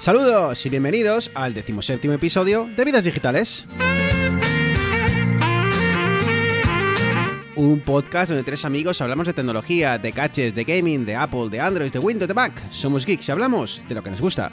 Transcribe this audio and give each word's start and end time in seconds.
Saludos 0.00 0.64
y 0.64 0.70
bienvenidos 0.70 1.30
al 1.34 1.52
decimoséptimo 1.52 2.14
episodio 2.14 2.66
de 2.74 2.86
Vidas 2.86 3.04
Digitales. 3.04 3.66
Un 7.54 7.80
podcast 7.80 8.30
donde 8.30 8.42
tres 8.42 8.64
amigos 8.64 9.02
hablamos 9.02 9.26
de 9.26 9.34
tecnología, 9.34 9.98
de 9.98 10.10
caches, 10.14 10.54
de 10.54 10.64
gaming, 10.64 11.04
de 11.04 11.16
Apple, 11.16 11.50
de 11.50 11.60
Android, 11.60 11.92
de 11.92 11.98
Windows, 11.98 12.26
de 12.26 12.32
Mac. 12.32 12.62
Somos 12.70 13.04
geeks 13.04 13.28
y 13.28 13.32
hablamos 13.32 13.82
de 13.90 13.94
lo 13.94 14.02
que 14.02 14.10
nos 14.10 14.22
gusta. 14.22 14.50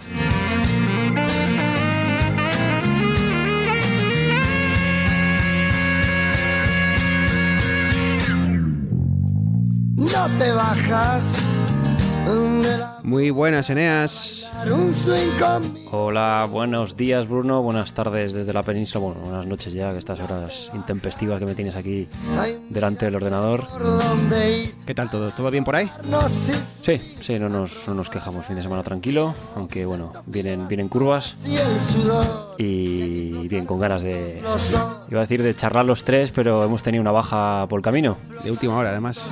No 9.96 10.28
te 10.40 10.52
bajas 10.52 11.38
de 12.26 12.78
la 12.78 12.97
Muy 13.08 13.30
buenas, 13.30 13.70
Eneas. 13.70 14.52
Hola, 15.92 16.46
buenos 16.52 16.98
días 16.98 17.26
Bruno, 17.26 17.62
buenas 17.62 17.94
tardes 17.94 18.34
desde 18.34 18.52
la 18.52 18.64
península, 18.64 19.06
bueno, 19.06 19.22
buenas 19.22 19.46
noches 19.46 19.72
ya, 19.72 19.94
que 19.94 20.00
estas 20.00 20.20
horas 20.20 20.70
intempestivas 20.74 21.40
que 21.40 21.46
me 21.46 21.56
tienes 21.56 21.78
aquí 21.78 22.10
delante 22.70 23.06
del 23.06 23.16
ordenador. 23.16 23.66
¿Qué 24.86 24.94
tal 24.94 25.10
todo? 25.10 25.32
¿Todo 25.32 25.50
bien 25.50 25.64
por 25.64 25.78
ahí? 25.78 25.90
Sí, 26.82 27.02
sí, 27.22 27.40
no 27.40 27.48
nos, 27.48 27.88
no 27.88 27.94
nos 27.94 28.10
quejamos, 28.10 28.46
fin 28.46 28.58
de 28.58 28.62
semana 28.62 28.84
tranquilo, 28.84 29.34
aunque 29.56 29.86
bueno, 29.86 30.12
vienen, 30.26 30.68
vienen 30.68 30.90
curvas 30.90 31.36
y 32.58 33.48
bien, 33.48 33.66
con 33.66 33.80
ganas 33.80 34.02
de, 34.02 34.42
iba 35.10 35.20
a 35.20 35.22
decir 35.22 35.42
de 35.44 35.56
charlar 35.56 35.86
los 35.86 36.04
tres, 36.04 36.34
pero 36.36 36.62
hemos 36.62 36.84
tenido 36.84 37.02
una 37.02 37.12
baja 37.12 37.68
por 37.70 37.80
el 37.80 37.84
camino. 37.84 38.18
De 38.44 38.52
última 38.52 38.76
hora, 38.76 38.90
además. 38.90 39.30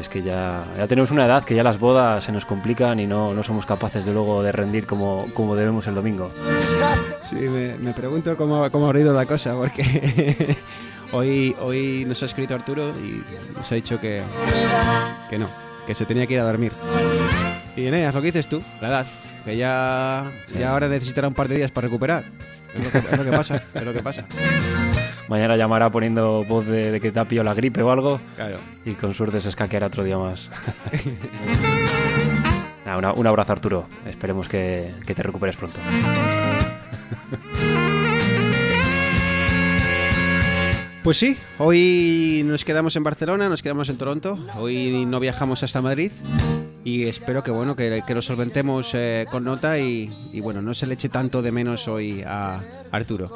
Es 0.00 0.08
que 0.08 0.22
ya, 0.22 0.64
ya 0.76 0.86
tenemos 0.86 1.10
una 1.10 1.26
edad 1.26 1.42
que 1.42 1.54
ya 1.56 1.64
las 1.64 1.80
bodas 1.80 2.22
se 2.22 2.32
nos 2.32 2.44
complican 2.44 2.83
y 3.00 3.06
no, 3.06 3.32
no 3.32 3.42
somos 3.42 3.64
capaces 3.64 4.04
de 4.04 4.12
luego 4.12 4.42
de 4.42 4.52
rendir 4.52 4.86
como, 4.86 5.26
como 5.32 5.56
debemos 5.56 5.86
el 5.86 5.94
domingo. 5.94 6.30
Sí, 7.22 7.36
me, 7.36 7.76
me 7.78 7.92
pregunto 7.94 8.36
cómo, 8.36 8.70
cómo 8.70 8.86
habrá 8.86 9.00
ido 9.00 9.14
la 9.14 9.24
cosa, 9.24 9.54
porque 9.54 10.56
hoy, 11.12 11.56
hoy 11.60 12.04
nos 12.06 12.22
ha 12.22 12.26
escrito 12.26 12.54
Arturo 12.54 12.90
y 12.90 13.22
nos 13.56 13.72
ha 13.72 13.74
dicho 13.74 13.98
que, 13.98 14.22
que 15.30 15.38
no, 15.38 15.48
que 15.86 15.94
se 15.94 16.04
tenía 16.04 16.26
que 16.26 16.34
ir 16.34 16.40
a 16.40 16.44
dormir. 16.44 16.72
Y 17.74 17.86
Eneas, 17.86 18.14
lo 18.14 18.20
que 18.20 18.26
dices 18.26 18.48
tú, 18.48 18.62
la 18.82 18.88
edad, 18.88 19.06
que 19.46 19.56
ya, 19.56 20.30
ya 20.58 20.70
ahora 20.70 20.88
necesitará 20.88 21.26
un 21.26 21.34
par 21.34 21.48
de 21.48 21.56
días 21.56 21.70
para 21.72 21.86
recuperar. 21.86 22.24
Es 22.74 22.84
lo 22.84 22.90
que, 22.90 22.98
es 22.98 23.18
lo 23.18 23.24
que 23.24 23.30
pasa, 23.30 23.62
es 23.72 23.82
lo 23.82 23.92
que 23.94 24.02
pasa. 24.02 24.24
Mañana 25.28 25.56
llamará 25.56 25.90
poniendo 25.90 26.44
voz 26.44 26.66
de, 26.66 26.92
de 26.92 27.00
que 27.00 27.10
te 27.10 27.18
ha 27.18 27.24
pillado 27.26 27.44
la 27.44 27.54
gripe 27.54 27.80
o 27.82 27.90
algo. 27.90 28.20
Claro. 28.36 28.58
Y 28.84 28.92
con 28.92 29.14
suerte 29.14 29.40
se 29.40 29.48
escaqueará 29.48 29.86
otro 29.86 30.04
día 30.04 30.18
más. 30.18 30.50
Una- 32.86 33.12
un 33.12 33.26
abrazo 33.26 33.52
Arturo. 33.52 33.88
Esperemos 34.06 34.48
que, 34.48 34.92
que 35.06 35.14
te 35.14 35.22
recuperes 35.22 35.56
pronto. 35.56 35.80
Pues 41.02 41.18
sí, 41.18 41.36
hoy 41.58 42.42
nos 42.46 42.64
quedamos 42.64 42.96
en 42.96 43.02
Barcelona, 43.04 43.50
nos 43.50 43.60
quedamos 43.62 43.90
en 43.90 43.98
Toronto, 43.98 44.38
hoy 44.56 45.04
no 45.04 45.20
viajamos 45.20 45.62
hasta 45.62 45.82
Madrid 45.82 46.10
y 46.82 47.04
espero 47.04 47.44
que 47.44 47.50
bueno 47.50 47.76
que, 47.76 48.02
que 48.06 48.14
lo 48.14 48.22
solventemos 48.22 48.92
eh, 48.94 49.26
con 49.30 49.44
nota 49.44 49.78
y, 49.78 50.10
y, 50.32 50.40
bueno 50.40 50.62
no 50.62 50.72
se 50.72 50.86
le 50.86 50.94
eche 50.94 51.10
tanto 51.10 51.42
de 51.42 51.52
menos 51.52 51.88
hoy 51.88 52.22
a 52.26 52.58
Arturo. 52.90 53.30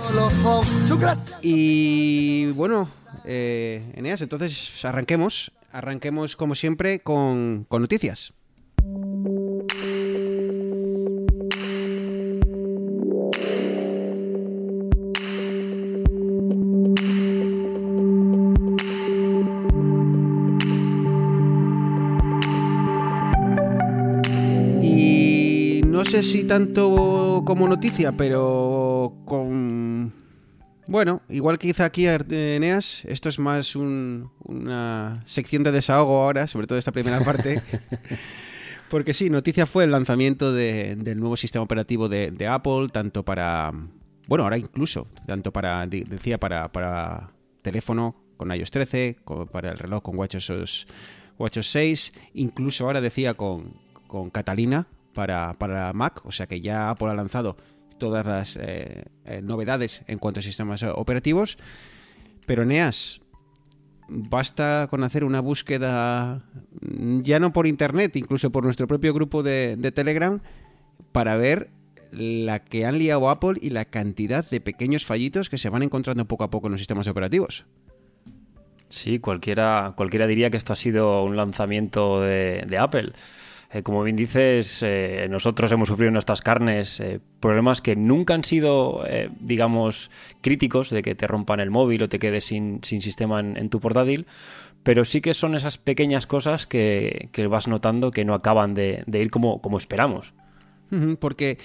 Y 1.43 2.47
bueno, 2.53 2.89
eh, 3.27 3.93
Eneas, 3.95 4.23
entonces 4.23 4.83
arranquemos, 4.87 5.53
arranquemos 5.71 6.37
como 6.37 6.55
siempre 6.55 7.01
con, 7.01 7.67
con 7.69 7.83
noticias. 7.83 8.33
Sé 26.09 26.23
si 26.23 26.45
tanto 26.45 27.43
como 27.45 27.69
noticia, 27.69 28.13
pero 28.13 29.15
con... 29.25 30.13
Bueno, 30.87 31.21
igual 31.29 31.59
que 31.59 31.69
quizá 31.69 31.85
aquí 31.85 32.07
Eneas, 32.07 33.05
esto 33.05 33.29
es 33.29 33.39
más 33.39 33.77
un- 33.77 34.31
una 34.45 35.23
sección 35.27 35.63
de 35.63 35.71
desahogo 35.73 36.23
ahora, 36.23 36.47
sobre 36.47 36.67
todo 36.67 36.79
esta 36.79 36.93
primera 36.93 37.21
parte. 37.21 37.63
Porque 38.89 39.13
sí, 39.13 39.29
noticia 39.29 39.67
fue 39.67 39.85
el 39.85 39.91
lanzamiento 39.91 40.51
de- 40.53 40.97
del 40.97 41.21
nuevo 41.21 41.37
sistema 41.37 41.63
operativo 41.63 42.09
de, 42.09 42.31
de 42.31 42.47
Apple, 42.47 42.89
tanto 42.91 43.23
para... 43.23 43.71
Bueno, 44.29 44.45
ahora 44.45 44.57
incluso, 44.57 45.09
tanto 45.27 45.53
para, 45.53 45.87
decía, 45.87 46.39
para, 46.39 46.73
para 46.73 47.31
teléfono 47.61 48.15
con 48.39 48.51
iOS 48.51 48.71
13, 48.71 49.17
como 49.25 49.45
para 49.47 49.71
el 49.73 49.79
reloj 49.79 50.03
con 50.03 50.17
WatchOS, 50.17 50.87
WatchOS 51.39 51.67
6, 51.71 52.13
incluso 52.35 52.87
ahora 52.87 53.01
decía 53.03 53.35
con, 53.35 53.75
con 54.07 54.31
Catalina 54.31 54.87
para, 55.19 55.55
para 55.55 55.93
Mac, 55.95 56.25
o 56.25 56.31
sea 56.31 56.47
que 56.47 56.61
ya 56.61 56.91
Apple 56.91 57.09
ha 57.09 57.15
lanzado 57.15 57.57
todas 57.99 58.25
las 58.25 58.57
eh, 58.57 59.03
eh, 59.25 59.43
novedades 59.43 60.05
en 60.07 60.19
cuanto 60.19 60.39
a 60.39 60.45
sistemas 60.45 60.85
operativos. 60.85 61.59
Pero 62.47 62.65
Neas, 62.65 63.21
basta 64.07 64.87
con 64.89 65.03
hacer 65.03 65.25
una 65.25 65.41
búsqueda, 65.41 66.45
ya 67.25 67.41
no 67.41 67.53
por 67.53 67.67
internet, 67.67 68.15
incluso 68.15 68.53
por 68.53 68.63
nuestro 68.63 68.87
propio 68.87 69.13
grupo 69.13 69.43
de, 69.43 69.77
Telegram, 69.93 70.41
para 71.11 71.37
ver 71.37 71.71
la 72.13 72.61
que 72.61 72.87
han 72.87 73.01
liado 73.01 73.29
Apple 73.29 73.59
y 73.61 73.71
la 73.71 73.87
cantidad 73.87 74.49
de 74.49 74.61
pequeños 74.61 75.05
fallitos 75.05 75.51
que 75.51 75.59
se 75.59 75.69
van 75.69 75.83
encontrando 75.83 76.27
poco 76.27 76.45
a 76.45 76.51
poco 76.51 76.69
en 76.69 76.71
los 76.71 76.81
sistemas 76.81 77.09
operativos. 77.09 77.67
Sí, 78.89 79.19
cualquiera, 79.19 79.95
cualquiera 79.97 80.29
diría 80.29 80.49
que 80.49 80.59
esto 80.59 80.73
ha 80.73 80.77
sido 80.77 81.25
un 81.25 81.35
lanzamiento 81.35 82.21
de 82.21 82.79
Apple. 82.79 83.15
Eh, 83.71 83.83
como 83.83 84.03
bien 84.03 84.17
dices, 84.17 84.83
eh, 84.83 85.27
nosotros 85.29 85.71
hemos 85.73 85.89
sufrido 85.89 86.09
en 86.09 86.15
nuestras 86.15 86.41
carnes 86.41 87.01
eh, 87.01 87.21
problemas 87.39 87.83
que 87.83 87.97
nunca 87.97 88.33
han 88.33 88.43
sido, 88.45 89.05
digamos, 89.41 90.11
críticos 90.41 90.89
de 90.91 91.03
que 91.03 91.15
te 91.15 91.27
rompan 91.27 91.61
el 91.61 91.71
móvil 91.71 92.03
o 92.03 92.09
te 92.09 92.19
quedes 92.19 92.47
sin, 92.47 92.81
sin 92.83 93.03
sistema 93.03 93.41
en, 93.41 93.69
tu 93.69 93.79
portátil, 93.79 94.27
pero 94.83 95.05
sí 95.05 95.21
que 95.21 95.35
son 95.35 95.55
esas 95.55 95.77
pequeñas 95.77 96.27
cosas 96.27 96.67
que, 96.67 97.29
que 97.33 97.47
vas 97.47 97.69
notando 97.69 98.11
que 98.11 98.25
no 98.25 98.35
acaban 98.35 98.73
de, 98.73 99.05
ir 99.07 99.31
como, 99.31 99.61
como 99.61 99.77
esperamos. 99.77 100.33
Porque 101.21 101.59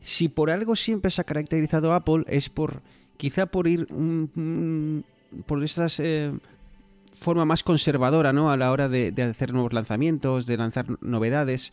si 0.00 0.28
por 0.28 0.50
algo 0.50 0.76
siempre 0.76 1.10
se 1.10 1.20
ha 1.20 1.24
caracterizado 1.24 1.92
Apple 1.92 2.22
es 2.28 2.48
por 2.48 2.82
quizá 3.16 3.46
por 3.46 3.66
ir 3.66 3.88
por 5.46 5.64
estas 5.64 6.00
forma 7.12 7.44
más 7.44 7.62
conservadora, 7.62 8.32
¿no? 8.32 8.50
A 8.50 8.56
la 8.56 8.70
hora 8.70 8.88
de, 8.88 9.14
hacer 9.22 9.52
nuevos 9.52 9.72
lanzamientos, 9.72 10.46
de 10.46 10.56
lanzar 10.56 10.86
novedades. 11.00 11.72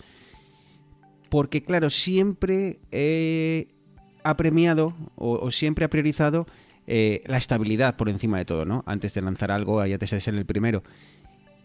Porque 1.29 1.61
claro, 1.61 1.89
siempre 1.89 2.79
eh, 2.91 3.67
ha 4.23 4.37
premiado 4.37 4.93
o, 5.15 5.51
siempre 5.51 5.85
ha 5.85 5.89
priorizado 5.89 6.47
eh, 6.85 7.23
la 7.25 7.37
estabilidad 7.37 7.97
por 7.97 8.09
encima 8.09 8.37
de 8.37 8.45
todo, 8.45 8.65
¿no? 8.65 8.83
Antes 8.85 9.13
de 9.13 9.21
lanzar 9.21 9.51
algo, 9.51 9.81
antes 9.81 10.09
de 10.09 10.21
ser 10.21 10.35
el 10.35 10.45
primero. 10.45 10.83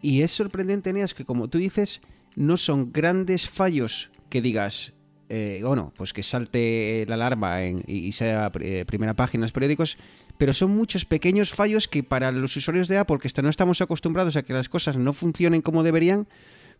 Y 0.00 0.22
es 0.22 0.32
sorprendente, 0.32 0.92
Neas, 0.92 1.14
que 1.14 1.24
como 1.24 1.48
tú 1.48 1.58
dices, 1.58 2.00
no 2.34 2.56
son 2.56 2.92
grandes 2.92 3.48
fallos 3.48 4.10
que 4.28 4.42
digas, 4.42 4.92
eh, 5.34 5.62
bueno, 5.64 5.94
pues 5.96 6.12
que 6.12 6.22
salte 6.22 7.06
la 7.08 7.14
alarma 7.14 7.62
en- 7.64 7.82
y, 7.86 8.12
sea 8.12 8.52
eh, 8.60 8.84
primera 8.86 9.14
página 9.14 9.40
en 9.40 9.44
los 9.44 9.52
periódicos, 9.52 9.96
pero 10.36 10.52
son 10.52 10.72
muchos 10.72 11.06
pequeños 11.06 11.52
fallos 11.52 11.88
que 11.88 12.02
para 12.02 12.30
los 12.30 12.54
usuarios 12.54 12.86
de 12.86 12.98
Apple, 12.98 13.18
que 13.18 13.42
no 13.42 13.48
estamos 13.48 13.80
acostumbrados 13.80 14.36
a 14.36 14.42
que 14.42 14.52
las 14.52 14.68
cosas 14.68 14.98
no 14.98 15.14
funcionen 15.14 15.62
como 15.62 15.82
deberían, 15.82 16.28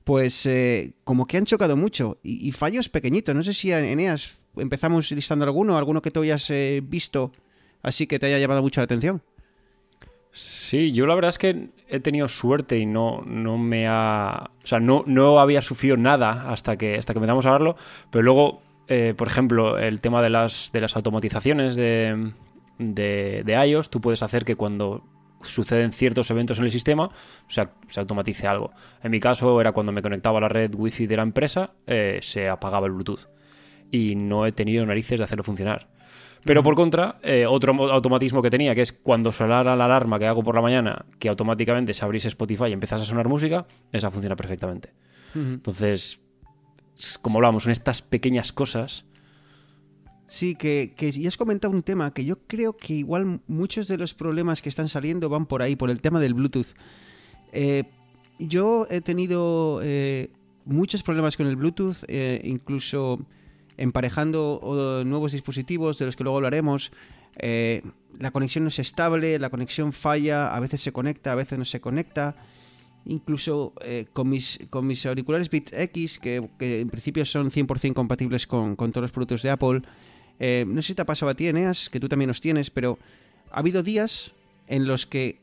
pues 0.05 0.45
eh, 0.45 0.93
como 1.05 1.27
que 1.27 1.39
han 1.39 1.47
chocado 1.47 1.79
mucho. 1.79 2.19
Y, 2.23 2.47
y 2.47 2.53
fallos 2.53 2.91
pequeñitos. 2.91 3.35
No 3.35 3.43
sé 3.43 3.55
si, 3.55 3.73
Eneas, 3.73 4.37
empezamos 4.57 5.11
listando 5.13 5.47
alguno, 5.47 5.79
alguno 5.79 6.03
que 6.03 6.11
tú 6.11 6.21
hayas 6.21 6.51
eh, 6.51 6.83
visto 6.85 7.33
así 7.83 8.07
que 8.07 8.19
te 8.19 8.27
haya 8.27 8.39
llamado 8.39 8.61
mucho 8.61 8.83
la 8.83 8.85
atención. 8.85 9.23
Sí, 10.31 10.93
yo 10.93 11.07
la 11.07 11.15
verdad 11.15 11.31
es 11.31 11.39
que 11.39 11.71
he 11.93 12.01
tenido 12.01 12.27
suerte 12.27 12.79
y 12.79 12.87
no, 12.87 13.23
no 13.27 13.59
me 13.59 13.87
ha. 13.87 14.51
O 14.65 14.67
sea, 14.67 14.81
no, 14.81 15.05
no 15.07 15.39
había 15.39 15.61
sufrido 15.61 15.97
nada 15.97 16.51
hasta 16.51 16.77
que, 16.77 16.97
hasta 16.97 17.13
que 17.13 17.19
empezamos 17.19 17.45
a 17.45 17.51
hablarlo. 17.51 17.77
Pero 18.11 18.23
luego, 18.23 18.63
eh, 18.89 19.15
por 19.17 19.29
ejemplo, 19.29 19.79
el 19.79 20.01
tema 20.01 20.23
de 20.23 20.31
las, 20.31 20.71
de 20.73 20.81
las 20.81 20.97
automatizaciones 20.97 21.77
de, 21.77 22.33
de, 22.79 23.43
de 23.45 23.67
iOS, 23.67 23.91
tú 23.91 24.01
puedes 24.01 24.23
hacer 24.23 24.47
que 24.47 24.57
cuando 24.57 25.05
suceden 25.43 25.93
ciertos 25.93 26.31
eventos 26.31 26.59
en 26.59 26.65
el 26.65 26.71
sistema, 26.71 27.11
se, 27.47 27.69
se 27.89 28.01
automatice 28.01 28.47
algo. 28.47 28.73
En 29.03 29.11
mi 29.11 29.21
caso 29.21 29.61
era 29.61 29.73
cuando 29.73 29.93
me 29.93 30.01
conectaba 30.01 30.39
a 30.39 30.43
la 30.43 30.49
red 30.49 30.75
wifi 30.75 31.07
de 31.07 31.17
la 31.19 31.25
empresa, 31.25 31.75
eh, 31.87 32.21
se 32.23 32.49
apagaba 32.49 32.87
el 32.87 32.93
Bluetooth. 32.93 33.29
Y 33.91 34.15
no 34.15 34.47
he 34.47 34.53
tenido 34.53 34.87
narices 34.87 35.19
de 35.19 35.25
hacerlo 35.25 35.45
funcionar. 35.45 35.89
Pero 36.45 36.63
por 36.63 36.75
contra, 36.75 37.19
eh, 37.23 37.47
otro 37.47 37.73
mo- 37.73 37.89
automatismo 37.89 38.43
que 38.43 38.51
tenía, 38.51 38.75
que 38.75 38.83
es 38.83 38.93
cuando 38.93 39.31
sonara 39.31 39.77
la 39.77 39.85
alarma 39.85 40.19
que 40.19 40.27
hago 40.27 40.43
por 40.43 40.55
la 40.57 40.61
mañana, 40.61 41.05
que 41.19 41.29
automáticamente 41.29 41.95
se 41.95 42.05
abriese 42.05 42.29
Spotify 42.29 42.65
y 42.69 42.73
empezase 42.73 43.03
a 43.03 43.07
sonar 43.07 43.29
música, 43.29 43.67
esa 43.93 44.11
funciona 44.11 44.35
perfectamente. 44.35 44.93
Entonces, 45.35 46.21
como 47.23 47.39
hablamos, 47.39 47.63
son 47.63 47.73
estas 47.73 48.03
pequeñas 48.03 48.53
cosas 48.53 49.05
Sí, 50.27 50.55
que, 50.55 50.95
que 50.97 51.13
ya 51.13 51.29
has 51.29 51.37
comentado 51.37 51.75
un 51.75 51.83
tema 51.83 52.15
que 52.15 52.25
yo 52.25 52.39
creo 52.47 52.75
que 52.75 52.95
igual 52.95 53.41
muchos 53.49 53.87
de 53.87 53.99
los 53.99 54.15
problemas 54.15 54.63
que 54.63 54.71
están 54.71 54.89
saliendo 54.89 55.29
van 55.29 55.45
por 55.45 55.61
ahí, 55.61 55.77
por 55.77 55.91
el 55.91 56.01
tema 56.01 56.21
del 56.21 56.33
Bluetooth. 56.33 56.69
Eh, 57.53 57.85
yo 58.39 58.87
he 58.89 59.03
tenido 59.03 59.81
eh, 59.83 60.31
muchos 60.65 61.03
problemas 61.03 61.37
con 61.37 61.47
el 61.49 61.57
Bluetooth, 61.57 61.97
eh, 62.09 62.41
incluso 62.45 63.19
emparejando 63.77 65.03
nuevos 65.05 65.33
dispositivos 65.33 65.99
de 65.99 66.07
los 66.07 66.17
que 66.17 66.25
luego 66.25 66.37
hablaremos. 66.39 66.93
Eh, 67.37 67.83
la 68.19 68.31
conexión 68.31 68.65
no 68.65 68.69
es 68.69 68.79
estable, 68.79 69.39
la 69.39 69.51
conexión 69.51 69.93
falla, 69.93 70.55
a 70.55 70.61
veces 70.61 70.81
se 70.83 70.93
conecta, 70.93 71.33
a 71.33 71.35
veces 71.35 71.59
no 71.59 71.65
se 71.65 71.81
conecta. 71.81 72.37
Incluso 73.05 73.73
eh, 73.83 74.07
con, 74.13 74.29
mis, 74.29 74.61
con 74.71 74.87
mis 74.87 75.05
auriculares 75.07 75.51
Beats 75.51 75.73
X, 75.73 76.19
que, 76.21 76.49
que 76.59 76.81
en 76.81 76.89
principio 76.89 77.25
son 77.25 77.51
100% 77.51 77.95
compatibles 77.95 78.47
con, 78.47 78.77
todos 78.77 79.03
los 79.03 79.11
productos 79.13 79.43
de 79.43 79.51
Apple. 79.51 79.83
eh, 80.39 80.65
no 80.69 80.81
sé 80.83 80.89
si 80.89 80.95
te 80.95 81.03
ha 81.03 81.07
pasado 81.07 81.31
a 81.31 81.35
ti, 81.35 81.49
Eneas, 81.49 81.89
que 81.89 81.99
tú 81.99 82.09
también 82.09 82.29
los 82.29 82.41
tienes, 82.41 82.71
pero 82.71 82.99
ha 83.51 83.59
habido 83.59 83.83
días 83.83 84.33
en 84.69 84.87
los 84.87 85.07
que 85.07 85.41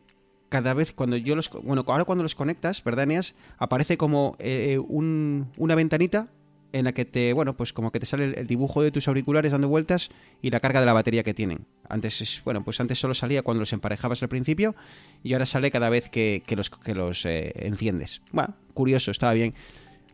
cada 0.47 0.73
vez 0.73 0.93
cuando 0.93 1.17
yo 1.17 1.35
los... 1.35 1.49
Bueno, 1.63 1.83
ahora 1.87 2.05
cuando 2.05 2.23
los 2.23 2.33
conectas, 2.33 2.81
¿verdad, 2.83 3.03
Eneas? 3.03 3.35
Aparece 3.57 3.97
como 3.97 4.35
eh, 4.39 4.79
un- 4.79 5.47
una 5.57 5.75
ventanita 5.75 6.29
en 6.71 6.85
la 6.85 6.93
que 6.93 7.05
te, 7.05 7.33
bueno, 7.33 7.57
pues 7.57 7.73
como 7.73 7.91
que 7.91 7.99
te 7.99 8.05
sale 8.05 8.25
el, 8.37 8.47
dibujo 8.47 8.83
de 8.83 8.91
tus 8.91 9.07
auriculares 9.07 9.51
dando 9.51 9.67
vueltas 9.67 10.09
y 10.41 10.51
la 10.51 10.59
carga 10.59 10.79
de 10.79 10.85
la 10.85 10.93
batería 10.93 11.23
que 11.23 11.33
tienen. 11.33 11.65
Antes 11.87 12.21
es, 12.21 12.43
bueno, 12.43 12.63
pues 12.63 12.79
antes 12.79 12.99
solo 12.99 13.13
salía 13.13 13.41
cuando 13.41 13.59
los 13.59 13.73
emparejabas 13.73 14.21
al 14.21 14.29
principio 14.29 14.75
y 15.23 15.33
ahora 15.33 15.45
sale 15.45 15.71
cada 15.71 15.89
vez 15.89 16.09
que, 16.09 16.43
que 16.45 16.55
los, 16.55 16.69
que 16.69 16.93
los 16.93 17.25
eh, 17.25 17.53
enciendes. 17.55 18.21
Curioso, 18.73 19.11
estaba 19.11 19.33
bien. 19.33 19.53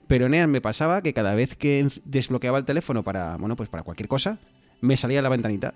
Pero 0.08 0.30
Nean 0.30 0.52
me 0.52 0.62
pasaba 0.62 1.02
que 1.02 1.14
cada 1.14 1.36
vez 1.36 1.56
que 1.58 1.80
en- 1.80 1.92
desbloqueaba 2.06 2.58
el 2.58 2.66
teléfono 2.66 3.04
para, 3.04 3.38
bueno, 3.38 3.56
pues 3.56 3.70
para 3.70 3.84
cualquier 3.84 4.08
cosa, 4.08 4.40
me 4.82 4.98
salía 4.98 5.22
la 5.22 5.30
ventanita. 5.30 5.74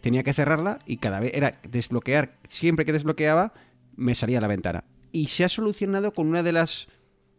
Tenía 0.00 0.22
que 0.24 0.32
cerrarla 0.34 0.80
y 0.86 0.96
cada 0.96 1.20
vez 1.20 1.32
era 1.34 1.60
desbloquear, 1.68 2.36
siempre 2.48 2.84
que 2.84 2.92
desbloqueaba, 2.92 3.52
me 3.94 4.14
salía 4.14 4.40
la 4.40 4.48
ventana. 4.48 4.84
Y 5.12 5.26
se 5.26 5.44
ha 5.44 5.48
solucionado 5.48 6.12
con 6.12 6.26
una 6.26 6.42
de 6.42 6.52
las 6.52 6.88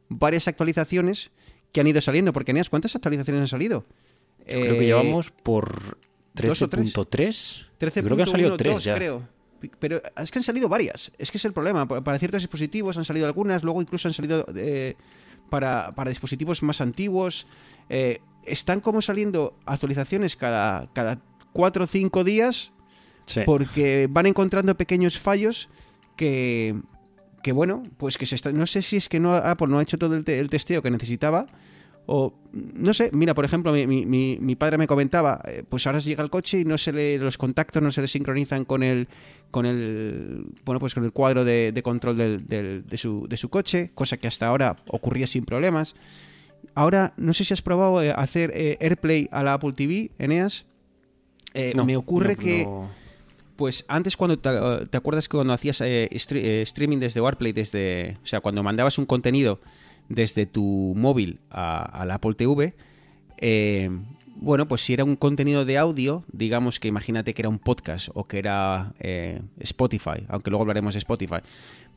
varias 0.08 0.48
actualizaciones 0.48 1.32
que 1.74 1.82
han 1.82 1.88
ido 1.88 2.00
saliendo. 2.00 2.32
Porque, 2.32 2.54
Neas, 2.54 2.70
¿cuántas 2.70 2.96
actualizaciones 2.96 3.42
han 3.42 3.48
salido? 3.50 3.84
Creo 4.46 4.76
que 4.76 4.84
Eh, 4.84 4.86
llevamos 4.86 5.32
por 5.32 5.98
¿dos 6.34 6.62
o 6.62 6.70
tres? 6.70 6.94
13.3. 6.96 7.66
13 7.78 8.00
Yo 8.02 8.06
creo 8.06 8.16
que 8.18 8.24
han 8.24 8.30
salido 8.30 8.56
3 8.58 8.84
ya. 8.84 8.96
creo. 8.96 9.28
Pero 9.80 10.02
es 10.18 10.32
que 10.32 10.40
han 10.40 10.44
salido 10.44 10.68
varias. 10.70 11.12
Es 11.18 11.32
que 11.32 11.38
es 11.38 11.46
el 11.46 11.54
problema. 11.54 11.88
Pa- 11.88 12.04
Para 12.04 12.20
ciertos 12.20 12.42
dispositivos 12.42 12.98
han 12.98 13.06
salido 13.06 13.26
algunas, 13.28 13.64
luego 13.64 13.82
incluso 13.82 14.08
han 14.10 14.14
salido 14.14 14.46
eh, 14.56 14.96
para, 15.50 15.92
para 15.96 16.10
dispositivos 16.10 16.62
más 16.64 16.82
antiguos. 16.82 17.48
Eh, 17.90 18.20
están 18.46 18.82
como 18.82 19.02
saliendo 19.02 19.58
actualizaciones 19.66 20.36
cada, 20.36 20.92
cada 20.94 21.20
4 21.54 21.86
o 21.86 21.88
5 21.88 22.24
días 22.26 22.72
Sí. 23.26 23.40
porque 23.46 24.08
van 24.10 24.26
encontrando 24.26 24.76
pequeños 24.76 25.18
fallos 25.18 25.70
que, 26.18 26.76
que 27.44 27.52
bueno, 27.52 27.84
pues 27.98 28.18
que 28.18 28.26
se 28.26 28.34
está, 28.36 28.52
no 28.52 28.66
sé 28.66 28.82
si 28.82 28.98
es 28.98 29.08
que 29.10 29.20
no 29.20 29.36
Apple 29.36 29.68
no 29.68 29.78
ha 29.78 29.84
hecho 29.84 30.00
todo 30.00 30.16
el, 30.16 30.24
te- 30.24 30.40
el 30.40 30.50
testeo 30.50 30.82
que 30.82 30.90
necesitaba 30.90 31.46
o 32.06 32.34
no 32.54 32.94
sé, 32.94 33.10
mira, 33.14 33.34
por 33.34 33.46
ejemplo, 33.46 33.72
mi, 33.72 33.86
mi- 33.88 34.56
padre 34.58 34.78
me 34.78 34.88
comentaba, 34.88 35.40
eh, 35.46 35.64
pues 35.70 35.88
ahora 35.88 36.00
llega 36.00 36.22
el 36.24 36.30
coche 36.30 36.60
y 36.60 36.66
no 36.66 36.78
se 36.78 36.92
le 36.92 37.18
los 37.18 37.38
contactos 37.38 37.82
no 37.82 37.92
se 37.92 38.02
le 38.02 38.08
sincronizan 38.10 38.66
con 38.66 38.84
el 38.84 39.08
con 39.52 39.66
el 39.66 40.48
bueno, 40.66 40.80
pues 40.80 40.94
con 40.94 41.06
el 41.06 41.12
cuadro 41.14 41.46
de, 41.46 41.72
de 41.72 41.84
control 41.84 42.18
del- 42.18 42.46
del- 42.48 42.84
de, 42.88 42.98
su, 42.98 43.26
de 43.30 43.38
su 43.38 43.50
coche, 43.50 43.92
cosa 43.94 44.18
que 44.18 44.28
hasta 44.28 44.48
ahora 44.48 44.76
ocurría 44.88 45.28
sin 45.28 45.46
problemas. 45.46 45.96
Ahora, 46.76 47.14
no 47.18 47.34
sé 47.34 47.44
si 47.46 47.54
has 47.54 47.62
probado 47.62 48.02
eh, 48.02 48.12
hacer 48.12 48.52
eh, 48.56 48.78
AirPlay 48.82 49.30
a 49.32 49.44
la 49.44 49.54
Apple 49.54 49.74
TV, 49.74 50.12
Eneas. 50.18 50.66
No, 51.76 51.86
me 51.86 51.96
ocurre 51.98 52.34
no, 52.36 52.40
que 52.42 52.64
no. 52.66 52.90
Pues 53.64 53.86
antes 53.88 54.18
cuando 54.18 54.38
te, 54.38 54.50
te 54.88 54.98
acuerdas 54.98 55.30
que 55.30 55.38
cuando 55.38 55.54
hacías 55.54 55.80
eh, 55.80 56.10
eh, 56.12 56.62
streaming 56.64 56.98
desde 56.98 57.22
Warplay, 57.22 57.54
desde, 57.54 58.18
o 58.22 58.26
sea, 58.26 58.42
cuando 58.42 58.62
mandabas 58.62 58.98
un 58.98 59.06
contenido 59.06 59.62
desde 60.10 60.46
tu 60.46 60.92
móvil 60.98 61.40
a, 61.50 62.04
a 62.04 62.14
Apple 62.14 62.34
TV, 62.34 62.76
eh, 63.38 63.90
bueno, 64.36 64.68
pues 64.68 64.82
si 64.82 64.92
era 64.92 65.06
un 65.06 65.16
contenido 65.16 65.64
de 65.64 65.78
audio, 65.78 66.26
digamos 66.30 66.82
que 66.82 66.90
imagínate 66.90 67.34
que 67.34 67.42
era 67.42 67.48
un 67.48 67.58
podcast 67.58 68.10
o 68.14 68.28
que 68.28 68.38
era 68.38 68.96
eh, 69.00 69.42
Spotify, 69.60 70.26
aunque 70.28 70.50
luego 70.50 70.64
hablaremos 70.64 70.96
de 70.96 70.98
Spotify, 70.98 71.38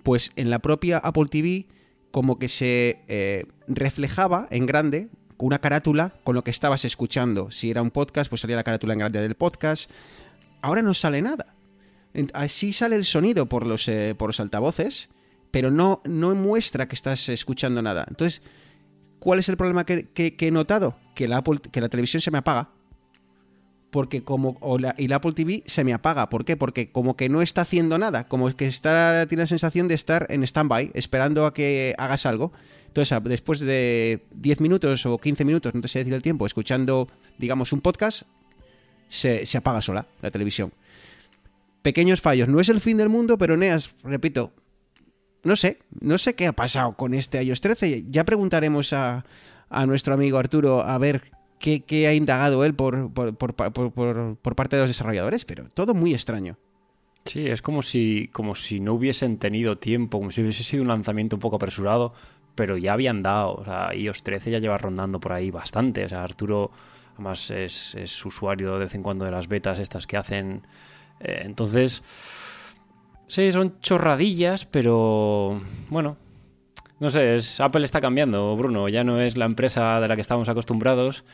pues 0.04 0.30
en 0.36 0.48
la 0.48 0.60
propia 0.60 0.98
Apple 0.98 1.26
TV 1.28 1.66
como 2.12 2.38
que 2.38 2.46
se 2.46 3.00
eh, 3.08 3.46
reflejaba 3.66 4.46
en 4.52 4.66
grande 4.66 5.08
una 5.38 5.58
carátula 5.58 6.14
con 6.22 6.36
lo 6.36 6.44
que 6.44 6.52
estabas 6.52 6.84
escuchando. 6.84 7.50
Si 7.50 7.72
era 7.72 7.82
un 7.82 7.90
podcast, 7.90 8.30
pues 8.30 8.40
salía 8.40 8.54
la 8.54 8.62
carátula 8.62 8.92
en 8.92 9.00
grande 9.00 9.20
del 9.20 9.34
podcast. 9.34 9.90
Ahora 10.62 10.82
no 10.82 10.94
sale 10.94 11.22
nada. 11.22 11.55
Así 12.34 12.72
sale 12.72 12.96
el 12.96 13.04
sonido 13.04 13.46
por 13.46 13.66
los, 13.66 13.88
eh, 13.88 14.14
por 14.16 14.28
los 14.30 14.40
altavoces, 14.40 15.08
pero 15.50 15.70
no, 15.70 16.00
no 16.04 16.34
muestra 16.34 16.88
que 16.88 16.94
estás 16.94 17.28
escuchando 17.28 17.82
nada. 17.82 18.06
Entonces, 18.08 18.42
¿cuál 19.18 19.38
es 19.38 19.48
el 19.48 19.56
problema 19.56 19.84
que, 19.84 20.08
que- 20.10 20.34
he 20.38 20.50
notado? 20.50 20.96
Que 21.14 21.28
la, 21.28 21.42
que 21.42 21.80
la 21.80 21.88
televisión 21.88 22.20
se 22.20 22.30
me 22.30 22.38
apaga. 22.38 22.70
Porque 23.90 24.22
como. 24.22 24.58
la- 24.78 24.94
y 24.98 25.08
la 25.08 25.16
Apple 25.16 25.32
TV 25.32 25.62
se 25.66 25.84
me 25.84 25.94
apaga. 25.94 26.28
¿Por 26.28 26.44
qué? 26.44 26.56
Porque 26.56 26.90
como 26.90 27.16
que 27.16 27.28
no 27.28 27.40
está 27.40 27.62
haciendo 27.62 27.98
nada. 27.98 28.28
Como 28.28 28.50
que 28.54 28.66
está, 28.66 29.26
tiene 29.28 29.44
la 29.44 29.46
sensación 29.46 29.88
de 29.88 29.94
estar 29.94 30.26
en 30.28 30.42
stand-by, 30.42 30.90
esperando 30.94 31.46
a 31.46 31.54
que 31.54 31.94
hagas 31.96 32.26
algo. 32.26 32.52
Entonces, 32.88 33.18
después 33.24 33.60
de 33.60 34.24
10 34.34 34.60
minutos 34.60 35.06
o 35.06 35.18
15 35.18 35.44
minutos, 35.44 35.74
no 35.74 35.80
te 35.80 35.88
sé 35.88 36.00
decir 36.00 36.14
el 36.14 36.22
tiempo, 36.22 36.46
escuchando, 36.46 37.08
digamos, 37.38 37.72
un 37.72 37.80
podcast, 37.80 38.22
se, 39.08 39.46
se 39.46 39.58
apaga 39.58 39.80
sola 39.80 40.06
la 40.20 40.30
televisión. 40.30 40.72
Pequeños 41.86 42.20
fallos. 42.20 42.48
No 42.48 42.58
es 42.58 42.68
el 42.68 42.80
fin 42.80 42.96
del 42.96 43.08
mundo, 43.08 43.38
pero 43.38 43.56
Neas, 43.56 43.94
repito, 44.02 44.52
no 45.44 45.54
sé, 45.54 45.78
no 46.00 46.18
sé 46.18 46.34
qué 46.34 46.48
ha 46.48 46.52
pasado 46.52 46.96
con 46.96 47.14
este 47.14 47.40
iOS 47.44 47.60
13. 47.60 48.06
Ya 48.10 48.24
preguntaremos 48.24 48.92
a, 48.92 49.24
a 49.70 49.86
nuestro 49.86 50.14
amigo 50.14 50.36
Arturo 50.38 50.82
a 50.82 50.98
ver 50.98 51.30
qué, 51.60 51.84
qué 51.84 52.08
ha 52.08 52.12
indagado 52.14 52.64
él 52.64 52.74
por, 52.74 53.12
por, 53.12 53.36
por, 53.36 53.62
por- 53.62 54.56
parte 54.56 54.74
de 54.74 54.82
los 54.82 54.90
desarrolladores, 54.90 55.44
pero 55.44 55.68
todo 55.68 55.94
muy 55.94 56.12
extraño. 56.12 56.58
Sí, 57.24 57.46
es 57.46 57.62
como 57.62 57.82
si, 57.82 58.30
como 58.32 58.56
si 58.56 58.80
no 58.80 58.94
hubiesen 58.94 59.38
tenido 59.38 59.78
tiempo, 59.78 60.18
como 60.18 60.32
si 60.32 60.40
hubiese 60.42 60.64
sido 60.64 60.82
un 60.82 60.88
lanzamiento 60.88 61.36
un 61.36 61.40
poco 61.40 61.54
apresurado, 61.54 62.14
pero 62.56 62.76
ya 62.78 62.94
habían 62.94 63.22
dado. 63.22 63.54
O 63.54 63.64
sea, 63.64 63.94
iOS 63.94 64.24
13 64.24 64.50
ya 64.50 64.58
lleva 64.58 64.76
rondando 64.76 65.20
por 65.20 65.32
ahí 65.32 65.52
bastante. 65.52 66.04
O 66.04 66.08
sea, 66.08 66.24
Arturo, 66.24 66.72
además, 67.14 67.48
es, 67.52 67.94
es 67.94 68.26
usuario 68.26 68.72
de 68.72 68.78
vez 68.80 68.94
en 68.96 69.04
cuando 69.04 69.24
de 69.24 69.30
las 69.30 69.46
betas 69.46 69.78
estas 69.78 70.08
que 70.08 70.16
hacen. 70.16 70.62
Eh, 71.20 71.42
entonces, 71.44 72.02
sí, 73.28 73.52
son 73.52 73.80
chorradillas, 73.80 74.64
pero 74.64 75.60
bueno. 75.88 76.16
No 76.98 77.10
sé, 77.10 77.36
es, 77.36 77.60
Apple 77.60 77.84
está 77.84 78.00
cambiando, 78.00 78.56
Bruno. 78.56 78.88
Ya 78.88 79.04
no 79.04 79.20
es 79.20 79.36
la 79.36 79.44
empresa 79.44 80.00
de 80.00 80.08
la 80.08 80.14
que 80.14 80.22
estábamos 80.22 80.48
acostumbrados. 80.48 81.24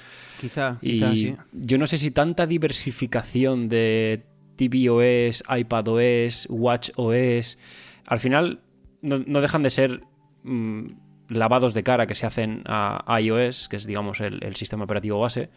Quizá, 0.40 0.78
Y 0.82 0.94
quizá 0.94 1.12
sí. 1.14 1.36
yo 1.52 1.78
no 1.78 1.86
sé 1.86 1.98
si 1.98 2.10
tanta 2.10 2.46
diversificación 2.46 3.68
de 3.68 4.24
tvOS, 4.56 5.44
iPadOS, 5.48 6.48
WatchOS, 6.50 7.58
al 8.06 8.20
final 8.20 8.60
no, 9.02 9.22
no 9.24 9.40
dejan 9.40 9.62
de 9.62 9.70
ser 9.70 10.02
mm, 10.42 10.86
lavados 11.28 11.74
de 11.74 11.84
cara 11.84 12.08
que 12.08 12.16
se 12.16 12.26
hacen 12.26 12.62
a 12.66 13.20
iOS, 13.20 13.68
que 13.68 13.76
es 13.76 13.86
digamos 13.86 14.20
el, 14.20 14.42
el 14.42 14.56
sistema 14.56 14.84
operativo 14.84 15.20
base. 15.20 15.48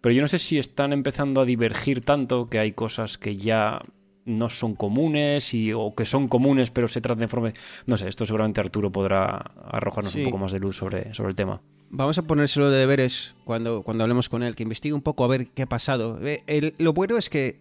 Pero 0.00 0.14
yo 0.14 0.22
no 0.22 0.28
sé 0.28 0.38
si 0.38 0.58
están 0.58 0.92
empezando 0.92 1.40
a 1.40 1.44
divergir 1.44 2.04
tanto 2.04 2.48
que 2.48 2.58
hay 2.58 2.72
cosas 2.72 3.18
que 3.18 3.36
ya 3.36 3.80
no 4.24 4.48
son 4.48 4.74
comunes 4.74 5.54
y, 5.54 5.72
o 5.72 5.94
que 5.94 6.04
son 6.04 6.28
comunes 6.28 6.70
pero 6.70 6.86
se 6.86 7.00
tratan 7.00 7.20
de 7.20 7.28
forma... 7.28 7.52
No 7.86 7.96
sé, 7.96 8.08
esto 8.08 8.26
seguramente 8.26 8.60
Arturo 8.60 8.92
podrá 8.92 9.36
arrojarnos 9.64 10.12
Sí. 10.12 10.18
un 10.20 10.24
poco 10.26 10.38
más 10.38 10.52
de 10.52 10.60
luz 10.60 10.76
sobre, 10.76 11.14
sobre 11.14 11.30
el 11.30 11.34
tema. 11.36 11.60
Vamos 11.90 12.18
a 12.18 12.22
ponérselo 12.22 12.70
de 12.70 12.78
deberes 12.78 13.34
cuando, 13.44 13.82
cuando 13.82 14.04
hablemos 14.04 14.28
con 14.28 14.42
él, 14.42 14.54
que 14.54 14.62
investigue 14.64 14.92
un 14.92 15.00
poco 15.02 15.24
a 15.24 15.28
ver 15.28 15.46
qué 15.48 15.62
ha 15.62 15.66
pasado. 15.66 16.18
Eh, 16.22 16.42
el- 16.46 16.74
lo 16.78 16.92
bueno 16.92 17.16
es 17.16 17.30
que 17.30 17.58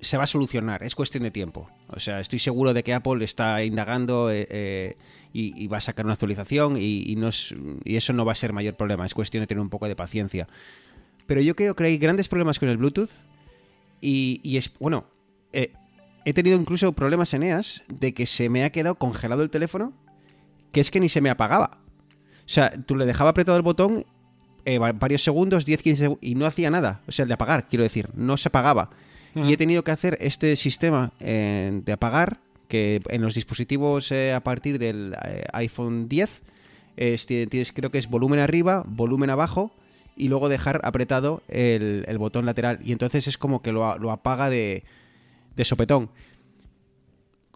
se 0.00 0.16
va 0.16 0.24
a 0.24 0.26
solucionar, 0.28 0.82
es 0.82 0.94
cuestión 0.96 1.22
de 1.24 1.30
tiempo. 1.30 1.70
O 1.88 1.98
sea, 2.00 2.18
estoy 2.20 2.38
seguro 2.40 2.74
de 2.74 2.82
que 2.82 2.94
Apple 2.94 3.24
está 3.24 3.62
indagando 3.64 4.30
eh, 4.30 4.46
eh, 4.50 4.96
y, 5.32 5.60
y 5.60 5.66
va 5.68 5.76
a 5.78 5.80
sacar 5.80 6.04
una 6.04 6.14
actualización 6.14 6.76
y, 6.76 7.02
y 7.10 7.14
no 7.16 7.28
es- 7.28 7.54
y 7.84 7.94
eso 7.96 8.12
no 8.12 8.24
va 8.24 8.32
a 8.32 8.36
ser 8.36 8.52
mayor 8.52 8.74
problema, 8.74 9.06
es 9.06 9.14
cuestión 9.14 9.42
de 9.42 9.46
tener 9.46 9.60
un 9.60 9.70
poco 9.70 9.86
de 9.86 9.94
paciencia. 9.96 10.48
Pero 11.28 11.40
yo 11.40 11.54
creo 11.54 11.76
que 11.76 11.84
hay 11.84 11.98
grandes 11.98 12.26
problemas 12.28 12.58
con 12.58 12.68
el 12.68 12.76
Bluetooth 12.78 13.10
y, 14.00 14.40
y 14.42 14.56
es, 14.56 14.72
bueno, 14.80 15.04
eh, 15.52 15.72
he 16.24 16.32
tenido 16.32 16.56
incluso 16.58 16.92
problemas 16.92 17.32
en 17.34 17.44
EAS 17.44 17.82
de 17.88 18.12
que 18.14 18.26
se 18.26 18.48
me 18.48 18.64
ha 18.64 18.70
quedado 18.70 18.96
congelado 18.96 19.42
el 19.42 19.50
teléfono, 19.50 19.92
que 20.72 20.80
es 20.80 20.90
que 20.90 20.98
ni 21.00 21.08
se 21.08 21.20
me 21.20 21.30
apagaba. 21.30 21.78
O 22.40 22.48
sea, 22.50 22.70
tú 22.70 22.96
le 22.96 23.06
dejaba 23.06 23.30
apretado 23.30 23.56
el 23.56 23.62
botón 23.62 24.04
eh, 24.64 24.78
va- 24.78 24.92
varios 24.92 25.22
segundos, 25.22 25.64
10, 25.64 25.82
15 25.82 26.00
segundos, 26.00 26.22
y 26.24 26.34
no 26.34 26.46
hacía 26.46 26.70
nada. 26.70 27.02
O 27.06 27.12
sea, 27.12 27.22
el 27.24 27.28
de 27.28 27.34
apagar, 27.34 27.68
quiero 27.68 27.82
decir, 27.84 28.08
no 28.14 28.36
se 28.36 28.48
apagaba. 28.48 28.90
Y 29.34 29.52
he 29.52 29.56
tenido 29.56 29.84
que 29.84 29.90
hacer 29.92 30.16
este 30.20 30.56
sistema 30.56 31.12
eh, 31.20 31.80
de 31.84 31.92
apagar, 31.92 32.40
que 32.66 33.00
en 33.08 33.22
los 33.22 33.34
dispositivos 33.34 34.10
eh, 34.12 34.32
a 34.32 34.40
partir 34.40 34.78
del 34.78 35.14
iPhone 35.52 36.08
10, 36.08 36.42
es- 36.96 37.26
ti- 37.26 37.46
tienes, 37.46 37.72
creo 37.72 37.90
que 37.90 37.98
es 37.98 38.08
volumen 38.08 38.40
arriba, 38.40 38.82
volumen 38.86 39.30
abajo, 39.30 39.72
y 40.18 40.28
luego 40.28 40.48
dejar 40.48 40.80
apretado 40.84 41.42
el, 41.48 42.04
el 42.08 42.18
botón 42.18 42.44
lateral. 42.44 42.78
Y 42.82 42.92
entonces 42.92 43.26
es 43.28 43.38
como 43.38 43.62
que 43.62 43.72
lo, 43.72 43.96
lo 43.98 44.10
apaga 44.10 44.50
de, 44.50 44.84
de 45.56 45.64
sopetón. 45.64 46.10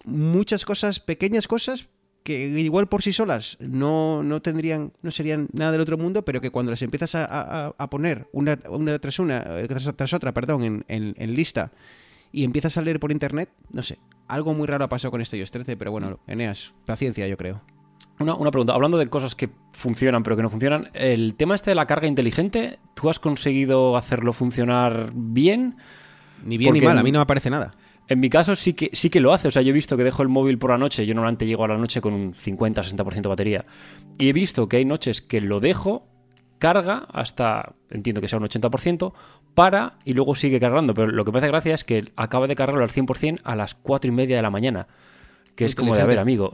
Muchas 0.05 0.65
cosas, 0.65 0.99
pequeñas 0.99 1.47
cosas, 1.47 1.87
que 2.23 2.47
igual 2.47 2.87
por 2.87 3.01
sí 3.03 3.11
solas 3.13 3.57
no, 3.59 4.23
no 4.23 4.41
tendrían, 4.41 4.93
no 5.01 5.11
serían 5.11 5.47
nada 5.53 5.71
del 5.73 5.81
otro 5.81 5.97
mundo, 5.97 6.23
pero 6.23 6.41
que 6.41 6.51
cuando 6.51 6.71
las 6.71 6.81
empiezas 6.81 7.15
a, 7.15 7.25
a- 7.25 7.75
a 7.77 7.89
poner 7.89 8.27
una, 8.31 8.57
una 8.69 8.97
tras 8.99 9.19
una, 9.19 9.39
eh, 9.59 9.67
tras, 9.67 9.89
tras 9.95 10.13
otra, 10.13 10.33
perdón, 10.33 10.63
en, 10.63 10.85
en- 10.87 11.13
en 11.17 11.33
lista, 11.33 11.71
y 12.31 12.43
empiezas 12.45 12.77
a 12.77 12.81
leer 12.81 12.99
por 12.99 13.11
internet, 13.11 13.49
no 13.71 13.83
sé, 13.83 13.99
algo 14.27 14.53
muy 14.53 14.67
raro 14.67 14.85
ha 14.85 14.89
pasado 14.89 15.11
con 15.11 15.21
este 15.21 15.37
iOS 15.37 15.51
13, 15.51 15.77
pero 15.77 15.91
bueno, 15.91 16.19
Eneas, 16.27 16.73
paciencia, 16.85 17.27
yo 17.27 17.37
creo. 17.37 17.61
Una, 18.19 18.35
una 18.35 18.51
pregunta, 18.51 18.73
hablando 18.73 18.97
de 18.97 19.07
cosas 19.09 19.35
que 19.35 19.49
funcionan 19.71 20.23
pero 20.23 20.35
que 20.35 20.43
no 20.43 20.49
funcionan, 20.49 20.89
el 20.93 21.35
tema 21.35 21.55
este 21.55 21.71
de 21.71 21.75
la 21.75 21.87
carga 21.87 22.07
inteligente, 22.07 22.79
¿tú 22.93 23.09
has 23.09 23.19
conseguido 23.19 23.97
hacerlo 23.97 24.33
funcionar 24.33 25.11
bien? 25.13 25.77
Ni 26.45 26.57
bien 26.57 26.73
ni 26.73 26.81
mal, 26.81 26.97
a 26.97 27.03
mí 27.03 27.11
no 27.11 27.19
me 27.19 27.23
aparece 27.23 27.49
nada. 27.49 27.73
En 28.07 28.19
mi 28.19 28.29
caso 28.29 28.55
sí 28.55 28.73
que, 28.73 28.89
sí 28.93 29.09
que 29.09 29.19
lo 29.19 29.33
hace, 29.33 29.47
o 29.47 29.51
sea, 29.51 29.61
yo 29.61 29.69
he 29.69 29.73
visto 29.73 29.95
que 29.95 30.03
dejo 30.03 30.21
el 30.21 30.29
móvil 30.29 30.57
por 30.57 30.71
la 30.71 30.77
noche, 30.77 31.05
yo 31.05 31.15
normalmente 31.15 31.45
llego 31.45 31.63
a 31.63 31.69
la 31.69 31.77
noche 31.77 32.01
con 32.01 32.13
un 32.13 32.33
50-60% 32.35 33.21
de 33.21 33.29
batería, 33.29 33.65
y 34.17 34.29
he 34.29 34.33
visto 34.33 34.67
que 34.67 34.77
hay 34.77 34.85
noches 34.85 35.21
que 35.21 35.41
lo 35.41 35.59
dejo, 35.59 36.07
carga 36.59 37.07
hasta, 37.11 37.73
entiendo 37.89 38.21
que 38.21 38.27
sea 38.27 38.39
un 38.39 38.45
80%, 38.45 39.13
para 39.53 39.99
y 40.03 40.13
luego 40.13 40.35
sigue 40.35 40.59
cargando, 40.59 40.93
pero 40.93 41.07
lo 41.07 41.23
que 41.23 41.31
me 41.31 41.39
hace 41.39 41.47
gracia 41.47 41.75
es 41.75 41.83
que 41.83 42.11
acaba 42.15 42.47
de 42.47 42.55
cargarlo 42.55 42.83
al 42.83 42.91
100% 42.91 43.39
a 43.43 43.55
las 43.55 43.73
4 43.75 44.09
y 44.09 44.13
media 44.13 44.35
de 44.35 44.41
la 44.41 44.49
mañana. 44.49 44.87
Que 45.55 45.65
es 45.65 45.75
como 45.75 45.95
de, 45.95 46.01
a 46.01 46.05
ver, 46.05 46.17
amigo, 46.19 46.51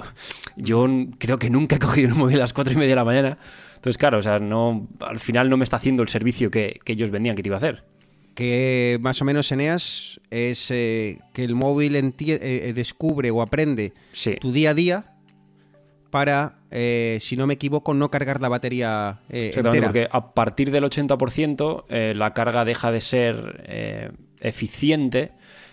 yo 0.57 0.85
creo 1.17 1.39
que 1.39 1.49
nunca 1.49 1.77
he 1.77 1.79
cogido 1.79 2.09
el 2.09 2.15
móvil 2.15 2.35
a 2.37 2.39
las 2.39 2.53
4 2.53 2.73
y 2.73 2.75
media 2.75 2.89
de 2.89 2.95
la 2.97 3.05
mañana. 3.05 3.37
Entonces, 3.75 3.97
claro, 3.97 4.17
o 4.17 4.21
sea, 4.21 4.39
no, 4.39 4.87
al 4.99 5.19
final 5.19 5.49
no 5.49 5.55
me 5.55 5.63
está 5.63 5.77
haciendo 5.77 6.03
el 6.03 6.09
servicio 6.09 6.51
que, 6.51 6.79
que 6.83 6.93
ellos 6.93 7.09
vendían 7.11 7.35
que 7.35 7.43
te 7.43 7.47
iba 7.49 7.55
a 7.55 7.59
hacer. 7.59 7.85
que 8.35 8.97
más 9.01 9.21
o 9.21 9.25
menos 9.25 9.51
Eneas 9.53 10.19
es 10.29 10.69
eh, 10.71 11.19
que 11.33 11.43
el 11.45 11.55
móvil 11.55 11.95
enti- 11.95 12.37
eh, 12.41 12.73
descubre 12.73 13.31
o 13.31 13.41
aprende 13.41 13.93
Sí. 14.13 14.35
tu 14.39 14.51
día 14.51 14.71
a 14.71 14.73
día 14.73 15.05
para, 16.09 16.59
eh, 16.71 17.17
si 17.21 17.37
no 17.37 17.45
me 17.47 17.53
equivoco, 17.53 17.93
no 17.93 18.09
cargar 18.09 18.41
la 18.41 18.49
batería 18.49 19.19
eh, 19.29 19.49
Exactamente, 19.49 19.85
entera. 19.85 20.09
porque 20.09 20.17
a 20.17 20.33
partir 20.33 20.71
del 20.71 20.83
80% 20.85 21.85
eh, 21.89 22.13
la 22.15 22.33
carga 22.33 22.65
deja 22.65 22.91
de 22.91 23.01
ser 23.01 23.63
eh, 23.67 24.11
eficiente. 24.41 25.31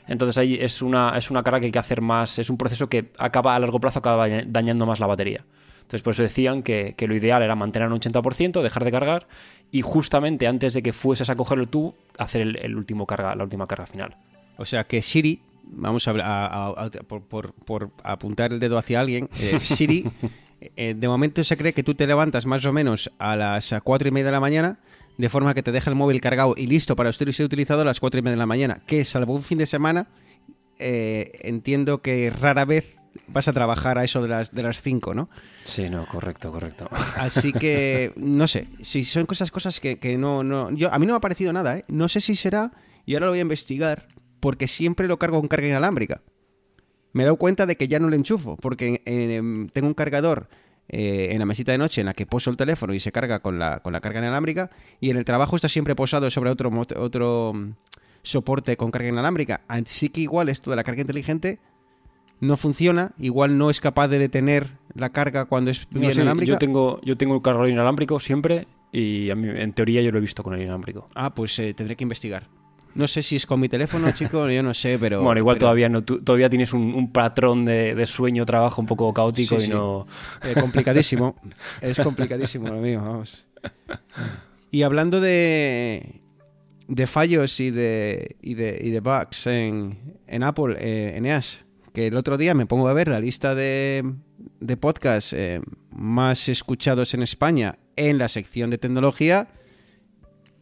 Entonces 0.09 0.39
ahí 0.39 0.57
es 0.61 0.83
una, 0.83 1.17
es 1.17 1.31
una 1.31 1.43
carga 1.43 1.61
que 1.61 1.67
hay 1.67 1.73
que 1.73 1.79
hacer 1.79 2.01
más. 2.01 2.39
Es 2.39 2.51
un 2.51 2.57
proceso 2.57 2.89
que 2.89 3.11
acaba 3.19 3.55
a 3.55 3.59
largo 3.59 3.81
plazo 3.81 3.99
acaba 3.99 4.29
daña- 4.29 4.45
dañando 4.47 4.87
más 4.87 5.01
la 5.01 5.07
batería. 5.07 5.45
Entonces 5.79 6.03
por 6.03 6.13
eso 6.15 6.23
decían 6.23 6.63
que, 6.63 6.95
que 6.97 7.07
lo 7.07 7.15
ideal 7.15 7.43
era 7.43 7.55
mantener 7.55 7.89
un 7.89 8.01
80%, 8.01 8.61
dejar 8.63 8.85
de 8.85 8.91
cargar 8.91 9.29
y 9.71 9.83
justamente 9.83 10.47
antes 10.49 10.75
de 10.75 10.83
que 10.83 10.93
fueses 10.93 11.31
a 11.31 11.37
cogerlo 11.37 11.67
tú, 11.69 11.95
hacer 12.19 12.41
el, 12.43 12.57
el 12.57 12.77
último 12.77 13.07
carga, 13.07 13.35
la 13.37 13.45
última 13.45 13.67
carga 13.67 13.87
final. 13.87 14.17
O 14.59 14.65
sea 14.65 14.85
que 14.85 15.01
Siri, 15.03 15.43
vamos 15.65 16.09
a, 16.09 16.13
a- 16.13 16.47
a- 16.47 16.85
a- 16.87 16.91
por, 17.07 17.23
por- 17.23 17.53
por 17.53 17.91
apuntar 18.03 18.53
el 18.53 18.59
dedo 18.59 18.79
hacia 18.79 18.99
alguien, 19.01 19.29
eh, 19.41 19.59
Siri 19.63 20.05
eh, 20.75 20.95
de 20.97 21.09
momento 21.09 21.45
se 21.45 21.57
cree 21.57 21.73
que 21.73 21.83
tú 21.85 21.95
te 21.95 22.07
levantas 22.07 22.47
más 22.47 22.65
o 22.65 22.73
menos 22.73 23.11
a 23.19 23.37
las 23.37 23.73
cuatro 23.85 24.09
y 24.09 24.11
media 24.11 24.27
de 24.27 24.33
la 24.33 24.41
mañana, 24.41 24.79
de 25.19 25.29
forma 25.29 25.55
que 25.55 25.63
te 25.63 25.73
deja 25.73 25.91
el 25.91 25.97
móvil 25.97 26.21
cargado 26.21 26.55
y 26.57 26.67
listo 26.67 26.97
para 26.97 27.11
usted 27.11 27.31
ser 27.33 27.47
utilizado 27.47 27.83
a 27.83 27.85
las 27.85 28.01
cuatro 28.01 28.19
y 28.19 28.23
media 28.23 28.35
de 28.35 28.39
la 28.39 28.47
mañana, 28.47 28.83
que 28.87 29.05
salvo 29.05 29.35
un 29.35 29.43
fin 29.43 29.59
de 29.59 29.67
semana, 29.67 30.09
eh, 30.79 31.33
entiendo 31.43 32.03
que 32.03 32.31
rara 32.31 32.65
vez 32.65 32.99
vas 33.29 33.49
a 33.49 33.53
trabajar 33.53 33.99
a 33.99 34.05
eso 34.05 34.23
de 34.23 34.29
las 34.29 34.55
de 34.55 34.63
las 34.63 34.83
5, 34.83 35.15
¿no? 35.15 35.29
Sí, 35.65 35.89
no, 35.89 36.07
correcto, 36.07 36.53
correcto. 36.53 36.89
Así 37.17 37.53
que, 37.53 38.13
no 38.17 38.47
sé, 38.47 38.69
si 38.83 39.05
son 39.05 39.27
cosas, 39.27 39.51
cosas 39.51 39.81
que, 39.81 39.99
que 39.99 40.19
no, 40.19 40.45
no. 40.45 40.71
Yo, 40.73 40.93
a 40.93 40.99
mí 40.99 41.07
no 41.07 41.15
me 41.15 41.17
ha 41.19 41.21
parecido 41.21 41.53
nada, 41.53 41.79
¿eh? 41.79 41.85
No 41.89 42.09
sé 42.09 42.21
si 42.21 42.37
será, 42.37 42.73
y 43.05 43.15
ahora 43.15 43.27
lo 43.27 43.33
voy 43.33 43.39
a 43.39 43.43
investigar, 43.43 44.09
porque 44.41 44.69
siempre 44.69 45.09
lo 45.09 45.19
cargo 45.19 45.39
con 45.41 45.49
carga 45.49 45.67
inalámbrica. 45.67 46.21
Me 47.13 47.23
he 47.23 47.27
dado 47.27 47.37
cuenta 47.37 47.65
de 47.65 47.77
que 47.77 47.89
ya 47.89 47.99
no 47.99 48.11
le 48.11 48.17
enchufo, 48.17 48.57
porque 48.57 49.03
eh, 49.07 49.67
tengo 49.73 49.89
un 49.89 49.95
cargador 49.95 50.49
eh, 50.89 51.29
en 51.31 51.39
la 51.39 51.47
mesita 51.47 51.73
de 51.73 51.79
noche 51.79 52.01
en 52.01 52.07
la 52.07 52.15
que 52.15 52.27
poso 52.27 52.51
el 52.51 52.57
teléfono 52.57 52.95
y 52.95 53.01
se 53.01 53.13
carga 53.13 53.41
con 53.41 53.59
la, 53.59 53.81
con 53.81 53.93
la 53.93 54.01
carga 54.01 54.21
inalámbrica, 54.21 54.71
y 55.01 55.11
en 55.11 55.17
el 55.17 55.25
trabajo 55.25 55.57
está 55.57 55.69
siempre 55.69 55.95
posado 55.95 56.31
sobre 56.31 56.51
otro, 56.51 56.71
otro 56.97 57.53
mm, 57.55 57.73
soporte 58.23 58.77
con 58.77 58.91
carga 58.91 59.09
inalámbrica. 59.09 59.63
Así 59.69 60.09
que 60.09 60.21
igual 60.23 60.49
esto 60.49 60.71
de 60.71 60.77
la 60.77 60.85
carga 60.85 61.01
inteligente 61.01 61.59
no 62.41 62.57
funciona, 62.57 63.13
igual 63.19 63.57
no 63.57 63.71
es 63.71 63.81
capaz 63.81 64.09
de 64.09 64.19
detener 64.19 64.79
la 64.95 65.11
carga 65.11 65.47
cuando 65.47 65.71
es 65.71 65.87
No, 65.91 66.01
bien 66.01 66.13
sí, 66.13 66.21
inalámbrica. 66.21 66.53
yo 66.53 66.59
tengo, 66.59 67.01
yo 67.03 67.17
tengo 67.17 67.35
un 67.35 67.41
cargador 67.41 67.69
inalámbrico 67.69 68.21
siempre 68.21 68.67
y 68.93 69.31
a 69.31 69.35
mí, 69.35 69.49
en 69.49 69.73
teoría 69.73 70.03
yo 70.03 70.13
lo 70.13 70.19
he 70.19 70.21
visto 70.21 70.43
con 70.43 70.55
el 70.55 70.61
inalámbrico. 70.63 71.09
Ah, 71.15 71.35
pues 71.35 71.59
eh, 71.59 71.75
tendré 71.75 71.97
que 71.97 72.05
investigar. 72.05 72.49
No 72.97 73.07
sé 73.07 73.23
si 73.23 73.37
es 73.37 73.47
con 73.47 73.61
mi 73.61 73.69
teléfono, 73.69 74.11
chico, 74.15 74.49
yo 74.51 74.63
no 74.63 74.73
sé, 74.75 74.99
pero... 74.99 75.23
bueno, 75.23 75.39
igual 75.39 75.57
pero, 75.57 75.67
todavía 75.67 75.89
no, 75.89 76.03
tú- 76.03 76.21
todavía 76.23 76.49
tienes 76.51 76.73
un, 76.73 76.95
un 76.95 77.13
patrón 77.13 77.65
de, 77.65 77.95
de 77.95 78.07
sueño, 78.07 78.45
trabajo 78.47 78.81
un 78.81 78.87
poco 78.87 79.13
caótico 79.15 79.57
Sí, 79.59 79.65
y 79.65 79.67
sí. 79.67 79.73
no. 79.73 80.07
eh, 80.43 80.55
complicadísimo. 80.59 81.37
es 81.81 81.99
complicadísimo 81.99 82.69
lo 82.69 82.81
mío, 82.81 83.01
vamos. 83.03 83.47
Y 84.71 84.83
hablando 84.83 85.21
de, 85.21 86.21
de 86.89 87.07
fallos 87.07 87.61
y 87.61 87.71
de, 87.71 88.37
y 88.43 88.55
de, 88.55 88.81
y 88.83 88.91
de 88.91 89.01
bugs 89.01 89.47
en, 89.47 89.99
en 90.27 90.43
Apple, 90.43 90.77
eh, 90.79 91.15
en 91.17 91.27
EAS, 91.27 91.65
que 91.93 92.07
el 92.09 92.17
otro 92.17 92.37
día 92.37 92.55
me 92.55 92.67
pongo 92.67 92.89
a 92.89 92.93
ver 92.93 93.09
la 93.09 93.21
lista 93.21 93.55
de, 93.55 94.05
de 94.61 94.77
podcasts 94.77 95.33
eh, 95.33 95.61
más 95.91 96.49
escuchados 96.49 97.15
en 97.15 97.23
España 97.23 97.79
en 97.97 98.19
la 98.19 98.29
sección 98.29 98.71
de 98.71 98.79
tecnología 98.79 99.49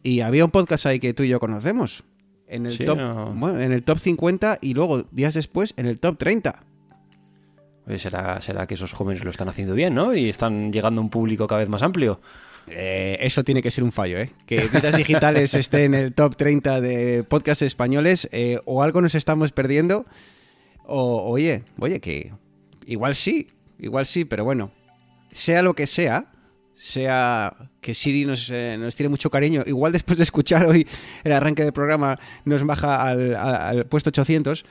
y 0.03 0.21
había 0.21 0.45
un 0.45 0.51
podcast 0.51 0.85
ahí 0.85 0.99
que 0.99 1.13
tú 1.13 1.23
y 1.23 1.29
yo 1.29 1.39
conocemos. 1.39 2.03
En 2.47 2.65
el, 2.65 2.71
Sí, 2.73 2.85
top, 2.85 2.97
no. 2.97 3.33
bueno, 3.33 3.59
en 3.59 3.71
el 3.71 3.83
top 3.83 3.97
50 3.99 4.59
y 4.61 4.73
luego 4.73 5.03
días 5.11 5.33
después 5.33 5.73
en 5.77 5.87
el 5.87 5.99
top 5.99 6.17
30. 6.17 6.63
Oye, 7.87 7.99
será, 7.99 8.41
será 8.41 8.65
que 8.67 8.73
esos 8.75 8.93
jóvenes 8.93 9.23
lo 9.23 9.29
están 9.31 9.49
haciendo 9.49 9.73
bien, 9.75 9.93
¿no? 9.93 10.15
Y 10.15 10.29
están 10.29 10.71
llegando 10.71 11.01
a 11.01 11.03
un 11.03 11.09
público 11.09 11.47
cada 11.47 11.59
vez 11.59 11.69
más 11.69 11.81
amplio. 11.83 12.19
Eh, 12.67 13.17
eso 13.21 13.43
tiene 13.43 13.61
que 13.61 13.69
ser 13.69 13.83
un 13.83 13.91
fallo, 13.91 14.17
¿eh? 14.17 14.31
Que 14.47 14.67
Vidas 14.67 14.97
Digitales 14.97 15.53
esté 15.55 15.83
en 15.83 15.93
el 15.93 16.13
top 16.13 16.35
30 16.35 16.81
de 16.81 17.23
podcasts 17.23 17.61
españoles, 17.61 18.27
eh, 18.31 18.59
o 18.65 18.81
algo 18.81 19.01
nos 19.01 19.13
estamos 19.13 19.51
perdiendo, 19.51 20.05
o 20.83 21.29
oye, 21.29 21.63
oye, 21.79 21.99
que 21.99 22.31
igual 22.87 23.13
sí, 23.13 23.49
igual 23.77 24.07
sí, 24.07 24.25
pero 24.25 24.43
bueno, 24.43 24.71
sea 25.31 25.61
lo 25.61 25.75
que 25.75 25.85
sea, 25.85 26.31
sea 26.75 27.69
que 27.81 27.93
Siri 27.93 28.25
nos, 28.25 28.49
eh, 28.49 28.77
nos 28.77 28.95
tiene 28.95 29.09
mucho 29.09 29.29
cariño, 29.29 29.63
igual 29.65 29.91
después 29.91 30.17
de 30.17 30.23
escuchar 30.23 30.65
hoy 30.65 30.87
el 31.23 31.31
arranque 31.31 31.63
del 31.63 31.73
programa 31.73 32.19
nos 32.43 32.65
baja 32.65 33.07
al, 33.07 33.85
puesto 33.87 34.09
800, 34.09 34.65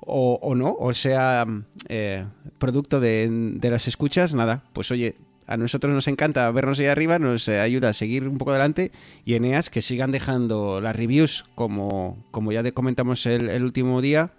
o, 0.00 0.38
o 0.42 0.54
no, 0.54 0.76
o 0.78 0.92
sea 0.92 1.46
eh, 1.88 2.24
producto 2.58 3.00
de, 3.00 3.28
de 3.30 3.70
las 3.70 3.88
escuchas, 3.88 4.34
nada, 4.34 4.64
pues 4.72 4.90
oye, 4.90 5.16
a 5.50 5.56
nosotros 5.56 5.92
nos 5.92 6.06
encanta 6.06 6.48
vernos 6.52 6.78
ahí 6.78 6.86
arriba, 6.86 7.18
nos 7.18 7.48
eh, 7.48 7.58
ayuda 7.58 7.88
a 7.88 7.92
seguir 7.92 8.28
un 8.28 8.38
poco 8.38 8.52
adelante. 8.52 8.92
Y 9.24 9.34
Eneas 9.34 9.68
que 9.68 9.82
sigan 9.82 10.12
dejando 10.12 10.80
las 10.80 10.94
reviews 10.94 11.44
como, 11.56 12.24
como 12.30 12.52
ya 12.52 12.70
comentamos 12.70 13.26
el, 13.26 13.50
el 13.50 13.64
último 13.64 14.00
día, 14.00 14.30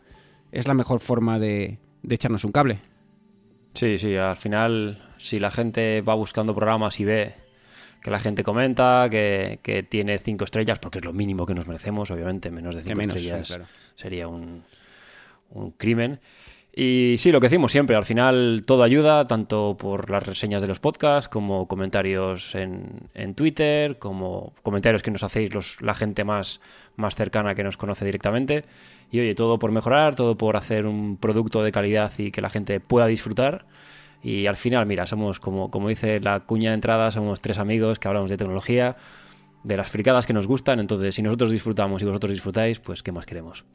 es 0.54 0.70
la 0.70 0.74
mejor 0.74 1.02
forma 1.02 1.38
de, 1.38 1.80
de 2.02 2.16
echarnos 2.16 2.46
un 2.46 2.54
cable. 2.54 2.80
Sí, 3.74 3.98
sí, 3.98 4.16
al 4.16 4.38
final, 4.38 5.02
si 5.22 5.40
la 5.40 5.52
gente 5.52 6.02
va 6.02 6.16
buscando 6.16 6.56
programas 6.56 7.00
y 7.00 7.06
ve 7.06 7.36
que 8.02 8.10
la 8.10 8.20
gente 8.20 8.44
comenta, 8.44 9.08
que, 9.12 9.60
que 9.62 9.84
tiene 9.84 10.18
cinco 10.18 10.44
estrellas, 10.44 10.80
porque 10.80 10.98
es 10.98 11.06
lo 11.06 11.14
mínimo 11.14 11.46
que 11.46 11.54
nos 11.54 11.68
merecemos, 11.68 12.10
obviamente, 12.10 12.50
menos 12.50 12.76
de 12.76 12.82
cinco 12.82 12.98
menos, 12.98 13.16
estrellas 13.16 13.48
sí, 13.48 13.54
claro. 13.54 13.70
sería 13.96 14.28
un, 14.28 14.64
un 15.52 15.72
crimen. 15.72 16.20
Y 16.74 17.18
sí, 17.20 17.32
lo 17.32 17.40
que 17.42 17.48
decimos 17.48 17.72
siempre, 17.72 17.96
al 17.98 18.06
final 18.06 18.64
todo 18.66 18.84
ayuda, 18.84 19.28
tanto 19.28 19.76
por 19.78 20.10
las 20.10 20.26
reseñas 20.26 20.62
de 20.62 20.70
los 20.70 20.80
podcasts, 20.80 21.28
como 21.28 21.68
comentarios 21.68 22.56
en, 22.56 23.10
en 23.14 23.36
Twitter, 23.36 24.00
como 24.00 24.54
comentarios 24.64 25.04
que 25.04 25.12
nos 25.12 25.22
hacéis 25.22 25.54
los, 25.54 25.82
la 25.82 25.94
gente 25.94 26.24
más, 26.24 26.62
más 26.96 27.16
cercana 27.16 27.56
que 27.56 27.64
nos 27.64 27.78
conoce 27.78 28.06
directamente. 28.06 28.64
Y 29.12 29.20
oye, 29.20 29.36
todo 29.36 29.60
por 29.60 29.72
mejorar, 29.72 30.16
todo 30.16 30.38
por 30.38 30.56
hacer 30.56 30.88
un 30.88 31.18
producto 31.18 31.62
de 31.62 31.74
calidad 31.74 32.14
y 32.18 32.32
que 32.32 32.42
la 32.42 32.50
gente 32.50 32.80
pueda 32.80 33.06
disfrutar. 33.06 33.66
Y 34.24 34.46
al 34.46 34.58
final, 34.58 34.86
mira, 34.86 35.08
somos 35.08 35.40
como, 35.40 35.72
como 35.72 35.90
dice 35.90 36.20
la 36.20 36.42
cuña 36.42 36.70
de 36.70 36.76
entrada, 36.76 37.12
somos 37.12 37.42
tres 37.42 37.58
amigos 37.58 37.98
que 38.00 38.08
hablamos 38.08 38.30
de 38.30 38.38
tecnología, 38.38 38.96
de 39.64 39.78
las 39.78 39.90
fricadas 39.90 40.26
que 40.26 40.34
nos 40.34 40.48
gustan. 40.48 40.80
Entonces, 40.80 41.16
si 41.16 41.22
nosotros 41.22 41.50
disfrutamos 41.50 42.02
y 42.02 42.06
vosotros 42.06 42.32
disfrutáis, 42.32 42.80
pues 42.80 43.02
¿qué 43.04 43.12
más 43.12 43.26
queremos? 43.26 43.66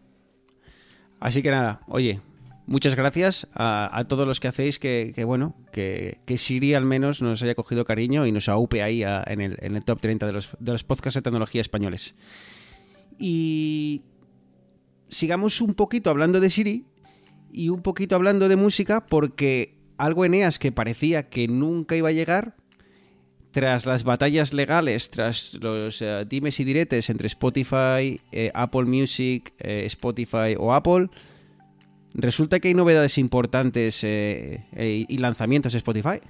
Así 1.19 1.43
que 1.43 1.51
nada, 1.51 1.81
oye, 1.89 2.21
muchas 2.67 2.95
gracias 2.95 3.49
a, 3.55 4.05
todos 4.09 4.27
los 4.27 4.39
que 4.39 4.49
hacéis 4.49 4.79
que, 4.79 5.13
bueno, 5.27 5.55
que, 5.73 6.19
que 6.27 6.39
Siri 6.39 6.75
al 6.75 6.85
menos 6.85 7.23
nos 7.23 7.43
haya 7.43 7.55
cogido 7.55 7.85
cariño 7.85 8.27
y 8.27 8.33
nos 8.33 8.49
aupe 8.49 8.83
ahí 8.83 9.03
a- 9.03 9.25
en, 9.27 9.41
el, 9.41 9.57
en 9.61 9.77
el 9.77 9.85
top 9.85 10.01
30 10.01 10.27
de 10.27 10.33
los, 10.33 10.51
de 10.61 10.73
los 10.73 10.85
podcasts 10.85 11.15
de 11.15 11.23
tecnología 11.23 11.61
españoles. 11.61 12.15
Y 13.19 14.03
sigamos 15.09 15.61
un 15.61 15.75
poquito 15.75 16.11
hablando 16.11 16.39
de 16.41 16.51
Siri 16.51 16.85
y 17.53 17.71
un 17.71 17.83
poquito 17.83 18.15
hablando 18.17 18.49
de 18.49 18.57
música 18.57 19.07
porque 19.07 19.76
algo 19.99 20.25
Eneas 20.25 20.59
que 20.59 20.73
parecía 20.73 21.29
que 21.29 21.49
nunca 21.49 21.97
iba 21.97 22.09
a 22.09 22.13
llegar, 22.13 22.55
tras 23.57 23.87
las 23.87 24.05
batallas 24.05 24.53
legales, 24.53 25.09
tras 25.09 25.55
los 25.55 26.03
eh, 26.03 26.27
dimes 26.29 26.61
y 26.61 26.65
diretes 26.65 27.09
entre 27.09 27.27
Spotify, 27.27 28.21
eh, 28.31 28.51
Apple 28.53 28.85
Music, 28.85 29.55
eh, 29.59 29.85
Spotify 29.87 30.55
o 30.59 30.75
Apple, 30.75 31.09
resulta 32.13 32.61
que 32.61 32.69
hay 32.69 32.75
novedades 32.75 33.17
importantes 33.17 34.05
y 34.05 35.17
lanzamientos 35.17 35.73
de 35.73 35.79
Spotify. 35.79 36.21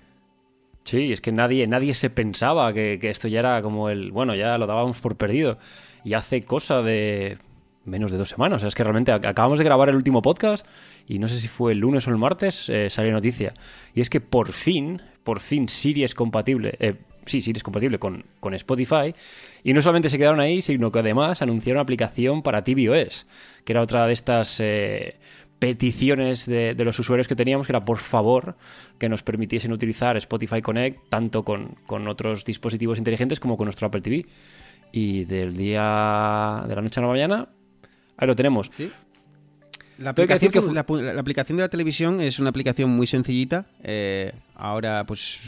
Sí, 0.84 1.12
es 1.12 1.20
que 1.20 1.32
nadie, 1.32 1.66
nadie 1.66 1.94
se 1.94 2.10
pensaba 2.10 2.72
que, 2.72 2.98
que 3.00 3.10
esto 3.10 3.26
ya 3.26 3.40
era 3.40 3.60
como 3.60 3.90
el. 3.90 4.12
Bueno, 4.12 4.36
ya 4.36 4.56
lo 4.56 4.68
dábamos 4.68 4.98
por 4.98 5.16
perdido. 5.16 5.58
Y 6.04 6.14
hace 6.14 6.42
cosa 6.42 6.80
de 6.82 7.38
menos 7.86 8.10
de 8.10 8.18
dos 8.18 8.28
semanas. 8.28 8.56
O 8.56 8.60
sea, 8.60 8.68
es 8.68 8.74
que 8.74 8.84
realmente 8.84 9.12
ac- 9.12 9.26
acabamos 9.26 9.58
de 9.58 9.64
grabar 9.64 9.88
el 9.88 9.96
último 9.96 10.22
podcast 10.22 10.66
y 11.06 11.18
no 11.18 11.28
sé 11.28 11.38
si 11.38 11.48
fue 11.48 11.72
el 11.72 11.78
lunes 11.78 12.06
o 12.06 12.10
el 12.10 12.16
martes, 12.18 12.68
eh, 12.68 12.90
salió 12.90 13.12
noticia. 13.12 13.54
Y 13.94 14.00
es 14.00 14.10
que 14.10 14.20
por 14.20 14.52
fin, 14.52 15.00
por 15.24 15.40
fin 15.40 15.68
Siri 15.68 16.04
es 16.04 16.14
compatible. 16.14 16.74
eh, 16.80 16.96
sí, 17.26 17.40
Siri 17.40 17.56
es 17.58 17.62
compatible 17.62 17.98
con, 17.98 18.24
con 18.40 18.54
Spotify. 18.54 19.14
Y 19.64 19.72
no 19.72 19.82
solamente 19.82 20.08
se 20.10 20.18
quedaron 20.18 20.40
ahí, 20.40 20.62
sino 20.62 20.92
que 20.92 20.98
además 21.00 21.42
anunciaron 21.42 21.78
una 21.78 21.82
aplicación 21.82 22.42
para 22.42 22.62
tvOS, 22.64 23.26
que 23.64 23.72
era 23.72 23.82
otra 23.82 24.06
de 24.06 24.12
estas 24.12 24.60
eh, 24.60 25.16
peticiones 25.58 26.46
de, 26.46 26.74
de 26.74 26.84
los 26.84 26.98
usuarios 26.98 27.26
que 27.28 27.34
teníamos, 27.34 27.66
que 27.66 27.72
era 27.72 27.84
por 27.84 27.98
favor 27.98 28.56
que 28.98 29.08
nos 29.08 29.22
permitiesen 29.22 29.72
utilizar 29.72 30.16
Spotify 30.16 30.60
Connect 30.62 31.08
tanto 31.08 31.44
con, 31.44 31.76
con 31.86 32.06
otros 32.08 32.44
dispositivos 32.44 32.98
inteligentes 32.98 33.40
como 33.40 33.56
con 33.56 33.64
nuestro 33.66 33.86
Apple 33.88 34.02
TV. 34.02 34.26
Y 34.92 35.24
del 35.24 35.56
día 35.56 36.62
de 36.68 36.74
la 36.76 36.80
noche 36.82 37.00
a 37.00 37.02
la 37.02 37.08
mañana, 37.08 37.48
ahí 38.16 38.26
lo 38.26 38.36
tenemos. 38.36 38.68
Sí. 38.72 38.90
La 39.98 40.12
que 40.14 40.22
aplicación, 40.22 40.38
decir 40.38 40.50
que 40.50 40.60
fu- 40.60 40.66
fu- 40.68 40.74
la 40.74 40.86
pu- 40.86 41.00
la 41.14 41.18
aplicación 41.20 41.56
de 41.56 41.62
la 41.62 41.68
televisión 41.70 42.20
es 42.20 42.38
una 42.38 42.50
aplicación 42.50 42.90
muy 42.90 43.06
sencillita. 43.06 43.64
eh, 43.82 44.32
ahora, 44.54 45.04
pues, 45.06 45.40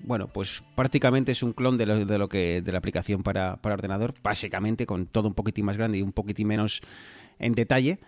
bueno, 0.00 0.28
pues 0.28 0.62
prácticamente 0.76 1.32
es 1.32 1.42
un 1.42 1.52
clon 1.52 1.76
de 1.76 1.86
lo, 1.86 2.04
de 2.04 2.18
lo 2.18 2.28
que 2.28 2.62
de 2.62 2.72
la 2.72 2.78
aplicación 2.78 3.22
para, 3.24 3.56
para 3.56 3.74
ordenador, 3.74 4.14
básicamente 4.22 4.86
con 4.86 5.06
todo 5.06 5.26
un 5.28 5.34
poquitín 5.34 5.64
más 5.64 5.76
grande 5.76 5.98
y 5.98 6.02
un 6.02 6.12
poquitín 6.12 6.46
menos 6.48 6.82
en 7.40 7.54
detalle. 7.54 7.98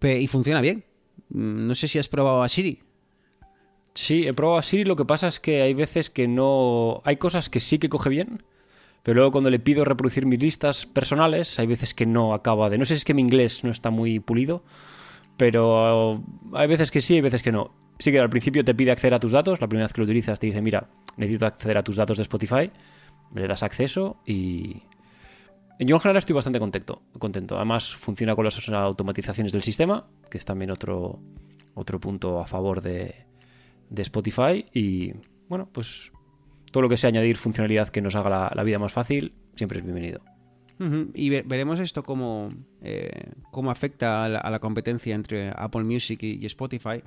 Pe- 0.00 0.20
y 0.20 0.26
funciona 0.26 0.60
bien. 0.60 0.82
Mm, 1.30 1.68
No 1.68 1.74
sé 1.76 1.86
si 1.86 1.98
has 2.00 2.08
probado 2.08 2.42
a 2.42 2.48
Siri. 2.48 2.80
Sí, 3.94 4.26
he 4.26 4.34
probado 4.34 4.58
así, 4.58 4.82
lo 4.84 4.96
que 4.96 5.04
pasa 5.04 5.28
es 5.28 5.38
que 5.38 5.62
hay 5.62 5.74
veces 5.74 6.10
que 6.10 6.26
no... 6.26 7.00
Hay 7.04 7.16
cosas 7.18 7.48
que 7.48 7.60
sí 7.60 7.78
que 7.78 7.88
coge 7.88 8.10
bien, 8.10 8.42
pero 9.04 9.16
luego 9.16 9.32
cuando 9.32 9.50
le 9.50 9.58
pido 9.58 9.84
reproducir 9.84 10.24
mis 10.24 10.42
listas 10.42 10.86
personales, 10.86 11.58
hay 11.58 11.66
veces 11.66 11.92
que 11.92 12.06
no 12.06 12.32
acaba 12.32 12.70
de... 12.70 12.78
No 12.78 12.86
sé 12.86 12.94
si 12.94 12.98
es 12.98 13.04
que 13.04 13.12
mi 13.12 13.20
inglés 13.20 13.62
no 13.62 13.70
está 13.70 13.90
muy 13.90 14.18
pulido, 14.18 14.64
pero 15.36 16.24
hay 16.54 16.66
veces 16.66 16.90
que 16.90 17.02
sí, 17.02 17.16
hay 17.16 17.20
veces 17.20 17.42
que 17.42 17.52
no. 17.52 17.70
Sí 17.98 18.10
que 18.10 18.18
al 18.18 18.30
principio 18.30 18.64
te 18.64 18.74
pide 18.74 18.92
acceder 18.92 19.12
a 19.12 19.20
tus 19.20 19.32
datos, 19.32 19.60
la 19.60 19.68
primera 19.68 19.84
vez 19.84 19.92
que 19.92 20.00
lo 20.00 20.06
utilizas 20.06 20.40
te 20.40 20.46
dice, 20.46 20.62
mira, 20.62 20.88
necesito 21.18 21.44
acceder 21.44 21.76
a 21.76 21.84
tus 21.84 21.96
datos 21.96 22.16
de 22.16 22.22
Spotify, 22.22 22.70
le 23.34 23.46
das 23.46 23.62
acceso 23.62 24.16
y... 24.26 24.82
Yo 25.78 25.96
en 25.96 26.00
general 26.00 26.16
estoy 26.16 26.34
bastante 26.34 26.58
contento, 26.58 27.02
contento. 27.18 27.56
Además 27.56 27.94
funciona 27.96 28.34
con 28.34 28.46
las 28.46 28.68
automatizaciones 28.70 29.52
del 29.52 29.64
sistema, 29.64 30.06
que 30.30 30.38
es 30.38 30.46
también 30.46 30.70
otro, 30.70 31.20
otro 31.74 32.00
punto 32.00 32.40
a 32.40 32.46
favor 32.46 32.80
de, 32.80 33.26
de 33.90 34.02
Spotify 34.02 34.64
y 34.72 35.12
bueno, 35.48 35.68
pues 35.70 36.10
todo 36.74 36.82
lo 36.82 36.88
que 36.88 36.96
sea 36.96 37.06
añadir 37.06 37.36
funcionalidad 37.36 37.88
que 37.90 38.00
nos 38.00 38.16
haga 38.16 38.50
la, 38.52 38.62
vida 38.64 38.80
más 38.80 38.92
fácil, 38.92 39.32
siempre 39.54 39.78
es 39.78 39.84
bienvenido. 39.84 40.20
Y 41.14 41.28
ve- 41.30 41.44
veremos 41.46 41.78
esto 41.78 42.02
cómo, 42.02 42.48
eh, 42.82 43.30
cómo 43.52 43.70
afecta 43.70 44.24
a 44.24 44.50
la, 44.50 44.58
competencia 44.58 45.14
entre 45.14 45.52
Apple 45.54 45.84
Music 45.84 46.20
y, 46.24 46.44
Spotify. 46.46 47.00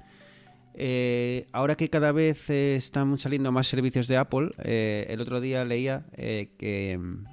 Eh, 0.74 1.48
ahora 1.52 1.76
que 1.76 1.90
cada 1.90 2.14
vez 2.14 2.50
están 2.50 3.18
saliendo 3.18 3.52
más 3.52 3.68
servicios 3.68 4.08
de 4.08 4.15
Apple, 4.15 4.52
eh, 4.63 5.06
el 5.10 5.20
otro 5.20 5.41
día 5.41 5.65
leía 5.65 6.06
que 6.15 6.98
mm, 6.98 7.26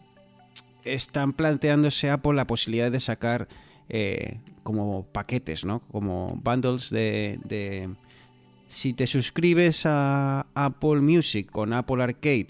están 0.85 1.35
planteándose 1.35 2.11
Apple 2.11 2.33
la 2.35 2.49
posibilidad 2.49 2.91
de 2.91 2.99
sacar 2.99 3.47
como 4.65 5.07
paquetes, 5.07 5.65
¿no? 5.65 5.87
Como 5.87 6.41
bundles 6.43 6.91
de- 6.91 7.39
Si 8.75 8.93
te 8.93 9.07
suscribes 9.07 9.87
a 9.87 10.49
Apple 10.53 11.01
Music 11.01 11.49
con 11.49 11.73
Apple 11.73 12.03
Arcade 12.03 12.49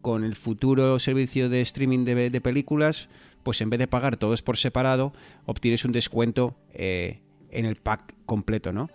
con 0.00 0.22
el 0.22 0.36
futuro 0.36 1.00
servicio 1.00 1.48
de 1.48 1.60
streaming 1.60 2.04
de, 2.04 2.40
películas, 2.40 3.08
pues 3.42 3.60
en 3.60 3.68
vez 3.68 3.80
de 3.80 3.88
pagar 3.88 4.16
todos 4.16 4.42
por 4.42 4.58
separado, 4.58 5.12
obtienes 5.44 5.84
un 5.84 5.90
descuento 5.90 6.56
eh, 6.72 7.18
en 7.50 7.64
el 7.64 7.74
pack 7.74 8.14
completo, 8.26 8.72
¿no? 8.72 8.90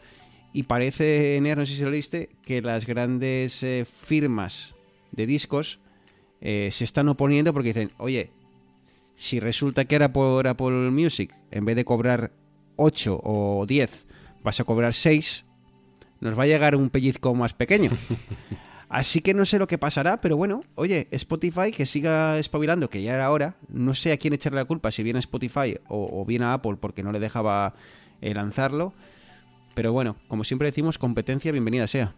Y 0.53 0.63
parece, 0.63 1.35
Eneas, 1.35 1.57
no 1.57 1.65
sé 1.65 1.73
si 1.73 1.83
lo 1.83 1.91
leíste, 1.91 2.29
que 2.41 2.61
las 2.61 2.85
grandes 2.85 3.61
eh, 3.63 3.85
firmas 3.85 4.73
de 5.11 5.25
discos 5.25 5.81
eh, 6.39 6.69
se 6.71 6.85
están 6.85 7.09
oponiendo 7.09 7.51
porque 7.51 7.73
dicen, 7.73 7.91
oye, 7.97 8.31
si 9.15 9.41
resulta 9.41 9.83
que 9.83 9.95
ahora 9.95 10.13
por 10.13 10.47
Apple 10.47 10.89
Music, 10.89 11.35
en 11.51 11.65
vez 11.65 11.75
de 11.75 11.83
cobrar 11.83 12.31
8 12.77 13.19
o 13.21 13.65
10, 13.67 14.07
vas 14.41 14.61
a 14.61 14.63
cobrar 14.63 14.93
6, 14.93 15.43
nos 16.21 16.37
va 16.37 16.43
a 16.43 16.47
llegar 16.47 16.75
un 16.75 16.89
pellizco 16.89 17.35
más 17.35 17.53
pequeño. 17.53 17.91
Así 18.89 19.21
que 19.21 19.33
no 19.33 19.45
sé 19.45 19.57
lo 19.57 19.67
que 19.67 19.77
pasará, 19.77 20.19
pero 20.19 20.35
bueno, 20.35 20.63
oye, 20.75 21.07
Spotify 21.11 21.71
que 21.71 21.85
siga 21.85 22.37
espabilando, 22.37 22.89
que 22.89 23.01
ya 23.01 23.13
era 23.13 23.31
hora. 23.31 23.55
No 23.69 23.93
sé 23.93 24.11
a 24.11 24.17
quién 24.17 24.33
echarle 24.33 24.59
la 24.59 24.65
culpa, 24.65 24.91
si 24.91 25.01
viene 25.01 25.17
a 25.17 25.21
Spotify 25.21 25.77
o, 25.87 26.21
o 26.21 26.25
viene 26.25 26.45
a 26.45 26.53
Apple 26.53 26.75
porque 26.79 27.01
no 27.01 27.13
le 27.13 27.19
dejaba 27.19 27.73
eh, 28.21 28.33
lanzarlo. 28.33 28.93
Pero 29.73 29.93
bueno, 29.93 30.17
como 30.27 30.43
siempre 30.43 30.67
decimos, 30.67 30.97
competencia, 30.97 31.53
bienvenida 31.53 31.87
sea. 31.87 32.13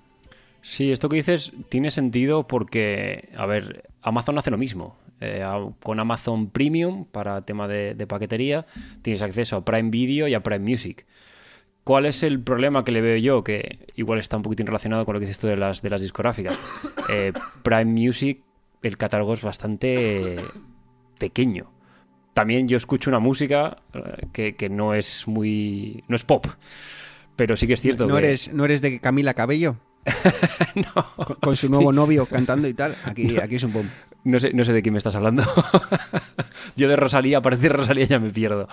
Sí, 0.63 0.91
esto 0.91 1.09
que 1.09 1.17
dices 1.17 1.51
tiene 1.69 1.91
sentido 1.91 2.47
porque, 2.47 3.29
a 3.37 3.45
ver, 3.45 3.89
Amazon 4.01 4.37
hace 4.39 4.49
lo 4.49 4.57
mismo. 4.57 4.97
Eh, 5.21 5.45
con 5.83 5.99
Amazon 5.99 6.49
Premium, 6.49 7.05
para 7.05 7.41
tema 7.43 7.67
de, 7.67 7.93
de 7.93 8.07
paquetería, 8.07 8.65
tienes 9.03 9.21
acceso 9.21 9.57
a 9.57 9.63
Prime 9.63 9.91
Video 9.91 10.27
y 10.27 10.33
a 10.33 10.41
Prime 10.41 10.67
Music. 10.67 11.05
¿Cuál 11.83 12.05
es 12.05 12.23
el 12.23 12.39
problema 12.41 12.85
que 12.85 12.91
le 12.91 13.01
veo 13.01 13.17
yo? 13.17 13.43
Que 13.43 13.79
igual 13.95 14.19
está 14.19 14.37
un 14.37 14.43
poquitín 14.43 14.65
relacionado 14.65 15.05
con 15.05 15.13
lo 15.13 15.19
que 15.19 15.25
dices 15.25 15.39
tú 15.39 15.47
de 15.47 15.57
las, 15.57 15.81
de 15.81 15.89
las 15.89 16.01
discográficas. 16.01 16.57
Eh, 17.09 17.33
Prime 17.61 17.85
Music, 17.85 18.41
el 18.81 18.97
catálogo 18.97 19.33
es 19.33 19.41
bastante 19.41 20.37
pequeño. 21.17 21.71
También 22.33 22.67
yo 22.67 22.77
escucho 22.77 23.09
una 23.09 23.19
música 23.19 23.77
eh, 23.93 24.27
que, 24.31 24.55
que 24.55 24.69
no 24.69 24.93
es 24.93 25.27
muy... 25.27 26.03
no 26.07 26.15
es 26.15 26.23
pop. 26.23 26.47
Pero 27.35 27.57
sí 27.57 27.67
que 27.67 27.73
es 27.73 27.81
cierto 27.81 28.07
¿No 28.07 28.15
que... 28.15 28.27
eres, 28.27 28.53
¿No 28.53 28.63
eres 28.63 28.81
de 28.81 28.99
Camila 28.99 29.33
Cabello? 29.33 29.75
no. 30.75 31.25
Con, 31.25 31.35
con 31.37 31.57
su 31.57 31.69
nuevo 31.69 31.91
novio 31.91 32.25
cantando 32.25 32.67
y 32.67 32.73
tal. 32.73 32.95
Aquí, 33.03 33.37
aquí 33.37 33.55
es 33.55 33.63
un 33.63 33.73
boom. 33.73 33.89
No 34.23 34.39
sé, 34.39 34.53
no 34.53 34.63
sé 34.63 34.71
de 34.71 34.81
quién 34.81 34.93
me 34.93 34.99
estás 34.99 35.15
hablando. 35.15 35.43
yo 36.77 36.87
de 36.87 36.95
Rosalía, 36.95 37.39
aparece 37.39 37.67
Rosalía 37.69 38.05
ya 38.05 38.19
me 38.19 38.29
pierdo. 38.29 38.69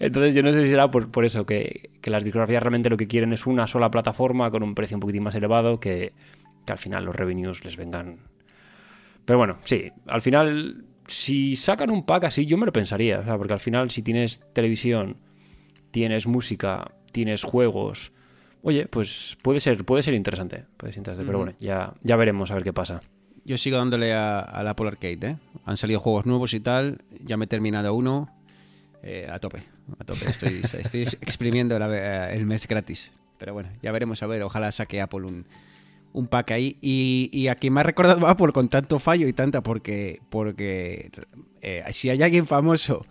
Entonces 0.00 0.34
yo 0.34 0.42
no 0.42 0.52
sé 0.52 0.62
si 0.64 0.70
será 0.70 0.90
por, 0.90 1.10
por 1.10 1.24
eso, 1.24 1.44
que, 1.44 1.90
que 2.00 2.10
las 2.10 2.22
discografías 2.24 2.62
realmente 2.62 2.88
lo 2.90 2.96
que 2.96 3.08
quieren 3.08 3.32
es 3.32 3.46
una 3.46 3.66
sola 3.66 3.90
plataforma 3.90 4.50
con 4.50 4.62
un 4.62 4.74
precio 4.74 4.96
un 4.96 5.00
poquitín 5.00 5.22
más 5.24 5.34
elevado 5.34 5.80
que, 5.80 6.12
que 6.64 6.72
al 6.72 6.78
final 6.78 7.04
los 7.04 7.16
revenues 7.16 7.64
les 7.64 7.76
vengan. 7.76 8.18
Pero 9.24 9.38
bueno, 9.38 9.58
sí, 9.64 9.90
al 10.06 10.22
final, 10.22 10.84
si 11.06 11.56
sacan 11.56 11.90
un 11.90 12.06
pack 12.06 12.24
así, 12.24 12.46
yo 12.46 12.56
me 12.56 12.66
lo 12.66 12.72
pensaría. 12.72 13.20
o 13.20 13.24
sea, 13.24 13.36
porque 13.36 13.52
al 13.52 13.60
final, 13.60 13.90
si 13.90 14.02
tienes 14.02 14.40
televisión, 14.54 15.16
tienes 15.90 16.26
música, 16.26 16.92
tienes 17.12 17.42
juegos. 17.42 18.12
Oye, 18.62 18.86
pues 18.86 19.36
puede 19.42 19.60
ser, 19.60 19.84
puede 19.84 20.02
ser 20.02 20.14
interesante. 20.14 20.64
Puede 20.76 20.92
ser 20.92 21.00
interesante, 21.00 21.26
pero 21.26 21.38
bueno, 21.38 21.52
ya, 21.60 21.94
ya 22.02 22.16
veremos 22.16 22.50
a 22.50 22.54
ver 22.54 22.64
qué 22.64 22.72
pasa. 22.72 23.02
Yo 23.44 23.56
sigo 23.56 23.78
dándole 23.78 24.12
a- 24.14 24.40
al 24.40 24.68
Apple 24.68 24.88
Arcade, 24.88 25.26
¿eh? 25.26 25.36
Han 25.64 25.76
salido 25.76 26.00
juegos 26.00 26.26
nuevos 26.26 26.54
y 26.54 26.60
tal. 26.60 27.02
Ya 27.24 27.36
me 27.36 27.44
he 27.46 27.48
terminado 27.48 27.94
uno. 27.94 28.28
Eh, 29.02 29.28
a 29.30 29.38
tope, 29.38 29.60
Estoy, 30.26 31.02
exprimiendo 31.20 31.78
la- 31.78 32.32
el 32.32 32.46
mes 32.46 32.66
gratis. 32.66 33.12
Pero 33.38 33.54
bueno, 33.54 33.70
ya 33.82 33.92
veremos 33.92 34.22
a 34.22 34.26
ver. 34.26 34.42
Ojalá 34.42 34.72
saque 34.72 35.00
Apple 35.00 35.22
un, 35.26 35.46
un 36.12 36.26
pack 36.26 36.50
ahí. 36.52 36.76
Y, 36.80 37.48
a 37.48 37.54
quien 37.54 37.72
me 37.72 37.80
ha 37.80 37.84
recordado 37.84 38.26
Apple 38.26 38.52
con 38.52 38.68
tanto 38.68 38.98
fallo 38.98 39.28
y 39.28 39.32
tanta, 39.32 39.62
porque, 39.62 40.20
porque 40.28 41.10
eh, 41.62 41.84
si 41.92 42.10
hay 42.10 42.22
alguien 42.22 42.46
famoso 42.46 43.06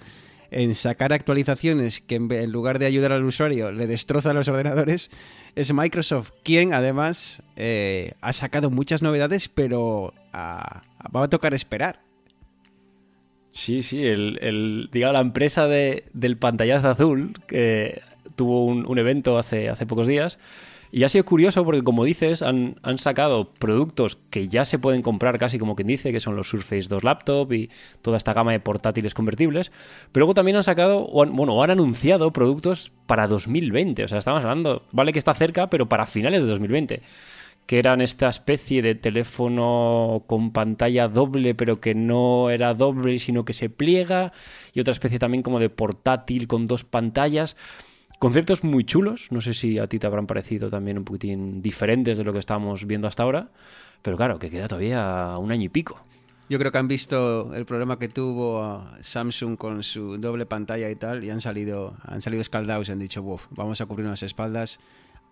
en 0.51 0.75
sacar 0.75 1.11
actualizaciones 1.13 1.99
que 1.99 2.15
en 2.15 2.51
lugar 2.51 2.79
de 2.79 2.85
ayudar 2.85 3.11
al 3.11 3.23
usuario 3.25 3.71
le 3.71 3.87
destroza 3.87 4.33
los 4.33 4.47
ordenadores, 4.47 5.11
es 5.55 5.73
Microsoft, 5.73 6.31
quien 6.43 6.73
además 6.73 7.41
eh, 7.55 8.13
ha 8.21 8.31
sacado 8.33 8.69
muchas 8.69 9.01
novedades, 9.01 9.49
pero 9.49 10.13
ah, 10.33 10.83
va 11.13 11.23
a 11.23 11.29
tocar 11.29 11.53
esperar. 11.53 12.06
Sí, 13.57 13.81
sí, 13.81 14.05
el, 14.05 14.37
el, 14.43 14.89
digamos, 14.91 15.15
la 15.15 15.21
empresa 15.21 15.65
de, 15.65 16.03
del 16.13 16.37
pantallazo 16.37 16.89
azul 16.89 17.33
que 17.47 18.03
tuvo 18.35 18.63
un, 18.63 18.85
un 18.87 18.99
evento 18.99 19.39
hace, 19.39 19.67
hace 19.69 19.87
pocos 19.87 20.05
días. 20.05 20.37
Y 20.91 21.03
ha 21.05 21.09
sido 21.09 21.25
curioso 21.25 21.65
porque, 21.65 21.83
como 21.83 22.03
dices, 22.03 22.43
han, 22.43 22.75
han 22.83 22.99
sacado 22.99 23.49
productos 23.53 24.19
que 24.29 24.47
ya 24.47 24.63
se 24.63 24.77
pueden 24.77 25.01
comprar 25.01 25.39
casi 25.39 25.57
como 25.57 25.75
quien 25.75 25.87
dice, 25.87 26.11
que 26.11 26.19
son 26.19 26.35
los 26.35 26.49
Surface 26.49 26.87
2 26.87 27.03
Laptop 27.03 27.51
y 27.51 27.71
toda 28.03 28.17
esta 28.17 28.33
gama 28.33 28.51
de 28.51 28.59
portátiles 28.59 29.15
convertibles, 29.15 29.71
pero 30.11 30.25
luego 30.25 30.35
también 30.35 30.57
han 30.57 30.63
sacado, 30.63 30.99
o 30.99 31.23
han, 31.23 31.35
bueno, 31.35 31.61
han 31.63 31.71
anunciado 31.71 32.31
productos 32.31 32.91
para 33.07 33.27
2020, 33.27 34.03
o 34.03 34.07
sea, 34.07 34.19
estamos 34.19 34.43
hablando, 34.43 34.83
vale 34.91 35.13
que 35.13 35.19
está 35.19 35.33
cerca, 35.33 35.67
pero 35.71 35.89
para 35.89 36.05
finales 36.05 36.43
de 36.43 36.47
2020 36.49 37.01
que 37.67 37.79
eran 37.79 37.99
esta 37.99 38.29
especie 38.29 38.81
de 38.81 38.95
teléfono 38.95 40.23
con 40.25 40.51
pantalla 40.51 41.09
doble, 41.09 41.53
pero 41.53 41.81
que 41.81 41.93
no 41.93 42.49
era 42.49 42.73
doble, 42.73 43.19
sino 43.19 43.43
que 43.43 43.53
se 43.53 43.69
pliega, 43.69 44.31
y 44.73 44.79
otra 44.79 44.93
especie 44.93 45.19
también 45.19 45.43
como 45.43 45.59
de 45.59 45.69
portátil 45.69 46.47
con 46.47 46.65
dos 46.65 46.85
pantallas. 46.85 47.57
Conceptos 48.19 48.63
muy 48.63 48.85
chulos, 48.85 49.27
no 49.31 49.41
sé 49.41 49.53
si 49.53 49.77
a 49.79 49.87
ti 49.87 49.99
te 49.99 50.07
habrán 50.07 50.27
parecido 50.27 50.69
también 50.69 50.97
un 50.97 51.03
poquitín 51.03 51.61
diferentes 51.61 52.17
de 52.17 52.23
lo 52.23 52.31
que 52.31 52.39
estamos 52.39 52.87
viendo 52.87 53.05
hasta 53.05 53.23
ahora, 53.23 53.49
pero 54.01 54.15
claro, 54.15 54.39
que 54.39 54.49
queda 54.49 54.69
todavía 54.69 55.35
un 55.37 55.51
año 55.51 55.65
y 55.65 55.69
pico. 55.69 56.01
Yo 56.49 56.59
creo 56.59 56.71
que 56.71 56.77
han 56.77 56.87
visto 56.87 57.53
el 57.53 57.65
problema 57.65 57.99
que 57.99 58.07
tuvo 58.07 58.87
Samsung 59.01 59.57
con 59.57 59.83
su 59.83 60.17
doble 60.17 60.45
pantalla 60.45 60.89
y 60.89 60.95
tal, 60.95 61.25
y 61.25 61.29
han 61.29 61.41
salido, 61.41 61.97
han 62.03 62.21
salido 62.21 62.39
escaldados 62.39 62.87
y 62.87 62.93
han 62.93 62.99
dicho, 62.99 63.21
Uf, 63.21 63.43
vamos 63.49 63.81
a 63.81 63.85
cubrir 63.85 64.05
unas 64.05 64.23
espaldas 64.23 64.79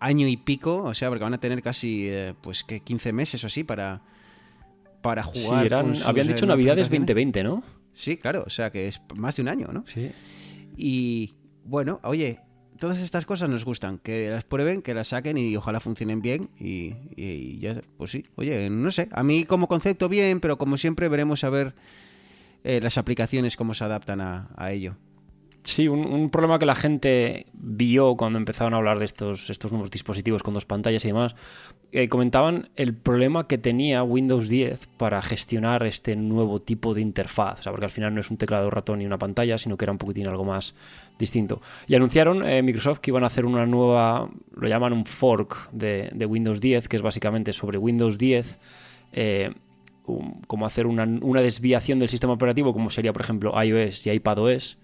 año 0.00 0.28
y 0.28 0.36
pico, 0.36 0.82
o 0.84 0.94
sea, 0.94 1.08
porque 1.08 1.24
van 1.24 1.34
a 1.34 1.40
tener 1.40 1.62
casi 1.62 2.08
eh, 2.08 2.34
pues 2.40 2.64
que 2.64 2.80
15 2.80 3.12
meses 3.12 3.42
o 3.44 3.46
así 3.46 3.64
para, 3.64 4.02
para 5.02 5.22
jugar. 5.22 5.60
Sí, 5.60 5.66
eran, 5.66 5.86
con 5.86 5.96
sus, 5.96 6.06
habían 6.06 6.26
eh, 6.28 6.32
dicho 6.32 6.46
Navidades 6.46 6.88
presentaciones. 6.88 7.32
2020, 7.34 7.44
¿no? 7.44 7.62
Sí, 7.92 8.16
claro, 8.16 8.44
o 8.46 8.50
sea 8.50 8.70
que 8.70 8.88
es 8.88 9.00
más 9.14 9.36
de 9.36 9.42
un 9.42 9.48
año, 9.48 9.68
¿no? 9.72 9.84
Sí. 9.86 10.10
Y 10.76 11.34
bueno, 11.64 11.98
oye, 12.02 12.40
todas 12.78 13.00
estas 13.00 13.24
cosas 13.24 13.48
nos 13.48 13.64
gustan, 13.64 13.98
que 13.98 14.30
las 14.30 14.44
prueben, 14.44 14.82
que 14.82 14.94
las 14.94 15.08
saquen 15.08 15.38
y 15.38 15.56
ojalá 15.56 15.80
funcionen 15.80 16.20
bien 16.20 16.50
y, 16.60 16.94
y 17.16 17.58
ya, 17.58 17.80
pues 17.96 18.10
sí, 18.10 18.24
oye, 18.36 18.68
no 18.70 18.90
sé, 18.90 19.08
a 19.12 19.22
mí 19.22 19.44
como 19.44 19.66
concepto 19.66 20.08
bien, 20.08 20.40
pero 20.40 20.58
como 20.58 20.76
siempre 20.76 21.08
veremos 21.08 21.42
a 21.44 21.50
ver 21.50 21.74
eh, 22.64 22.80
las 22.82 22.98
aplicaciones 22.98 23.56
cómo 23.56 23.74
se 23.74 23.84
adaptan 23.84 24.20
a, 24.20 24.50
a 24.56 24.72
ello. 24.72 24.96
Sí, 25.66 25.88
un, 25.88 26.30
problema 26.30 26.60
que 26.60 26.64
la 26.64 26.76
gente 26.76 27.46
vio 27.52 28.14
cuando 28.16 28.38
empezaron 28.38 28.72
a 28.72 28.76
hablar 28.76 29.00
de 29.00 29.04
estos, 29.04 29.50
estos 29.50 29.72
nuevos 29.72 29.90
dispositivos 29.90 30.44
con 30.44 30.54
dos 30.54 30.64
pantallas 30.64 31.04
y 31.04 31.08
demás, 31.08 31.34
eh, 31.90 32.08
comentaban 32.08 32.68
el 32.76 32.94
problema 32.94 33.48
que 33.48 33.58
tenía 33.58 34.04
Windows 34.04 34.48
10 34.48 34.86
para 34.96 35.20
gestionar 35.22 35.84
este 35.84 36.14
nuevo 36.14 36.62
tipo 36.62 36.94
de 36.94 37.00
interfaz, 37.00 37.58
o 37.58 37.62
sea, 37.64 37.72
porque 37.72 37.86
al 37.86 37.90
final 37.90 38.14
no 38.14 38.20
es 38.20 38.30
un 38.30 38.36
teclado 38.36 38.70
ratón 38.70 39.02
y 39.02 39.06
una 39.06 39.18
pantalla, 39.18 39.58
sino 39.58 39.76
que 39.76 39.86
era 39.86 39.90
un 39.90 39.98
poquitín 39.98 40.28
algo 40.28 40.44
más 40.44 40.76
distinto. 41.18 41.60
Y 41.88 41.96
anunciaron 41.96 42.46
eh, 42.46 42.62
Microsoft 42.62 43.00
que 43.00 43.10
iban 43.10 43.24
a 43.24 43.26
hacer 43.26 43.44
una 43.44 43.66
nueva, 43.66 44.30
lo 44.54 44.68
llaman 44.68 44.92
un 44.92 45.04
fork 45.04 45.72
de, 45.72 46.26
Windows 46.26 46.60
10, 46.60 46.86
que 46.86 46.94
es 46.94 47.02
básicamente 47.02 47.52
sobre 47.52 47.76
Windows 47.76 48.18
10. 48.18 48.60
eh, 49.14 49.52
como 50.46 50.66
hacer 50.66 50.86
una, 50.86 51.02
una 51.02 51.40
desviación 51.40 51.98
del 51.98 52.08
sistema 52.08 52.34
operativo, 52.34 52.72
como 52.72 52.90
sería, 52.90 53.12
por 53.12 53.22
ejemplo, 53.22 53.60
iOS 53.60 54.06
y 54.06 54.10
iPadOS, 54.10 54.78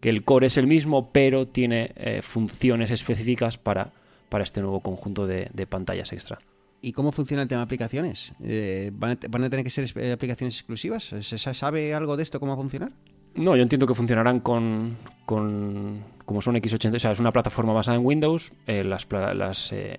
que 0.00 0.08
el 0.10 0.24
core 0.24 0.46
es 0.46 0.56
el 0.56 0.66
mismo, 0.66 1.10
pero 1.12 1.46
tiene 1.46 1.92
eh, 1.96 2.20
funciones 2.22 2.90
específicas 2.90 3.58
para, 3.58 3.92
para 4.28 4.44
este 4.44 4.60
nuevo 4.60 4.80
conjunto 4.80 5.26
de, 5.26 5.48
de 5.52 5.66
pantallas 5.66 6.12
extra. 6.12 6.38
¿Y 6.80 6.92
cómo 6.92 7.10
funciona 7.10 7.42
el 7.42 7.48
tema 7.48 7.60
de 7.60 7.64
aplicaciones? 7.64 8.32
Eh, 8.42 8.90
¿van, 8.94 9.12
a, 9.12 9.18
van 9.28 9.44
a 9.44 9.50
tener 9.50 9.64
que 9.64 9.70
ser 9.70 9.86
eh, 9.96 10.12
aplicaciones 10.12 10.54
exclusivas? 10.56 11.02
¿Se 11.20 11.36
sa- 11.38 11.52
sabe 11.54 11.92
algo 11.94 12.16
de 12.16 12.22
esto 12.22 12.38
cómo 12.38 12.50
va 12.52 12.54
a 12.54 12.62
funcionar? 12.62 12.92
No, 13.34 13.56
yo 13.56 13.62
entiendo 13.62 13.86
que 13.86 13.94
funcionarán 13.94 14.38
con, 14.40 14.96
con 15.26 16.04
como 16.24 16.40
son 16.42 16.54
X80, 16.56 16.94
o 16.94 16.98
sea, 16.98 17.10
es 17.10 17.18
una 17.20 17.32
plataforma 17.32 17.72
basada 17.72 17.96
en 17.96 18.04
Windows, 18.06 18.52
eh, 18.66 18.84
las, 18.84 19.06
las, 19.10 19.72
eh, 19.72 19.98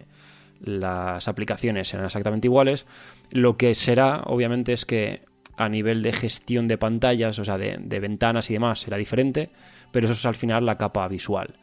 las 0.62 1.27
aplicaciones 1.27 1.88
serán 1.88 2.05
exactamente 2.05 2.47
iguales. 2.47 2.85
Lo 3.31 3.57
que 3.57 3.75
será, 3.75 4.21
obviamente, 4.25 4.73
es 4.73 4.85
que 4.85 5.21
a 5.57 5.69
nivel 5.69 6.01
de 6.01 6.13
gestión 6.13 6.67
de 6.67 6.77
pantallas, 6.77 7.38
o 7.39 7.45
sea, 7.45 7.57
de, 7.57 7.77
de 7.79 7.99
ventanas 7.99 8.49
y 8.49 8.53
demás, 8.53 8.79
será 8.79 8.97
diferente, 8.97 9.49
pero 9.91 10.06
eso 10.06 10.13
es 10.13 10.25
al 10.25 10.36
final 10.36 10.65
la 10.65 10.78
capa 10.78 11.08
visual. 11.08 11.56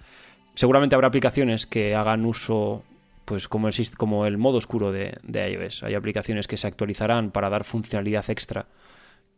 Seguramente 0.55 0.95
habrá 0.95 1.09
aplicaciones 1.09 1.67
que 1.67 1.95
hagan 1.95 2.25
uso, 2.25 2.83
pues 3.25 3.49
como 3.49 3.69
el, 3.69 3.75
como 3.97 4.27
el 4.27 4.39
modo 4.39 4.59
oscuro 4.59 4.93
de, 4.93 5.19
de 5.23 5.51
iOS. 5.51 5.83
Hay 5.83 5.95
aplicaciones 5.95 6.47
que 6.47 6.57
se 6.57 6.67
actualizarán 6.67 7.31
para 7.31 7.51
dar 7.51 7.65
funcionalidad 7.65 8.29
extra 8.31 8.67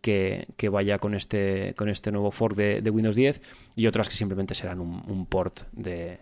que, 0.01 0.47
que 0.57 0.69
vaya 0.69 0.99
con 0.99 1.15
este, 1.15 1.75
con 1.77 1.89
este 1.89 2.13
nuevo 2.13 2.31
fork 2.31 2.57
de, 2.57 2.81
de 2.81 2.91
Windows 2.91 3.17
10 3.17 3.43
y 3.75 3.87
otras 3.87 4.09
que 4.09 4.15
simplemente 4.15 4.55
serán 4.55 4.81
un, 4.81 5.03
un 5.09 5.27
port 5.27 5.63
de, 5.73 6.21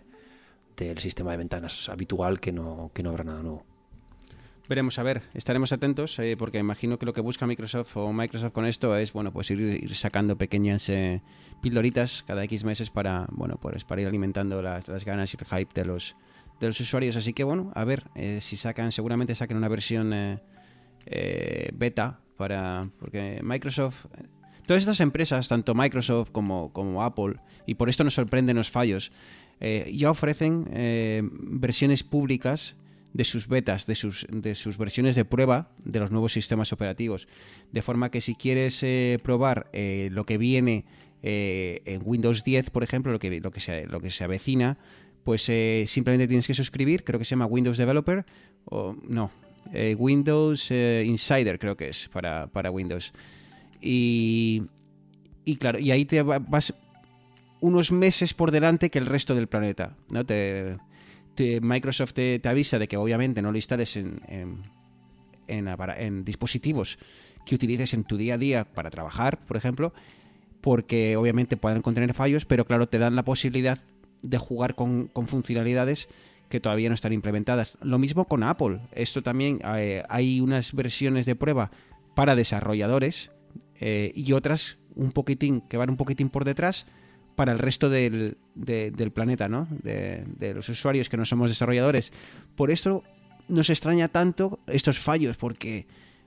del 0.75 0.97
sistema 0.97 1.31
de 1.31 1.37
ventanas 1.37 1.89
habitual 1.89 2.39
que 2.39 2.51
no, 2.51 2.91
que 2.93 3.03
no 3.03 3.09
habrá 3.09 3.23
nada 3.23 3.41
nuevo. 3.41 3.66
Veremos 4.69 4.99
a 4.99 5.03
ver, 5.03 5.23
estaremos 5.33 5.71
atentos 5.71 6.19
eh, 6.19 6.35
porque 6.37 6.57
imagino 6.57 6.99
que 6.99 7.05
lo 7.05 7.13
que 7.13 7.21
busca 7.21 7.47
Microsoft 7.47 7.95
o 7.95 8.11
Microsoft 8.11 8.51
con 8.51 8.65
esto 8.65 8.97
es 8.97 9.13
bueno 9.13 9.31
pues 9.31 9.49
ir, 9.49 9.95
sacando 9.95 10.37
pequeñas 10.37 10.89
eh, 10.89 11.21
pildoritas 11.61 12.23
cada 12.27 12.43
X 12.43 12.65
meses 12.65 12.89
para 12.89 13.27
bueno 13.31 13.57
pues 13.61 13.85
para 13.85 14.01
ir 14.01 14.07
alimentando 14.07 14.61
las, 14.61 15.05
ganas 15.05 15.33
y 15.33 15.37
el 15.39 15.45
hype 15.45 15.73
de 15.73 15.85
los 15.85 16.15
de 16.59 16.67
los 16.67 16.79
usuarios. 16.79 17.15
Así 17.15 17.33
que 17.33 17.43
bueno, 17.43 17.71
a 17.75 17.83
ver 17.83 18.03
eh, 18.15 18.39
si 18.41 18.57
sacan, 18.57 18.91
seguramente 18.91 19.35
saquen 19.35 19.57
una 19.57 19.67
versión 19.67 20.13
eh, 20.13 20.39
eh, 21.05 21.69
beta 21.73 22.19
para 22.37 22.89
porque 22.99 23.39
Microsoft 23.43 24.05
todas 24.65 24.83
estas 24.83 24.99
empresas, 24.99 25.47
tanto 25.47 25.73
Microsoft 25.73 26.31
como, 26.31 26.73
como 26.73 27.03
Apple, 27.03 27.35
y 27.65 27.75
por 27.75 27.89
esto 27.89 28.03
nos 28.03 28.15
sorprenden 28.15 28.57
los 28.57 28.69
fallos, 28.69 29.13
ya 29.61 30.11
ofrecen 30.11 30.67
versiones 31.31 32.03
públicas 32.03 32.75
de 33.17 33.23
sus 33.23 33.47
betas, 33.47 33.87
de 33.87 33.95
sus, 33.95 34.27
de 34.29 34.53
sus 34.53 34.77
versiones 34.77 35.15
de 35.15 35.25
prueba 35.25 35.71
de 35.83 35.99
los 35.99 36.11
nuevos 36.11 36.33
sistemas 36.33 36.71
operativos. 36.71 37.27
De 37.71 37.81
forma 37.81 38.11
que 38.11 38.21
si 38.21 38.35
quieres 38.35 38.83
eh, 38.83 39.17
probar 39.23 39.71
eh, 39.73 40.09
lo 40.11 40.23
que 40.27 40.37
viene 40.37 40.85
eh, 41.23 41.81
en 41.85 42.01
Windows 42.05 42.43
10, 42.43 42.69
por 42.69 42.83
ejemplo, 42.83 43.11
lo 43.11 43.17
que, 43.17 43.41
lo 43.41 43.49
que, 43.49 43.59
se, 43.59 43.87
lo 43.87 43.99
que 44.01 44.11
se 44.11 44.23
avecina, 44.23 44.77
pues 45.23 45.49
simplemente 45.89 46.27
tienes 46.27 46.45
que 46.45 46.53
suscribir, 46.53 47.03
creo 47.03 47.17
que 47.17 47.25
se 47.25 47.31
llama 47.31 47.47
Windows 47.47 47.77
Developer, 47.77 48.23
o 48.65 48.95
no, 49.07 49.31
Windows 49.97 50.69
Insider 50.71 51.57
creo 51.57 51.75
que 51.75 51.89
es 51.89 52.07
para, 52.09 52.45
para 52.47 52.69
Windows. 52.69 53.11
Y, 53.81 54.61
y 55.43 55.55
claro, 55.57 55.79
y 55.79 55.89
ahí 55.89 56.05
te 56.05 56.21
va- 56.21 56.39
vas 56.39 56.73
unos 57.61 57.91
meses 57.91 58.33
por 58.35 58.51
delante 58.51 58.89
que 58.91 58.99
el 58.99 59.05
resto 59.07 59.33
del 59.35 59.47
planeta. 59.47 59.97
¿no? 60.11 60.23
Te, 60.23 60.77
Microsoft 61.61 62.13
te, 62.13 62.41
avisa 62.43 62.79
de 62.79 62.87
que 62.87 62.97
obviamente 62.97 63.41
no 63.41 63.51
lo 63.51 63.57
instales 63.57 63.95
en, 63.97 64.61
dispositivos 66.23 66.97
que 67.45 67.55
utilices 67.55 67.93
en 67.93 68.03
tu 68.03 68.17
día 68.17 68.33
a 68.35 68.37
día 68.37 68.65
para 68.65 68.89
trabajar, 68.89 69.39
por 69.45 69.55
ejemplo, 69.57 69.93
porque 70.61 71.15
obviamente 71.15 71.55
pueden 71.57 71.81
contener 71.81 72.13
fallos, 72.13 72.45
pero 72.45 72.65
claro, 72.65 72.87
te 72.89 72.99
dan 72.99 73.15
la 73.15 73.23
posibilidad 73.23 73.79
de 74.21 74.37
jugar 74.37 74.75
con, 74.75 75.07
con 75.07 75.27
funcionalidades 75.27 76.09
que 76.49 76.59
todavía 76.59 76.89
no 76.89 76.95
están 76.95 77.13
implementadas. 77.13 77.77
Lo 77.81 77.99
mismo 77.99 78.25
con 78.25 78.43
Apple. 78.43 78.79
Esto 78.91 79.21
también 79.21 79.59
eh, 79.63 80.03
hay 80.09 80.41
unas 80.41 80.73
versiones 80.73 81.25
de 81.25 81.35
prueba 81.35 81.71
para 82.15 82.35
desarrolladores 82.35 83.31
eh, 83.79 84.11
y 84.15 84.33
otras 84.33 84.77
un 84.95 85.11
poquitín 85.11 85.61
que 85.61 85.77
van 85.77 85.89
un 85.89 85.97
poquitín 85.97 86.29
por 86.29 86.45
detrás 86.45 86.85
para 87.37 87.51
el 87.51 87.59
resto 87.59 87.87
del, 87.89 88.35
de- 88.55 88.89
del 88.89 89.11
planeta, 89.11 89.47
¿no? 89.47 89.67
De, 89.83 90.23
de 90.39 90.55
los 90.55 90.67
usuarios 90.69 91.07
que 91.07 91.17
no 91.17 91.23
somos 91.23 91.51
desarrolladores. 91.51 92.11
Por 92.55 92.71
esto 92.71 93.03
nos 93.47 93.69
extraña 93.69 94.07
tanto 94.07 94.59
estos 94.65 94.97
fallos, 94.97 95.37
porque 95.37 95.85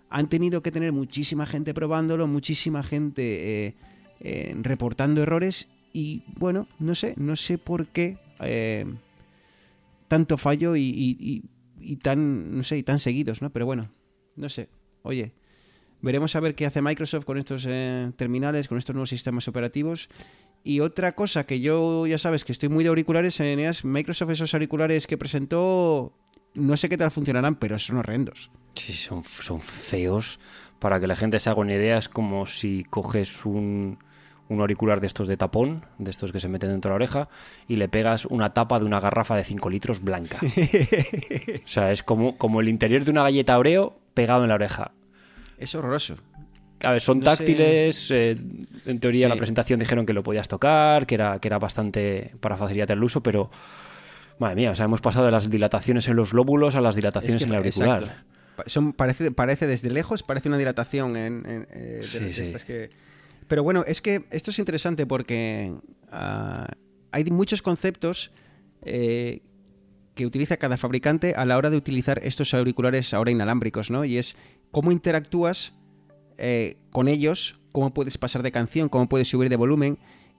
han 0.09 0.29
tenido 0.29 0.63
que 0.63 0.71
tener 0.71 0.93
muchísima 0.93 1.47
gente 1.47 1.75
probándolo, 1.75 2.29
muchísima 2.29 2.83
gente 2.85 3.67
eh, 3.67 3.75
eh, 4.21 4.55
reportando 4.63 5.21
errores 5.23 5.69
y 5.93 6.23
bueno, 6.39 6.69
no 6.79 6.95
sé, 6.95 7.15
no 7.17 7.35
sé 7.35 7.59
por 7.59 7.89
qué 7.89 8.17
eh, 8.41 8.87
tanto 10.09 10.37
fallo 10.37 10.77
y, 10.77 10.83
y- 10.85 11.17
y- 11.21 11.43
y 11.93 11.97
tan, 11.97 12.57
no 12.57 12.63
sé, 12.63 12.79
y 12.79 12.83
tan 12.85 12.99
seguidos, 13.01 13.43
¿no? 13.43 13.51
Pero 13.51 13.67
bueno, 13.67 13.89
no 14.37 14.49
sé, 14.49 14.69
oye, 15.03 15.33
veremos 16.03 16.37
a 16.37 16.41
ver 16.41 16.55
qué 16.55 16.67
hace 16.67 16.83
Microsoft 16.83 17.25
con 17.25 17.37
estos 17.39 17.65
terminales, 18.17 18.69
con 18.69 18.79
estos 18.79 18.95
nuevos 18.95 19.11
sistemas 19.11 19.49
operativos. 19.49 20.09
Y 20.63 20.81
otra 20.81 21.13
cosa 21.15 21.45
que 21.45 21.61
yo 21.61 22.07
ya 22.07 22.19
sabes 22.19 22.45
que 22.45 22.53
estoy 22.53 22.69
muy 22.69 22.85
de 22.85 22.91
auriculares, 22.91 23.41
Eneas, 23.41 23.85
Microsoft 23.85 24.31
esos 24.31 24.53
auriculares 24.55 25.07
que 25.07 25.17
presentó, 25.17 26.13
no 26.55 26.77
sé 26.77 26.89
qué 26.89 26.99
tal 26.99 27.11
funcionarán, 27.11 27.57
pero 27.57 27.79
son 27.79 27.97
horrendos. 27.97 28.51
Sí, 28.75 28.93
son, 28.93 29.25
son 29.25 29.61
feos. 29.61 30.39
Para 30.79 31.01
que 31.01 31.07
la 31.07 31.17
gente 31.17 31.41
se 31.41 31.51
haga 31.51 31.61
una 31.61 31.75
idea, 31.75 31.99
es 31.99 32.09
como 32.09 32.47
si 32.47 32.85
coges 32.85 33.45
un, 33.45 33.99
un 34.49 34.61
auricular 34.61 35.01
de 35.01 35.07
estos 35.07 35.29
de 35.29 35.37
tapón, 35.37 35.85
de 35.99 36.11
estos 36.11 36.33
que 36.33 36.41
se 36.41 36.49
meten 36.49 36.71
dentro 36.71 36.89
de 36.91 36.93
la 36.93 36.97
oreja, 36.97 37.29
y 37.69 37.77
le 37.77 37.89
pegas 37.89 38.25
una 38.27 38.53
tapa 38.55 38.79
de 38.79 38.85
una 38.87 39.01
garrafa 39.01 39.37
de 39.37 39.45
5 39.45 39.69
litros 39.71 40.03
blanca. 40.03 40.39
o 41.65 41.67
sea, 41.67 41.93
es 41.93 42.03
como, 42.03 42.37
como 42.37 42.61
el 42.61 42.69
interior 42.69 43.05
de 43.05 43.11
una 43.11 43.23
galleta 43.23 43.59
Oreo 43.59 44.01
pegado 44.15 44.43
en 44.43 44.49
la 44.49 44.55
oreja. 44.57 44.93
Es 45.59 45.75
horroroso. 45.75 46.17
A 46.83 46.93
ver, 46.93 47.01
son 47.03 47.19
No 47.19 47.25
táctiles. 47.27 48.11
eh, 48.11 48.37
en 48.91 49.01
teoría, 49.01 49.27
en 49.27 49.31
la 49.31 49.37
presentación 49.37 49.81
dijeron 49.81 50.05
que 50.07 50.13
lo 50.13 50.23
podías 50.23 50.49
tocar, 50.49 51.07
que 51.07 51.15
era, 51.15 51.39
que 51.39 51.49
era 51.49 51.59
bastante 51.59 52.35
para 52.41 52.57
facilitar 52.57 52.91
el 52.97 53.03
uso, 53.03 53.23
pero. 53.23 53.51
Madre 54.39 54.57
mía, 54.57 54.71
o 54.71 54.75
sea, 54.75 54.87
hemos 54.87 55.03
pasado 55.03 55.27
de 55.27 55.33
las 55.33 55.51
dilataciones 55.51 56.09
en 56.09 56.17
los 56.17 56.33
lóbulos 56.33 56.75
a 56.75 56.81
las 56.81 56.95
dilataciones 56.97 57.37
Es 57.37 57.43
que 57.43 57.45
en 57.45 57.51
el 57.53 57.57
auricular. 57.59 58.03
exacto. 58.03 58.25
Son, 58.67 58.93
parece, 58.95 59.31
parece 59.33 59.67
desde 59.67 59.91
lejos, 59.91 60.23
parece 60.23 60.49
una 60.49 60.57
dilatación 60.57 61.17
en, 61.19 61.45
en- 61.47 61.67
eh, 61.71 61.77
de- 61.99 62.03
Sí, 62.03 62.19
de 62.21 62.33
sí. 62.33 62.43
estas 62.43 62.65
que... 62.65 62.89
Pero 63.49 63.63
bueno, 63.63 63.85
es 63.87 64.01
que 64.01 64.25
esto 64.31 64.51
es 64.51 64.59
interesante 64.59 65.07
porque 65.07 65.75
ah, 66.11 66.69
hay 67.13 67.25
muchos 67.27 67.61
conceptos 67.61 68.33
eh, 68.83 69.43
que 70.15 70.25
utiliza 70.25 70.57
cada 70.57 70.79
fabricante 70.79 71.35
a 71.37 71.45
la 71.45 71.59
hora 71.59 71.69
de 71.69 71.77
utilizar 71.77 72.19
estos 72.25 72.55
auriculares 72.55 73.13
ahora 73.13 73.31
inalámbricos, 73.31 73.91
¿no? 73.91 74.07
Y 74.07 74.17
es 74.17 74.37
cómo 74.71 74.91
interactúas 74.91 75.75
eh, 76.39 76.79
con 76.93 77.09
ellos, 77.09 77.60
cómo 77.73 77.93
puedes 77.93 78.19
pasar 78.19 78.43
de 78.43 78.53
canción, 78.53 78.89
cómo 78.89 79.09
puedes 79.09 79.29
subir 79.29 79.49
de 79.49 79.57
volumen. 79.57 79.99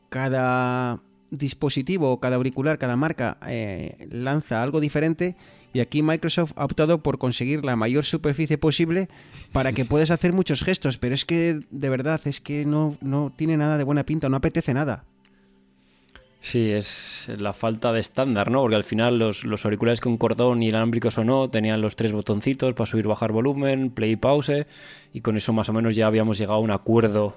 Cada 0.09 1.01
dispositivo, 1.31 2.19
cada 2.19 2.35
auricular, 2.35 2.77
cada 2.77 2.97
marca 2.97 3.37
eh, 3.47 4.07
lanza 4.11 4.61
algo 4.61 4.81
diferente 4.81 5.37
y 5.73 5.79
aquí 5.79 6.03
Microsoft 6.03 6.51
ha 6.57 6.65
optado 6.65 7.01
por 7.01 7.17
conseguir 7.17 7.63
la 7.63 7.77
mayor 7.77 8.03
superficie 8.03 8.57
posible 8.57 9.07
para 9.53 9.71
que 9.71 9.85
puedas 9.85 10.11
hacer 10.11 10.33
muchos 10.33 10.61
gestos, 10.61 10.97
pero 10.97 11.15
es 11.15 11.23
que 11.23 11.61
de 11.71 11.89
verdad 11.89 12.19
es 12.25 12.41
que 12.41 12.65
no, 12.65 12.97
no 12.99 13.31
tiene 13.35 13.55
nada 13.55 13.77
de 13.77 13.85
buena 13.85 14.05
pinta, 14.05 14.27
no 14.27 14.37
apetece 14.37 14.73
nada. 14.73 15.05
Sí, 16.43 16.71
es 16.71 17.29
la 17.37 17.53
falta 17.53 17.93
de 17.93 17.99
estándar, 17.99 18.49
¿no? 18.49 18.61
Porque 18.61 18.75
al 18.75 18.83
final 18.83 19.19
los, 19.19 19.43
los 19.43 19.63
auriculares 19.63 20.01
con 20.01 20.17
cordón 20.17 20.63
y 20.63 20.69
inalámbricos 20.69 21.19
o 21.19 21.23
no 21.23 21.51
tenían 21.51 21.81
los 21.81 21.95
tres 21.95 22.13
botoncitos 22.13 22.73
para 22.73 22.87
subir, 22.87 23.07
bajar 23.07 23.31
volumen, 23.31 23.91
play 23.91 24.13
y 24.13 24.15
pause, 24.15 24.65
y 25.13 25.21
con 25.21 25.37
eso 25.37 25.53
más 25.53 25.69
o 25.69 25.73
menos 25.73 25.95
ya 25.95 26.07
habíamos 26.07 26.39
llegado 26.39 26.57
a 26.57 26.61
un 26.61 26.71
acuerdo 26.71 27.35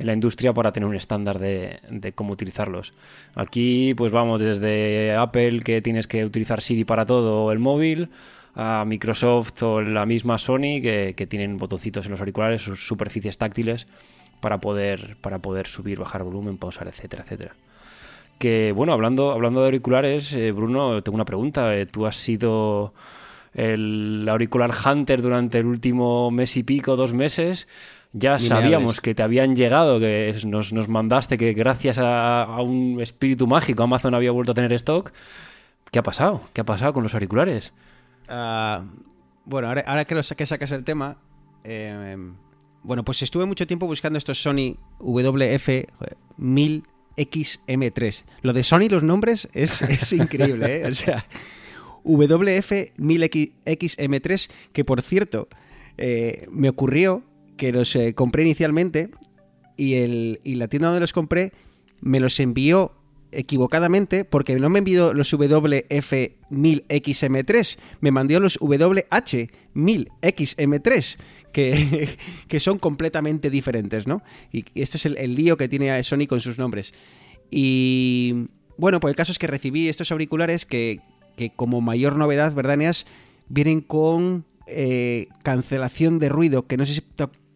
en 0.00 0.08
la 0.08 0.14
industria 0.14 0.52
para 0.52 0.72
tener 0.72 0.88
un 0.88 0.96
estándar 0.96 1.38
de, 1.38 1.78
de 1.90 2.12
cómo 2.12 2.32
utilizarlos. 2.32 2.92
Aquí, 3.36 3.94
pues 3.94 4.10
vamos 4.10 4.40
desde 4.40 5.14
Apple, 5.14 5.60
que 5.60 5.80
tienes 5.80 6.08
que 6.08 6.24
utilizar 6.24 6.60
Siri 6.60 6.82
para 6.84 7.06
todo 7.06 7.52
el 7.52 7.60
móvil, 7.60 8.08
a 8.56 8.84
Microsoft 8.84 9.62
o 9.62 9.80
la 9.80 10.06
misma 10.06 10.38
Sony, 10.38 10.82
que, 10.82 11.14
que 11.16 11.28
tienen 11.28 11.56
botoncitos 11.56 12.04
en 12.06 12.10
los 12.10 12.20
auriculares, 12.20 12.62
sus 12.62 12.84
superficies 12.84 13.38
táctiles 13.38 13.86
para 14.40 14.58
poder, 14.58 15.16
para 15.20 15.38
poder 15.38 15.68
subir, 15.68 16.00
bajar 16.00 16.24
volumen, 16.24 16.58
pausar, 16.58 16.88
etcétera, 16.88 17.22
etcétera. 17.22 17.54
Que 18.40 18.72
bueno, 18.72 18.94
hablando, 18.94 19.32
hablando 19.32 19.60
de 19.60 19.66
auriculares, 19.66 20.32
eh, 20.32 20.50
Bruno, 20.50 21.02
tengo 21.02 21.14
una 21.14 21.26
pregunta. 21.26 21.76
Eh, 21.76 21.84
¿Tú 21.84 22.06
has 22.06 22.16
sido 22.16 22.94
el 23.52 24.26
auricular 24.30 24.70
hunter 24.72 25.20
durante 25.20 25.58
el 25.58 25.66
último 25.66 26.30
mes 26.30 26.56
y 26.56 26.62
pico, 26.62 26.96
dos 26.96 27.12
meses? 27.12 27.68
Ya 28.14 28.38
Ni 28.38 28.44
sabíamos 28.44 29.02
que 29.02 29.14
te 29.14 29.22
habían 29.22 29.56
llegado, 29.56 30.00
que 30.00 30.34
nos, 30.46 30.72
nos 30.72 30.88
mandaste 30.88 31.36
que 31.36 31.52
gracias 31.52 31.98
a, 31.98 32.44
a 32.44 32.62
un 32.62 33.02
espíritu 33.02 33.46
mágico 33.46 33.82
Amazon 33.82 34.14
había 34.14 34.32
vuelto 34.32 34.52
a 34.52 34.54
tener 34.54 34.72
stock. 34.72 35.12
¿Qué 35.90 35.98
ha 35.98 36.02
pasado? 36.02 36.40
¿Qué 36.54 36.62
ha 36.62 36.64
pasado 36.64 36.94
con 36.94 37.02
los 37.02 37.12
auriculares? 37.12 37.74
Ah, 38.26 38.84
bueno, 39.44 39.68
ahora, 39.68 39.84
ahora 39.86 40.06
que, 40.06 40.14
lo, 40.14 40.22
que 40.22 40.46
sacas 40.46 40.72
el 40.72 40.84
tema, 40.84 41.18
eh, 41.62 42.16
bueno, 42.84 43.04
pues 43.04 43.20
estuve 43.20 43.44
mucho 43.44 43.66
tiempo 43.66 43.86
buscando 43.86 44.16
estos 44.16 44.42
Sony 44.42 44.76
WF 44.98 45.68
1000XM3. 47.16 48.24
Lo 48.42 48.52
de 48.52 48.62
Sony, 48.62 48.88
los 48.90 49.02
nombres, 49.02 49.48
es, 49.52 49.82
es 49.82 50.12
increíble, 50.12 50.82
¿eh? 50.82 50.86
O 50.86 50.94
sea, 50.94 51.24
WF 52.04 52.72
1000XM3, 52.98 54.50
que 54.72 54.84
por 54.84 55.02
cierto, 55.02 55.48
eh, 55.98 56.46
me 56.50 56.68
ocurrió 56.68 57.22
que 57.56 57.72
los 57.72 57.94
eh, 57.96 58.14
compré 58.14 58.42
inicialmente 58.42 59.10
y, 59.76 59.94
el, 59.94 60.40
y 60.44 60.54
la 60.54 60.68
tienda 60.68 60.88
donde 60.88 61.00
los 61.00 61.12
compré 61.12 61.52
me 62.00 62.20
los 62.20 62.40
envió 62.40 62.94
equivocadamente 63.32 64.24
porque 64.24 64.54
no 64.56 64.70
me 64.70 64.80
envió 64.80 65.12
los 65.12 65.32
WF1000XM3, 65.32 67.78
me 68.00 68.10
mandó 68.10 68.40
los 68.40 68.58
WH1000XM3, 68.60 71.18
que, 71.52 72.18
que 72.48 72.60
son 72.60 72.78
completamente 72.78 73.50
diferentes, 73.50 74.06
¿no? 74.06 74.22
Y 74.52 74.64
este 74.74 74.96
es 74.96 75.04
el, 75.06 75.34
lío 75.34 75.56
que 75.56 75.68
tiene 75.68 76.02
Sony 76.02 76.26
con 76.28 76.40
sus 76.40 76.58
nombres. 76.58 76.94
Y 77.50 78.48
bueno, 78.76 79.00
pues 79.00 79.12
el 79.12 79.16
caso 79.16 79.32
es 79.32 79.38
que 79.38 79.46
recibí 79.46 79.88
estos 79.88 80.12
auriculares 80.12 80.66
que, 80.66 81.00
que 81.36 81.50
como 81.50 81.80
mayor 81.80 82.16
novedad, 82.16 82.52
¿verdad, 82.54 82.76
Neas? 82.76 83.06
Vienen 83.48 83.80
con 83.80 84.44
eh, 84.66 85.28
cancelación 85.42 86.18
de 86.18 86.28
ruido, 86.28 86.66
que 86.66 86.76
no 86.76 86.84
sé 86.86 86.94
si 86.94 87.02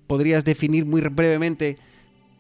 podrías 0.07 0.45
definir 0.45 0.85
muy 0.85 1.01
brevemente 1.01 1.79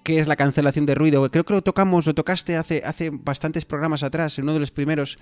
qué 0.04 0.20
es 0.20 0.28
la 0.28 0.36
cancelación 0.36 0.86
de 0.86 0.94
ruido. 0.94 1.28
Creo 1.30 1.44
que 1.44 1.54
lo 1.54 1.62
tocamos, 1.62 2.06
lo 2.06 2.14
tocaste 2.14 2.56
hace, 2.56 2.82
hace 2.84 3.10
bastantes 3.10 3.64
programas 3.64 4.04
atrás, 4.04 4.38
en 4.38 4.44
uno 4.44 4.52
de 4.52 4.60
los 4.60 4.70
primeros, 4.70 5.18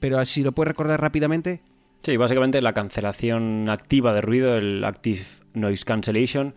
pero 0.00 0.24
si 0.24 0.42
lo 0.42 0.52
puedes 0.52 0.68
recordar 0.68 1.00
rápidamente. 1.00 1.60
Sí, 2.02 2.16
básicamente 2.16 2.60
la 2.60 2.72
cancelación 2.72 3.68
activa 3.68 4.12
de 4.12 4.22
ruido, 4.22 4.56
el 4.56 4.82
Active 4.84 5.22
Noise 5.54 5.84
Cancellation, 5.84 6.54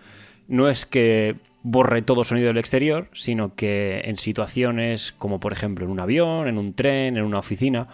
no 0.47 0.69
es 0.69 0.87
que 0.87 1.35
borre 1.61 2.01
todo 2.01 2.23
sonido 2.23 2.47
del 2.47 2.57
exterior, 2.57 3.09
sino 3.13 3.55
que 3.55 4.01
en 4.05 4.17
situaciones 4.17 5.13
como 5.17 5.39
por 5.39 5.51
ejemplo 5.51 5.85
en 5.85 5.91
un 5.91 5.99
avión, 5.99 6.47
en 6.47 6.57
un 6.57 6.73
tren, 6.73 7.17
en 7.17 7.25
una 7.25 7.39
oficina, 7.39 7.87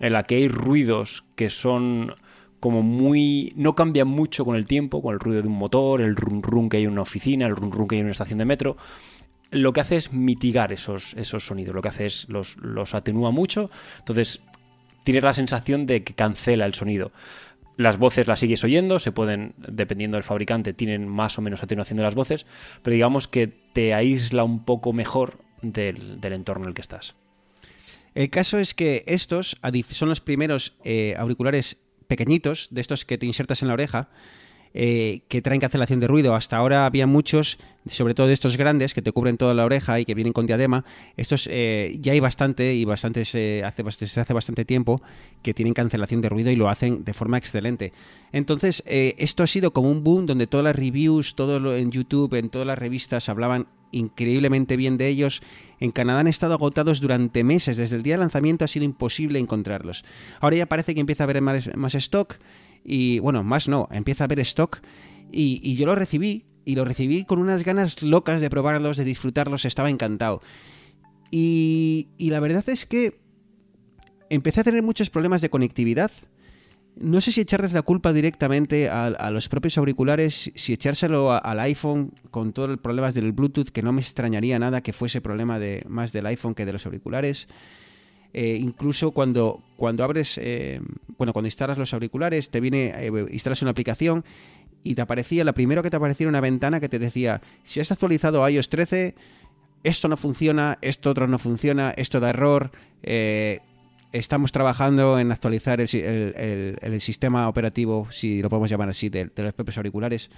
en 0.00 0.12
la 0.12 0.24
que 0.24 0.36
hay 0.36 0.48
ruidos 0.48 1.24
que 1.34 1.48
son 1.48 2.14
como 2.60 2.82
muy... 2.82 3.52
no 3.56 3.74
cambian 3.74 4.08
mucho 4.08 4.44
con 4.44 4.56
el 4.56 4.66
tiempo, 4.66 5.00
con 5.00 5.14
el 5.14 5.20
ruido 5.20 5.42
de 5.42 5.48
un 5.48 5.56
motor, 5.56 6.00
el 6.00 6.16
rum 6.16 6.42
rum 6.42 6.68
que 6.68 6.78
hay 6.78 6.84
en 6.84 6.90
una 6.90 7.02
oficina, 7.02 7.46
el 7.46 7.54
rum 7.54 7.70
rum 7.70 7.86
que 7.86 7.96
hay 7.96 8.00
en 8.00 8.06
una 8.06 8.12
estación 8.12 8.38
de 8.38 8.44
metro, 8.44 8.76
lo 9.50 9.72
que 9.72 9.80
hace 9.80 9.96
es 9.96 10.12
mitigar 10.12 10.72
esos, 10.72 11.14
esos 11.14 11.46
sonidos, 11.46 11.74
lo 11.74 11.82
que 11.82 11.88
hace 11.88 12.06
es 12.06 12.28
los, 12.28 12.56
los 12.58 12.94
atenúa 12.94 13.30
mucho, 13.30 13.70
entonces 13.98 14.42
tienes 15.04 15.24
la 15.24 15.34
sensación 15.34 15.86
de 15.86 16.04
que 16.04 16.14
cancela 16.14 16.66
el 16.66 16.74
sonido. 16.74 17.12
Las 17.76 17.96
voces 17.96 18.26
las 18.26 18.40
sigues 18.40 18.64
oyendo, 18.64 18.98
se 18.98 19.12
pueden, 19.12 19.54
dependiendo 19.56 20.16
del 20.16 20.24
fabricante, 20.24 20.74
tienen 20.74 21.08
más 21.08 21.38
o 21.38 21.42
menos 21.42 21.62
atenuación 21.62 21.96
de 21.96 22.02
las 22.02 22.14
voces, 22.14 22.44
pero 22.82 22.94
digamos 22.94 23.28
que 23.28 23.46
te 23.46 23.94
aísla 23.94 24.42
un 24.42 24.64
poco 24.64 24.92
mejor 24.92 25.38
del, 25.62 26.20
del 26.20 26.32
entorno 26.32 26.64
en 26.64 26.70
el 26.70 26.74
que 26.74 26.82
estás. 26.82 27.14
El 28.14 28.30
caso 28.30 28.58
es 28.58 28.74
que 28.74 29.04
estos 29.06 29.56
son 29.90 30.08
los 30.08 30.20
primeros 30.20 30.74
eh, 30.82 31.14
auriculares 31.16 31.76
pequeñitos, 32.08 32.66
de 32.72 32.80
estos 32.80 33.04
que 33.04 33.16
te 33.16 33.26
insertas 33.26 33.62
en 33.62 33.68
la 33.68 33.74
oreja, 33.74 34.08
eh, 34.74 35.22
que 35.28 35.42
traen 35.42 35.60
cancelación 35.60 36.00
de 36.00 36.06
ruido. 36.06 36.34
Hasta 36.34 36.56
ahora 36.56 36.86
había 36.86 37.06
muchos, 37.06 37.58
sobre 37.86 38.14
todo 38.14 38.26
de 38.26 38.32
estos 38.32 38.56
grandes, 38.56 38.94
que 38.94 39.02
te 39.02 39.12
cubren 39.12 39.36
toda 39.36 39.54
la 39.54 39.64
oreja 39.64 39.98
y 40.00 40.04
que 40.04 40.14
vienen 40.14 40.32
con 40.32 40.46
diadema. 40.46 40.84
Estos 41.16 41.48
eh, 41.50 41.96
ya 42.00 42.12
hay 42.12 42.20
bastante 42.20 42.74
y 42.74 42.84
bastantes, 42.84 43.34
eh, 43.34 43.62
hace, 43.64 43.82
hace 43.82 44.34
bastante 44.34 44.64
tiempo 44.64 45.02
que 45.42 45.54
tienen 45.54 45.74
cancelación 45.74 46.20
de 46.20 46.28
ruido 46.28 46.50
y 46.50 46.56
lo 46.56 46.68
hacen 46.68 47.04
de 47.04 47.14
forma 47.14 47.38
excelente. 47.38 47.92
Entonces, 48.32 48.82
eh, 48.86 49.14
esto 49.18 49.42
ha 49.42 49.46
sido 49.46 49.72
como 49.72 49.90
un 49.90 50.04
boom 50.04 50.26
donde 50.26 50.46
todas 50.46 50.64
las 50.64 50.76
reviews, 50.76 51.34
todo 51.34 51.60
lo 51.60 51.76
en 51.76 51.90
YouTube, 51.90 52.34
en 52.34 52.50
todas 52.50 52.66
las 52.66 52.78
revistas 52.78 53.28
hablaban 53.28 53.66
increíblemente 53.90 54.76
bien 54.76 54.98
de 54.98 55.08
ellos. 55.08 55.42
En 55.80 55.92
Canadá 55.92 56.20
han 56.20 56.26
estado 56.26 56.54
agotados 56.54 57.00
durante 57.00 57.44
meses. 57.44 57.76
Desde 57.76 57.96
el 57.96 58.02
día 58.02 58.14
de 58.14 58.18
lanzamiento 58.18 58.64
ha 58.64 58.68
sido 58.68 58.84
imposible 58.84 59.38
encontrarlos. 59.38 60.04
Ahora 60.40 60.56
ya 60.56 60.66
parece 60.66 60.94
que 60.94 61.00
empieza 61.00 61.24
a 61.24 61.26
haber 61.26 61.40
más 61.40 61.94
stock. 61.94 62.36
Y 62.90 63.18
bueno, 63.18 63.44
más 63.44 63.68
no, 63.68 63.86
empieza 63.92 64.24
a 64.24 64.26
haber 64.26 64.40
stock. 64.40 64.80
Y, 65.30 65.60
y 65.62 65.76
yo 65.76 65.84
lo 65.84 65.94
recibí. 65.94 66.46
Y 66.64 66.74
lo 66.74 66.86
recibí 66.86 67.24
con 67.24 67.38
unas 67.38 67.62
ganas 67.62 68.02
locas 68.02 68.40
de 68.40 68.48
probarlos, 68.48 68.96
de 68.96 69.04
disfrutarlos. 69.04 69.66
Estaba 69.66 69.90
encantado. 69.90 70.40
Y, 71.30 72.08
y 72.16 72.30
la 72.30 72.40
verdad 72.40 72.66
es 72.68 72.86
que 72.86 73.20
empecé 74.30 74.62
a 74.62 74.64
tener 74.64 74.82
muchos 74.82 75.10
problemas 75.10 75.42
de 75.42 75.50
conectividad. 75.50 76.10
No 76.96 77.20
sé 77.20 77.30
si 77.30 77.42
echarles 77.42 77.74
la 77.74 77.82
culpa 77.82 78.14
directamente 78.14 78.88
a, 78.88 79.30
los 79.30 79.50
propios 79.50 79.76
auriculares, 79.78 80.50
si 80.54 80.72
echárselo 80.72 81.32
al 81.32 81.60
iPhone 81.60 82.12
con 82.30 82.52
todos 82.52 82.70
los 82.70 82.78
problemas 82.78 83.14
del 83.14 83.32
Bluetooth, 83.32 83.68
que 83.68 83.82
no 83.82 83.92
me 83.92 84.00
extrañaría 84.00 84.58
nada 84.58 84.80
que 84.80 84.94
fuese 84.94 85.20
problema 85.20 85.58
de, 85.58 85.84
más 85.88 86.12
del 86.12 86.26
iPhone 86.26 86.54
que 86.54 86.64
de 86.64 86.72
los 86.72 86.86
auriculares. 86.86 87.48
Eh, 88.34 88.58
incluso 88.60 89.12
cuando, 89.12 89.62
cuando 89.76 90.04
abres, 90.04 90.38
eh, 90.42 90.80
bueno, 91.16 91.32
cuando 91.32 91.46
instalas 91.46 91.78
los 91.78 91.94
auriculares, 91.94 92.50
te 92.50 92.60
viene, 92.60 92.92
eh, 92.94 93.26
instalas 93.30 93.62
una 93.62 93.70
aplicación 93.70 94.24
y 94.84 94.94
te 94.94 95.02
aparecía, 95.02 95.44
la 95.44 95.54
primero 95.54 95.82
que 95.82 95.90
te 95.90 95.96
aparecía 95.96 96.24
era 96.24 96.30
una 96.30 96.40
ventana 96.40 96.78
que 96.78 96.88
te 96.88 96.98
decía, 96.98 97.40
si 97.64 97.80
has 97.80 97.90
actualizado 97.90 98.46
iOS 98.48 98.68
13, 98.68 99.14
esto 99.82 100.08
no 100.08 100.16
funciona, 100.16 100.78
esto 100.82 101.10
otro 101.10 101.26
no 101.26 101.38
funciona, 101.38 101.92
esto 101.96 102.20
da 102.20 102.30
error, 102.30 102.70
estamos 104.12 104.52
trabajando 104.52 105.18
en 105.18 105.32
actualizar 105.32 105.80
el, 105.80 106.76
el- 106.80 107.00
sistema 107.00 107.48
operativo, 107.48 108.08
si 108.10 108.42
lo 108.42 108.48
podemos 108.50 108.70
llamar 108.70 108.88
así, 108.90 109.08
de, 109.08 109.30
los 109.36 109.52
propios 109.54 109.78
auriculares. 109.78 110.30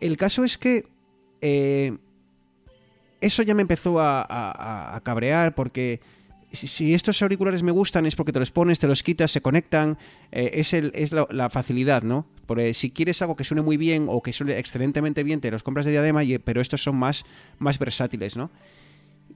El 0.00 0.16
caso 0.16 0.44
es 0.44 0.58
que 0.58 0.86
eso 3.20 3.42
ya 3.42 3.54
me 3.54 3.62
empezó 3.62 4.00
a 4.00 5.00
cabrear 5.04 5.54
porque 5.54 6.00
si, 6.56 6.94
estos 6.94 7.22
auriculares 7.22 7.62
me 7.62 7.70
gustan 7.70 8.06
es 8.06 8.16
porque 8.16 8.32
te 8.32 8.38
los 8.40 8.50
pones, 8.50 8.78
te 8.78 8.86
los 8.88 9.02
quitas, 9.02 9.30
se 9.30 9.40
conectan, 9.40 9.98
eh, 10.32 10.50
es, 10.54 10.72
el, 10.72 10.90
es 10.94 11.12
la, 11.12 11.26
la 11.30 11.50
facilidad, 11.50 12.02
¿no? 12.02 12.26
Porque 12.46 12.74
si 12.74 12.90
quieres 12.90 13.20
algo 13.22 13.36
que 13.36 13.44
suene 13.44 13.62
muy 13.62 13.76
bien 13.76 14.06
o 14.08 14.22
que 14.22 14.32
suene 14.32 14.58
excelentemente 14.58 15.22
bien, 15.22 15.40
te 15.40 15.50
los 15.50 15.62
compras 15.62 15.84
de 15.86 15.92
diadema, 15.92 16.24
y- 16.24 16.38
pero 16.38 16.60
estos 16.60 16.82
son 16.82 16.96
más, 16.96 17.24
versátiles, 17.78 18.36
¿no? 18.36 18.50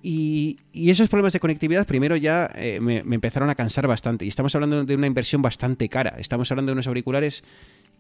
Y, 0.03 0.59
esos 0.73 1.09
problemas 1.09 1.33
de 1.35 1.41
conectividad 1.41 1.87
primero 1.87 2.17
ya 2.17 2.51
eh, 2.55 2.81
me, 2.81 2.99
empezaron 2.99 3.51
a 3.51 3.55
cansar 3.55 3.87
bastante. 3.87 4.25
Y 4.25 4.29
estamos 4.29 4.55
hablando 4.55 4.85
de 4.85 4.95
una 4.95 5.07
inversión 5.07 5.43
bastante 5.43 5.89
cara. 5.89 6.15
Estamos 6.19 6.51
hablando 6.51 6.71
de 6.71 6.75
unos 6.75 6.87
auriculares 6.87 7.45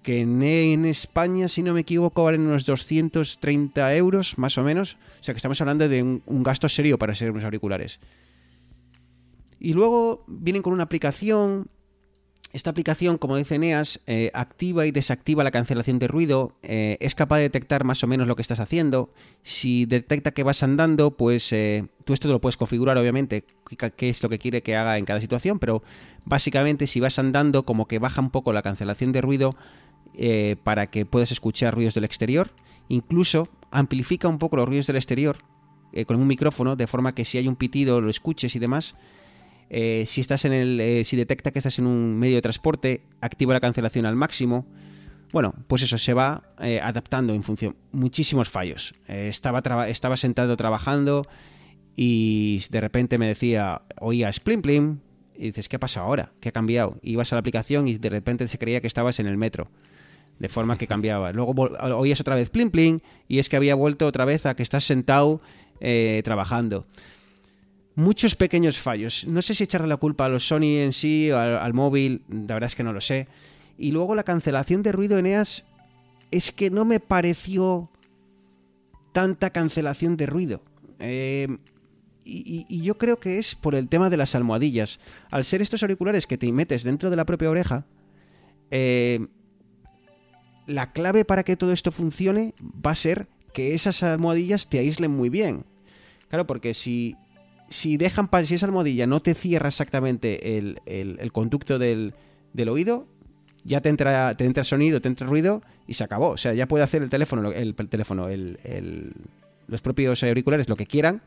que 0.02 0.20
en, 0.20 0.42
en 0.42 0.86
España, 0.86 1.46
si 1.48 1.62
no 1.62 1.74
me 1.74 1.80
equivoco, 1.80 2.24
valen 2.24 2.42
unos 2.42 2.64
230 2.64 3.94
euros, 3.96 4.38
más 4.38 4.56
o 4.56 4.64
menos. 4.64 4.96
O 5.20 5.24
sea 5.24 5.34
que 5.34 5.38
estamos 5.38 5.60
hablando 5.60 5.88
de 5.88 6.02
un, 6.02 6.22
un 6.24 6.42
gasto 6.42 6.68
serio 6.70 6.98
para 6.98 7.14
ser 7.14 7.32
unos 7.32 7.44
auriculares. 7.44 8.00
Y 9.60 9.74
luego 9.74 10.24
vienen 10.26 10.62
con 10.62 10.72
una 10.72 10.82
aplicación 10.82 11.68
esta 12.52 12.70
aplicación, 12.70 13.16
como 13.16 13.36
dice 13.36 13.54
Eneas, 13.54 14.00
eh, 14.08 14.32
activa 14.34 14.84
y 14.84 14.90
desactiva 14.90 15.44
la 15.44 15.52
cancelación 15.52 16.00
de 16.00 16.08
ruido, 16.08 16.56
eh, 16.64 16.96
es 17.00 17.14
capaz 17.14 17.36
de 17.36 17.42
detectar 17.42 17.84
más 17.84 18.02
o 18.02 18.08
menos 18.08 18.26
lo 18.26 18.34
que 18.34 18.42
estás 18.42 18.58
haciendo. 18.58 19.12
Si 19.44 19.86
detecta 19.86 20.32
que 20.32 20.42
vas 20.42 20.64
andando, 20.64 21.12
pues 21.12 21.52
eh, 21.52 21.86
tú 22.04 22.12
esto 22.12 22.26
lo 22.26 22.40
puedes 22.40 22.56
configurar, 22.56 22.98
obviamente, 22.98 23.44
qué 23.96 24.08
es 24.08 24.22
lo 24.24 24.28
que 24.28 24.40
quiere 24.40 24.62
que 24.62 24.74
haga 24.74 24.98
en 24.98 25.04
cada 25.04 25.20
situación, 25.20 25.60
pero 25.60 25.84
básicamente 26.24 26.88
si 26.88 26.98
vas 26.98 27.20
andando, 27.20 27.64
como 27.64 27.86
que 27.86 28.00
baja 28.00 28.20
un 28.20 28.30
poco 28.30 28.52
la 28.52 28.62
cancelación 28.62 29.12
de 29.12 29.20
ruido 29.20 29.54
para 30.64 30.88
que 30.88 31.06
puedas 31.06 31.30
escuchar 31.30 31.74
ruidos 31.74 31.94
del 31.94 32.04
exterior. 32.04 32.50
Incluso 32.88 33.48
amplifica 33.70 34.26
un 34.26 34.38
poco 34.38 34.56
los 34.56 34.66
ruidos 34.66 34.88
del 34.88 34.96
exterior 34.96 35.38
con 36.06 36.20
un 36.20 36.26
micrófono, 36.26 36.74
de 36.74 36.88
forma 36.88 37.14
que 37.14 37.24
si 37.24 37.38
hay 37.38 37.46
un 37.46 37.56
pitido 37.56 38.00
lo 38.00 38.10
escuches 38.10 38.54
y 38.56 38.58
demás. 38.58 38.96
Eh, 39.70 40.04
si 40.06 40.20
estás 40.20 40.44
en 40.44 40.52
el. 40.52 40.80
Eh, 40.80 41.04
si 41.04 41.16
detecta 41.16 41.52
que 41.52 41.60
estás 41.60 41.78
en 41.78 41.86
un 41.86 42.18
medio 42.18 42.34
de 42.34 42.42
transporte, 42.42 43.02
activa 43.20 43.54
la 43.54 43.60
cancelación 43.60 44.04
al 44.04 44.16
máximo. 44.16 44.66
Bueno, 45.32 45.54
pues 45.68 45.82
eso 45.82 45.96
se 45.96 46.12
va 46.12 46.42
eh, 46.60 46.80
adaptando 46.80 47.32
en 47.32 47.44
función. 47.44 47.76
Muchísimos 47.92 48.48
fallos. 48.48 48.94
estaba, 49.06 49.88
estaba 49.88 50.16
sentado 50.16 50.56
trabajando 50.56 51.24
y 51.94 52.60
de 52.68 52.80
repente 52.80 53.16
me 53.16 53.28
decía, 53.28 53.82
oía 54.00 54.32
splim 54.32 54.60
plim. 54.60 54.98
Y 55.36 55.46
dices, 55.46 55.68
¿qué 55.68 55.76
ha 55.76 55.80
pasado 55.80 56.06
ahora? 56.06 56.32
¿Qué 56.40 56.48
ha 56.48 56.52
cambiado? 56.52 56.98
Ibas 57.02 57.32
a 57.32 57.36
la 57.36 57.40
aplicación 57.40 57.86
y 57.86 57.96
de 57.96 58.10
repente 58.10 58.46
se 58.48 58.58
creía 58.58 58.80
que 58.80 58.88
estabas 58.88 59.20
en 59.20 59.26
el 59.26 59.38
metro. 59.38 59.70
De 60.40 60.48
forma 60.48 60.76
que 60.76 60.88
cambiaba. 60.88 61.32
Luego 61.32 61.52
oías 61.52 62.20
otra 62.20 62.34
vez 62.34 62.50
plim 62.50 62.72
plim 62.72 62.98
y 63.28 63.38
es 63.38 63.48
que 63.48 63.56
había 63.56 63.76
vuelto 63.76 64.08
otra 64.08 64.24
vez 64.24 64.46
a 64.46 64.56
que 64.56 64.64
estás 64.64 64.82
sentado 64.82 65.40
trabajando 66.24 66.84
muchos 68.00 68.34
pequeños 68.34 68.78
fallos. 68.78 69.26
No 69.28 69.42
sé 69.42 69.54
si 69.54 69.64
echarle 69.64 69.86
la 69.86 69.96
culpa 69.96 70.24
a 70.24 70.28
los 70.28 70.48
Sony 70.48 70.80
en 70.82 70.92
sí, 70.92 71.30
o 71.30 71.38
al, 71.38 71.74
móvil, 71.74 72.22
la 72.28 72.54
verdad 72.54 72.68
es 72.68 72.74
que 72.74 72.82
no 72.82 72.92
lo 72.92 73.00
sé. 73.00 73.28
Y 73.78 73.92
luego 73.92 74.14
la 74.14 74.24
cancelación 74.24 74.82
de 74.82 74.92
ruido 74.92 75.18
Eneas 75.18 75.64
es 76.30 76.50
que 76.50 76.70
no 76.70 76.84
me 76.84 77.00
pareció 77.00 77.90
tanta 79.12 79.50
cancelación 79.50 80.16
de 80.16 80.26
ruido. 80.26 80.62
Eh, 80.98 81.58
y, 82.24 82.82
yo 82.82 82.96
creo 82.98 83.18
que 83.18 83.38
es 83.38 83.54
por 83.54 83.74
el 83.74 83.88
tema 83.88 84.10
de 84.10 84.16
las 84.16 84.34
almohadillas. 84.34 85.00
Al 85.30 85.44
ser 85.44 85.62
estos 85.62 85.82
auriculares 85.82 86.26
que 86.26 86.38
te 86.38 86.50
metes 86.52 86.84
dentro 86.84 87.10
de 87.10 87.16
la 87.16 87.24
propia 87.24 87.50
oreja, 87.50 87.86
eh, 88.70 89.26
la 90.66 90.92
clave 90.92 91.24
para 91.24 91.42
que 91.42 91.56
todo 91.56 91.72
esto 91.72 91.90
funcione 91.90 92.54
va 92.62 92.92
a 92.92 92.94
ser 92.94 93.26
que 93.52 93.74
esas 93.74 94.02
almohadillas 94.02 94.68
te 94.68 94.78
aíslen 94.78 95.10
muy 95.10 95.28
bien. 95.28 95.64
Claro, 96.28 96.46
porque 96.46 96.74
si 96.74 97.16
si 97.70 97.96
dejan 97.96 98.28
si 98.44 98.56
esa 98.56 98.66
almohadilla 98.66 99.06
no 99.06 99.20
te 99.20 99.34
cierra 99.34 99.68
exactamente 99.68 100.58
el, 100.58 101.32
conducto 101.32 101.78
del, 101.78 102.12
oído, 102.68 103.06
ya 103.64 103.80
te 103.80 103.88
entra, 103.88 104.36
te 104.36 104.44
entra 104.44 104.64
sonido, 104.64 105.00
te 105.00 105.08
entra 105.08 105.26
ruido 105.26 105.62
y 105.86 105.94
se 105.94 106.02
acabó. 106.02 106.30
O 106.30 106.36
sea, 106.36 106.52
ya 106.52 106.66
puede 106.66 106.82
hacer 106.82 107.02
el 107.02 107.08
teléfono, 107.08 107.52
el, 107.52 107.74
teléfono, 107.74 108.26
los 109.68 109.82
propios 109.82 110.22
auriculares 110.24 110.68
lo 110.68 110.74
que 110.74 110.86
quieran, 110.86 111.22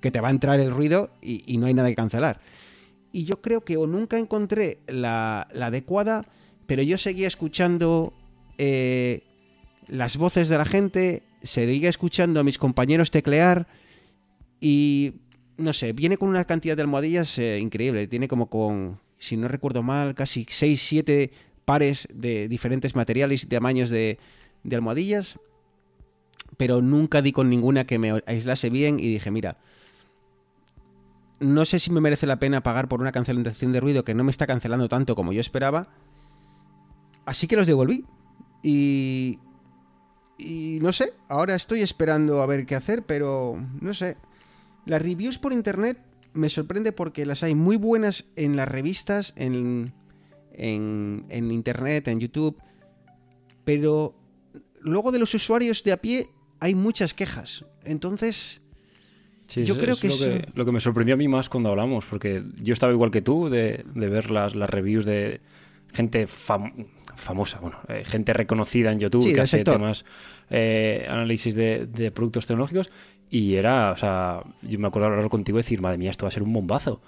que 0.00 0.12
te 0.12 0.20
va 0.20 0.28
a 0.28 0.30
entrar 0.30 0.60
el 0.60 0.70
ruido 0.70 1.10
y, 1.20 1.58
no 1.58 1.66
hay 1.66 1.74
nada 1.74 1.88
que 1.88 1.96
cancelar. 1.96 2.40
Y 3.12 3.24
yo 3.24 3.42
creo 3.42 3.62
que 3.62 3.76
o 3.76 3.88
nunca 3.88 4.16
encontré 4.16 4.78
la, 4.86 5.48
adecuada, 5.60 6.24
pero 6.68 6.84
yo 6.84 6.98
seguía 6.98 7.26
escuchando 7.26 8.12
eh, 8.58 9.24
las 9.88 10.16
voces 10.16 10.48
de 10.48 10.56
la 10.56 10.64
gente, 10.64 11.24
seguía 11.42 11.88
escuchando 11.88 12.38
a 12.38 12.44
mis 12.44 12.58
compañeros 12.58 13.10
teclear 13.10 13.66
y 14.60 15.14
no 15.60 15.72
sé, 15.72 15.92
viene 15.92 16.16
con 16.16 16.28
una 16.28 16.44
cantidad 16.44 16.76
de 16.76 16.82
almohadillas 16.82 17.38
eh, 17.38 17.58
increíble. 17.58 18.06
Tiene 18.06 18.28
como 18.28 18.48
con, 18.48 18.98
si 19.18 19.36
no 19.36 19.48
recuerdo 19.48 19.82
mal, 19.82 20.14
casi 20.14 20.46
6, 20.48 20.82
7 20.82 21.30
pares 21.64 22.08
de 22.12 22.48
diferentes 22.48 22.96
materiales 22.96 23.44
y 23.44 23.46
tamaños 23.46 23.90
de, 23.90 24.18
almohadillas. 24.70 25.38
Pero 26.56 26.82
nunca 26.82 27.22
di 27.22 27.32
con 27.32 27.48
ninguna 27.48 27.84
que 27.84 27.98
me 27.98 28.22
aislase 28.26 28.70
bien 28.70 28.98
y 28.98 29.12
dije, 29.12 29.30
mira, 29.30 29.58
no 31.38 31.64
sé 31.64 31.78
si 31.78 31.90
me 31.90 32.00
merece 32.00 32.26
la 32.26 32.38
pena 32.38 32.62
pagar 32.62 32.88
por 32.88 33.00
una 33.00 33.12
cancelación 33.12 33.72
de 33.72 33.80
ruido 33.80 34.04
que 34.04 34.14
no 34.14 34.24
me 34.24 34.30
está 34.30 34.46
cancelando 34.46 34.88
tanto 34.88 35.14
como 35.14 35.32
yo 35.32 35.40
esperaba. 35.40 35.88
Así 37.24 37.46
que 37.46 37.56
los 37.56 37.66
devolví. 37.66 38.04
Y... 38.62 39.38
Y 40.42 40.78
no 40.80 40.94
sé, 40.94 41.12
ahora 41.28 41.54
estoy 41.54 41.82
esperando 41.82 42.40
a 42.40 42.46
ver 42.46 42.64
qué 42.64 42.74
hacer, 42.74 43.02
pero 43.02 43.62
no 43.82 43.92
sé. 43.92 44.16
Las 44.86 45.02
reviews 45.02 45.38
por 45.38 45.52
internet 45.52 45.98
me 46.32 46.48
sorprende 46.48 46.92
porque 46.92 47.26
las 47.26 47.42
hay 47.42 47.54
muy 47.54 47.76
buenas 47.76 48.26
en 48.36 48.56
las 48.56 48.68
revistas, 48.68 49.32
en, 49.36 49.92
en, 50.52 51.50
internet, 51.50 52.08
en 52.08 52.20
YouTube, 52.20 52.56
pero 53.64 54.14
luego 54.80 55.12
de 55.12 55.18
los 55.18 55.34
usuarios 55.34 55.82
de 55.82 55.92
a 55.92 55.96
pie 55.98 56.28
hay 56.60 56.74
muchas 56.74 57.14
quejas. 57.14 57.64
Entonces, 57.84 58.60
yo 59.48 59.76
creo 59.78 59.96
que, 59.96 60.08
lo 60.08 60.18
que, 60.18 60.48
lo 60.54 60.64
que 60.64 60.72
me 60.72 60.80
sorprendió 60.80 61.14
a 61.14 61.18
mí 61.18 61.28
más 61.28 61.48
cuando 61.48 61.70
hablamos, 61.70 62.04
porque 62.04 62.44
yo 62.60 62.72
estaba 62.72 62.92
igual 62.92 63.10
que 63.10 63.22
tú 63.22 63.48
de, 63.48 63.84
ver 63.94 64.30
las, 64.30 64.54
las 64.54 64.70
reviews 64.70 65.04
de 65.04 65.40
gente 65.92 66.26
famosa, 66.28 67.58
bueno, 67.58 67.78
eh, 67.88 68.04
gente 68.04 68.32
reconocida 68.32 68.92
en 68.92 69.00
YouTube 69.00 69.34
que 69.34 69.40
hace 69.40 69.64
temas, 69.64 70.04
eh, 70.50 71.06
análisis 71.08 71.54
de, 71.56 71.86
de, 71.86 72.12
productos 72.12 72.46
tecnológicos 72.46 72.90
y 73.30 73.54
era, 73.54 73.92
o 73.92 73.96
sea, 73.96 74.42
yo 74.62 74.78
me 74.78 74.88
acuerdo 74.88 75.08
hablar 75.08 75.28
contigo 75.28 75.58
y 75.58 75.62
decir, 75.62 75.80
madre 75.80 75.98
mía, 75.98 76.10
esto 76.10 76.24
va 76.24 76.28
a 76.28 76.32
ser 76.32 76.42
un 76.42 76.52
bombazo. 76.52 77.00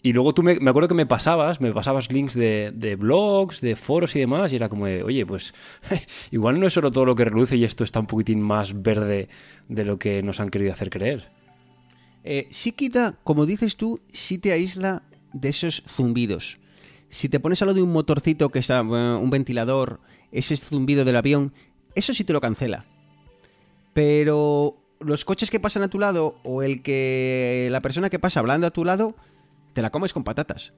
Y 0.00 0.12
luego 0.12 0.34
tú 0.34 0.42
me, 0.42 0.60
me 0.60 0.70
acuerdo 0.70 0.88
que 0.88 0.94
me 0.94 1.06
pasabas, 1.06 1.60
me 1.60 1.72
pasabas 1.72 2.12
links 2.12 2.34
de, 2.34 2.72
de, 2.74 2.94
blogs, 2.94 3.60
de 3.60 3.74
foros 3.74 4.14
y 4.14 4.20
demás, 4.20 4.52
y 4.52 4.56
era 4.56 4.68
como 4.68 4.86
de, 4.86 5.02
oye, 5.02 5.24
pues 5.26 5.54
igual 6.30 6.60
no 6.60 6.66
es 6.66 6.74
solo 6.74 6.92
todo 6.92 7.06
lo 7.06 7.14
que 7.14 7.24
reluce 7.24 7.56
y 7.56 7.64
esto 7.64 7.84
está 7.84 8.00
un 8.00 8.06
poquitín 8.06 8.40
más 8.40 8.82
verde 8.82 9.28
de 9.68 9.84
lo 9.84 9.98
que 9.98 10.22
nos 10.22 10.40
han 10.40 10.50
querido 10.50 10.72
hacer 10.72 10.90
creer. 10.90 11.30
Eh, 12.22 12.46
sí 12.50 12.72
quita, 12.72 13.18
como 13.24 13.46
dices 13.46 13.76
tú, 13.76 14.00
sí 14.12 14.38
te 14.38 14.52
aísla 14.52 15.02
de 15.32 15.48
esos 15.48 15.82
zumbidos. 15.88 16.58
Si 17.08 17.28
te 17.28 17.40
pones 17.40 17.62
a 17.62 17.66
lo 17.66 17.74
de 17.74 17.82
un 17.82 17.92
motorcito 17.92 18.50
que 18.50 18.58
está, 18.58 18.82
un 18.82 19.30
ventilador, 19.30 20.00
ese 20.32 20.56
zumbido 20.56 21.04
del 21.04 21.16
avión, 21.16 21.52
eso 21.94 22.12
sí 22.12 22.24
te 22.24 22.32
lo 22.32 22.40
cancela. 22.40 22.84
Pero 23.94 24.83
los 25.00 25.24
coches 25.24 25.50
que 25.50 25.60
pasan 25.60 25.82
a 25.82 25.88
tu 25.88 25.98
lado 25.98 26.36
o 26.44 26.62
el 26.62 26.82
que 26.82 27.68
la 27.70 27.80
persona 27.80 28.10
que 28.10 28.18
pasa 28.18 28.40
hablando 28.40 28.66
a 28.66 28.70
tu 28.70 28.84
lado, 28.84 29.14
te 29.72 29.82
la 29.82 29.90
comes 29.90 30.12
con 30.12 30.24
patatas. 30.24 30.72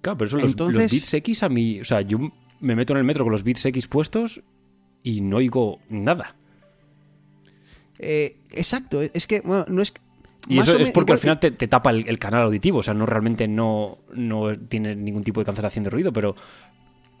Claro, 0.00 0.18
pero 0.18 0.28
eso 0.28 0.38
los, 0.38 0.74
los 0.74 0.90
bits 0.90 1.14
X 1.14 1.42
a 1.42 1.48
mí, 1.48 1.80
o 1.80 1.84
sea, 1.84 2.00
yo 2.00 2.18
me 2.60 2.76
meto 2.76 2.92
en 2.92 2.98
el 2.98 3.04
metro 3.04 3.24
con 3.24 3.32
los 3.32 3.42
bits 3.42 3.66
X 3.66 3.86
puestos 3.86 4.42
y 5.02 5.20
no 5.20 5.38
oigo 5.38 5.80
nada. 5.88 6.36
Eh, 7.98 8.36
exacto, 8.50 9.00
es 9.00 9.26
que, 9.26 9.40
bueno, 9.40 9.64
no 9.68 9.82
es... 9.82 9.92
Y 10.48 10.58
eso 10.58 10.76
es 10.76 10.90
porque 10.90 11.12
al 11.12 11.18
final 11.18 11.38
te, 11.38 11.52
tapa 11.52 11.90
el, 11.90 12.18
canal 12.18 12.42
auditivo, 12.42 12.78
o 12.78 12.82
sea, 12.82 12.94
no 12.94 13.06
realmente 13.06 13.46
no, 13.46 13.98
no 14.12 14.58
tiene 14.58 14.96
ningún 14.96 15.22
tipo 15.22 15.40
de 15.40 15.46
cancelación 15.46 15.84
de 15.84 15.90
ruido, 15.90 16.12
pero 16.12 16.34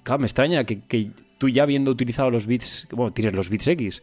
claro, 0.02 0.18
me 0.18 0.26
extraña 0.26 0.64
que, 0.64 0.80
que 0.80 1.12
tú 1.38 1.48
ya 1.48 1.62
habiendo 1.62 1.92
utilizado 1.92 2.32
los 2.32 2.46
bits, 2.46 2.88
bueno, 2.90 3.12
tienes 3.12 3.34
los 3.34 3.48
bits 3.48 3.68
X, 3.68 4.02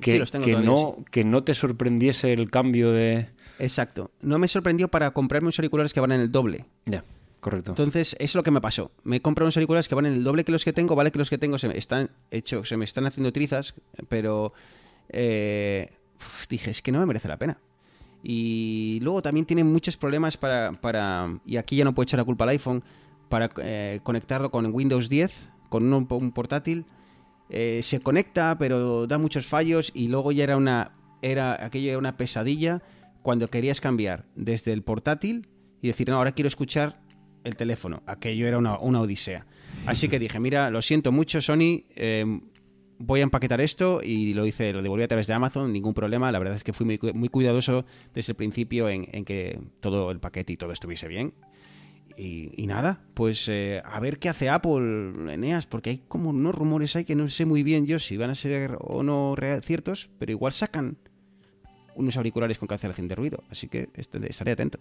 que, 0.00 0.22
no, 0.62 0.96
que 1.10 1.24
no 1.24 1.44
te 1.44 1.54
sorprendiese 1.54 2.32
el 2.32 2.50
cambio 2.50 2.92
de... 2.92 3.28
Exacto. 3.58 4.10
No 4.20 4.38
me 4.38 4.48
sorprendió 4.48 4.88
para 4.88 5.12
comprarme 5.12 5.46
unos 5.46 5.58
auriculares 5.58 5.94
que 5.94 6.00
van 6.00 6.12
en 6.12 6.20
el 6.20 6.30
doble. 6.30 6.66
Ya, 6.84 7.04
correcto. 7.40 7.70
Entonces, 7.70 8.14
eso 8.14 8.24
es 8.24 8.34
lo 8.34 8.42
que 8.42 8.50
me 8.50 8.60
pasó. 8.60 8.90
Me 9.04 9.22
compré 9.22 9.44
unos 9.44 9.56
auriculares 9.56 9.88
que 9.88 9.94
van 9.94 10.06
en 10.06 10.12
el 10.12 10.24
doble 10.24 10.44
que 10.44 10.52
los 10.52 10.64
que 10.64 10.72
tengo. 10.72 10.94
Vale 10.94 11.10
que 11.10 11.18
los 11.18 11.30
que 11.30 11.38
tengo 11.38 11.58
se 11.58 11.68
me 11.68 11.78
están 11.78 12.10
hecho, 12.30 12.64
se 12.64 12.76
me 12.76 12.84
están 12.84 13.06
haciendo 13.06 13.32
trizas, 13.32 13.74
pero 14.08 14.52
eh, 15.08 15.90
dije, 16.50 16.70
es 16.70 16.82
que 16.82 16.92
no 16.92 16.98
me 16.98 17.06
merece 17.06 17.28
la 17.28 17.38
pena. 17.38 17.58
Y 18.22 18.98
luego 19.02 19.22
también 19.22 19.46
tienen 19.46 19.66
muchos 19.70 19.96
problemas 19.96 20.36
para, 20.36 20.72
para 20.72 21.38
y 21.46 21.56
aquí 21.56 21.76
ya 21.76 21.84
no 21.84 21.94
puedo 21.94 22.04
echar 22.04 22.18
la 22.18 22.24
culpa 22.24 22.44
al 22.44 22.50
iPhone, 22.50 22.82
para 23.28 23.50
eh, 23.58 24.00
conectarlo 24.02 24.50
con 24.50 24.66
Windows 24.66 25.08
10, 25.08 25.48
con 25.68 25.92
un 25.92 26.32
portátil 26.32 26.84
eh, 27.48 27.80
se 27.82 28.00
conecta, 28.00 28.56
pero 28.58 29.06
da 29.06 29.18
muchos 29.18 29.46
fallos 29.46 29.92
y 29.94 30.08
luego 30.08 30.32
ya 30.32 30.44
era 30.44 30.56
una, 30.56 30.92
era, 31.22 31.64
aquello 31.64 31.90
era 31.90 31.98
una 31.98 32.16
pesadilla 32.16 32.82
cuando 33.22 33.48
querías 33.48 33.80
cambiar 33.80 34.26
desde 34.34 34.72
el 34.72 34.82
portátil 34.82 35.48
y 35.82 35.88
decir, 35.88 36.08
no, 36.08 36.16
ahora 36.16 36.32
quiero 36.32 36.48
escuchar 36.48 37.00
el 37.44 37.56
teléfono. 37.56 38.02
Aquello 38.06 38.46
era 38.46 38.58
una, 38.58 38.76
odisea. 38.76 39.46
Así 39.86 40.08
que 40.08 40.18
dije, 40.18 40.40
mira, 40.40 40.70
lo 40.70 40.82
siento 40.82 41.12
mucho, 41.12 41.40
Sony, 41.40 41.84
em, 41.94 42.40
voy 42.98 43.20
a 43.20 43.22
empaquetar 43.22 43.60
esto 43.60 44.00
y 44.02 44.34
lo 44.34 44.46
hice, 44.46 44.72
lo 44.72 44.82
devolví 44.82 45.04
a 45.04 45.08
través 45.08 45.26
de 45.26 45.34
Amazon, 45.34 45.72
ningún 45.72 45.94
problema. 45.94 46.32
La 46.32 46.38
verdad 46.38 46.56
es 46.56 46.64
que 46.64 46.72
fui 46.72 46.86
muy, 46.86 46.98
muy 47.14 47.28
cuidadoso 47.28 47.84
desde 48.14 48.32
el 48.32 48.36
principio 48.36 48.88
en, 48.88 49.08
en, 49.12 49.24
que 49.24 49.60
todo 49.80 50.10
el 50.10 50.18
paquete 50.18 50.52
y 50.52 50.56
todo 50.56 50.72
estuviese 50.72 51.08
bien. 51.08 51.34
Y, 52.18 52.66
nada, 52.66 53.00
pues 53.12 53.46
eh, 53.48 53.82
a 53.84 54.00
ver 54.00 54.18
qué 54.18 54.30
hace 54.30 54.48
Apple, 54.48 55.12
Eneas, 55.32 55.66
porque 55.66 55.90
hay 55.90 55.98
como 56.08 56.30
unos 56.30 56.54
rumores 56.54 56.96
ahí 56.96 57.04
que 57.04 57.14
no 57.14 57.28
sé 57.28 57.44
muy 57.44 57.62
bien 57.62 57.86
yo 57.86 57.98
si 57.98 58.16
van 58.16 58.30
a 58.30 58.34
ser 58.34 58.78
o 58.80 59.02
no 59.02 59.34
ciertos, 59.62 60.08
pero 60.18 60.32
igual 60.32 60.52
sacan 60.52 60.96
unos 61.94 62.16
auriculares 62.16 62.58
con 62.58 62.68
cancelación 62.68 63.08
de 63.08 63.16
ruido, 63.16 63.44
así 63.50 63.68
que 63.68 63.90
estaré 63.94 64.52
atento. 64.52 64.78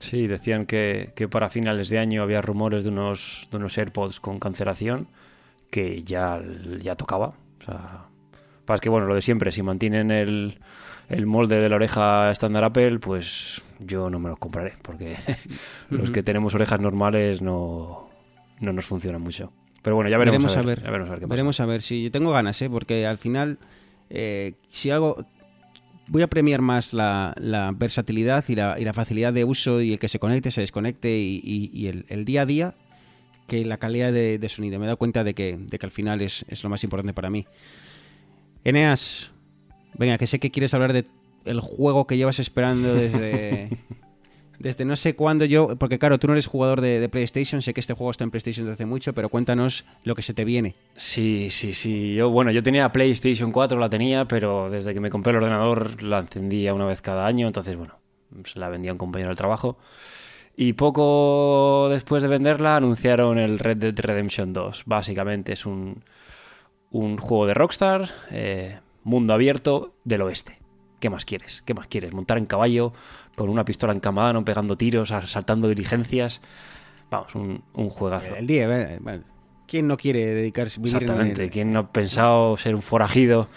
Sí, 0.00 0.26
decían 0.26 0.66
que, 0.66 1.12
que 1.14 1.28
para 1.28 1.50
finales 1.50 1.88
de 1.90 1.98
año 1.98 2.22
había 2.22 2.40
rumores 2.40 2.84
de 2.84 2.90
unos, 2.90 3.48
de 3.50 3.56
unos 3.56 3.76
AirPods 3.78 4.20
con 4.20 4.38
cancelación 4.38 5.08
que 5.70 6.02
ya, 6.04 6.40
ya 6.80 6.96
tocaba. 6.96 7.34
O 7.60 7.64
sea, 7.64 8.06
pasa 8.64 8.80
que, 8.80 8.88
bueno, 8.88 9.06
lo 9.06 9.14
de 9.14 9.22
siempre, 9.22 9.52
si 9.52 9.62
mantienen 9.62 10.10
el, 10.10 10.58
el 11.08 11.26
molde 11.26 11.60
de 11.60 11.68
la 11.68 11.76
oreja 11.76 12.30
estándar 12.30 12.64
Apple, 12.64 12.98
pues 12.98 13.62
yo 13.80 14.10
no 14.10 14.18
me 14.18 14.28
los 14.28 14.38
compraré, 14.38 14.74
porque 14.82 15.16
los 15.90 16.10
que 16.10 16.22
tenemos 16.22 16.54
orejas 16.54 16.80
normales 16.80 17.40
no, 17.42 18.08
no 18.60 18.72
nos 18.72 18.84
funcionan 18.86 19.22
mucho. 19.22 19.52
Pero 19.82 19.96
bueno, 19.96 20.10
ya 20.10 20.18
veremos, 20.18 20.56
a, 20.56 20.62
ver, 20.62 20.82
ya 20.82 20.90
veremos 20.90 21.08
a 21.08 21.12
ver 21.12 21.20
qué 21.20 21.26
pasa. 21.26 21.34
Veremos 21.34 21.60
a 21.60 21.66
ver 21.66 21.82
si 21.82 22.02
yo 22.04 22.10
tengo 22.10 22.32
ganas, 22.32 22.60
¿eh? 22.62 22.68
porque 22.68 23.06
al 23.06 23.18
final, 23.18 23.58
eh, 24.10 24.54
si 24.70 24.90
hago. 24.90 25.24
Voy 26.10 26.22
a 26.22 26.26
premiar 26.26 26.62
más 26.62 26.94
la, 26.94 27.34
la 27.38 27.70
versatilidad 27.76 28.42
y 28.48 28.54
la, 28.54 28.76
y 28.80 28.84
la 28.84 28.94
facilidad 28.94 29.30
de 29.32 29.44
uso 29.44 29.82
y 29.82 29.92
el 29.92 29.98
que 29.98 30.08
se 30.08 30.18
conecte, 30.18 30.50
se 30.50 30.62
desconecte 30.62 31.18
y, 31.18 31.38
y- 31.44 31.70
y 31.70 31.88
el, 31.88 32.06
el 32.08 32.24
día 32.24 32.42
a 32.42 32.46
día 32.46 32.74
que 33.46 33.62
la 33.66 33.76
calidad 33.76 34.10
de, 34.10 34.38
de 34.38 34.48
sonido. 34.48 34.78
Me 34.78 34.86
he 34.86 34.88
dado 34.88 34.96
cuenta 34.96 35.22
de 35.22 35.34
que, 35.34 35.58
de 35.58 35.78
que 35.78 35.84
al 35.84 35.92
final 35.92 36.22
es, 36.22 36.46
es 36.48 36.62
lo 36.64 36.70
más 36.70 36.82
importante 36.82 37.12
para 37.12 37.28
mí. 37.28 37.44
Eneas, 38.64 39.30
venga, 39.98 40.18
que 40.18 40.26
sé 40.26 40.38
que 40.38 40.50
quieres 40.50 40.74
hablar 40.74 40.92
de 40.92 41.04
el 41.44 41.60
juego 41.60 42.06
que 42.06 42.16
llevas 42.16 42.38
esperando 42.38 42.94
desde. 42.94 43.70
Desde 44.58 44.84
no 44.84 44.96
sé 44.96 45.14
cuándo 45.14 45.44
yo, 45.44 45.76
porque 45.76 46.00
claro, 46.00 46.18
tú 46.18 46.26
no 46.26 46.32
eres 46.32 46.48
jugador 46.48 46.80
de, 46.80 46.98
de 46.98 47.08
PlayStation, 47.08 47.62
sé 47.62 47.72
que 47.72 47.78
este 47.78 47.94
juego 47.94 48.10
está 48.10 48.24
en 48.24 48.32
PlayStation 48.32 48.66
desde 48.66 48.74
hace 48.74 48.86
mucho, 48.86 49.12
pero 49.12 49.28
cuéntanos 49.28 49.84
lo 50.02 50.16
que 50.16 50.22
se 50.22 50.34
te 50.34 50.44
viene. 50.44 50.74
Sí, 50.96 51.46
sí, 51.50 51.74
sí. 51.74 52.16
Yo, 52.16 52.30
bueno, 52.30 52.50
yo 52.50 52.60
tenía 52.60 52.90
PlayStation 52.90 53.52
4, 53.52 53.78
la 53.78 53.88
tenía, 53.88 54.24
pero 54.24 54.68
desde 54.68 54.94
que 54.94 54.98
me 54.98 55.10
compré 55.10 55.30
el 55.30 55.36
ordenador 55.36 56.02
la 56.02 56.18
encendía 56.18 56.74
una 56.74 56.86
vez 56.86 57.00
cada 57.00 57.24
año, 57.24 57.46
entonces, 57.46 57.76
bueno, 57.76 58.00
se 58.44 58.58
la 58.58 58.68
vendía 58.68 58.90
a 58.90 58.94
un 58.94 58.98
compañero 58.98 59.28
del 59.28 59.38
trabajo. 59.38 59.78
Y 60.56 60.72
poco 60.72 61.88
después 61.88 62.20
de 62.20 62.28
venderla 62.28 62.74
anunciaron 62.74 63.38
el 63.38 63.60
Red 63.60 63.76
Dead 63.76 63.94
Redemption 63.96 64.52
2. 64.52 64.82
Básicamente 64.86 65.52
es 65.52 65.66
un, 65.66 66.02
un 66.90 67.16
juego 67.16 67.46
de 67.46 67.54
Rockstar, 67.54 68.10
eh, 68.32 68.80
mundo 69.08 69.34
abierto 69.34 69.92
del 70.04 70.22
oeste. 70.22 70.58
¿Qué 71.00 71.10
más 71.10 71.24
quieres? 71.24 71.62
¿Qué 71.64 71.74
más 71.74 71.86
quieres? 71.86 72.12
Montar 72.12 72.38
en 72.38 72.44
caballo, 72.46 72.92
con 73.36 73.48
una 73.48 73.64
pistola 73.64 73.92
encamadana, 73.92 74.44
pegando 74.44 74.76
tiros, 74.76 75.12
saltando 75.26 75.68
diligencias. 75.68 76.40
Vamos, 77.10 77.34
un, 77.34 77.62
un 77.74 77.88
juegazo. 77.88 78.34
El 78.34 78.46
día, 78.46 78.64
eh, 78.94 78.98
bueno, 79.00 79.22
¿quién 79.66 79.86
no 79.86 79.96
quiere 79.96 80.26
dedicarse 80.26 80.78
vivir 80.80 80.96
en 80.96 81.02
Exactamente, 81.02 81.44
el- 81.44 81.50
¿quién 81.50 81.72
no 81.72 81.78
ha 81.80 81.92
pensado 81.92 82.56
ser 82.56 82.74
un 82.74 82.82
forajido? 82.82 83.48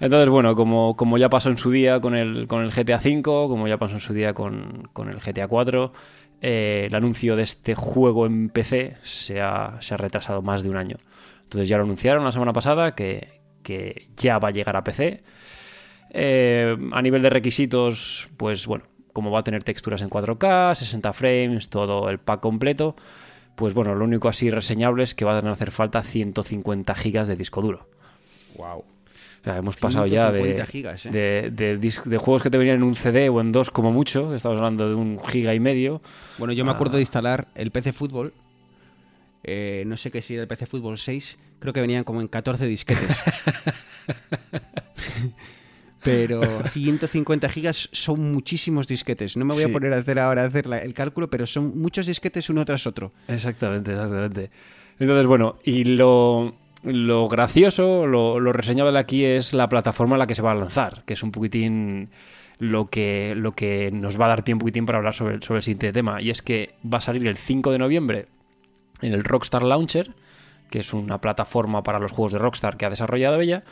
Entonces, 0.00 0.28
bueno, 0.28 0.56
como, 0.56 0.96
como 0.96 1.16
ya 1.18 1.28
pasó 1.28 1.48
en 1.50 1.58
su 1.58 1.70
día 1.70 2.00
con 2.00 2.16
el, 2.16 2.48
con 2.48 2.62
el 2.64 2.72
GTA 2.72 2.96
V, 2.98 3.22
como 3.22 3.68
ya 3.68 3.78
pasó 3.78 3.94
en 3.94 4.00
su 4.00 4.12
día 4.12 4.34
con, 4.34 4.88
con 4.92 5.08
el 5.08 5.20
GTA 5.20 5.46
IV, 5.48 5.92
eh, 6.40 6.86
el 6.88 6.94
anuncio 6.96 7.36
de 7.36 7.44
este 7.44 7.76
juego 7.76 8.26
en 8.26 8.48
PC 8.48 8.96
se 9.02 9.40
ha, 9.40 9.76
se 9.80 9.94
ha 9.94 9.96
retrasado 9.96 10.42
más 10.42 10.64
de 10.64 10.70
un 10.70 10.76
año. 10.76 10.96
Entonces 11.44 11.68
ya 11.68 11.76
lo 11.76 11.84
anunciaron 11.84 12.24
la 12.24 12.32
semana 12.32 12.52
pasada 12.52 12.96
que, 12.96 13.28
que 13.62 14.08
ya 14.16 14.38
va 14.38 14.48
a 14.48 14.50
llegar 14.52 14.76
a 14.76 14.84
PC. 14.84 15.22
Eh, 16.10 16.76
a 16.92 17.02
nivel 17.02 17.22
de 17.22 17.30
requisitos, 17.30 18.28
pues 18.36 18.66
bueno, 18.66 18.84
como 19.12 19.30
va 19.30 19.40
a 19.40 19.44
tener 19.44 19.62
texturas 19.64 20.02
en 20.02 20.10
4K, 20.10 20.74
60 20.74 21.12
frames, 21.12 21.68
todo 21.68 22.10
el 22.10 22.18
pack 22.18 22.40
completo, 22.40 22.96
pues 23.56 23.74
bueno, 23.74 23.94
lo 23.94 24.04
único 24.04 24.28
así 24.28 24.50
reseñable 24.50 25.04
es 25.04 25.14
que 25.14 25.24
van 25.24 25.46
a 25.46 25.52
hacer 25.52 25.70
falta 25.70 26.02
150 26.02 26.94
gigas 26.94 27.28
de 27.28 27.36
disco 27.36 27.62
duro. 27.62 27.88
Wow. 28.56 28.78
O 28.80 29.44
sea, 29.44 29.56
hemos 29.56 29.76
pasado 29.76 30.06
ya 30.06 30.30
de, 30.30 30.38
150 30.40 30.66
gigas, 30.66 31.06
¿eh? 31.06 31.50
de, 31.50 31.76
de 31.76 32.18
juegos 32.18 32.42
que 32.42 32.50
te 32.50 32.58
venían 32.58 32.76
en 32.76 32.82
un 32.84 32.94
CD 32.94 33.28
o 33.28 33.40
en 33.40 33.50
dos 33.50 33.70
como 33.70 33.90
mucho, 33.90 34.34
estamos 34.34 34.56
hablando 34.56 34.88
de 34.88 34.94
un 34.94 35.18
giga 35.24 35.54
y 35.54 35.60
medio. 35.60 36.00
Bueno, 36.38 36.52
yo 36.52 36.64
me 36.64 36.70
acuerdo 36.70 36.94
Ah. 36.94 36.96
de 36.96 37.02
instalar 37.02 37.48
el 37.54 37.70
PC 37.70 37.92
Fútbol. 37.92 38.32
Eh, 39.44 39.84
no 39.86 39.96
sé 39.96 40.10
qué 40.10 40.22
si 40.22 40.34
era 40.34 40.42
el 40.42 40.48
PC 40.48 40.66
Fútbol 40.66 40.98
6. 40.98 41.38
Creo 41.58 41.72
que 41.72 41.80
venían 41.80 42.04
como 42.04 42.20
en 42.20 42.28
14 42.28 42.66
disquetes. 42.66 43.16
pero 46.02 46.66
150 46.66 47.48
gigas 47.48 47.88
son 47.92 48.32
muchísimos 48.32 48.88
disquetes. 48.88 49.36
No 49.36 49.44
me 49.44 49.54
voy 49.54 49.62
Sí. 49.64 49.70
a 49.70 49.72
poner 49.72 49.92
a 49.92 49.98
hacer 49.98 50.18
ahora 50.18 50.42
a 50.42 50.46
hacer 50.46 50.66
la- 50.66 50.78
el 50.78 50.94
cálculo, 50.94 51.30
pero 51.30 51.46
son 51.46 51.78
muchos 51.80 52.06
disquetes 52.06 52.50
uno 52.50 52.64
tras 52.64 52.86
otro. 52.86 53.12
Exactamente, 53.28 53.92
exactamente. 53.92 54.50
Entonces, 54.98 55.26
bueno, 55.26 55.56
y 55.64 55.84
lo, 55.84 56.56
lo 56.82 57.28
gracioso, 57.28 58.06
lo, 58.08 58.40
lo 58.40 58.52
reseñable 58.52 58.98
aquí 58.98 59.24
es 59.24 59.52
la 59.52 59.68
plataforma 59.68 60.16
en 60.16 60.20
la 60.20 60.26
que 60.26 60.34
se 60.34 60.42
va 60.42 60.50
a 60.52 60.56
lanzar, 60.56 61.04
que 61.06 61.14
es 61.14 61.22
un 61.22 61.30
poquitín 61.30 62.08
lo 62.58 62.86
que, 62.86 63.34
lo 63.36 63.52
que 63.52 63.90
nos 63.92 64.20
va 64.20 64.24
a 64.26 64.28
dar 64.28 64.44
pie 64.44 64.54
un 64.54 64.60
poquitín 64.60 64.86
para 64.86 64.98
hablar 64.98 65.14
sobre, 65.14 65.40
sobre 65.40 65.58
el 65.58 65.62
siguiente 65.62 65.92
tema. 65.92 66.20
Y 66.20 66.30
es 66.30 66.42
que 66.42 66.74
va 66.92 66.98
a 66.98 67.00
salir 67.00 67.24
el 67.28 67.36
5 67.36 67.70
de 67.70 67.78
noviembre 67.78 68.26
en 69.02 69.12
el 69.12 69.24
Rockstar 69.24 69.62
Launcher, 69.62 70.14
que 70.70 70.80
es 70.80 70.94
una 70.94 71.20
plataforma 71.20 71.82
para 71.82 71.98
los 71.98 72.12
juegos 72.12 72.32
de 72.32 72.38
Rockstar 72.38 72.76
que 72.76 72.86
ha 72.86 72.90
desarrollado 72.90 73.40
ella. 73.40 73.64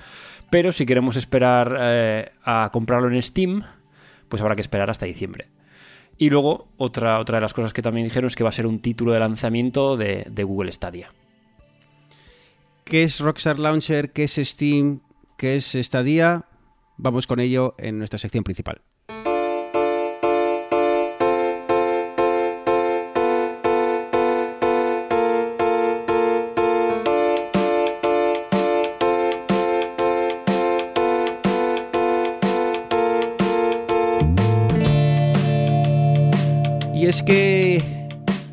Pero 0.51 0.73
si 0.73 0.85
queremos 0.85 1.17
esperar 1.17 1.77
eh, 1.81 2.31
a 2.45 2.71
comprarlo 2.73 3.11
en 3.11 3.23
Steam, 3.23 3.63
pues 4.29 4.43
habrá 4.43 4.55
que 4.55 4.63
esperar 4.63 4.91
hasta 4.91 5.07
diciembre. 5.07 5.49
Y 6.19 6.29
luego, 6.29 6.69
otra, 6.77 7.19
otra 7.19 7.39
de 7.39 7.43
las 7.43 7.55
cosas 7.55 7.73
que 7.73 7.81
también 7.81 8.07
dijeron 8.07 8.29
es 8.29 8.37
que 8.37 8.45
va 8.45 8.51
a 8.51 8.53
ser 8.53 8.67
un 8.67 8.81
título 8.81 9.13
de 9.13 9.21
lanzamiento 9.21 9.97
de, 9.97 10.27
de 10.31 10.45
Google 10.45 10.71
Stadia. 10.73 11.13
¿Qué 12.85 13.05
es 13.05 13.21
Rockstar 13.21 13.59
Launcher? 13.59 14.13
¿Qué 14.13 14.25
es 14.25 14.35
Steam? 14.35 15.01
¿Qué 15.39 15.57
es 15.57 15.73
Stadia? 15.81 16.45
Vamos 16.99 17.27
con 17.27 17.41
ello 17.41 17.75
en 17.79 17.99
nuestra 17.99 18.19
sección 18.19 18.45
principal. 18.45 18.83
Es 37.11 37.25
que 37.25 37.79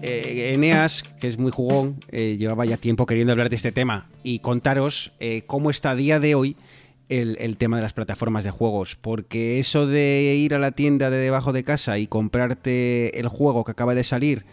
eh, 0.02 0.54
Eneas, 0.56 1.04
que 1.20 1.28
es 1.28 1.38
muy 1.38 1.52
jugón, 1.52 2.00
eh, 2.12 2.38
llevaba 2.40 2.66
ya 2.66 2.78
tiempo 2.78 3.06
queriendo 3.06 3.32
hablar 3.32 3.52
de 3.52 3.56
este 3.56 3.72
tema 3.72 4.10
y 4.24 4.40
contaros 4.40 5.12
eh, 5.20 5.44
cómo 5.46 5.70
está 5.70 5.92
a 5.92 5.96
día 5.96 6.20
de 6.20 6.34
hoy 6.34 6.58
el, 7.08 7.56
tema 7.58 7.78
de 7.78 7.84
las 7.84 7.94
plataformas 7.94 8.44
de 8.44 8.50
juegos. 8.50 8.96
Porque 8.96 9.60
eso 9.60 9.86
de 9.86 10.34
ir 10.40 10.56
a 10.56 10.60
la 10.60 10.72
tienda 10.72 11.12
de 11.12 11.18
debajo 11.18 11.54
de 11.54 11.64
casa 11.64 12.00
y 12.00 12.08
comprarte 12.08 13.20
el 13.20 13.28
juego 13.28 13.64
que 13.64 13.74
acaba 13.74 13.94
de 13.94 14.04
salir, 14.04 14.48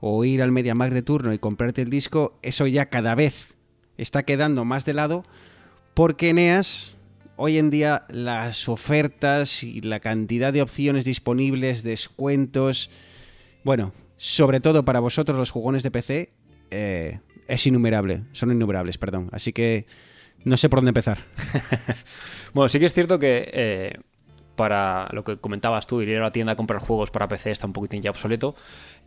o 0.00 0.24
ir 0.24 0.40
al 0.40 0.52
MediaMarkt 0.52 0.94
de 0.94 1.02
turno 1.02 1.34
y 1.34 1.38
comprarte 1.38 1.82
el 1.82 1.90
disco, 1.90 2.38
eso 2.40 2.66
ya 2.66 2.86
cada 2.86 3.14
vez 3.14 3.56
está 3.98 4.22
quedando 4.22 4.64
más 4.64 4.86
de 4.86 4.94
lado. 4.94 5.22
Porque 5.92 6.30
Eneas, 6.30 6.94
hoy 7.36 7.58
en 7.58 7.68
día 7.68 8.06
las 8.08 8.70
ofertas 8.70 9.62
y 9.62 9.82
la 9.82 10.00
cantidad 10.00 10.50
de 10.50 10.62
opciones 10.62 11.04
disponibles, 11.04 11.82
descuentos, 11.82 12.88
bueno, 13.64 13.92
sobre 14.16 14.60
todo 14.60 14.84
para 14.84 15.00
vosotros 15.00 15.38
los 15.38 15.50
jugones 15.50 15.82
de 15.82 15.90
PC, 15.90 16.32
eh, 16.70 17.20
es 17.48 17.66
innumerable, 17.66 18.24
son 18.32 18.50
innumerables, 18.52 18.98
perdón. 18.98 19.28
Así 19.32 19.52
que 19.52 19.86
no 20.44 20.56
sé 20.56 20.68
por 20.68 20.78
dónde 20.78 20.90
empezar. 20.90 21.18
Bueno, 22.52 22.68
sí 22.68 22.80
que 22.80 22.86
es 22.86 22.92
cierto 22.92 23.20
que 23.20 23.48
eh, 23.52 24.00
para 24.56 25.08
lo 25.12 25.22
que 25.22 25.36
comentabas 25.36 25.86
tú, 25.86 26.02
ir 26.02 26.18
a 26.18 26.20
la 26.20 26.32
tienda 26.32 26.54
a 26.54 26.56
comprar 26.56 26.80
juegos 26.80 27.12
para 27.12 27.28
PC 27.28 27.52
está 27.52 27.66
un 27.66 27.72
poquitín 27.72 28.02
ya 28.02 28.10
obsoleto. 28.10 28.56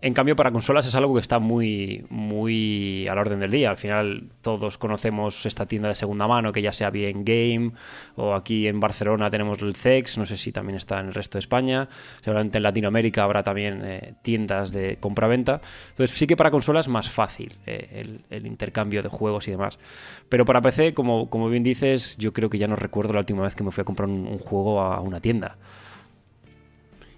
En 0.03 0.13
cambio, 0.13 0.35
para 0.35 0.51
consolas 0.51 0.85
es 0.85 0.95
algo 0.95 1.13
que 1.13 1.21
está 1.21 1.39
muy, 1.39 2.05
muy 2.09 3.07
al 3.07 3.17
orden 3.17 3.39
del 3.39 3.51
día. 3.51 3.69
Al 3.69 3.77
final, 3.77 4.31
todos 4.41 4.77
conocemos 4.77 5.45
esta 5.45 5.65
tienda 5.65 5.87
de 5.87 5.95
segunda 5.95 6.27
mano, 6.27 6.51
que 6.51 6.61
ya 6.61 6.73
sea 6.73 6.89
bien 6.89 7.23
Game, 7.23 7.71
o 8.17 8.33
aquí 8.33 8.67
en 8.67 8.81
Barcelona 8.81 9.29
tenemos 9.29 9.61
el 9.61 9.77
CEX, 9.77 10.17
no 10.17 10.25
sé 10.25 10.35
si 10.35 10.51
también 10.51 10.75
está 10.75 10.99
en 10.99 11.07
el 11.07 11.13
resto 11.13 11.37
de 11.37 11.39
España. 11.39 11.87
Seguramente 12.21 12.57
en 12.57 12.63
Latinoamérica 12.63 13.23
habrá 13.23 13.43
también 13.43 13.81
eh, 13.85 14.15
tiendas 14.23 14.73
de 14.73 14.97
compra-venta. 14.99 15.61
Entonces, 15.91 16.17
sí 16.17 16.27
que 16.27 16.35
para 16.35 16.51
consolas 16.51 16.87
es 16.87 16.89
más 16.89 17.09
fácil 17.09 17.55
eh, 17.65 18.19
el, 18.29 18.45
intercambio 18.45 19.03
de 19.03 19.07
juegos 19.07 19.47
y 19.47 19.51
demás. 19.51 19.79
Pero 20.27 20.43
para 20.43 20.59
PC, 20.59 20.93
como, 20.93 21.29
como 21.29 21.47
bien 21.47 21.63
dices, 21.63 22.17
yo 22.17 22.33
creo 22.33 22.49
que 22.49 22.57
ya 22.57 22.67
no 22.67 22.75
recuerdo 22.75 23.13
la 23.13 23.19
última 23.19 23.43
vez 23.43 23.55
que 23.55 23.63
me 23.63 23.71
fui 23.71 23.83
a 23.83 23.85
comprar 23.85 24.09
un, 24.09 24.27
un 24.27 24.37
juego 24.37 24.81
a 24.81 24.99
una 24.99 25.21
tienda. 25.21 25.55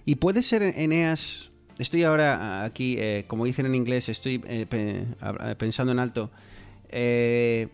Y 0.06 0.18
puede 0.18 0.44
ser 0.44 0.62
Eneas. 0.62 1.50
Estoy 1.78 2.04
ahora 2.04 2.64
aquí, 2.64 2.96
eh, 2.98 3.26
como 3.28 3.46
dicen 3.46 3.66
en 3.66 3.76
inglés, 3.76 4.08
estoy 4.10 4.42
eh, 4.48 5.06
a- 5.20 5.56
pensando 5.56 5.92
en 5.92 6.00
alto. 6.00 6.32
Eh, 6.90 7.68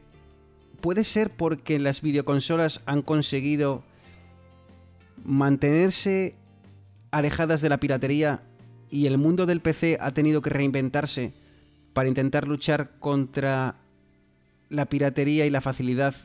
puede 0.82 1.04
ser 1.04 1.30
porque 1.30 1.78
las 1.80 2.02
videoconsolas 2.02 2.82
han 2.88 3.04
conseguido 3.04 3.84
mantenerse 5.24 6.36
alejadas 7.12 7.62
de 7.62 7.70
la 7.70 7.80
piratería 7.80 8.41
y 8.89 9.06
el 9.06 9.18
mundo 9.18 9.45
del 9.45 9.62
PC 9.62 9.97
ha 10.02 10.12
tenido 10.14 10.41
que 10.41 10.49
reinventarse 10.49 11.34
para 11.93 12.10
intentar 12.10 12.47
luchar 12.47 12.91
contra 12.99 13.76
la 14.70 14.86
piratería 14.86 15.45
y 15.45 15.49
la 15.49 15.62
facilidad 15.62 16.16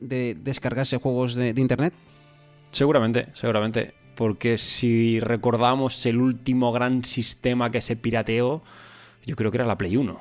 de 0.00 0.34
descargarse 0.34 0.98
juegos 0.98 1.34
de 1.34 1.54
internet. 1.56 1.94
Seguramente, 2.72 3.28
seguramente. 3.32 3.94
Porque 4.14 4.58
si 4.58 5.20
recordamos 5.20 6.04
el 6.06 6.18
último 6.18 6.72
gran 6.72 7.04
sistema 7.04 7.70
que 7.70 7.80
se 7.82 7.96
pirateó, 7.96 8.62
yo 9.26 9.36
creo 9.36 9.50
que 9.50 9.58
era 9.58 9.66
la 9.66 9.78
Play 9.78 9.96
1. 9.96 10.20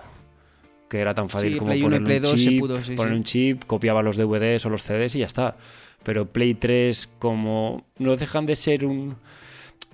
Que 0.90 1.00
era 1.00 1.14
tan 1.14 1.30
fácil 1.30 1.54
Sí, 1.54 1.58
como 1.60 1.72
Play 1.72 1.84
1 1.84 1.96
y 1.96 2.00
poner, 2.00 2.18
un 2.18 2.22
2 2.24 2.32
se 2.32 2.38
chip, 2.38 2.60
pudo, 2.60 2.84
sí, 2.84 2.96
poner 2.96 3.14
sí. 3.14 3.18
un 3.18 3.24
chip, 3.24 3.64
copiaba 3.66 4.02
los 4.04 4.18
DVDs 4.18 4.66
o 4.66 4.70
los 4.70 4.84
CDs 4.84 5.16
y 5.16 5.20
ya 5.20 5.26
está. 5.26 5.58
Pero 6.04 6.28
Play 6.32 6.54
3, 6.56 7.10
como 7.20 7.86
no 7.98 8.16
dejan 8.16 8.46
de 8.46 8.56
ser 8.56 8.86
un. 8.86 9.16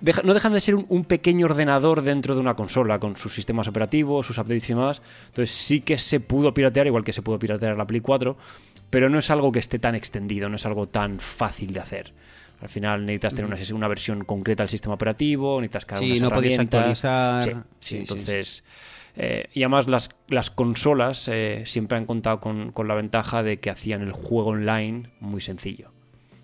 deja- 0.00 0.22
no 0.22 0.34
dejan 0.34 0.52
de 0.52 0.60
ser 0.60 0.74
un, 0.74 0.84
un 0.88 1.04
pequeño 1.04 1.46
ordenador 1.46 2.02
dentro 2.02 2.34
de 2.34 2.40
una 2.40 2.54
consola 2.54 2.98
con 2.98 3.16
sus 3.16 3.34
sistemas 3.34 3.68
operativos, 3.68 4.26
sus 4.26 4.38
updates 4.38 4.68
y 4.70 4.74
demás. 4.74 5.02
Entonces 5.28 5.54
sí 5.54 5.80
que 5.80 5.98
se 5.98 6.20
pudo 6.20 6.52
piratear, 6.52 6.86
igual 6.86 7.04
que 7.04 7.12
se 7.12 7.22
pudo 7.22 7.38
piratear 7.38 7.76
la 7.76 7.86
Play 7.86 8.00
4, 8.00 8.36
pero 8.90 9.08
no 9.08 9.18
es 9.18 9.30
algo 9.30 9.52
que 9.52 9.60
esté 9.60 9.78
tan 9.78 9.94
extendido, 9.94 10.48
no 10.48 10.56
es 10.56 10.66
algo 10.66 10.88
tan 10.88 11.20
fácil 11.20 11.72
de 11.72 11.80
hacer. 11.80 12.12
Al 12.60 12.68
final 12.68 13.06
necesitas 13.06 13.34
tener 13.34 13.50
una, 13.50 13.56
una 13.74 13.88
versión 13.88 14.24
concreta 14.24 14.62
del 14.62 14.70
sistema 14.70 14.94
operativo, 14.94 15.60
necesitas 15.60 15.86
cada 15.86 16.00
Sí, 16.00 16.06
unas 16.10 16.20
no 16.20 16.30
podías 16.30 16.52
herramientas. 16.54 17.04
actualizar. 17.04 17.44
Sí, 17.44 17.70
sí, 17.80 17.96
entonces. 17.98 18.64
eh, 19.16 19.48
y 19.54 19.62
además 19.62 19.88
las, 19.88 20.10
las 20.28 20.50
consolas 20.50 21.26
eh, 21.28 21.62
siempre 21.66 21.96
han 21.96 22.04
contado 22.06 22.40
con, 22.40 22.70
con 22.72 22.86
la 22.86 22.94
ventaja 22.94 23.42
de 23.42 23.58
que 23.60 23.70
hacían 23.70 24.02
el 24.02 24.12
juego 24.12 24.50
online 24.50 25.10
muy 25.20 25.40
sencillo. 25.40 25.90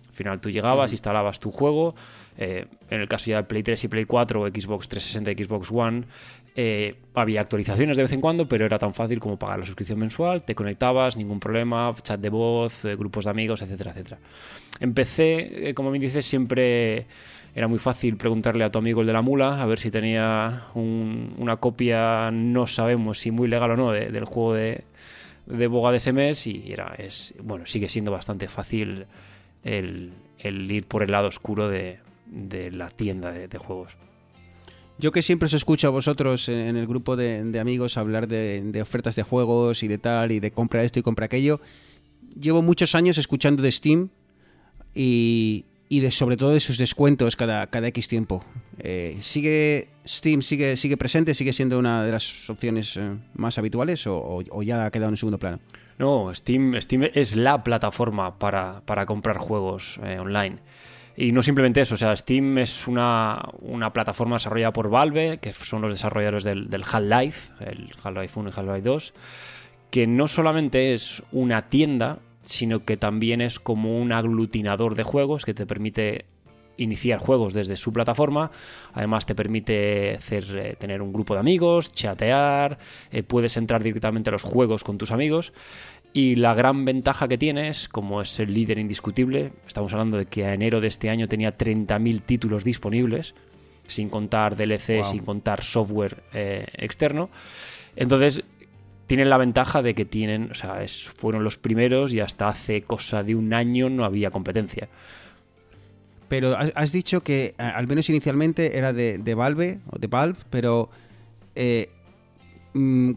Al 0.08 0.14
final 0.14 0.40
tú 0.40 0.48
llegabas, 0.50 0.92
instalabas 0.92 1.38
tu 1.40 1.50
juego. 1.50 1.94
Eh, 2.38 2.66
en 2.90 3.00
el 3.00 3.08
caso 3.08 3.30
ya 3.30 3.38
de 3.38 3.42
Play 3.44 3.62
3 3.62 3.84
y 3.84 3.88
Play 3.88 4.04
4 4.04 4.42
o 4.42 4.48
Xbox 4.48 4.88
360 4.88 5.30
y 5.32 5.44
Xbox 5.44 5.70
One, 5.72 6.04
eh, 6.58 6.94
había 7.14 7.40
actualizaciones 7.42 7.96
de 7.96 8.02
vez 8.04 8.12
en 8.12 8.20
cuando, 8.20 8.48
pero 8.48 8.64
era 8.64 8.78
tan 8.78 8.94
fácil 8.94 9.20
como 9.20 9.38
pagar 9.38 9.58
la 9.58 9.66
suscripción 9.66 9.98
mensual, 9.98 10.42
te 10.42 10.54
conectabas, 10.54 11.16
ningún 11.16 11.38
problema, 11.40 11.94
chat 12.02 12.18
de 12.20 12.30
voz, 12.30 12.84
eh, 12.86 12.96
grupos 12.96 13.24
de 13.24 13.30
amigos, 13.30 13.60
etcétera, 13.62 13.90
etcétera. 13.90 14.18
Eh, 15.18 15.72
como 15.74 15.90
bien 15.90 16.02
dices, 16.02 16.24
siempre 16.26 17.06
era 17.54 17.68
muy 17.68 17.78
fácil 17.78 18.16
preguntarle 18.16 18.64
a 18.64 18.70
tu 18.70 18.78
amigo 18.78 19.00
el 19.00 19.06
de 19.06 19.12
la 19.14 19.22
mula 19.22 19.62
a 19.62 19.66
ver 19.66 19.78
si 19.78 19.90
tenía 19.90 20.64
un- 20.74 21.34
una 21.38 21.56
copia, 21.56 22.30
no 22.30 22.66
sabemos 22.66 23.18
si 23.18 23.30
muy 23.30 23.48
legal 23.48 23.70
o 23.72 23.76
no, 23.76 23.92
de- 23.92 24.10
del 24.10 24.24
juego 24.26 24.54
de, 24.54 24.84
Boga 25.68 25.90
de 25.92 25.96
ese 25.98 26.12
mes 26.12 26.46
y 26.46 26.72
era, 26.72 26.94
es, 26.98 27.32
bueno, 27.42 27.66
sigue 27.66 27.88
siendo 27.88 28.10
bastante 28.10 28.48
fácil 28.48 29.06
el 29.62 30.12
ir 30.70 30.86
por 30.86 31.02
el 31.02 31.10
lado 31.12 31.28
oscuro 31.28 31.68
de, 31.68 31.98
de 32.26 32.70
la 32.70 32.88
tienda 32.90 33.32
de, 33.32 33.48
de 33.48 33.58
juegos. 33.58 33.96
Yo 34.98 35.12
que 35.12 35.20
siempre 35.22 35.46
os 35.46 35.52
escucho 35.54 35.88
a 35.88 35.90
vosotros 35.90 36.48
en 36.48 36.76
el 36.76 36.86
grupo 36.86 37.16
de, 37.16 37.44
de 37.44 37.60
amigos 37.60 37.96
hablar 37.98 38.28
de, 38.28 38.62
de 38.64 38.80
ofertas 38.82 39.14
de 39.14 39.22
juegos 39.22 39.82
y 39.82 39.88
de 39.88 39.98
tal, 39.98 40.32
y 40.32 40.40
de 40.40 40.50
compra 40.50 40.82
esto 40.84 40.98
y 40.98 41.02
compra 41.02 41.26
aquello, 41.26 41.60
llevo 42.40 42.62
muchos 42.62 42.94
años 42.94 43.18
escuchando 43.18 43.62
de 43.62 43.70
Steam 43.72 44.08
y, 44.94 45.66
y 45.88 46.00
de 46.00 46.10
sobre 46.10 46.36
todo 46.36 46.50
de 46.50 46.60
sus 46.60 46.78
descuentos 46.78 47.36
cada, 47.36 47.66
cada 47.68 47.88
X 47.88 48.08
tiempo. 48.08 48.42
Eh, 48.78 49.16
¿Sigue 49.20 49.88
Steam 50.06 50.42
sigue, 50.42 50.76
sigue 50.76 50.96
presente, 50.96 51.34
sigue 51.34 51.52
siendo 51.52 51.78
una 51.78 52.04
de 52.04 52.12
las 52.12 52.48
opciones 52.48 52.96
eh, 52.96 53.16
más 53.34 53.58
habituales 53.58 54.06
o, 54.06 54.16
o- 54.16 54.42
o 54.50 54.62
ya 54.62 54.86
ha 54.86 54.90
quedado 54.90 55.10
en 55.10 55.16
segundo 55.16 55.38
plano? 55.38 55.60
No, 55.98 56.34
Steam, 56.34 56.74
Steam 56.80 57.04
es 57.14 57.36
la 57.36 57.62
plataforma 57.64 58.38
para, 58.38 58.82
para 58.84 59.06
comprar 59.06 59.38
juegos 59.38 59.98
eh, 60.04 60.18
online. 60.18 60.58
Y 61.16 61.32
no 61.32 61.42
simplemente 61.42 61.80
eso, 61.80 61.94
o 61.94 61.96
sea, 61.96 62.14
Steam 62.14 62.58
es 62.58 62.86
una, 62.86 63.48
una 63.60 63.92
plataforma 63.92 64.36
desarrollada 64.36 64.72
por 64.72 64.90
Valve, 64.90 65.38
que 65.38 65.54
son 65.54 65.80
los 65.80 65.90
desarrolladores 65.90 66.44
del, 66.44 66.68
del 66.68 66.82
Half-Life, 66.82 67.52
el 67.60 67.94
Half-Life 68.02 68.38
1 68.38 68.50
y 68.50 68.52
Half-Life 68.54 68.82
2, 68.82 69.14
que 69.90 70.06
no 70.06 70.28
solamente 70.28 70.92
es 70.92 71.22
una 71.32 71.68
tienda, 71.68 72.18
sino 72.42 72.84
que 72.84 72.98
también 72.98 73.40
es 73.40 73.58
como 73.58 73.98
un 73.98 74.12
aglutinador 74.12 74.94
de 74.94 75.04
juegos 75.04 75.46
que 75.46 75.54
te 75.54 75.64
permite 75.64 76.26
iniciar 76.76 77.18
juegos 77.18 77.54
desde 77.54 77.76
su 77.76 77.92
plataforma. 77.92 78.50
Además 78.92 79.26
te 79.26 79.34
permite 79.34 80.14
eh, 80.14 80.76
tener 80.78 81.02
un 81.02 81.12
grupo 81.12 81.34
de 81.34 81.40
amigos, 81.40 81.92
chatear, 81.92 82.78
eh, 83.10 83.22
puedes 83.22 83.56
entrar 83.56 83.82
directamente 83.82 84.30
a 84.30 84.32
los 84.32 84.42
juegos 84.42 84.84
con 84.84 84.98
tus 84.98 85.12
amigos. 85.12 85.52
Y 86.12 86.36
la 86.36 86.54
gran 86.54 86.84
ventaja 86.86 87.28
que 87.28 87.36
tienes, 87.36 87.88
como 87.88 88.22
es 88.22 88.38
el 88.40 88.54
líder 88.54 88.78
indiscutible, 88.78 89.52
estamos 89.66 89.92
hablando 89.92 90.16
de 90.16 90.26
que 90.26 90.46
a 90.46 90.54
enero 90.54 90.80
de 90.80 90.88
este 90.88 91.10
año 91.10 91.28
tenía 91.28 91.56
30.000 91.58 92.22
títulos 92.22 92.64
disponibles, 92.64 93.34
sin 93.86 94.08
contar 94.08 94.56
DLC, 94.56 94.96
Wow. 94.96 95.04
sin 95.04 95.24
contar 95.24 95.62
software 95.62 96.22
eh, 96.32 96.66
externo. 96.78 97.28
Entonces, 97.96 98.42
tienen 99.06 99.28
la 99.28 99.36
ventaja 99.36 99.82
de 99.82 99.94
que 99.94 100.04
tienen, 100.06 100.50
o 100.50 100.54
sea, 100.54 100.82
es- 100.82 101.08
fueron 101.08 101.44
los 101.44 101.58
primeros 101.58 102.14
y 102.14 102.20
hasta 102.20 102.48
hace 102.48 102.80
cosa 102.82 103.22
de 103.22 103.34
un 103.34 103.52
año 103.52 103.90
no 103.90 104.04
había 104.04 104.30
competencia. 104.30 104.88
Pero 106.28 106.56
has, 106.56 106.90
dicho 106.92 107.22
que, 107.22 107.54
al 107.58 107.86
menos 107.86 108.08
inicialmente, 108.08 108.78
era 108.78 108.92
de, 108.92 109.18
de 109.18 109.34
Valve, 109.34 109.78
o 109.90 109.98
de 109.98 110.08
Valve, 110.08 110.38
pero 110.50 110.90
eh, 111.54 111.90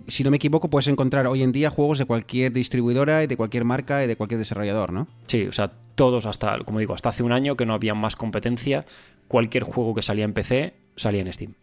si 0.07 0.24
no 0.24 0.32
me 0.32 0.38
equivoco, 0.38 0.70
puedes 0.70 0.88
encontrar 0.88 1.28
hoy 1.28 1.43
en 1.43 1.51
día 1.51 1.70
juegos 1.70 1.97
de 1.97 2.05
cualquier 2.05 2.53
distribuidora 2.53 3.24
y 3.24 3.28
de 3.28 3.36
cualquier 3.36 3.66
marca 3.66 4.03
y 4.03 4.07
de 4.07 4.16
cualquier 4.16 4.39
desarrollador, 4.39 4.93
¿no? 4.93 5.07
Sí, 5.28 5.43
o 5.47 5.51
sea, 5.51 5.72
todos 5.95 6.26
hasta, 6.26 6.60
como 6.60 6.80
digo, 6.80 6.93
hasta 6.93 7.10
hace 7.10 7.24
un 7.24 7.32
año 7.32 7.55
que 7.55 7.66
no 7.66 7.74
había 7.74 7.93
más 7.93 8.16
competencia, 8.16 8.86
cualquier 9.28 9.64
juego 9.64 9.93
que 9.93 10.01
salía 10.01 10.26
en 10.26 10.34
PC 10.34 10.74
salía 10.95 11.22
en 11.22 11.34
Steam. 11.34 11.53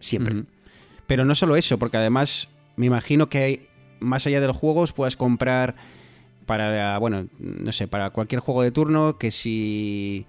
Siempre. 0.00 0.44
Pero 1.06 1.24
no 1.24 1.34
solo 1.34 1.56
eso, 1.56 1.78
porque 1.78 1.96
además 1.96 2.48
me 2.76 2.86
imagino 2.86 3.28
que 3.28 3.38
hay, 3.38 3.68
más 4.00 4.26
allá 4.26 4.40
de 4.40 4.46
los 4.46 4.56
juegos 4.56 4.92
puedas 4.92 5.16
comprar 5.16 5.76
para, 6.46 6.98
bueno, 6.98 7.26
no 7.38 7.72
sé, 7.72 7.88
para 7.88 8.10
cualquier 8.10 8.40
juego 8.40 8.62
de 8.62 8.70
turno, 8.70 9.18
que 9.18 9.30
si 9.30 10.26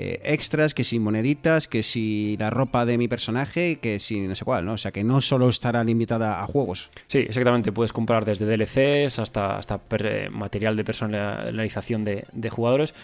eh, 0.00 0.20
extras, 0.22 0.74
que 0.74 0.84
si 0.84 1.00
moneditas, 1.00 1.66
que 1.66 1.82
si 1.82 2.36
la 2.38 2.50
ropa 2.50 2.86
de 2.86 2.96
mi 2.98 3.08
personaje, 3.08 3.80
que 3.80 3.98
si 3.98 4.20
no 4.20 4.36
sé 4.36 4.44
cuál, 4.44 4.64
¿no? 4.64 4.74
O 4.74 4.78
sea, 4.78 4.92
que 4.92 5.02
no 5.02 5.20
solo 5.20 5.48
estará 5.48 5.82
limitada 5.82 6.40
a 6.40 6.46
juegos. 6.46 6.88
Sí, 7.08 7.18
exactamente. 7.18 7.72
Puedes 7.72 7.92
comprar 7.92 8.24
desde 8.24 8.46
DLCs 8.46 9.18
hasta, 9.18 9.56
hasta 9.56 9.80
eh, 9.98 10.28
material 10.30 10.76
de 10.76 10.84
personalización 10.84 12.04
de, 12.04 12.50
jugadores. 12.50 12.94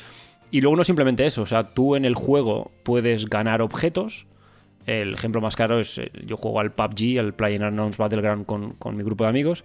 Y 0.52 0.60
luego 0.60 0.76
no 0.76 0.84
simplemente 0.84 1.26
eso, 1.26 1.42
o 1.42 1.46
sea, 1.46 1.74
tú 1.74 1.96
en 1.96 2.04
el 2.04 2.14
juego 2.14 2.70
puedes 2.84 3.28
ganar 3.28 3.60
objetos. 3.60 4.26
El 4.86 5.14
ejemplo 5.14 5.40
más 5.40 5.56
claro 5.56 5.80
es, 5.80 5.98
eh, 5.98 6.12
yo 6.24 6.36
juego 6.36 6.60
al 6.60 6.70
PUBG, 6.70 7.18
al 7.18 7.34
PlayerUnknown's 7.34 7.96
Battleground 7.96 8.46
con, 8.46 8.74
con 8.74 8.96
mi 8.96 9.02
grupo 9.02 9.24
de 9.24 9.30
amigos, 9.30 9.64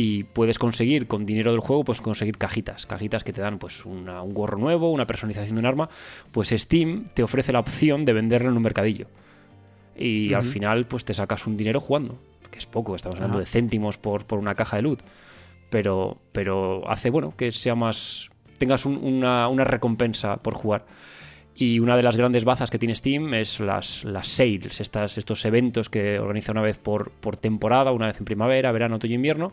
y 0.00 0.22
puedes 0.22 0.58
conseguir 0.60 1.08
con 1.08 1.24
dinero 1.24 1.50
del 1.50 1.58
juego, 1.60 1.82
pues 1.82 2.00
conseguir 2.00 2.38
cajitas, 2.38 2.86
cajitas 2.86 3.24
que 3.24 3.32
te 3.32 3.40
dan 3.40 3.58
pues 3.58 3.84
una- 3.84 4.22
un 4.22 4.32
gorro 4.32 4.56
nuevo, 4.56 4.92
una 4.92 5.06
personalización 5.08 5.56
de 5.56 5.60
un 5.60 5.66
arma, 5.66 5.88
pues 6.30 6.50
Steam 6.50 7.04
te 7.14 7.24
ofrece 7.24 7.52
la 7.52 7.58
opción 7.58 8.04
de 8.04 8.12
venderlo 8.12 8.50
en 8.50 8.56
un 8.56 8.62
mercadillo. 8.62 9.06
Y 9.96 10.34
al 10.34 10.44
final 10.44 10.86
pues 10.86 11.04
te 11.04 11.14
sacas 11.14 11.48
un 11.48 11.56
dinero 11.56 11.80
jugando, 11.80 12.16
que 12.52 12.58
es 12.60 12.66
poco, 12.66 12.94
estamos 12.94 13.16
hablando 13.16 13.38
Ajá. 13.38 13.44
de 13.44 13.50
céntimos 13.50 13.98
por, 13.98 14.24
por 14.24 14.38
una 14.38 14.54
caja 14.54 14.76
de 14.76 14.82
loot, 14.82 15.00
pero, 15.70 16.18
pero 16.30 16.88
hace 16.88 17.10
bueno 17.10 17.34
que 17.36 17.50
sea 17.50 17.74
más, 17.74 18.30
tengas 18.58 18.86
un- 18.86 18.98
una, 19.02 19.48
una 19.48 19.64
recompensa 19.64 20.36
por 20.36 20.54
jugar. 20.54 20.86
Y 21.60 21.80
una 21.80 21.96
de 21.96 22.04
las 22.04 22.16
grandes 22.16 22.44
bazas 22.44 22.70
que 22.70 22.78
tiene 22.78 22.94
Steam 22.94 23.34
es 23.34 23.58
las, 23.58 24.04
las 24.04 24.28
sales, 24.28 24.80
estas, 24.80 25.18
estos 25.18 25.44
eventos 25.44 25.90
que 25.90 26.20
organiza 26.20 26.52
una 26.52 26.62
vez 26.62 26.78
por, 26.78 27.10
por 27.10 27.36
temporada, 27.36 27.90
una 27.90 28.06
vez 28.06 28.20
en 28.20 28.26
primavera, 28.26 28.70
verano, 28.70 28.94
otoño 28.94 29.16
invierno, 29.16 29.52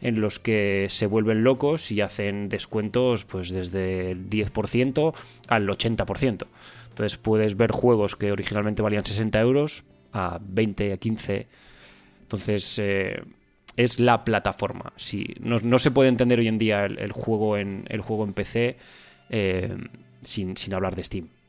en 0.00 0.20
los 0.20 0.38
que 0.38 0.86
se 0.90 1.06
vuelven 1.06 1.42
locos 1.42 1.90
y 1.90 2.02
hacen 2.02 2.48
descuentos 2.48 3.24
pues 3.24 3.50
desde 3.50 4.12
el 4.12 4.30
10% 4.30 5.12
al 5.48 5.66
80%. 5.68 6.46
Entonces 6.90 7.18
puedes 7.18 7.56
ver 7.56 7.72
juegos 7.72 8.14
que 8.14 8.30
originalmente 8.30 8.80
valían 8.80 9.04
60 9.04 9.40
euros 9.40 9.82
a 10.12 10.38
20, 10.40 10.92
a 10.92 10.96
15. 10.98 11.48
Entonces 12.22 12.78
eh, 12.78 13.24
es 13.74 13.98
la 13.98 14.22
plataforma. 14.22 14.92
Si, 14.94 15.34
no, 15.40 15.56
no 15.56 15.80
se 15.80 15.90
puede 15.90 16.10
entender 16.10 16.38
hoy 16.38 16.46
en 16.46 16.58
día 16.58 16.84
el, 16.84 17.00
el 17.00 17.10
juego, 17.10 17.56
en, 17.56 17.86
el 17.88 18.02
juego 18.02 18.22
en 18.22 18.34
PC 18.34 18.76
eh, 19.30 19.76
sin, 20.22 20.56
sin 20.56 20.74
hablar 20.74 20.94
de 20.94 21.02
Steam. 21.02 21.39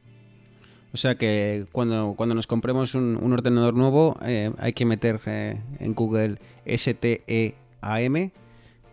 O 0.94 0.98
sea 0.98 1.16
que 1.16 1.66
cuando, 1.72 2.16
cuando 2.18 2.36
nos 2.36 2.48
compremos 2.48 2.96
un, 2.96 3.18
un 3.22 3.32
ordenador 3.34 3.74
nuevo 3.74 4.18
eh, 4.26 4.52
hay 4.58 4.74
que 4.74 4.86
meter 4.86 5.20
eh, 5.26 5.58
en 5.80 5.94
Google 5.94 6.38
STEAM 6.68 8.32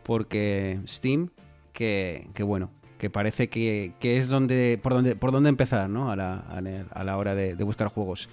porque 0.04 0.80
Steam, 0.86 1.30
que, 1.72 2.28
que 2.34 2.42
bueno, 2.42 2.70
que 2.98 3.10
parece 3.10 3.48
que, 3.48 3.92
que 4.00 4.18
es 4.18 4.28
donde 4.28 4.78
por 4.82 4.94
donde 4.94 5.16
por 5.16 5.32
dónde 5.32 5.48
empezar, 5.50 5.90
¿no? 5.90 6.10
A 6.10 6.16
la, 6.16 6.36
a 6.36 7.04
la- 7.04 7.16
hora 7.16 7.34
de, 7.34 7.54
de 7.56 7.64
buscar 7.64 7.88
juegos. 7.88 8.28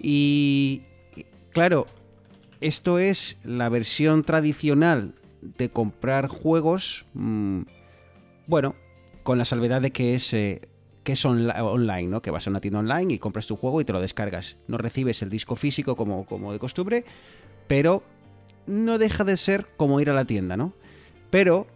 Y 0.00 0.82
claro, 1.52 1.86
esto 2.60 2.98
es 2.98 3.38
la 3.44 3.68
versión 3.68 4.22
tradicional 4.24 5.14
de 5.42 5.68
comprar 5.70 6.28
juegos, 6.28 7.06
mm, 7.14 7.62
bueno, 8.46 8.74
con 9.22 9.38
la 9.38 9.44
salvedad 9.44 9.80
de 9.82 9.90
que 9.90 10.14
es 10.14 10.32
eh, 10.32 10.60
que 11.06 11.12
es 11.12 11.24
online, 11.24 12.08
¿no? 12.08 12.20
Que 12.20 12.32
vas 12.32 12.48
a 12.48 12.50
una 12.50 12.60
tienda 12.60 12.80
online 12.80 13.14
y 13.14 13.18
compras 13.20 13.46
tu 13.46 13.54
juego 13.54 13.80
y 13.80 13.84
te 13.84 13.92
lo 13.92 14.00
descargas. 14.00 14.56
No 14.66 14.76
recibes 14.76 15.22
el 15.22 15.30
disco 15.30 15.54
físico 15.54 15.94
como, 15.94 16.26
como 16.26 16.52
de 16.52 16.58
costumbre, 16.58 17.04
pero 17.68 18.02
no 18.66 18.98
deja 18.98 19.22
de 19.22 19.36
ser 19.36 19.68
como 19.76 20.00
ir 20.00 20.10
a 20.10 20.14
la 20.14 20.24
tienda, 20.24 20.56
¿no? 20.56 20.72
Pero 21.30 21.68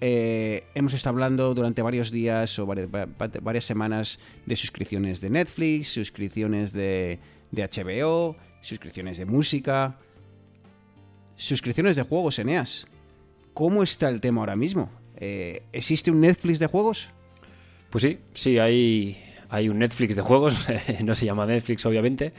eh, 0.00 0.64
hemos 0.74 0.94
estado 0.94 1.14
hablando 1.14 1.54
durante 1.54 1.80
varios 1.80 2.10
días 2.10 2.58
o 2.58 2.66
varias, 2.66 3.64
semanas 3.64 4.18
de 4.46 4.56
suscripciones 4.56 5.20
de 5.20 5.30
Netflix, 5.30 5.92
suscripciones 5.92 6.72
de, 6.72 7.20
de 7.52 7.62
HBO, 7.68 8.34
suscripciones 8.62 9.18
de 9.18 9.26
música, 9.26 9.96
suscripciones 11.36 11.94
de 11.94 12.02
juegos, 12.02 12.40
Eneas. 12.40 12.88
¿Cómo 13.54 13.84
está 13.84 14.08
el 14.08 14.20
tema 14.20 14.40
ahora 14.40 14.56
mismo? 14.56 14.90
Eh, 15.14 15.62
¿Existe 15.72 16.10
un 16.10 16.20
Netflix 16.20 16.58
de 16.58 16.66
juegos? 16.66 17.10
Pues 17.90 18.02
sí, 18.02 18.18
sí, 18.34 18.58
hay, 18.58 19.18
hay 19.48 19.68
un 19.68 19.78
Netflix 19.78 20.16
de 20.16 20.22
juegos, 20.22 20.56
no 21.04 21.14
se 21.14 21.26
llama 21.26 21.46
Netflix 21.46 21.86
obviamente, 21.86 22.32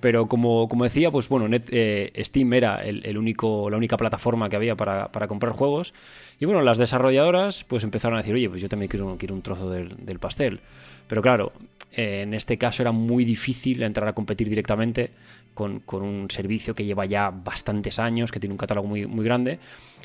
pero 0.00 0.26
como, 0.26 0.68
como 0.68 0.84
decía, 0.84 1.10
pues 1.10 1.28
bueno, 1.28 1.46
eh, 1.52 2.12
Steam 2.24 2.52
era 2.54 2.82
el, 2.82 3.18
único, 3.18 3.68
la 3.70 3.76
única 3.76 3.96
plataforma 3.96 4.48
que 4.48 4.56
había 4.56 4.74
para, 4.74 5.08
comprar 5.28 5.52
juegos. 5.52 5.92
Y 6.38 6.46
bueno, 6.46 6.62
las 6.62 6.78
desarrolladoras 6.78 7.64
pues 7.64 7.84
empezaron 7.84 8.16
a 8.16 8.22
decir, 8.22 8.34
oye, 8.34 8.48
pues 8.48 8.62
yo 8.62 8.68
también 8.68 8.88
quiero, 8.88 9.16
quiero 9.18 9.34
un 9.34 9.42
trozo 9.42 9.70
del, 9.70 10.18
pastel. 10.18 10.60
Pero 11.06 11.20
claro, 11.20 11.52
eh, 11.92 12.22
en 12.22 12.32
este 12.32 12.56
caso 12.56 12.82
era 12.82 12.92
muy 12.92 13.24
difícil 13.24 13.82
entrar 13.82 14.08
a 14.08 14.14
competir 14.14 14.48
directamente 14.48 15.10
con, 15.52 15.82
un 15.86 16.30
servicio 16.30 16.74
que 16.74 16.84
lleva 16.86 17.04
ya 17.04 17.30
bastantes 17.30 17.98
años, 17.98 18.32
que 18.32 18.40
tiene 18.40 18.54
un 18.54 18.58
catálogo 18.58 18.88
muy, 18.88 19.06
muy 19.06 19.24
grande. 19.24 19.58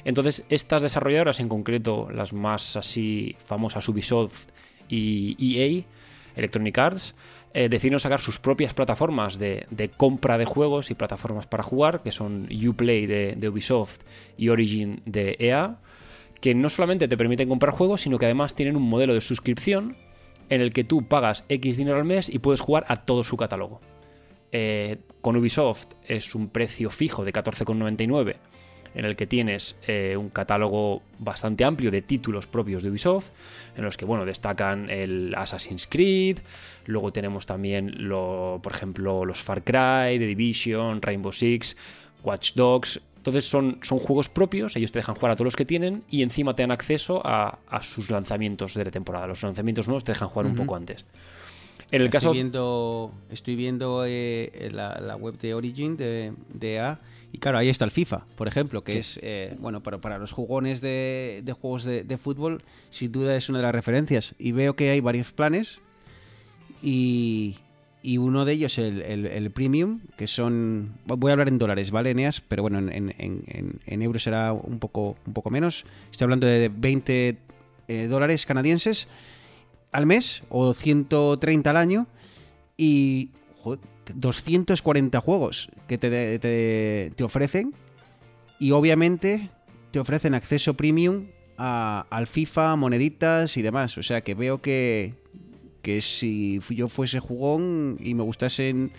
Entonces, 0.04 0.46
estas 0.50 0.82
desarrolladoras, 0.82 1.40
en 1.40 1.48
concreto 1.48 2.10
las 2.12 2.34
más 2.34 2.76
así 2.76 3.36
famosas, 3.46 3.88
Ubisoft 3.88 4.50
y 4.90 5.60
EA, 5.60 5.84
Electronic 6.36 6.78
Arts, 6.78 7.16
eh, 7.58 7.70
decidieron 7.70 8.02
sacar 8.02 8.20
sus 8.20 8.38
propias 8.38 8.74
plataformas 8.74 9.40
de, 9.40 9.66
compra 9.96 10.38
de 10.38 10.44
juegos 10.44 10.92
y 10.92 10.94
plataformas 10.94 11.48
para 11.48 11.64
jugar, 11.64 12.04
que 12.04 12.12
son 12.12 12.50
Uplay 12.52 13.06
de, 13.06 13.48
Ubisoft 13.48 14.02
y 14.36 14.50
Origin 14.50 15.02
de 15.06 15.38
EA, 15.40 15.78
que 16.42 16.54
no 16.54 16.70
solamente 16.70 17.08
te 17.08 17.16
permiten 17.16 17.48
comprar 17.48 17.74
juegos, 17.74 18.02
sino 18.02 18.20
que 18.20 18.26
además 18.26 18.56
tienen 18.56 18.76
un 18.76 18.84
modelo 18.84 19.14
de 19.14 19.22
suscripción 19.22 19.96
en 20.50 20.60
el 20.60 20.74
que 20.74 20.84
tú 20.84 21.08
pagas 21.08 21.46
X 21.48 21.78
dinero 21.78 21.96
al 21.96 22.04
mes 22.04 22.28
y 22.28 22.40
puedes 22.40 22.60
jugar 22.60 22.84
a 22.90 22.98
todo 22.98 23.24
su 23.24 23.38
catálogo. 23.38 23.80
Eh, 24.52 24.98
con 25.22 25.38
Ubisoft 25.38 25.88
es 26.06 26.36
un 26.36 26.50
precio 26.50 26.90
fijo 26.90 27.24
de 27.24 27.32
14,99 27.32 28.36
en 28.96 29.06
el 29.06 29.16
que 29.16 29.28
tienes 29.28 29.76
eh, 29.88 30.16
un 30.18 30.30
catálogo 30.30 31.04
bastante 31.20 31.66
amplio 31.66 31.92
de 31.92 32.02
títulos 32.02 32.48
propios 32.48 32.82
de 32.82 32.90
Ubisoft, 32.90 33.30
en 33.76 33.84
los 33.84 33.98
que 33.98 34.06
bueno, 34.06 34.26
destacan 34.26 34.90
el 34.90 35.36
Assassin's 35.36 35.86
Creed, 35.86 36.40
luego 36.86 37.12
tenemos 37.12 37.46
también, 37.46 38.08
lo, 38.08 38.60
por 38.64 38.74
ejemplo, 38.74 39.26
los 39.26 39.42
Far 39.42 39.64
Cry, 39.64 40.18
The 40.18 40.26
Division, 40.26 41.02
Rainbow 41.02 41.34
Six, 41.34 41.76
Watch 42.24 42.54
Dogs. 42.54 43.02
Entonces 43.18 43.46
son, 43.46 43.80
son 43.82 43.98
juegos 43.98 44.30
propios, 44.30 44.76
ellos 44.76 44.92
te 44.92 45.00
dejan 45.00 45.16
jugar 45.16 45.32
a 45.32 45.36
todos 45.36 45.46
los 45.46 45.56
que 45.56 45.66
tienen 45.66 46.04
y 46.10 46.22
encima 46.22 46.56
te 46.56 46.62
dan 46.64 46.72
acceso 46.72 47.22
a, 47.26 47.58
sus 47.82 48.12
lanzamientos 48.12 48.76
de 48.76 48.86
la 48.86 48.92
temporada. 48.92 49.28
Los 49.28 49.42
lanzamientos 49.42 49.88
nuevos 49.88 50.04
te 50.04 50.12
dejan 50.12 50.30
jugar 50.30 50.46
un 50.46 50.56
poco 50.56 50.76
antes. 50.76 51.06
En 51.92 52.02
el 52.02 52.08
estoy 52.08 52.20
caso... 52.20 52.32
Viendo, 52.32 53.12
estoy 53.32 53.56
viendo 53.56 54.04
eh, 54.06 54.70
la, 54.72 55.16
web 55.16 55.40
de 55.40 55.56
Origin 55.56 55.98
de, 55.98 56.34
de 56.54 56.80
A 56.80 57.00
y 57.36 57.38
claro, 57.38 57.58
ahí 57.58 57.68
está 57.68 57.84
el 57.84 57.92
FIFA, 57.92 58.24
por 58.38 58.48
ejemplo, 58.48 58.86
que 58.86 58.98
es, 58.98 59.20
eh, 59.22 59.58
bueno, 59.60 59.84
para, 59.84 60.00
para 60.00 60.18
los 60.18 60.32
jugones 60.32 60.80
de, 60.80 61.44
juegos 61.60 61.84
de, 61.84 62.18
fútbol, 62.18 62.64
sin 62.92 63.12
duda 63.12 63.36
es 63.36 63.50
una 63.50 63.58
de 63.58 63.64
las 63.64 63.76
referencias. 63.76 64.36
Y 64.40 64.54
veo 64.54 64.78
que 64.78 64.90
hay 64.90 65.02
varios 65.02 65.34
planes 65.34 65.82
y, 66.82 67.58
y 68.02 68.20
uno 68.20 68.46
de 68.46 68.54
ellos, 68.54 68.78
el, 68.78 69.02
el, 69.02 69.52
premium, 69.52 70.00
que 70.16 70.28
son, 70.28 70.94
voy 71.08 71.30
a 71.30 71.34
hablar 71.34 71.50
en 71.50 71.58
dólares, 71.58 71.92
¿vale, 71.92 72.12
Eneas? 72.12 72.40
Pero 72.40 72.62
bueno, 72.62 72.80
en, 72.80 73.14
en, 73.18 73.82
en 73.86 74.02
euros 74.02 74.24
será 74.24 74.54
un 74.54 74.80
poco, 74.80 75.18
un 75.28 75.34
poco 75.34 75.50
menos. 75.50 75.84
Estoy 76.12 76.24
hablando 76.24 76.48
de 76.48 76.72
20 76.74 77.38
eh, 77.90 78.08
dólares 78.08 78.46
canadienses 78.46 79.10
al 79.92 80.06
mes 80.06 80.44
o 80.48 80.74
130 80.74 81.70
al 81.70 81.76
año. 81.76 82.08
Y 82.78 83.32
240 84.14 85.20
juegos 85.22 85.70
que 85.88 85.98
te, 85.98 86.40
te, 86.40 87.24
ofrecen 87.24 87.74
y 88.60 88.72
obviamente 88.72 89.50
te 89.92 90.00
ofrecen 90.00 90.34
acceso 90.34 90.76
premium 90.76 91.28
a, 91.58 92.06
al 92.10 92.28
FIFA, 92.28 92.76
moneditas 92.76 93.58
y 93.58 93.62
demás. 93.62 93.98
O 93.98 94.04
sea 94.04 94.22
que 94.22 94.36
veo 94.36 94.62
que, 94.62 95.14
que 95.82 96.02
si 96.02 96.60
yo 96.70 96.90
fuese 96.90 97.20
jugón 97.20 97.98
y 98.00 98.14
me 98.14 98.24
gustasen, 98.24 98.92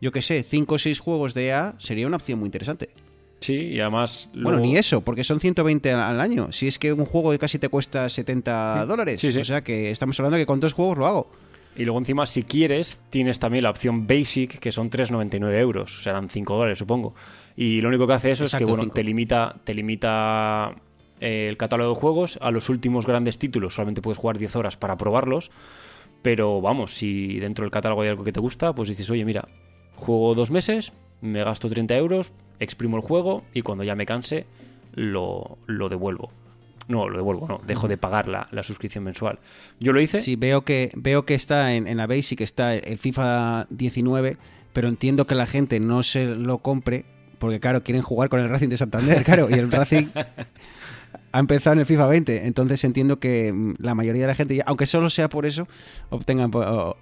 yo 0.00 0.12
que 0.12 0.22
sé, 0.22 0.42
5 0.42 0.74
o 0.74 0.78
6 0.78 1.00
juegos 1.00 1.34
de 1.34 1.46
EA, 1.46 1.74
sería 1.78 2.06
una 2.06 2.16
opción 2.16 2.38
muy 2.38 2.46
interesante. 2.46 2.90
Sí, 3.42 3.54
y 3.54 3.80
además... 3.80 4.28
Bueno, 4.34 4.60
ni 4.60 4.76
eso, 4.76 5.00
porque 5.00 5.24
son 5.24 5.40
120 5.40 5.90
al, 5.92 6.20
año. 6.20 6.52
Si 6.52 6.68
es 6.68 6.78
que 6.78 6.92
un 6.92 7.04
juego 7.04 7.36
casi 7.38 7.58
te 7.58 7.68
cuesta 7.68 8.08
70 8.08 8.86
dólares. 8.86 9.22
O 9.24 9.44
sea 9.44 9.64
que 9.64 9.90
estamos 9.90 10.18
hablando 10.20 10.38
que 10.38 10.46
con 10.46 10.60
dos 10.60 10.72
juegos 10.72 10.96
lo 10.96 11.06
hago. 11.06 11.30
Y 11.74 11.84
luego 11.84 11.98
encima, 11.98 12.26
si 12.26 12.42
quieres, 12.42 13.02
tienes 13.08 13.38
también 13.38 13.64
la 13.64 13.70
opción 13.70 14.06
Basic, 14.06 14.58
que 14.58 14.72
son 14.72 14.90
3,99 14.90 15.58
euros. 15.58 16.02
Serán 16.02 16.28
5 16.28 16.54
dólares, 16.54 16.78
supongo. 16.78 17.14
Y 17.56 17.80
lo 17.80 17.88
único 17.88 18.06
que 18.06 18.12
hace 18.12 18.30
eso 18.30 18.44
es 18.44 18.54
que 18.54 18.64
bueno, 18.64 18.88
te 18.88 19.02
limita, 19.02 19.56
te 19.64 19.72
limita 19.72 20.74
eh, 21.20 21.46
el 21.48 21.56
catálogo 21.56 21.94
de 21.94 22.00
juegos. 22.00 22.38
A 22.42 22.50
los 22.50 22.68
últimos 22.68 23.06
grandes 23.06 23.38
títulos 23.38 23.74
solamente 23.74 24.02
puedes 24.02 24.18
jugar 24.18 24.38
10 24.38 24.56
horas 24.56 24.76
para 24.76 24.96
probarlos. 24.96 25.50
Pero 26.20 26.60
vamos, 26.60 26.94
si 26.94 27.40
dentro 27.40 27.64
del 27.64 27.72
catálogo 27.72 28.02
hay 28.02 28.10
algo 28.10 28.24
que 28.24 28.32
te 28.32 28.40
gusta, 28.40 28.74
pues 28.74 28.88
dices, 28.88 29.08
oye, 29.10 29.24
mira, 29.24 29.48
juego 29.96 30.34
dos 30.34 30.50
meses, 30.50 30.92
me 31.20 31.42
gasto 31.42 31.68
30 31.68 31.96
euros, 31.96 32.32
exprimo 32.60 32.96
el 32.96 33.02
juego 33.02 33.44
y 33.52 33.62
cuando 33.62 33.82
ya 33.82 33.96
me 33.96 34.06
canse, 34.06 34.46
lo, 34.94 35.58
lo 35.66 35.88
devuelvo. 35.88 36.30
No, 36.88 37.08
lo 37.08 37.16
devuelvo, 37.16 37.46
no, 37.46 37.60
dejo 37.66 37.88
de 37.88 37.96
pagar 37.96 38.28
la, 38.28 38.62
suscripción 38.62 39.04
mensual. 39.04 39.38
Yo 39.78 39.92
lo 39.92 40.00
hice. 40.00 40.20
Sí, 40.22 40.36
veo 40.36 40.62
que, 40.62 40.90
veo 40.94 41.24
que 41.24 41.34
está 41.34 41.74
en, 41.74 41.86
en 41.86 41.96
la 41.96 42.06
Basic, 42.06 42.40
está 42.40 42.74
el 42.74 42.98
FIFA 42.98 43.66
19, 43.70 44.36
pero 44.72 44.88
entiendo 44.88 45.26
que 45.26 45.34
la 45.34 45.46
gente 45.46 45.80
no 45.80 46.02
se 46.02 46.24
lo 46.26 46.58
compre 46.58 47.04
porque, 47.42 47.58
claro, 47.58 47.82
quieren 47.82 48.02
jugar 48.02 48.28
con 48.28 48.38
el 48.38 48.48
Racing 48.48 48.68
de 48.68 48.76
Santander, 48.76 49.24
claro, 49.24 49.48
y 49.50 49.54
el 49.54 49.68
Racing 49.70 50.06
ha 51.32 51.38
empezado 51.40 51.74
en 51.74 51.80
el 51.80 51.86
FIFA 51.86 52.06
20. 52.06 52.46
Entonces 52.46 52.84
entiendo 52.84 53.18
que 53.18 53.52
mm, 53.52 53.74
la 53.80 53.96
mayoría 53.96 54.22
de 54.22 54.28
la 54.28 54.34
gente, 54.36 54.62
aunque 54.64 54.86
solo 54.86 55.10
sea 55.10 55.28
por 55.28 55.44
eso, 55.44 55.66
obtengan, 56.10 56.52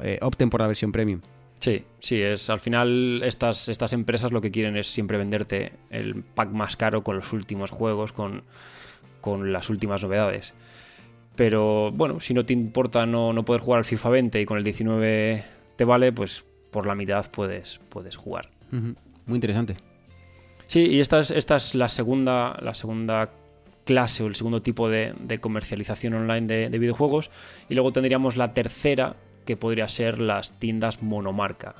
eh, 0.01 0.19
opten 0.23 0.49
por 0.49 0.63
la 0.63 0.67
versión 0.67 0.93
premium. 0.93 1.21
Sí, 1.59 1.85
sí, 1.99 2.23
es 2.23 2.49
al 2.49 2.61
final 2.61 3.21
estas, 3.23 3.69
estas 3.69 3.93
empresas 3.93 4.33
lo 4.33 4.41
que 4.41 4.51
quieren 4.51 4.79
es 4.79 4.87
siempre 4.87 5.19
venderte 5.19 5.73
el 5.91 6.23
pack 6.23 6.51
más 6.53 6.75
caro 6.75 7.05
con 7.05 7.17
los 7.17 7.35
últimos 7.35 7.71
juegos, 7.71 8.13
con 8.13 8.45
con 9.21 9.53
las 9.53 9.71
últimas 9.71 10.03
novedades. 10.03 10.55
Pero 11.37 11.91
bueno, 11.93 12.21
si 12.21 12.35
no 12.35 12.45
te 12.45 12.53
importa 12.53 13.07
no, 13.07 13.33
no 13.33 13.45
poder 13.45 13.63
jugar 13.63 13.79
al 13.79 13.85
FIFA 13.85 14.11
20 14.11 14.41
y 14.41 14.47
con 14.47 14.59
el 14.59 14.65
19 14.65 15.45
te 15.77 15.85
vale, 15.85 16.13
pues 16.13 16.45
por 16.71 16.87
la 16.87 16.95
mitad 16.95 17.31
puedes, 17.31 17.81
puedes 17.89 18.17
jugar. 18.17 18.51
Muy 18.71 19.37
interesante. 19.37 19.77
Sí, 20.67 20.87
y 20.87 21.01
esta 21.01 21.19
es, 21.21 21.31
esta 21.31 21.57
es 21.57 21.75
la 21.75 21.89
segunda, 21.89 22.57
la 22.63 22.75
segunda 22.75 23.31
clase 23.85 24.23
o 24.23 24.27
el 24.29 24.37
segundo 24.37 24.63
tipo 24.63 24.89
de, 24.89 25.39
comercialización 25.41 26.15
online 26.15 26.69
de, 26.69 26.79
videojuegos. 26.79 27.31
Y 27.69 27.75
luego 27.75 27.93
tendríamos 27.93 28.37
la 28.37 28.55
tercera, 28.55 29.17
que 29.45 29.57
podría 29.57 29.89
ser 29.89 30.21
las 30.21 30.59
tiendas 30.61 31.03
monomarca. 31.03 31.75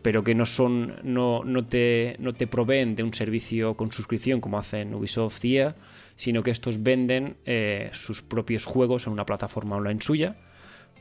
Pero 0.00 0.22
que 0.22 0.34
no 0.34 0.46
son. 0.46 0.94
no, 1.02 1.42
no, 1.44 1.66
te, 1.66 2.16
no 2.20 2.32
te 2.32 2.46
proveen 2.46 2.94
de 2.94 3.02
un 3.02 3.12
servicio 3.12 3.74
con 3.74 3.92
suscripción 3.92 4.40
como 4.40 4.58
hacen 4.58 4.94
Ubisoft 4.94 5.44
y 5.44 5.58
EA, 5.58 5.74
sino 6.16 6.42
que 6.42 6.50
estos 6.50 6.82
venden 6.82 7.36
eh, 7.44 7.90
sus 7.92 8.22
propios 8.22 8.64
juegos 8.64 9.06
en 9.06 9.12
una 9.12 9.26
plataforma 9.26 9.76
online 9.76 10.00
suya, 10.00 10.36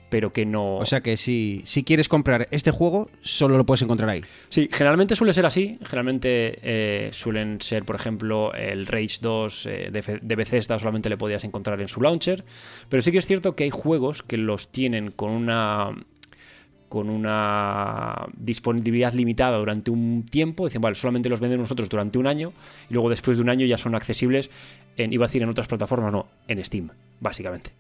pero 0.10 0.32
que 0.32 0.46
no... 0.46 0.78
O 0.78 0.86
sea 0.86 1.02
que 1.02 1.18
si, 1.18 1.62
si 1.66 1.84
quieres 1.84 2.08
comprar 2.08 2.48
este 2.52 2.72
juego, 2.72 3.10
solo 3.22 3.58
lo 3.58 3.66
puedes 3.66 3.82
encontrar 3.82 4.10
ahí. 4.10 4.22
Sí, 4.50 4.70
generalmente 4.72 5.16
suele 5.16 5.34
ser 5.34 5.46
así. 5.46 5.80
Generalmente 5.84 6.60
eh, 6.62 7.10
suelen 7.12 7.60
ser, 7.60 7.86
por 7.86 7.96
ejemplo, 7.96 8.54
el 8.54 8.86
Rage 8.86 9.18
2 9.22 9.66
eh, 9.66 9.90
de, 9.92 10.20
de 10.22 10.36
Bethesda 10.36 10.78
solamente 10.78 11.10
le 11.10 11.18
podías 11.18 11.44
encontrar 11.44 11.82
en 11.82 11.88
su 11.88 12.02
launcher, 12.02 12.46
pero 12.90 13.02
sí 13.02 13.12
que 13.12 13.18
es 13.18 13.26
cierto 13.26 13.56
que 13.56 13.64
hay 13.64 13.72
juegos 13.72 14.22
que 14.22 14.38
los 14.38 14.72
tienen 14.72 15.12
con 15.12 15.32
una 15.32 15.96
con 16.96 17.10
una 17.10 18.28
disponibilidad 18.38 19.12
limitada 19.14 19.58
durante 19.58 19.92
un 19.92 20.24
tiempo, 20.24 20.66
dicen, 20.66 20.82
vale, 20.82 20.96
solamente 20.96 21.28
los 21.28 21.42
vendemos 21.42 21.64
nosotros 21.66 21.90
durante 21.90 22.18
un 22.18 22.26
año 22.26 22.54
y 22.90 22.94
luego 22.94 23.10
después 23.10 23.36
de 23.36 23.44
un 23.44 23.50
año 23.50 23.66
ya 23.66 23.78
son 23.78 23.96
accesibles 23.96 24.50
en, 24.98 25.14
iba 25.14 25.26
a 25.26 25.28
decir 25.28 25.42
en 25.42 25.50
otras 25.50 25.68
plataformas, 25.68 26.12
no, 26.12 26.28
en 26.48 26.64
Steam, 26.64 26.90
básicamente. 27.20 27.72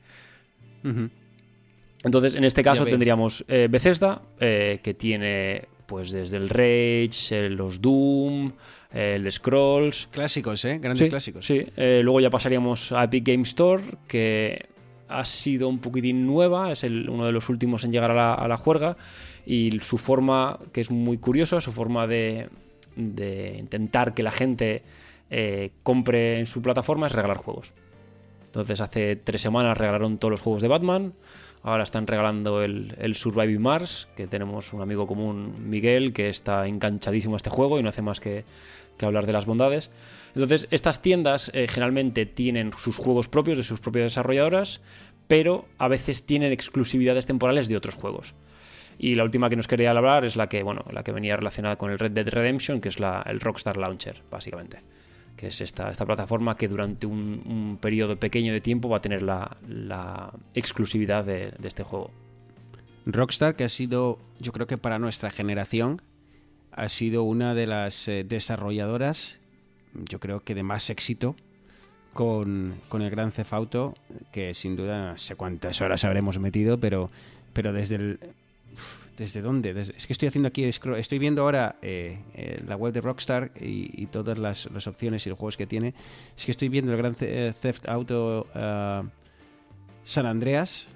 Entonces, 2.04 2.36
en 2.36 2.44
este 2.44 2.64
caso 2.64 2.86
tendríamos 2.86 3.44
eh, 3.48 3.68
Bethesda, 3.70 4.22
eh, 4.40 4.80
que 4.84 4.94
tiene 4.94 5.68
pues 5.88 6.12
desde 6.12 6.38
el 6.38 6.50
Rage, 6.50 7.50
los 7.50 7.82
Doom, 7.82 8.52
el 8.94 9.32
Scrolls. 9.32 10.08
Clásicos, 10.12 10.64
¿eh? 10.66 10.80
Grandes 10.80 11.10
clásicos. 11.10 11.46
Sí, 11.46 11.66
eh, 11.76 12.02
luego 12.04 12.22
ya 12.22 12.30
pasaríamos 12.30 12.92
a 12.92 13.04
Epic 13.04 13.28
Game 13.28 13.44
Store, 13.44 13.84
que 14.08 14.68
ha 15.08 15.26
sido 15.26 15.68
un 15.68 15.80
poquitín 15.80 16.26
nueva, 16.26 16.72
es 16.72 16.84
uno 16.84 17.26
de 17.26 17.32
los 17.32 17.50
últimos 17.50 17.84
en 17.84 17.92
llegar 17.92 18.12
a 18.12 18.48
la, 18.48 18.58
juerga 18.58 18.98
y 19.46 19.80
su 19.82 19.98
forma, 19.98 20.60
que 20.72 20.82
es 20.82 20.90
muy 20.90 21.18
curiosa, 21.18 21.62
su 21.62 21.72
forma 21.72 22.08
de, 22.08 22.50
intentar 22.96 24.14
que 24.14 24.24
la 24.24 24.32
gente 24.32 24.82
eh, 25.30 25.72
compre 25.84 26.40
en 26.40 26.46
su 26.46 26.62
plataforma 26.62 27.08
es 27.08 27.14
regalar 27.14 27.38
juegos. 27.38 27.74
Entonces 28.46 28.80
hace 28.82 29.16
tres 29.16 29.42
semanas 29.42 29.78
regalaron 29.78 30.18
todos 30.18 30.32
los 30.32 30.42
juegos 30.42 30.62
de 30.62 30.68
Batman. 30.68 31.14
Ahora 31.62 31.84
están 31.84 32.06
regalando 32.06 32.64
el, 32.64 32.96
el 33.00 33.16
Surviving 33.16 33.62
Mars, 33.62 34.08
que 34.16 34.28
tenemos 34.28 34.72
un 34.72 34.82
amigo 34.82 35.08
común, 35.08 35.68
Miguel, 35.68 36.14
que 36.14 36.30
está 36.30 36.68
enganchadísimo 36.68 37.36
a 37.36 37.38
este 37.38 37.50
juego 37.50 37.80
y 37.80 37.84
no 37.84 37.90
hace 37.90 38.04
más 38.04 38.20
que, 38.20 38.46
que 38.98 39.06
hablar 39.06 39.26
de 39.26 39.34
las 39.34 39.46
bondades. 39.46 39.92
Entonces, 40.34 40.68
estas 40.72 41.02
tiendas 41.02 41.52
eh, 41.54 41.68
generalmente 41.68 42.26
tienen 42.26 42.72
sus 42.74 42.98
juegos 42.98 43.28
propios 43.28 43.58
de 43.58 43.64
sus 43.64 43.80
propias 43.80 44.06
desarrolladoras, 44.06 44.82
pero 45.28 45.66
a 45.78 45.88
veces 45.88 46.26
tienen 46.26 46.52
exclusividades 46.52 47.26
temporales 47.26 47.68
de 47.68 47.78
otros 47.78 47.96
juegos. 47.96 48.36
Y 48.98 49.16
la 49.16 49.24
última 49.24 49.50
que 49.50 49.56
nos 49.56 49.68
quería 49.68 49.92
hablar 49.92 50.24
es 50.24 50.36
la 50.36 50.48
que, 50.48 50.64
bueno, 50.64 50.86
la 50.92 51.04
que 51.04 51.12
venía 51.12 51.36
relacionada 51.36 51.78
con 51.78 51.92
el 51.92 52.00
Red 52.00 52.12
Dead 52.12 52.30
Redemption, 52.30 52.80
que 52.80 52.90
es 52.90 53.00
la, 53.00 53.22
el 53.26 53.40
Rockstar 53.40 53.78
Launcher, 53.78 54.24
básicamente. 54.32 54.80
Que 55.36 55.48
es 55.48 55.62
esta, 55.62 55.90
esta 55.92 56.06
plataforma 56.06 56.56
que 56.58 56.68
durante 56.68 57.06
un, 57.06 57.78
periodo 57.82 58.18
pequeño 58.18 58.54
de 58.54 58.62
tiempo 58.62 58.90
va 58.90 58.98
a 58.98 59.02
tener 59.02 59.22
la, 59.22 60.32
exclusividad 60.54 61.26
de, 61.26 61.54
este 61.64 61.84
juego. 61.84 62.12
Rockstar, 63.06 63.56
que 63.56 63.64
ha 63.64 63.70
sido, 63.70 64.20
yo 64.40 64.52
creo 64.52 64.66
que 64.66 64.78
para 64.78 64.98
nuestra 64.98 65.30
generación, 65.30 66.02
ha 66.72 66.90
sido 66.90 67.24
una 67.24 67.54
de 67.54 67.68
las 67.68 68.08
eh, 68.08 68.26
desarrolladoras, 68.28 69.40
yo 69.94 70.20
creo 70.20 70.42
que 70.42 70.56
de 70.56 70.64
más 70.64 70.90
éxito 70.90 71.36
con, 72.14 72.76
con 72.90 73.02
el 73.02 73.10
Gran 73.10 73.32
Theft 73.32 73.54
Auto, 73.54 73.94
que 74.32 74.54
sin 74.54 74.76
duda 74.76 75.12
no 75.12 75.18
sé 75.18 75.36
cuántas 75.36 75.82
horas 75.82 76.04
habremos 76.06 76.40
metido, 76.40 76.80
pero, 76.80 77.12
pero 77.54 77.74
desde 77.74 77.96
el... 77.96 78.20
¿Desde 79.18 79.42
dónde? 79.42 79.72
Es 79.80 80.08
que 80.08 80.14
estoy 80.14 80.28
haciendo 80.28 80.48
aquí, 80.48 80.66
estoy 80.66 81.20
viendo 81.20 81.44
ahora 81.44 81.78
eh, 81.82 82.20
eh, 82.34 82.62
la 82.68 82.76
web 82.76 82.94
de 82.94 83.00
Rockstar 83.00 83.52
y, 83.60 84.08
todas 84.08 84.38
las, 84.38 84.70
las 84.72 84.88
opciones 84.88 85.26
y 85.26 85.30
los 85.30 85.40
juegos 85.40 85.56
que 85.56 85.66
tiene. 85.66 85.94
Es 86.36 86.46
que 86.46 86.52
estoy 86.52 86.68
viendo 86.68 86.92
el 86.92 86.98
Gran 86.98 87.16
eh, 87.22 87.54
Theft 87.62 87.88
Auto 87.88 88.48
ah, 88.54 89.04
San 90.04 90.26
Andreas 90.26 90.90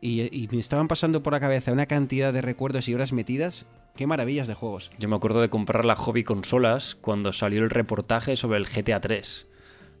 y, 0.00 0.48
me 0.50 0.58
estaban 0.58 0.88
pasando 0.88 1.22
por 1.22 1.34
la 1.34 1.40
cabeza 1.40 1.72
una 1.72 1.86
cantidad 1.86 2.32
de 2.32 2.40
recuerdos 2.40 2.88
y 2.88 2.94
horas 2.94 3.12
metidas. 3.12 3.66
Qué 3.96 4.06
maravillas 4.06 4.46
de 4.46 4.54
juegos. 4.54 4.90
Yo 4.98 5.08
me 5.08 5.16
acuerdo 5.16 5.40
de 5.40 5.50
comprar 5.50 5.84
la 5.84 5.96
hobby 5.96 6.24
consolas 6.24 6.94
cuando 6.94 7.32
salió 7.32 7.62
el 7.62 7.70
reportaje 7.70 8.36
sobre 8.36 8.58
el 8.58 8.66
GTA 8.66 9.00
3, 9.00 9.46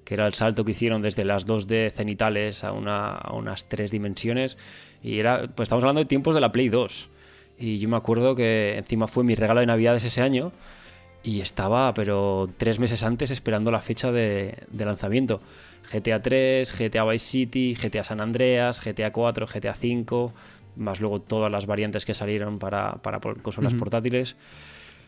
que 0.04 0.14
era 0.14 0.26
el 0.26 0.34
salto 0.34 0.64
que 0.64 0.72
hicieron 0.72 1.02
desde 1.02 1.24
las 1.24 1.46
2D 1.46 1.90
cenitales 1.90 2.64
a, 2.64 2.72
una, 2.72 3.12
a 3.12 3.34
unas 3.34 3.68
tres 3.68 3.90
dimensiones. 3.90 4.56
Y 5.02 5.18
era, 5.18 5.48
pues 5.48 5.66
estamos 5.66 5.84
hablando 5.84 6.00
de 6.00 6.06
tiempos 6.06 6.34
de 6.34 6.40
la 6.40 6.52
Play 6.52 6.68
2. 6.70 7.10
Y 7.58 7.78
yo 7.78 7.88
me 7.88 7.96
acuerdo 7.96 8.34
que 8.34 8.76
encima 8.76 9.06
fue 9.06 9.24
mi 9.24 9.34
regalo 9.34 9.60
de 9.60 9.66
Navidades 9.66 10.04
ese 10.04 10.20
año. 10.20 10.52
Y 11.22 11.40
estaba, 11.40 11.92
pero 11.94 12.48
tres 12.56 12.78
meses 12.78 13.02
antes, 13.02 13.30
esperando 13.30 13.70
la 13.70 13.80
fecha 13.80 14.12
de, 14.12 14.54
de 14.70 14.84
lanzamiento. 14.84 15.40
GTA 15.92 16.22
3, 16.22 16.72
GTA 16.78 17.04
Vice 17.04 17.24
City, 17.26 17.74
GTA 17.74 18.04
San 18.04 18.20
Andreas, 18.20 18.80
GTA 18.84 19.12
4, 19.12 19.46
GTA 19.46 19.74
5, 19.74 20.32
más 20.76 21.00
luego 21.00 21.20
todas 21.20 21.50
las 21.50 21.66
variantes 21.66 22.04
que 22.04 22.14
salieron 22.14 22.58
para, 22.58 22.94
para 22.96 23.18
consolas 23.20 23.72
Ujú. 23.72 23.80
portátiles. 23.80 24.36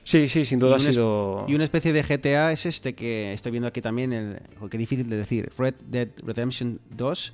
Sí, 0.02 0.28
sí, 0.28 0.44
sin 0.44 0.58
duda 0.58 0.76
ha 0.76 0.80
sido... 0.80 1.44
Y 1.48 1.54
una 1.54 1.64
especie 1.64 1.92
de 1.92 2.02
GTA 2.02 2.50
es 2.50 2.64
este 2.64 2.94
que 2.94 3.32
estoy 3.34 3.52
viendo 3.52 3.68
aquí 3.68 3.82
también, 3.82 4.12
el, 4.12 4.38
qué 4.70 4.78
difícil 4.78 5.08
de 5.10 5.18
decir, 5.18 5.52
Red 5.58 5.74
Dead 5.86 6.08
Redemption 6.24 6.80
2, 6.96 7.32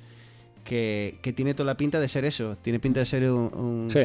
que, 0.65 1.17
que 1.21 1.31
tiene 1.31 1.53
toda 1.53 1.67
la 1.67 1.77
pinta 1.77 1.99
de 2.01 2.09
ser 2.09 2.25
eso. 2.25 2.57
Tiene 2.61 2.79
pinta 2.79 2.99
de 2.99 3.05
ser 3.05 3.31
un, 3.31 3.53
un, 3.53 3.89
Sí. 3.89 4.01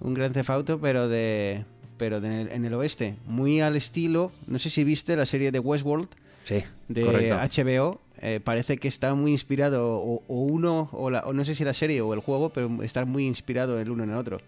Un 0.00 0.14
Grand 0.14 0.32
Theft 0.34 0.50
Auto, 0.50 0.78
pero 0.80 1.08
de 1.08 1.64
pero 1.98 2.20
de- 2.20 2.42
en 2.54 2.64
el 2.66 2.74
oeste. 2.74 3.16
Muy 3.26 3.60
al 3.60 3.74
estilo, 3.76 4.30
no 4.46 4.58
sé 4.58 4.68
si 4.70 4.84
viste 4.84 5.16
la 5.16 5.24
serie 5.26 5.50
de 5.50 5.58
Westworld 5.58 6.08
Sí, 6.44 6.62
de 6.88 7.02
correcto. 7.02 7.36
HBO. 7.36 8.00
eh, 8.20 8.40
parece 8.42 8.76
que 8.78 8.88
está 8.88 9.14
muy 9.14 9.30
inspirado, 9.32 9.98
o, 9.98 10.22
o 10.26 10.40
uno, 10.42 10.88
o, 10.92 11.10
la- 11.10 11.20
o 11.20 11.32
no 11.32 11.44
sé 11.44 11.54
si 11.54 11.64
la 11.64 11.74
serie 11.74 12.00
o 12.02 12.12
el 12.14 12.20
juego, 12.20 12.50
pero 12.50 12.82
está 12.82 13.04
muy 13.04 13.26
inspirado 13.26 13.78
el 13.80 13.90
uno 13.90 14.04
en 14.04 14.10
el 14.10 14.16
otro. 14.16 14.40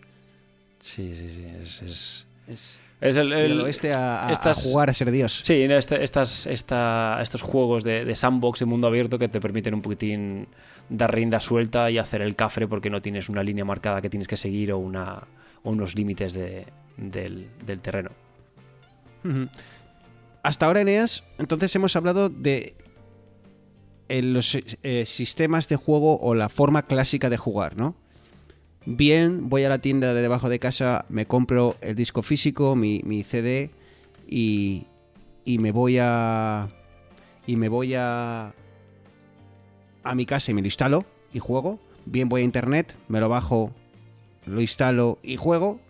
Sí, 0.80 1.14
sí, 1.16 1.30
sí. 1.30 1.44
Es, 1.62 1.82
es, 1.82 2.26
Es 2.46 2.78
es 3.00 3.16
el, 3.16 3.32
el- 3.32 3.60
oeste 3.60 3.92
a, 3.92 4.28
jugar 4.64 4.90
a 4.90 4.94
ser 4.94 5.10
Dios. 5.10 5.40
Sí, 5.44 5.54
este- 5.62 6.02
estas, 6.02 6.46
esta- 6.46 7.18
estos 7.22 7.42
juegos 7.42 7.84
de, 7.84 8.04
de 8.04 8.16
sandbox 8.16 8.60
de 8.60 8.66
mundo 8.66 8.86
abierto 8.88 9.18
que 9.18 9.28
te 9.28 9.40
permiten 9.40 9.74
un 9.74 9.82
poquitín 9.82 10.48
dar 10.88 11.14
rienda 11.14 11.40
suelta 11.40 11.90
y 11.90 11.98
hacer 11.98 12.22
el 12.22 12.34
cafre 12.34 12.66
porque 12.66 12.90
no 12.90 13.00
tienes 13.02 13.28
una 13.28 13.42
línea 13.42 13.64
marcada 13.64 14.00
que 14.00 14.10
tienes 14.10 14.26
que 14.26 14.36
seguir 14.36 14.72
o, 14.72 14.78
una, 14.78 15.22
o 15.62 15.70
unos 15.70 15.94
límites 15.94 16.32
de- 16.34 16.66
del, 16.96 17.48
del 17.64 17.80
terreno. 17.80 18.10
Hasta 20.42 20.66
ahora, 20.66 20.80
Eneas, 20.80 21.24
entonces 21.38 21.74
hemos 21.76 21.94
hablado 21.96 22.28
de 22.30 22.74
eh, 24.08 24.22
los 24.22 24.56
eh, 24.82 25.04
sistemas 25.06 25.68
de 25.68 25.76
juego 25.76 26.18
o 26.20 26.34
la 26.34 26.48
forma 26.48 26.82
clásica 26.86 27.28
de 27.28 27.36
jugar, 27.36 27.76
¿no? 27.76 27.94
Bien, 28.90 29.50
voy 29.50 29.64
a 29.64 29.68
la 29.68 29.80
tienda 29.82 30.14
de 30.14 30.22
debajo 30.22 30.48
de 30.48 30.58
casa, 30.58 31.04
me 31.10 31.26
compro 31.26 31.76
el 31.82 31.94
disco 31.94 32.22
físico, 32.22 32.74
mi, 32.74 33.02
mi 33.04 33.22
CD 33.22 33.70
y, 34.26 34.84
y 35.44 35.58
me 35.58 35.72
voy 35.72 35.98
a 36.00 36.68
y 37.46 37.56
me 37.56 37.68
voy 37.68 37.92
a 37.94 38.54
a 40.02 40.14
mi 40.14 40.24
casa 40.24 40.50
y 40.50 40.54
me 40.54 40.62
lo 40.62 40.68
instalo 40.68 41.04
y 41.34 41.38
juego. 41.38 41.78
Bien, 42.06 42.30
voy 42.30 42.40
a 42.40 42.44
internet, 42.44 42.96
me 43.08 43.20
lo 43.20 43.28
bajo, 43.28 43.74
lo 44.46 44.62
instalo 44.62 45.18
y 45.22 45.36
juego. 45.36 45.80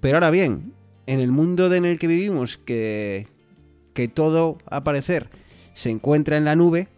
Pero 0.00 0.16
ahora 0.16 0.30
bien, 0.30 0.72
en 1.04 1.20
el 1.20 1.32
mundo 1.32 1.70
en 1.70 1.84
el 1.84 1.98
que 1.98 2.06
vivimos, 2.06 2.56
que, 2.56 3.28
que 3.92 4.08
todo, 4.08 4.56
a 4.70 4.82
parecer, 4.84 5.28
se 5.74 5.90
encuentra 5.90 6.38
en 6.38 6.46
la 6.46 6.56
nube, 6.56 6.88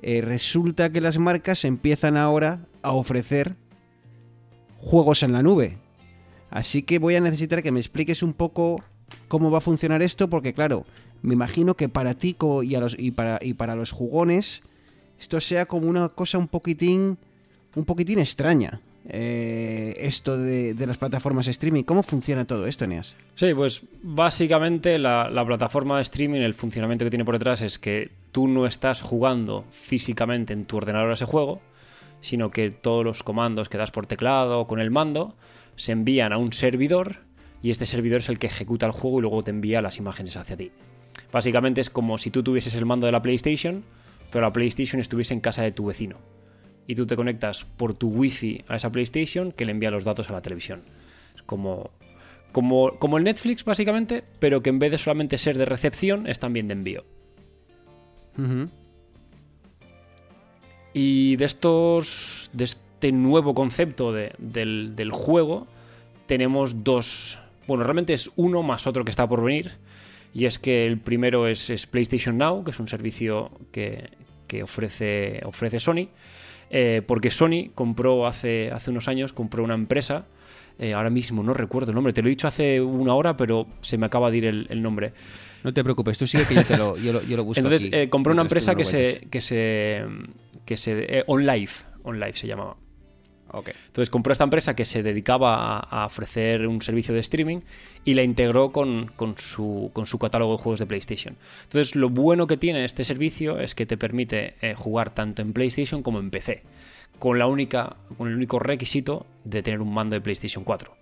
eh, 0.00 0.22
resulta 0.22 0.90
que 0.90 1.00
las 1.00 1.18
marcas 1.18 1.64
empiezan 1.64 2.16
ahora 2.16 2.66
a 2.82 2.90
ofrecer 2.90 3.61
juegos 4.82 5.22
en 5.22 5.32
la 5.32 5.42
nube. 5.42 5.78
Así 6.50 6.82
que 6.82 6.98
voy 6.98 7.14
a 7.14 7.20
necesitar 7.20 7.62
que 7.62 7.72
me 7.72 7.80
expliques 7.80 8.22
un 8.22 8.34
poco 8.34 8.82
cómo 9.28 9.50
va 9.50 9.58
a 9.58 9.62
funcionar 9.62 10.02
esto, 10.02 10.28
porque 10.28 10.52
claro, 10.52 10.84
me 11.22 11.32
imagino 11.34 11.74
que 11.74 11.88
para 11.88 12.14
ti 12.14 12.36
y, 12.64 12.74
a 12.74 12.80
los, 12.80 12.96
y, 12.98 13.12
para, 13.12 13.74
los 13.76 13.92
jugones 13.92 14.62
esto 15.18 15.40
sea 15.40 15.66
como 15.66 15.88
una 15.88 16.08
cosa 16.10 16.36
un 16.36 16.48
poquitín, 16.48 17.16
un 17.76 17.84
poquitín 17.84 18.18
extraña. 18.18 18.80
eh, 19.08 19.96
esto 19.98 20.38
de, 20.38 20.74
de 20.74 20.86
las 20.86 20.96
plataformas 20.98 21.48
streaming. 21.48 21.84
¿Cómo 21.84 22.02
funciona 22.02 22.44
todo 22.44 22.66
esto, 22.66 22.86
Neas? 22.86 23.16
Sí, 23.34 23.52
pues 23.54 23.82
básicamente 24.02 24.98
la, 24.98 25.28
la 25.30 25.44
plataforma 25.44 25.96
de 25.96 26.02
streaming, 26.02 26.40
el 26.40 26.54
funcionamiento 26.54 27.04
que 27.04 27.10
tiene 27.10 27.24
por 27.24 27.34
detrás 27.34 27.62
es 27.62 27.78
que 27.78 28.10
tú 28.30 28.48
no 28.48 28.66
estás 28.66 29.02
jugando 29.02 29.64
físicamente 29.70 30.52
en 30.52 30.66
tu 30.66 30.76
ordenador 30.76 31.10
a 31.10 31.14
ese 31.14 31.24
juego, 31.24 31.60
sino 32.22 32.50
que 32.50 32.70
todos 32.70 33.04
los 33.04 33.22
comandos 33.22 33.68
que 33.68 33.76
das 33.76 33.90
por 33.90 34.06
teclado 34.06 34.60
o 34.60 34.66
con 34.66 34.80
el 34.80 34.90
mando 34.90 35.36
se 35.76 35.92
envían 35.92 36.32
a 36.32 36.38
un 36.38 36.52
servidor 36.52 37.18
y 37.62 37.70
este 37.70 37.84
servidor 37.84 38.20
es 38.20 38.28
el 38.28 38.38
que 38.38 38.46
ejecuta 38.46 38.86
el 38.86 38.92
juego 38.92 39.18
y 39.18 39.22
luego 39.22 39.42
te 39.42 39.50
envía 39.50 39.82
las 39.82 39.98
imágenes 39.98 40.36
hacia 40.36 40.56
ti. 40.56 40.72
Básicamente 41.30 41.80
es 41.80 41.90
como 41.90 42.18
si 42.18 42.30
tú 42.30 42.42
tuvieses 42.42 42.74
el 42.74 42.86
mando 42.86 43.06
de 43.06 43.12
la 43.12 43.22
PlayStation, 43.22 43.84
pero 44.30 44.42
la 44.42 44.52
PlayStation 44.52 45.00
estuviese 45.00 45.34
en 45.34 45.40
casa 45.40 45.62
de 45.62 45.72
tu 45.72 45.86
vecino. 45.86 46.16
Y 46.86 46.94
tú 46.94 47.06
te 47.06 47.16
conectas 47.16 47.64
por 47.64 47.94
tu 47.94 48.08
wifi 48.08 48.64
a 48.66 48.76
esa 48.76 48.90
PlayStation 48.90 49.52
que 49.52 49.64
le 49.64 49.72
envía 49.72 49.90
los 49.90 50.04
datos 50.04 50.30
a 50.30 50.32
la 50.32 50.42
televisión. 50.42 50.82
Es 51.34 51.42
como, 51.42 51.90
como, 52.52 53.18
el 53.18 53.24
Netflix, 53.24 53.64
básicamente, 53.64 54.24
pero 54.38 54.62
que 54.62 54.70
en 54.70 54.78
vez 54.78 54.90
de 54.90 54.98
solamente 54.98 55.38
ser 55.38 55.58
de 55.58 55.64
recepción, 55.64 56.26
es 56.26 56.38
también 56.38 56.68
de 56.68 56.72
envío. 56.72 57.04
Y 60.94 61.36
de 61.36 61.44
estos. 61.44 62.50
de 62.52 62.64
este 62.64 63.12
nuevo 63.12 63.54
concepto 63.54 64.12
de- 64.12 64.32
del, 64.38 64.94
del 64.94 65.10
juego, 65.10 65.66
tenemos 66.26 66.84
dos. 66.84 67.38
Bueno, 67.66 67.84
realmente 67.84 68.12
es 68.12 68.30
uno 68.36 68.62
más 68.62 68.86
otro 68.86 69.04
que 69.04 69.10
está 69.10 69.28
por 69.28 69.42
venir. 69.42 69.72
Y 70.34 70.46
es 70.46 70.58
que 70.58 70.86
el 70.86 70.98
primero 70.98 71.46
es, 71.46 71.68
es 71.70 71.86
PlayStation 71.86 72.38
Now, 72.38 72.64
que 72.64 72.70
es 72.70 72.80
un 72.80 72.88
servicio 72.88 73.50
que, 73.70 74.10
que 74.46 74.62
ofrece, 74.62 75.40
ofrece 75.44 75.78
Sony. 75.80 76.08
eh, 76.70 77.02
porque 77.06 77.30
Sony 77.30 77.70
compró 77.74 78.26
hace, 78.26 78.70
hace 78.70 78.90
unos 78.90 79.08
años, 79.08 79.32
compró 79.32 79.62
una 79.62 79.74
empresa. 79.74 80.24
eh, 80.78 80.94
ahora 80.94 81.10
mismo 81.10 81.42
no 81.42 81.52
recuerdo 81.52 81.90
el 81.90 81.94
nombre, 81.96 82.12
te 82.14 82.22
lo 82.22 82.28
he 82.28 82.30
dicho 82.30 82.48
hace 82.48 82.80
una 82.80 83.14
hora, 83.14 83.36
pero 83.36 83.66
se 83.80 83.98
me 83.98 84.06
acaba 84.06 84.30
de 84.30 84.36
ir 84.38 84.44
el, 84.46 84.66
el 84.70 84.80
nombre. 84.80 85.12
No 85.64 85.72
te 85.74 85.84
preocupes, 85.84 86.16
tú 86.16 86.26
sigue 86.26 86.46
que 86.46 86.54
yo, 86.54 86.64
te 86.64 86.76
lo, 86.78 86.96
yo, 86.96 87.12
lo, 87.12 87.22
yo 87.22 87.36
lo 87.36 87.44
busco. 87.44 87.60
Entonces 87.60 87.88
aquí, 87.88 87.94
eh, 87.96 88.08
compró 88.08 88.32
una 88.32 88.42
empresa 88.42 88.74
que 88.74 88.84
se, 88.86 89.26
que 89.30 89.40
se. 89.42 90.02
Que 90.64 90.76
se. 90.76 91.18
eh. 91.18 91.24
OnLive 91.26 92.32
se 92.32 92.46
llamaba. 92.46 92.76
Ok. 93.54 93.70
Entonces 93.86 94.08
compró 94.08 94.32
esta 94.32 94.44
empresa 94.44 94.74
que 94.74 94.86
se 94.86 95.02
dedicaba 95.02 95.78
a, 95.78 96.02
a 96.02 96.06
ofrecer 96.06 96.66
un 96.66 96.80
servicio 96.80 97.12
de 97.12 97.20
streaming 97.20 97.58
y 98.04 98.14
la 98.14 98.22
integró 98.22 98.72
con, 98.72 99.08
con 99.14 99.36
su, 99.36 99.90
con 99.92 100.06
su 100.06 100.18
catálogo 100.18 100.56
de 100.56 100.62
juegos 100.62 100.78
de 100.78 100.86
PlayStation. 100.86 101.36
Entonces 101.64 101.94
lo 101.94 102.08
bueno 102.08 102.46
que 102.46 102.56
tiene 102.56 102.84
este 102.84 103.04
servicio 103.04 103.60
es 103.60 103.74
que 103.74 103.84
te 103.84 103.98
permite 103.98 104.54
eh, 104.62 104.74
jugar 104.74 105.14
tanto 105.14 105.42
en 105.42 105.52
PlayStation 105.52 106.02
como 106.02 106.18
en 106.18 106.30
PC, 106.30 106.62
con, 107.18 107.38
la 107.38 107.46
única, 107.46 107.96
con 108.16 108.28
el 108.28 108.34
único 108.34 108.58
requisito 108.58 109.26
de 109.44 109.62
tener 109.62 109.82
un 109.82 109.92
mando 109.92 110.14
de 110.14 110.22
PlayStation 110.22 110.64
4. 110.64 110.96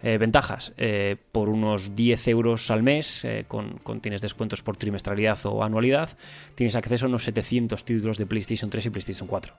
Eh, 0.00 0.16
ventajas, 0.16 0.72
eh, 0.76 1.16
por 1.32 1.48
unos 1.48 1.96
10 1.96 2.28
euros 2.28 2.70
al 2.70 2.84
mes, 2.84 3.24
eh, 3.24 3.46
con, 3.48 3.80
tienes 4.00 4.20
descuentos 4.20 4.62
por 4.62 4.76
trimestralidad 4.76 5.38
o 5.44 5.64
anualidad, 5.64 6.16
tienes 6.54 6.76
acceso 6.76 7.06
a 7.06 7.08
unos 7.08 7.24
700 7.24 7.84
títulos 7.84 8.16
de 8.16 8.26
PlayStation 8.26 8.70
3 8.70 8.86
y 8.86 8.90
PlayStation 8.90 9.26
4, 9.26 9.54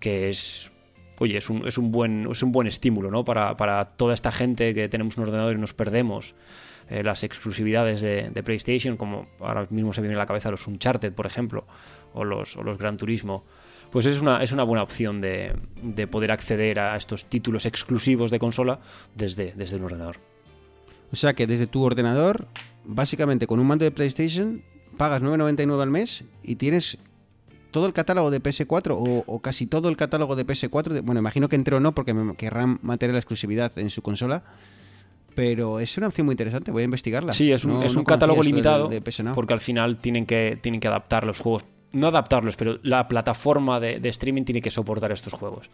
que 0.00 0.30
es, 0.30 0.72
oye, 1.18 1.36
es 1.36 1.50
un, 1.50 1.68
es 1.68 1.76
un, 1.76 1.92
buen, 1.92 2.26
es 2.30 2.42
un 2.42 2.50
buen 2.50 2.66
estímulo 2.66 3.10
¿no? 3.10 3.24
para, 3.24 3.54
para 3.58 3.84
toda 3.84 4.14
esta 4.14 4.32
gente 4.32 4.72
que 4.72 4.88
tenemos 4.88 5.18
un 5.18 5.24
ordenador 5.24 5.54
y 5.54 5.58
nos 5.58 5.74
perdemos 5.74 6.34
las 6.88 7.22
exclusividades 7.22 8.02
de, 8.02 8.42
PlayStation, 8.42 8.98
como 8.98 9.28
ahora 9.40 9.66
mismo 9.70 9.94
se 9.94 10.02
viene 10.02 10.14
a 10.14 10.18
la 10.18 10.26
cabeza 10.26 10.50
los 10.50 10.66
Uncharted, 10.66 11.14
por 11.14 11.24
ejemplo, 11.24 11.64
o 12.12 12.24
los, 12.24 12.56
o 12.56 12.62
los 12.62 12.76
Gran 12.76 12.98
Turismo. 12.98 13.44
Pues 13.92 14.06
es 14.06 14.20
una, 14.20 14.42
es 14.42 14.52
una 14.52 14.64
buena 14.64 14.82
opción 14.82 15.20
de, 15.20 15.54
de 15.82 16.06
poder 16.06 16.30
acceder 16.32 16.80
a 16.80 16.96
estos 16.96 17.26
títulos 17.26 17.66
exclusivos 17.66 18.30
de 18.30 18.38
consola 18.38 18.80
desde, 19.14 19.52
desde 19.54 19.76
un 19.76 19.84
ordenador. 19.84 20.16
O 21.12 21.16
sea 21.16 21.34
que 21.34 21.46
desde 21.46 21.66
tu 21.66 21.82
ordenador, 21.84 22.46
básicamente 22.86 23.46
con 23.46 23.60
un 23.60 23.66
mando 23.66 23.84
de 23.84 23.90
PlayStation, 23.90 24.62
pagas 24.96 25.20
9,99 25.22 25.82
al 25.82 25.90
mes 25.90 26.24
y 26.42 26.56
tienes 26.56 26.96
todo 27.70 27.86
el 27.86 27.92
catálogo 27.92 28.30
de 28.30 28.42
PS4 28.42 28.92
o, 28.98 29.24
o 29.26 29.40
casi 29.40 29.66
todo 29.66 29.90
el 29.90 29.96
catálogo 29.96 30.36
de 30.36 30.46
PS4. 30.46 30.88
de- 30.88 31.00
bueno, 31.02 31.20
imagino 31.20 31.48
que 31.50 31.56
entero 31.56 31.78
no 31.80 31.94
porque 31.94 32.14
me 32.14 32.34
querrán 32.34 32.78
mantener 32.82 33.12
la 33.12 33.18
exclusividad 33.20 33.78
en 33.78 33.90
su 33.90 34.00
consola. 34.00 34.42
Pero 35.34 35.80
es 35.80 35.96
una 35.96 36.08
opción 36.08 36.26
muy 36.26 36.34
interesante, 36.34 36.70
voy 36.70 36.82
a 36.82 36.84
investigarla. 36.84 37.32
Sí, 37.32 37.50
es 37.52 37.64
un, 37.64 37.72
No- 37.74 37.82
es 37.82 37.94
no 37.94 38.00
un 38.00 38.04
catálogo 38.04 38.42
limitado 38.42 38.88
de- 38.88 39.00
de 39.00 39.32
porque 39.34 39.54
al 39.54 39.60
final 39.60 39.98
tienen 39.98 40.26
que, 40.26 40.58
tienen 40.60 40.80
que 40.80 40.88
adaptar 40.88 41.24
los 41.26 41.38
juegos. 41.38 41.64
No 41.92 42.06
adaptarlos, 42.08 42.56
pero 42.56 42.78
la 42.82 43.06
plataforma 43.06 43.78
de, 43.78 44.00
de 44.00 44.08
streaming 44.08 44.44
tiene 44.44 44.62
que 44.62 44.70
soportar 44.70 45.12
estos 45.12 45.34
juegos. 45.34 45.68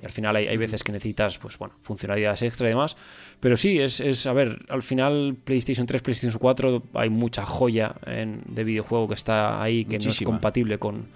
Y 0.00 0.06
al 0.06 0.12
final 0.12 0.36
hay, 0.36 0.46
hay 0.46 0.56
veces 0.56 0.84
que 0.84 0.92
necesitas, 0.92 1.38
pues 1.38 1.58
bueno, 1.58 1.74
funcionalidades 1.82 2.42
extra 2.42 2.68
y 2.68 2.70
demás. 2.70 2.96
Pero 3.40 3.56
sí, 3.56 3.80
es, 3.80 3.98
es, 4.00 4.26
a 4.26 4.32
ver, 4.32 4.64
al 4.68 4.82
final 4.84 5.36
PlayStation 5.42 5.86
3, 5.86 6.00
PlayStation 6.02 6.38
4, 6.38 6.82
hay 6.94 7.10
mucha 7.10 7.44
joya 7.44 7.94
en- 8.06 8.42
de 8.46 8.62
videojuego 8.64 9.08
que 9.08 9.14
está 9.14 9.60
ahí, 9.62 9.84
que 9.84 9.98
no 9.98 10.10
es 10.10 10.16
compatible 10.26 10.78
con, 10.78 11.06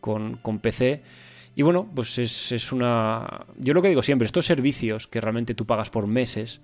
con, 0.00 0.36
con 0.36 0.58
PC. 0.58 1.02
Y 1.56 1.62
bueno, 1.62 1.88
pues 1.94 2.18
es, 2.18 2.52
es 2.52 2.72
una... 2.72 3.46
Yo 3.58 3.72
lo 3.74 3.80
que 3.80 3.88
digo 3.88 4.02
siempre, 4.02 4.26
estos 4.26 4.44
servicios 4.44 5.06
que 5.06 5.20
realmente 5.20 5.54
tú 5.54 5.64
pagas 5.66 5.88
por 5.88 6.06
meses, 6.06 6.60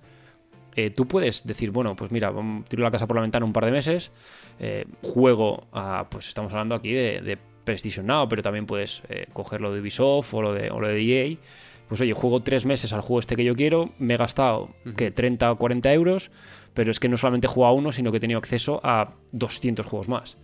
eh, 0.76 0.90
tú 0.90 1.06
puedes 1.06 1.46
decir, 1.46 1.70
bueno, 1.70 1.96
pues 1.96 2.10
mira, 2.10 2.32
tiro 2.68 2.82
la 2.82 2.90
casa 2.90 3.06
por 3.06 3.16
la 3.16 3.22
ventana 3.22 3.44
un 3.44 3.52
par 3.52 3.64
de 3.64 3.72
meses, 3.72 4.12
eh, 4.58 4.84
juego 5.02 5.66
a, 5.72 6.08
pues 6.10 6.28
estamos 6.28 6.52
hablando 6.52 6.74
aquí 6.74 6.92
de, 6.92 7.20
de 7.20 7.38
PlayStation 7.64 8.06
Now, 8.06 8.28
pero 8.28 8.42
también 8.42 8.66
puedes 8.66 9.02
eh, 9.08 9.26
coger 9.32 9.60
lo 9.60 9.72
de 9.72 9.80
Ubisoft 9.80 10.32
o 10.34 10.42
lo 10.42 10.52
de, 10.52 10.70
o 10.70 10.80
lo 10.80 10.88
de 10.88 11.00
EA. 11.00 11.36
Pues 11.88 12.00
oye, 12.00 12.12
juego 12.12 12.40
tres 12.40 12.66
meses 12.66 12.92
al 12.92 13.00
juego 13.00 13.18
este 13.18 13.34
que 13.34 13.44
yo 13.44 13.56
quiero, 13.56 13.90
me 13.98 14.14
he 14.14 14.16
gastado, 14.16 14.70
que 14.96 15.10
30 15.10 15.50
o 15.50 15.58
40 15.58 15.92
euros, 15.92 16.30
pero 16.72 16.92
es 16.92 17.00
que 17.00 17.08
no 17.08 17.16
solamente 17.16 17.48
he 17.48 17.50
jugado 17.50 17.72
a 17.72 17.76
uno, 17.76 17.90
sino 17.90 18.12
que 18.12 18.18
he 18.18 18.20
tenido 18.20 18.38
acceso 18.38 18.80
a 18.84 19.14
200 19.32 19.84
juegos 19.86 20.08
más. 20.08 20.36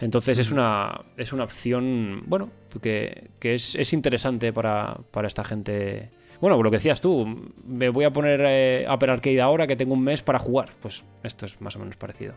Entonces 0.00 0.38
es, 0.38 0.50
una, 0.50 1.02
es 1.16 1.32
una 1.32 1.44
opción, 1.44 2.24
bueno, 2.26 2.50
que, 2.82 3.30
que 3.38 3.54
es, 3.54 3.74
es 3.76 3.92
interesante 3.94 4.52
para, 4.52 4.98
para 5.10 5.26
esta 5.28 5.44
gente. 5.44 6.10
Bueno, 6.44 6.62
lo 6.62 6.70
que 6.70 6.76
decías 6.76 7.00
tú, 7.00 7.26
me 7.66 7.88
voy 7.88 8.04
a 8.04 8.12
poner 8.12 8.38
eh, 8.44 8.84
Apple 8.86 9.10
Arcade 9.10 9.40
ahora 9.40 9.66
que 9.66 9.76
tengo 9.76 9.94
un 9.94 10.04
mes 10.04 10.20
para 10.20 10.38
jugar. 10.38 10.74
Pues 10.82 11.02
esto 11.22 11.46
es 11.46 11.58
más 11.62 11.74
o 11.74 11.78
menos 11.78 11.96
parecido. 11.96 12.34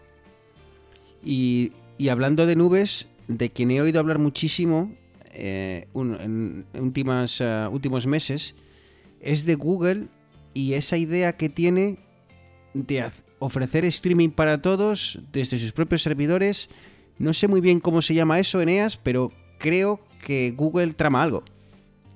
Y, 1.21 1.73
hablando 2.09 2.45
de 2.45 2.55
nubes, 2.55 3.09
de 3.27 3.49
quien 3.49 3.69
he 3.69 3.81
oído 3.81 3.99
hablar 3.99 4.17
muchísimo 4.17 4.93
eh, 5.33 5.89
en 5.93 6.65
últimas, 6.73 7.41
eh, 7.41 7.67
últimos 7.69 8.07
meses, 8.07 8.55
es 9.19 9.45
de 9.45 9.55
Google 9.55 10.07
y 10.53 10.75
esa 10.75 10.95
idea 10.95 11.35
que 11.35 11.49
tiene 11.49 11.97
de 12.73 13.11
ofrecer 13.39 13.83
streaming 13.83 14.29
para 14.29 14.61
todos 14.61 15.19
desde 15.33 15.57
sus 15.57 15.73
propios 15.73 16.01
servidores. 16.01 16.69
No 17.19 17.33
sé 17.33 17.49
muy 17.49 17.59
bien 17.59 17.81
cómo 17.81 18.01
se 18.01 18.13
llama 18.13 18.39
eso, 18.39 18.61
Eneas, 18.61 18.95
pero 18.95 19.33
creo 19.57 19.99
que 20.25 20.53
Google 20.55 20.93
trama 20.93 21.23
algo. 21.23 21.43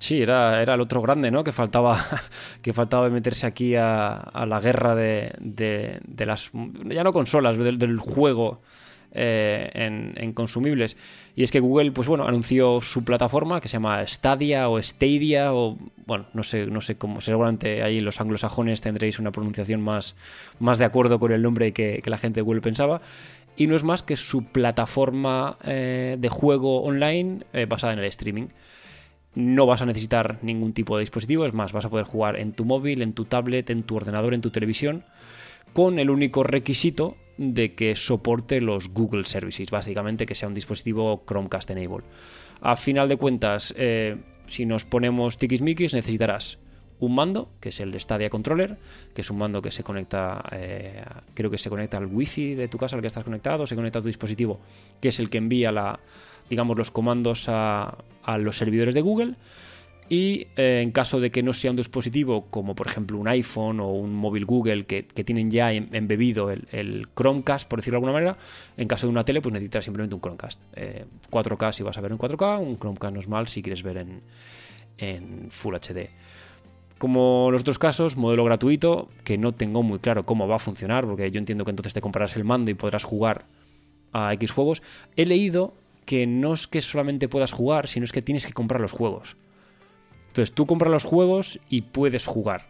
Sí, 0.02 0.20
era, 0.20 0.64
era 0.64 0.74
el 0.74 0.82
otro 0.82 0.99
grande, 0.99 1.30
¿no? 1.30 1.43
Que 1.43 1.52
faltaba, 1.52 2.04
que 2.64 2.74
faltaba 2.74 3.08
meterse 3.12 3.45
aquí 3.45 3.76
a, 3.76 4.32
la 4.47 4.60
guerra 4.60 4.95
de, 4.95 5.32
de- 5.39 6.26
las. 6.26 6.49
Ya 6.86 7.04
no 7.04 7.14
consolas, 7.14 7.56
del, 7.56 7.78
del 7.78 7.99
juego 7.99 8.62
eh, 9.12 9.70
en, 9.76 10.16
en 10.18 10.34
consumibles. 10.34 10.97
Y 11.36 11.43
es 11.43 11.52
que 11.52 11.60
Google, 11.60 11.91
pues 11.91 12.08
bueno, 12.08 12.28
anunció 12.28 12.82
su 12.82 13.04
plataforma 13.06 13.62
que 13.62 13.68
se 13.70 13.74
llama 13.74 14.04
Stadia 14.08 14.70
o 14.70 14.82
Stadia, 14.82 15.54
o. 15.54 15.78
Bueno, 16.08 16.26
no 16.34 16.41
sé, 16.41 16.66
no 16.66 16.82
sé 16.82 16.97
cómo. 16.97 17.22
Seguramente 17.22 17.84
ahí 17.84 18.02
los 18.02 18.20
anglosajones 18.20 18.82
tendréis 18.82 19.20
una 19.20 19.32
pronunciación 19.32 19.82
más, 19.82 20.16
más 20.58 20.80
de 20.80 20.86
acuerdo 20.86 21.20
con 21.20 21.32
el 21.32 21.43
nombre 21.43 21.74
que, 21.74 22.02
que 22.04 22.10
la 22.10 22.18
gente 22.18 22.39
de 22.39 22.41
Google 22.41 22.62
pensaba. 22.62 23.02
Y 23.56 23.68
no 23.68 23.76
es 23.76 23.84
más 23.84 24.02
que 24.02 24.18
su 24.18 24.45
plataforma 24.45 25.58
eh, 25.64 26.16
de 26.18 26.30
juego 26.30 26.82
online 26.82 27.43
eh, 27.54 27.68
basada 27.70 27.93
en 27.93 27.99
el 27.99 28.06
streaming 28.06 28.47
no 29.34 29.66
vas 29.66 29.82
a 29.82 29.86
necesitar 29.86 30.40
ningún 30.42 30.74
tipo 30.74 30.98
de 30.98 31.02
dispositivo, 31.02 31.46
es 31.46 31.54
más, 31.54 31.72
vas 31.72 31.86
a 31.86 31.90
poder 31.90 32.06
jugar 32.06 32.38
en 32.38 32.54
tu 32.54 32.66
móvil, 32.66 33.02
en 33.02 33.14
tu 33.14 33.26
tablet, 33.26 33.70
en 33.70 33.84
tu 33.84 33.96
ordenador, 33.96 34.34
en 34.34 34.42
tu 34.42 34.50
televisión, 34.50 35.04
con 35.74 36.00
el 36.00 36.10
único 36.10 36.44
requisito 36.44 37.16
de 37.38 37.74
que 37.74 37.96
soporte 37.96 38.62
los 38.62 38.90
Google 38.90 39.26
Services, 39.26 39.72
básicamente 39.72 40.26
que 40.26 40.36
sea 40.36 40.50
un 40.50 40.54
dispositivo 40.54 41.24
Chromecast 41.26 41.70
Enable. 41.72 42.06
A 42.62 42.76
final 42.76 43.08
de 43.08 43.18
cuentas, 43.18 43.74
eh, 43.78 44.18
si 44.48 44.66
nos 44.66 44.86
ponemos 44.86 45.38
tiquismiquis, 45.38 45.94
necesitarás 45.94 46.60
un 47.00 47.16
mando, 47.16 47.50
que 47.60 47.70
es 47.70 47.80
el 47.80 48.00
Stadia 48.00 48.30
Controller, 48.30 48.78
que 49.16 49.22
es 49.22 49.32
un 49.32 49.40
mando 49.40 49.62
que 49.62 49.72
se 49.72 49.84
conecta, 49.84 50.44
eh, 50.52 51.04
creo 51.34 51.50
que 51.50 51.58
se 51.58 51.70
conecta 51.70 51.98
al 51.98 52.06
wifi 52.06 52.54
de 52.54 52.68
tu 52.68 52.78
casa 52.78 52.96
al 52.96 53.02
que 53.02 53.08
estás 53.08 53.24
conectado, 53.24 53.66
se 53.66 53.76
conecta 53.76 54.00
a 54.00 54.02
tu 54.04 54.08
dispositivo, 54.08 54.60
que 55.02 55.10
es 55.10 55.20
el 55.20 55.32
que 55.32 55.40
envía 55.40 55.72
la, 55.72 56.00
digamos, 56.52 56.78
los 56.78 56.91
comandos 56.91 57.45
a, 57.47 57.97
los 58.38 58.58
servidores 58.58 58.93
de 58.93 59.02
Google. 59.02 59.36
Y 60.10 60.47
eh, 60.58 60.82
en 60.84 60.91
caso 60.91 61.20
de 61.22 61.32
que 61.32 61.41
no 61.41 61.54
sea 61.54 61.72
un 61.72 61.78
dispositivo 61.78 62.47
como 62.52 62.76
por 62.76 62.88
ejemplo 62.88 63.18
un 63.18 63.30
iPhone 63.30 63.80
o 63.80 63.88
un 63.91 64.14
móvil 64.14 64.45
Google 64.45 64.86
que, 64.86 65.04
tienen 65.04 65.49
ya 65.49 65.72
em- 65.72 65.88
embebido 65.93 66.52
el, 66.52 67.08
Chromecast, 67.16 67.68
por 67.70 67.80
decirlo 67.80 67.95
de 67.95 67.97
alguna 67.99 68.12
manera, 68.12 68.38
en 68.76 68.89
caso 68.89 69.08
de 69.08 69.12
una 69.12 69.24
tele 69.24 69.41
pues 69.41 69.54
necesitas 69.54 69.86
simplemente 69.86 70.14
un 70.14 70.22
Chromecast. 70.22 70.62
Eh, 70.76 71.06
4K 71.32 71.72
si 71.72 71.84
vas 71.84 71.97
a 71.97 72.02
ver 72.02 72.12
en 72.12 72.18
4K, 72.18 72.60
un 72.60 72.78
Chromecast 72.78 73.16
normal 73.16 73.47
si 73.47 73.64
quieres 73.64 73.82
ver 73.84 74.06
en 74.97 75.47
Full 75.49 75.76
HD. 75.76 76.10
Como 77.02 77.49
los 77.49 77.62
otros 77.62 77.80
casos, 77.80 78.16
modelo 78.16 78.43
gratuito, 78.43 79.10
que 79.24 79.39
no 79.39 79.54
tengo 79.54 79.82
muy 79.82 79.97
claro 79.97 80.24
cómo 80.24 80.47
va 80.47 80.58
a 80.58 80.60
funcionar, 80.60 81.06
porque 81.06 81.32
yo 81.32 81.39
entiendo 81.39 81.66
que 81.66 81.72
entonces 81.72 81.95
te 81.95 82.02
comprarás 82.02 82.36
el 82.36 82.43
mando 82.43 82.70
y 82.70 82.76
podrás 82.76 83.04
jugar 83.04 83.45
a 84.14 84.32
X 84.34 84.52
juegos. 84.52 84.84
He 85.16 85.26
leído 85.26 85.74
que 86.12 86.28
no 86.28 86.53
es 86.53 86.68
que 86.68 86.82
solamente 86.82 87.30
puedas 87.30 87.53
jugar, 87.53 87.88
sino 87.88 88.03
es 88.03 88.12
que 88.12 88.22
tienes 88.22 88.45
que 88.45 88.51
comprar 88.51 88.82
los 88.82 88.91
juegos. 88.91 89.38
Entonces 90.28 90.53
tú 90.53 90.66
compras 90.66 90.91
los 90.91 91.05
juegos 91.05 91.57
y 91.70 91.84
puedes 91.84 92.26
jugar. 92.26 92.68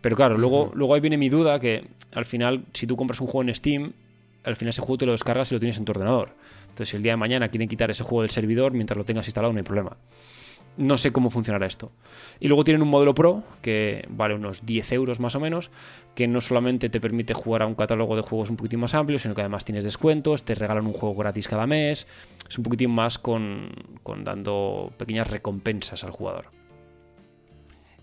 Pero 0.00 0.16
claro, 0.16 0.36
luego, 0.36 0.72
luego 0.74 0.92
ahí 0.92 1.00
viene 1.00 1.16
mi 1.16 1.28
duda 1.28 1.60
que 1.60 1.86
al 2.12 2.24
final, 2.24 2.64
si 2.72 2.88
tú 2.88 2.96
compras 2.96 3.20
un 3.20 3.28
juego 3.28 3.48
en 3.48 3.54
Steam, 3.54 3.92
al 4.42 4.56
final 4.56 4.70
ese 4.70 4.80
juego 4.80 4.98
te 4.98 5.06
lo 5.06 5.12
descargas 5.12 5.52
y 5.52 5.54
lo 5.54 5.60
tienes 5.60 5.78
en 5.78 5.84
tu 5.84 5.92
ordenador. 5.92 6.34
Entonces 6.62 6.88
si 6.88 6.96
el 6.96 7.04
día 7.04 7.12
de 7.12 7.16
mañana 7.16 7.46
quieren 7.46 7.68
quitar 7.68 7.92
ese 7.92 8.02
juego 8.02 8.22
del 8.22 8.30
servidor, 8.30 8.72
mientras 8.72 8.96
lo 8.96 9.04
tengas 9.04 9.28
instalado 9.28 9.52
no 9.52 9.58
hay 9.58 9.62
problema. 9.64 9.96
No 10.76 10.98
sé 10.98 11.12
cómo 11.12 11.30
funcionará 11.30 11.66
esto. 11.66 11.92
Y 12.40 12.48
luego 12.48 12.64
tienen 12.64 12.82
un 12.82 12.88
modelo 12.88 13.14
Pro, 13.14 13.44
que 13.62 14.06
vale 14.08 14.34
unos 14.34 14.66
10 14.66 14.92
euros 14.92 15.20
más 15.20 15.36
o 15.36 15.40
menos, 15.40 15.70
que 16.16 16.26
no 16.26 16.40
solamente 16.40 16.88
te 16.88 17.00
permite 17.00 17.32
jugar 17.32 17.62
a 17.62 17.66
un 17.66 17.76
catálogo 17.76 18.16
de 18.16 18.22
juegos 18.22 18.50
un 18.50 18.56
poquitín 18.56 18.80
más 18.80 18.94
amplio, 18.94 19.18
sino 19.20 19.34
que 19.34 19.42
además 19.42 19.64
tienes 19.64 19.84
descuentos, 19.84 20.44
te 20.44 20.54
regalan 20.56 20.86
un 20.86 20.92
juego 20.92 21.14
gratis 21.14 21.46
cada 21.46 21.66
mes. 21.66 22.08
Es 22.48 22.58
un 22.58 22.64
poquitín 22.64 22.90
más 22.90 23.18
con, 23.18 23.70
con 24.02 24.24
dando 24.24 24.92
pequeñas 24.96 25.30
recompensas 25.30 26.02
al 26.02 26.10
jugador. 26.10 26.46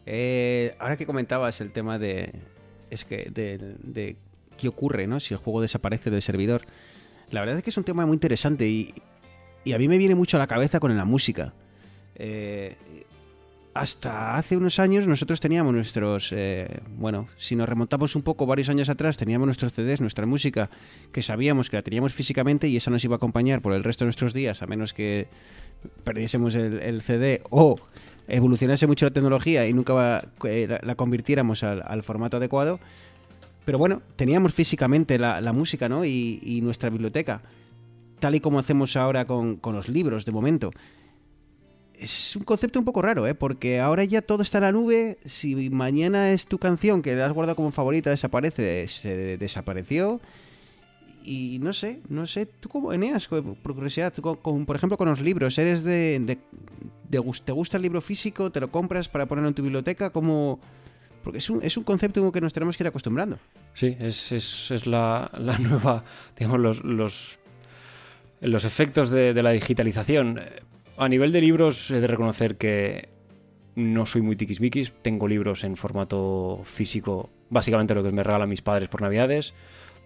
Eh, 0.05 0.75
ahora 0.79 0.95
que 0.95 1.05
comentabas 1.05 1.59
el 1.59 1.71
tema 1.71 1.99
de. 1.99 2.31
Es 2.89 3.03
que. 3.03 3.29
De, 3.29 3.57
de 3.57 4.15
qué 4.57 4.67
ocurre, 4.67 5.07
¿no? 5.07 5.19
Si 5.19 5.33
el 5.33 5.39
juego 5.39 5.61
desaparece 5.61 6.09
del 6.09 6.21
servidor. 6.21 6.61
La 7.31 7.41
verdad 7.41 7.57
es 7.57 7.63
que 7.63 7.69
es 7.69 7.77
un 7.77 7.83
tema 7.83 8.05
muy 8.05 8.13
interesante 8.13 8.67
y, 8.67 8.93
y 9.63 9.73
a 9.73 9.77
mí 9.77 9.87
me 9.87 9.97
viene 9.97 10.15
mucho 10.15 10.37
a 10.37 10.39
la 10.39 10.47
cabeza 10.47 10.79
con 10.79 10.95
la 10.95 11.05
música. 11.05 11.53
Eh, 12.23 12.75
hasta 13.73 14.35
hace 14.35 14.55
unos 14.55 14.77
años 14.77 15.07
nosotros 15.07 15.39
teníamos 15.39 15.73
nuestros, 15.73 16.31
eh, 16.35 16.81
bueno, 16.97 17.27
si 17.37 17.55
nos 17.55 17.67
remontamos 17.67 18.15
un 18.15 18.21
poco 18.21 18.45
varios 18.45 18.69
años 18.69 18.89
atrás, 18.89 19.17
teníamos 19.17 19.47
nuestros 19.47 19.73
CDs, 19.73 20.01
nuestra 20.01 20.27
música, 20.27 20.69
que 21.11 21.23
sabíamos 21.23 21.71
que 21.71 21.77
la 21.77 21.81
teníamos 21.81 22.13
físicamente 22.13 22.67
y 22.67 22.75
esa 22.75 22.91
nos 22.91 23.03
iba 23.03 23.15
a 23.15 23.17
acompañar 23.17 23.61
por 23.61 23.73
el 23.73 23.83
resto 23.83 24.03
de 24.03 24.07
nuestros 24.07 24.33
días, 24.33 24.61
a 24.61 24.67
menos 24.67 24.93
que 24.93 25.29
perdiésemos 26.03 26.53
el, 26.53 27.01
CD 27.01 27.41
o 27.49 27.79
evolucionase 28.27 28.85
mucho 28.85 29.05
la 29.07 29.11
tecnología 29.11 29.65
y 29.65 29.73
nunca 29.73 30.27
eh, 30.43 30.79
la, 30.83 30.95
convirtiéramos 30.95 31.63
al, 31.63 32.03
formato 32.03 32.37
adecuado. 32.37 32.79
Pero 33.65 33.79
bueno, 33.79 34.03
teníamos 34.15 34.53
físicamente 34.53 35.17
la, 35.17 35.53
música, 35.53 35.89
¿no? 35.89 36.05
Y, 36.05 36.39
y 36.43 36.61
nuestra 36.61 36.91
biblioteca, 36.91 37.41
tal 38.19 38.35
y 38.35 38.41
como 38.41 38.59
hacemos 38.59 38.95
ahora 38.95 39.25
con 39.25 39.59
los 39.63 39.87
libros, 39.87 40.25
de 40.25 40.31
momento 40.31 40.71
es 42.01 42.35
un 42.35 42.43
concepto 42.43 42.79
un 42.79 42.85
poco 42.85 43.01
raro, 43.01 43.27
¿eh? 43.27 43.35
Porque 43.35 43.79
ahora 43.79 44.03
ya 44.03 44.21
todo 44.21 44.41
está 44.43 44.57
en 44.57 44.63
la 44.63 44.71
nube. 44.71 45.17
Si 45.25 45.69
mañana 45.69 46.31
es 46.31 46.45
tu 46.47 46.57
canción 46.57 47.01
que 47.01 47.15
la 47.15 47.25
has 47.27 47.31
guardado 47.33 47.55
como 47.55 47.71
favorita, 47.71 48.09
desaparece, 48.09 48.87
se 48.87 49.37
desapareció. 49.37 50.19
Y 51.23 51.59
no 51.61 51.71
sé, 51.71 52.01
no 52.09 52.25
sé, 52.25 52.47
tú 52.47 52.67
como 52.67 52.91
Eneas, 52.93 53.27
por 53.27 53.43
curiosidad, 53.75 54.11
con- 54.15 54.65
por 54.65 54.75
ejemplo 54.75 54.97
con 54.97 55.07
los 55.07 55.21
libros, 55.21 55.55
¿eres 55.59 55.83
de, 55.83 56.19
de, 56.19 56.39
¿Te 57.45 57.51
gusta 57.51 57.77
el 57.77 57.83
libro 57.83 58.01
físico? 58.01 58.51
¿Te 58.51 58.59
lo 58.59 58.71
compras 58.71 59.07
para 59.07 59.27
ponerlo 59.27 59.49
en 59.49 59.53
tu 59.53 59.61
biblioteca? 59.61 60.09
como 60.09 60.59
Porque 61.23 61.37
es 61.37 61.47
un, 61.51 61.61
es 61.61 61.77
un 61.77 61.83
concepto 61.83 62.31
que 62.31 62.41
nos 62.41 62.53
tenemos 62.53 62.75
que 62.75 62.81
ir 62.83 62.87
acostumbrando. 62.87 63.37
Sí, 63.75 63.95
es, 63.99 64.31
es- 64.31 64.71
es 64.71 64.87
la, 64.87 65.29
la 65.37 65.59
nueva, 65.59 66.03
digamos, 66.39 66.59
los, 66.59 66.83
los, 66.83 67.37
los 68.39 68.65
efectos 68.65 69.11
de 69.11 69.33
la 69.43 69.51
digitalización. 69.51 70.39
A 70.97 71.09
nivel 71.09 71.31
de 71.31 71.41
libros, 71.41 71.89
he 71.91 71.99
de 71.99 72.07
reconocer 72.07 72.57
que 72.57 73.09
no 73.75 74.05
soy 74.05 74.21
muy 74.21 74.35
tiquismiquis. 74.35 74.91
Tengo 75.01 75.27
libros 75.27 75.63
en 75.63 75.75
formato 75.75 76.61
físico, 76.65 77.29
básicamente 77.49 77.95
lo 77.95 78.03
que 78.03 78.11
me 78.11 78.23
regalan 78.23 78.49
mis 78.49 78.61
padres 78.61 78.89
por 78.89 79.01
Navidades. 79.01 79.53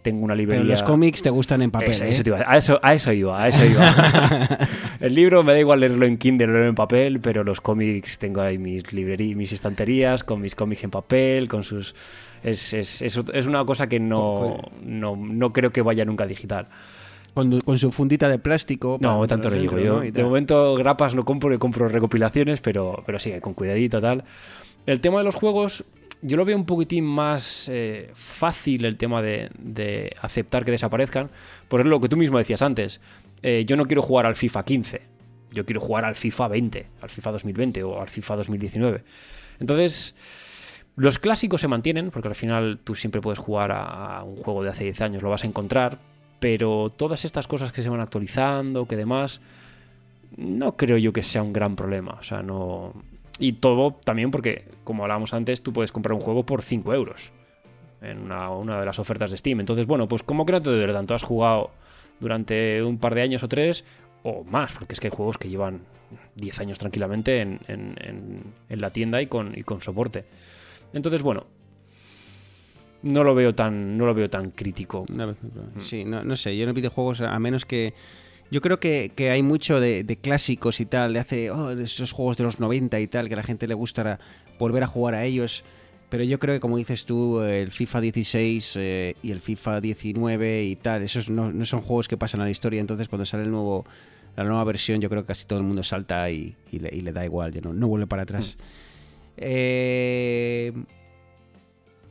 Tengo 0.04 0.24
una 0.24 0.36
librería. 0.36 0.62
Pero 0.64 0.72
los 0.72 0.84
cómics 0.84 1.24
te 1.24 1.32
gustan 1.32 1.64
en 1.64 1.72
papel, 1.72 1.90
Eso- 1.90 2.06
¿eh? 2.06 2.10
eso 2.10 2.22
te 2.24 2.30
iba 2.30 2.38
a, 2.40 2.54
a 2.54 2.58
eso, 2.58 2.80
a 2.84 2.94
eso 2.94 3.12
iba, 3.12 3.42
a 3.44 3.48
eso 3.48 3.66
iba. 3.66 4.60
el 5.00 5.16
libro 5.16 5.44
me 5.44 5.54
da 5.54 5.60
igual 5.60 5.80
leerlo 5.80 6.06
en 6.06 6.18
Kindle 6.20 6.46
o 6.46 6.52
leerlo 6.52 6.70
en 6.70 6.76
papel, 6.76 7.20
pero 7.20 7.44
los 7.44 7.60
cómics 7.60 8.20
tengo 8.20 8.42
ahí 8.42 8.60
mis 8.60 8.94
librerías, 8.94 9.36
mis 9.36 9.52
estanterías 9.52 10.24
con 10.24 10.42
mis 10.42 10.54
cómics 10.54 10.84
en 10.84 10.92
papel, 10.92 11.48
con 11.48 11.64
sus 11.64 11.96
es, 12.44 12.74
es, 12.76 13.02
es, 13.02 13.20
es 13.34 13.48
una 13.48 13.66
cosa 13.66 13.90
que 13.90 14.00
no, 14.00 14.60
no, 14.84 15.16
no 15.16 15.52
creo 15.52 15.72
que 15.72 15.82
vaya 15.82 16.06
nunca 16.06 16.28
digital. 16.28 16.68
Con, 17.36 17.62
con 17.62 17.78
su 17.78 17.92
fundita 17.92 18.30
de 18.30 18.40
plástico. 18.40 18.98
No, 19.00 19.28
tanto 19.28 19.50
no 19.50 19.56
meterlos 19.56 19.82
digo 19.82 20.04
yo. 20.04 20.12
De 20.12 20.24
momento 20.24 20.74
grapas 20.76 21.14
no 21.14 21.26
compro, 21.26 21.52
yo 21.52 21.60
compro 21.60 21.88
recopilaciones, 21.90 22.62
pero, 22.62 23.04
pero 23.06 23.20
sí, 23.20 23.34
con 23.42 23.54
cuidadito 23.54 24.02
tal. 24.02 24.24
El 24.86 25.02
tema 25.02 25.18
de 25.20 25.26
los 25.26 25.36
juegos, 25.36 25.84
yo 26.22 26.38
lo 26.38 26.46
veo 26.46 26.56
un 26.56 26.66
poquitín 26.66 27.04
más 27.04 27.70
eh, 27.70 28.10
fácil 28.14 28.86
el 28.86 28.98
tema 28.98 29.22
de, 29.22 29.50
de 29.60 30.16
aceptar 30.22 30.64
que 30.64 30.72
desaparezcan. 30.72 31.30
Por 31.68 31.86
lo 31.86 32.00
que 32.00 32.08
tú 32.08 32.18
mismo 32.18 32.38
decías 32.38 32.62
antes, 32.62 33.02
eh, 33.42 33.66
yo 33.68 33.76
no 33.76 33.86
quiero 33.86 34.02
jugar 34.02 34.26
al 34.26 34.36
FIFA 34.36 34.64
15, 34.64 35.02
yo 35.52 35.66
quiero 35.66 35.82
jugar 35.82 36.06
al 36.06 36.16
FIFA 36.16 36.48
20, 36.48 36.88
al 37.02 37.10
FIFA 37.10 37.32
2020 37.34 37.84
o 37.84 38.02
al 38.02 38.08
FIFA 38.08 38.38
2019. 38.38 39.04
Entonces, 39.60 40.16
los 40.96 41.20
clásicos 41.20 41.62
se 41.62 41.68
mantienen, 41.68 42.12
porque 42.12 42.30
al 42.30 42.36
final 42.36 42.80
tú 42.84 42.96
siempre 42.96 43.22
puedes 43.22 43.40
jugar 43.40 43.72
a, 43.72 44.20
a 44.20 44.24
un 44.24 44.38
juego 44.38 44.64
de 44.64 44.70
hace 44.70 44.86
10 44.86 45.02
años, 45.02 45.24
lo 45.24 45.30
vas 45.30 45.44
a 45.44 45.48
encontrar, 45.48 46.00
pero 46.40 46.92
todas 46.96 47.26
estas 47.26 47.48
cosas 47.48 47.72
que 47.72 47.82
se 47.84 47.90
van 47.90 48.00
actualizando, 48.02 48.88
que 48.88 48.96
demás, 48.96 49.42
no 50.38 50.76
creo 50.78 50.98
yo 50.98 51.14
que 51.14 51.24
sea 51.24 51.44
un 51.44 51.54
gran 51.54 51.76
problema. 51.76 52.18
O 52.20 52.24
sea, 52.24 52.42
no. 52.44 52.94
Y 53.40 53.54
todo 53.54 53.94
también 54.04 54.32
porque, 54.32 54.66
como 54.84 55.04
hablábamos 55.04 55.34
antes, 55.34 55.62
tú 55.62 55.74
puedes 55.74 55.92
comprar 55.92 56.14
un 56.14 56.22
juego 56.22 56.46
por 56.46 56.62
5 56.62 56.94
euros 56.94 57.32
en 58.02 58.20
una, 58.22 58.50
una 58.50 58.80
de 58.80 58.86
las 58.86 59.00
ofertas 59.00 59.32
de 59.32 59.38
Steam. 59.38 59.60
Entonces, 59.60 59.86
bueno, 59.86 60.08
pues 60.08 60.24
como 60.24 60.46
que 60.46 60.54
no 60.54 60.62
te 60.62 60.88
tanto. 60.88 61.16
Has 61.16 61.24
jugado 61.24 61.72
durante 62.20 62.82
un 62.84 62.98
par 62.98 63.16
de 63.16 63.22
años 63.22 63.44
o 63.44 63.48
tres, 63.50 63.84
o 64.24 64.44
más, 64.44 64.72
porque 64.74 64.94
es 64.94 65.00
que 65.00 65.08
hay 65.08 65.12
juegos 65.16 65.38
que 65.38 65.50
llevan 65.50 65.82
10 66.36 66.60
años 66.60 66.78
tranquilamente 66.80 67.42
en, 67.42 67.60
en- 67.68 67.96
en- 68.02 68.44
en 68.70 68.82
la 68.82 68.92
tienda 68.92 69.22
y 69.22 69.28
con, 69.28 69.58
y 69.58 69.64
con 69.64 69.82
soporte. 69.82 70.26
Entonces, 70.94 71.22
bueno. 71.22 71.46
No 73.06 73.24
lo 73.24 73.36
veo 73.36 73.54
tan, 73.54 73.98
no 73.98 74.08
lo 74.08 74.16
veo 74.16 74.32
tan 74.32 74.50
crítico. 74.50 75.06
No, 75.16 75.36
sí, 75.80 76.04
no, 76.04 76.24
no 76.24 76.36
sé, 76.36 76.58
yo 76.58 76.64
en 76.64 76.70
los 76.70 76.76
videojuegos, 76.76 77.22
a 77.22 77.38
menos 77.40 77.64
que... 77.64 77.94
Yo 78.50 78.62
creo 78.62 78.80
que, 78.80 79.12
que 79.16 79.30
hay 79.30 79.44
mucho 79.44 79.80
de, 79.80 80.04
de 80.04 80.18
clásicos 80.18 80.80
y 80.80 80.88
tal, 80.88 81.14
de 81.14 81.20
hace 81.20 81.52
oh, 81.52 81.70
esos 81.72 82.12
juegos 82.12 82.38
de 82.38 82.44
los 82.44 82.60
90 82.60 83.00
y 83.00 83.08
tal, 83.08 83.28
que 83.28 83.36
a 83.36 83.38
la 83.38 83.44
gente 83.44 83.68
le 83.68 83.76
gustará 83.76 84.20
volver 84.58 84.82
a 84.82 84.88
jugar 84.88 85.14
a 85.14 85.24
ellos. 85.24 85.64
Pero 86.10 86.24
yo 86.24 86.40
creo 86.40 86.56
que, 86.56 86.60
como 86.60 86.78
dices 86.78 87.06
tú, 87.06 87.42
el 87.42 87.70
FIFA 87.70 88.02
16 88.02 88.76
eh, 88.78 89.16
y 89.22 89.32
el 89.32 89.40
FIFA 89.40 89.82
19 89.82 90.64
y 90.64 90.76
tal, 90.76 91.04
esos 91.04 91.30
no, 91.30 91.52
no 91.52 91.66
son 91.66 91.82
juegos 91.82 92.08
que 92.08 92.18
pasan 92.18 92.42
a 92.42 92.46
la 92.46 92.50
historia. 92.50 92.82
Entonces, 92.82 93.08
cuando 93.08 93.26
sale 93.26 93.44
el 93.44 93.52
nuevo, 93.52 93.86
la 94.36 94.44
nueva 94.44 94.64
versión, 94.64 95.00
yo 95.00 95.10
creo 95.10 95.22
que 95.22 95.28
casi 95.28 95.46
todo 95.46 95.60
el 95.60 95.66
mundo 95.66 95.84
salta 95.84 96.28
y, 96.32 96.56
y 96.72 96.80
le, 96.80 96.90
y 96.92 97.02
le 97.02 97.14
da 97.14 97.24
igual, 97.24 97.52
ya 97.52 97.62
no, 97.62 97.72
no 97.72 97.88
vuelve 97.88 98.08
para 98.08 98.24
atrás. 98.24 98.58
Eh, 99.38 100.72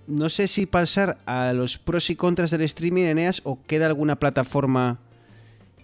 no 0.07 0.29
sé 0.29 0.49
si 0.49 0.67
pasar 0.67 1.19
a 1.27 1.53
los 1.53 1.79
pros 1.79 2.11
y 2.11 2.17
contras 2.17 2.51
del 2.51 2.63
streaming, 2.63 3.05
Eneas, 3.05 3.41
o 3.45 3.59
queda 3.67 3.87
alguna 3.87 4.17
plataforma 4.17 4.99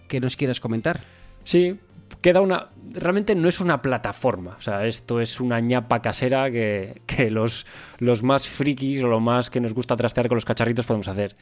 que 0.07 0.19
nos 0.19 0.35
quieras 0.35 0.59
comentar. 0.59 1.01
Sí, 1.43 1.79
queda 2.21 2.41
una. 2.41 2.69
Realmente 2.93 3.35
no 3.35 3.47
es 3.47 3.59
una 3.61 3.81
plataforma. 3.81 4.55
O 4.57 4.61
sea, 4.61 4.85
esto 4.85 5.21
es 5.21 5.39
una 5.39 5.59
ñapa 5.59 6.01
casera 6.01 6.51
que, 6.51 7.01
que 7.05 7.31
los, 7.31 7.65
los 7.99 8.23
más 8.23 8.47
frikis 8.47 9.03
o 9.03 9.07
los 9.07 9.21
más 9.21 9.49
que 9.49 9.59
nos 9.59 9.73
gusta 9.73 9.95
trastear 9.95 10.27
con 10.27 10.35
los 10.35 10.45
cacharritos 10.45 10.85
podemos 10.85 11.07
hacer. 11.07 11.33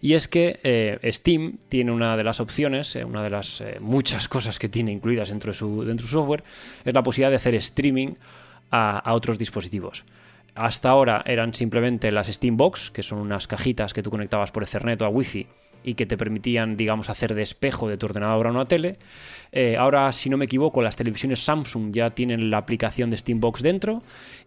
Y 0.00 0.14
es 0.14 0.28
que 0.28 0.60
eh, 0.62 1.12
Steam 1.12 1.58
tiene 1.68 1.90
una 1.90 2.16
de 2.16 2.24
las 2.24 2.40
opciones, 2.40 2.94
eh, 2.94 3.04
una 3.04 3.22
de 3.22 3.30
las 3.30 3.60
eh, 3.60 3.78
muchas 3.80 4.28
cosas 4.28 4.58
que 4.58 4.68
tiene 4.68 4.92
incluidas 4.92 5.30
dentro 5.30 5.50
de, 5.50 5.58
su, 5.58 5.84
dentro 5.84 6.04
de 6.04 6.10
su 6.10 6.18
software, 6.18 6.44
es 6.84 6.94
la 6.94 7.02
posibilidad 7.02 7.30
de 7.30 7.36
hacer 7.36 7.54
streaming 7.56 8.14
a, 8.70 8.98
a 8.98 9.14
otros 9.14 9.38
dispositivos. 9.38 10.04
Hasta 10.58 10.88
ahora 10.88 11.22
eran 11.24 11.54
simplemente 11.54 12.10
las 12.10 12.26
Steambox, 12.26 12.90
que 12.90 13.04
son 13.04 13.20
unas 13.20 13.46
cajitas 13.46 13.94
que 13.94 14.02
tú 14.02 14.10
conectabas 14.10 14.50
por 14.50 14.64
Ethernet 14.64 15.00
o 15.02 15.04
a 15.04 15.08
Wi-Fi 15.08 15.46
y 15.84 15.94
que 15.94 16.04
te 16.04 16.18
permitían, 16.18 16.76
digamos, 16.76 17.10
hacer 17.10 17.36
de 17.36 17.42
espejo 17.42 17.88
de 17.88 17.96
tu 17.96 18.06
ordenador 18.06 18.48
a 18.48 18.50
una 18.50 18.66
tele. 18.66 18.98
Eh, 19.52 19.76
ahora, 19.76 20.12
si 20.12 20.28
no 20.28 20.36
me 20.36 20.46
equivoco, 20.46 20.82
las 20.82 20.96
televisiones 20.96 21.38
Samsung 21.44 21.92
ya 21.92 22.10
tienen 22.10 22.50
la 22.50 22.58
aplicación 22.58 23.08
de 23.10 23.18
Steambox 23.18 23.62
dentro 23.62 24.02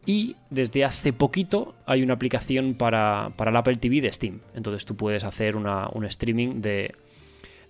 y 0.06 0.36
desde 0.50 0.84
hace 0.84 1.14
poquito 1.14 1.76
hay 1.86 2.04
una 2.04 2.16
aplicación 2.16 2.74
para, 2.74 3.32
para 3.38 3.52
el 3.52 3.56
Apple 3.56 3.78
TV 3.78 4.02
de 4.02 4.12
Steam. 4.12 4.42
Entonces 4.54 4.86
tú 4.86 4.98
puedes 4.98 5.24
hacer 5.24 5.56
un 5.56 6.06
streaming 6.06 6.62
de, 6.62 6.94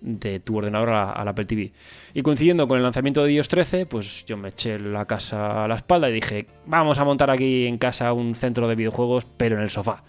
de 0.02 0.40
tu 0.40 0.58
ordenador 0.58 0.90
a- 0.90 1.12
al 1.12 1.28
Apple 1.28 1.46
TV. 1.46 1.72
Y 2.14 2.22
coincidiendo 2.24 2.68
con 2.68 2.78
el 2.78 2.84
lanzamiento 2.84 3.24
de 3.24 3.34
iOS 3.34 3.48
13, 3.48 3.86
pues 3.86 4.26
yo 4.26 4.36
me 4.36 4.50
eché 4.50 4.80
la 4.80 5.06
casa 5.06 5.64
a 5.64 5.68
la 5.68 5.76
espalda 5.76 6.10
y 6.10 6.14
dije, 6.14 6.48
vamos 6.66 6.98
a 7.00 7.06
montar 7.06 7.30
aquí 7.30 7.68
en 7.68 7.78
casa 7.78 8.12
un 8.14 8.36
centro 8.36 8.68
de 8.68 8.76
videojuegos, 8.76 9.26
pero 9.38 9.56
en 9.56 9.62
el 9.62 9.70
sofá. 9.70 10.04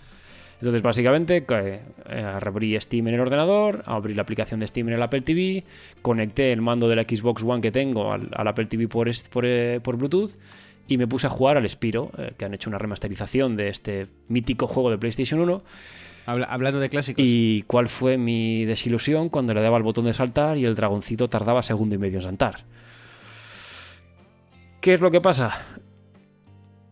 Entonces, 0.61 0.81
básicamente, 0.83 1.45
que, 1.45 1.81
eh, 2.09 2.25
abrí 2.41 2.81
Steam 2.81 3.09
en 3.09 3.15
el 3.15 3.21
ordenador, 3.21 3.83
abrí 3.85 4.15
la 4.15 4.23
aplicación 4.23 4.61
de 4.61 4.69
Steam 4.69 4.89
en 4.89 4.95
el 4.95 5.03
Apple 5.03 5.23
TV, 5.23 5.65
conecté 6.03 6.53
el 6.53 6.63
mando 6.63 6.89
de 6.89 6.95
la 6.95 7.03
Xbox 7.03 7.43
One 7.43 7.61
que 7.61 7.73
tengo 7.73 8.13
al, 8.13 8.29
Apple 8.33 8.67
TV 8.67 8.89
eh, 9.43 9.81
por 9.83 9.97
Bluetooth 9.97 10.37
y 10.87 10.99
me 10.99 11.09
puse 11.09 11.27
a 11.27 11.31
jugar 11.31 11.57
al 11.57 11.69
Spiro, 11.69 12.13
eh, 12.17 12.33
que 12.37 12.45
han 12.45 12.55
hecho 12.55 12.71
una 12.71 12.79
remasterización 12.79 13.57
de 13.57 13.69
este 13.69 14.07
mítico 14.29 14.69
juego 14.69 14.91
de 14.91 14.99
PlayStation 14.99 15.41
1. 15.41 15.63
Habla- 16.27 16.47
hablando 16.47 16.79
de 16.81 16.89
clásicos. 16.89 17.25
¿Y 17.27 17.63
cuál 17.67 17.89
fue 17.89 18.17
mi 18.19 18.65
desilusión 18.65 19.29
cuando 19.29 19.55
le 19.55 19.61
daba 19.61 19.77
al 19.77 19.83
botón 19.83 20.05
de 20.05 20.15
saltar 20.15 20.57
y 20.59 20.65
el 20.65 20.75
dragoncito 20.75 21.29
tardaba 21.29 21.63
segundo 21.63 21.95
y 21.95 21.99
medio 21.99 22.19
en 22.19 22.23
saltar? 22.23 22.65
¿Qué 24.81 24.95
es 24.95 25.01
lo 25.01 25.11
que 25.11 25.21
pasa? 25.21 25.61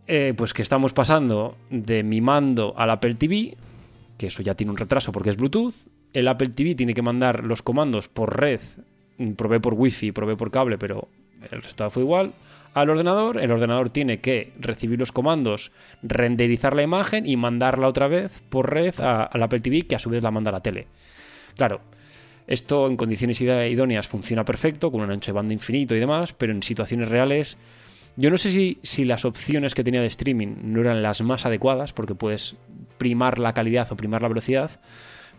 Eh, 0.07 0.35
pues 0.37 0.53
que 0.53 0.63
estamos 0.63 0.93
pasando 0.93 1.57
de 1.71 2.03
mi 2.03 2.21
mando 2.21 2.75
al 2.77 2.91
Apple 2.91 3.15
TV, 3.15 3.57
que 4.19 4.27
eso 4.29 4.43
ya 4.43 4.55
tiene 4.55 4.71
un 4.71 4.77
retraso 4.77 5.13
porque 5.13 5.31
es 5.31 5.37
Bluetooth. 5.37 5.75
El 6.13 6.29
Apple 6.29 6.49
TV 6.51 6.75
tiene 6.75 6.95
que 6.95 7.03
mandar 7.03 7.45
los 7.45 7.63
comandos 7.63 8.09
por 8.09 8.39
red. 8.39 8.61
Probé 9.37 9.61
por 9.61 9.75
Wi-Fi, 9.75 10.13
probé 10.13 10.37
por 10.37 10.51
cable, 10.51 10.79
pero 10.79 11.09
el 11.51 11.63
resultado 11.63 11.91
fue 11.91 12.03
igual. 12.03 12.33
Al 12.73 12.89
ordenador, 12.89 13.41
el 13.41 13.51
ordenador 13.51 13.91
tiene 13.91 14.21
que 14.21 14.53
recibir 14.59 14.99
los 14.99 15.11
comandos, 15.11 15.73
renderizar 16.03 16.77
la 16.77 16.83
imagen 16.83 17.27
y 17.27 17.37
mandarla 17.37 17.89
otra 17.89 18.07
vez 18.07 18.41
por 18.49 18.73
red 18.73 18.95
al 19.01 19.43
Apple 19.43 19.61
TV, 19.61 19.83
que 19.83 19.97
a 19.97 19.99
su 19.99 20.11
vez 20.11 20.23
la 20.23 20.31
manda 20.31 20.51
a 20.51 20.53
la 20.53 20.61
tele. 20.61 20.87
Claro, 21.57 21.81
esto 22.47 22.87
en 22.87 22.97
condiciones 22.97 23.41
idóneas 23.41 24.07
funciona 24.07 24.45
perfecto, 24.45 24.93
con 24.93 25.01
un 25.01 25.11
ancho 25.11 25.33
de 25.33 25.37
banda 25.37 25.53
infinito 25.53 25.97
y 25.97 26.01
demás, 26.01 26.33
pero 26.33 26.53
en 26.53 26.63
situaciones 26.63 27.09
reales 27.09 27.57
yo 28.17 28.31
no 28.31 28.37
sé 28.37 28.51
si, 28.51 28.79
si 28.83 29.05
las 29.05 29.25
opciones 29.25 29.75
que 29.75 29.85
tenía 29.85 30.01
de 30.01 30.07
streaming 30.07 30.57
no 30.63 30.81
eran 30.81 31.03
las 31.03 31.23
más 31.23 31.47
adecuadas, 31.47 31.93
porque 31.93 32.15
puedes 32.15 32.57
primar 32.99 33.39
la 33.39 33.55
calidad 33.55 33.91
o 33.91 33.97
primar 33.97 34.23
la 34.23 34.29
velocidad, 34.29 34.81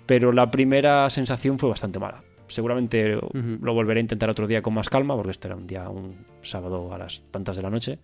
pero 0.06 0.32
la 0.32 0.52
primera 0.52 1.10
sensación 1.10 1.60
fue 1.60 1.70
bastante 1.70 2.00
mala. 2.00 2.24
Seguramente 2.52 3.18
lo 3.34 3.74
volveré 3.74 4.00
a 4.00 4.02
intentar 4.02 4.30
otro 4.30 4.46
día 4.46 4.62
con 4.62 4.74
más 4.74 4.90
calma, 4.90 5.16
porque 5.16 5.32
esto 5.32 5.48
era 5.48 5.56
un 5.56 5.68
día, 5.68 5.88
un 5.90 6.26
sábado 6.42 6.94
a 6.94 6.98
las 6.98 7.22
tantas 7.32 7.56
de 7.56 7.62
la 7.64 7.70
noche. 7.70 7.98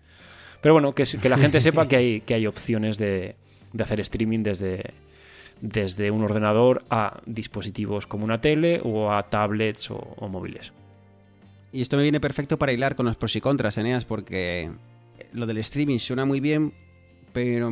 Pero 0.60 0.74
bueno, 0.74 0.94
que, 0.94 1.04
que 1.04 1.28
la 1.28 1.38
gente 1.38 1.60
sepa 1.60 1.86
que 1.86 1.96
hay, 1.96 2.20
que 2.22 2.34
hay 2.34 2.46
opciones 2.46 2.98
de, 2.98 3.36
de 3.72 3.84
hacer 3.84 4.00
streaming 4.00 4.42
desde, 4.42 4.94
desde 5.60 6.10
un 6.10 6.22
ordenador 6.22 6.84
a 6.90 7.20
dispositivos 7.26 8.06
como 8.06 8.24
una 8.24 8.40
tele 8.40 8.80
o 8.82 9.12
a 9.12 9.22
tablets 9.28 9.90
o, 9.90 9.96
o 9.96 10.28
móviles. 10.28 10.72
Y 11.72 11.82
esto 11.82 11.96
me 11.96 12.02
viene 12.02 12.20
perfecto 12.20 12.58
para 12.58 12.72
hilar 12.72 12.96
con 12.96 13.06
los 13.06 13.16
pros 13.16 13.36
y 13.36 13.40
contras, 13.40 13.76
Eneas, 13.76 14.04
porque 14.04 14.70
lo 15.32 15.46
del 15.46 15.58
streaming 15.58 15.98
suena 15.98 16.24
muy 16.24 16.40
bien, 16.40 16.72
pero 17.32 17.70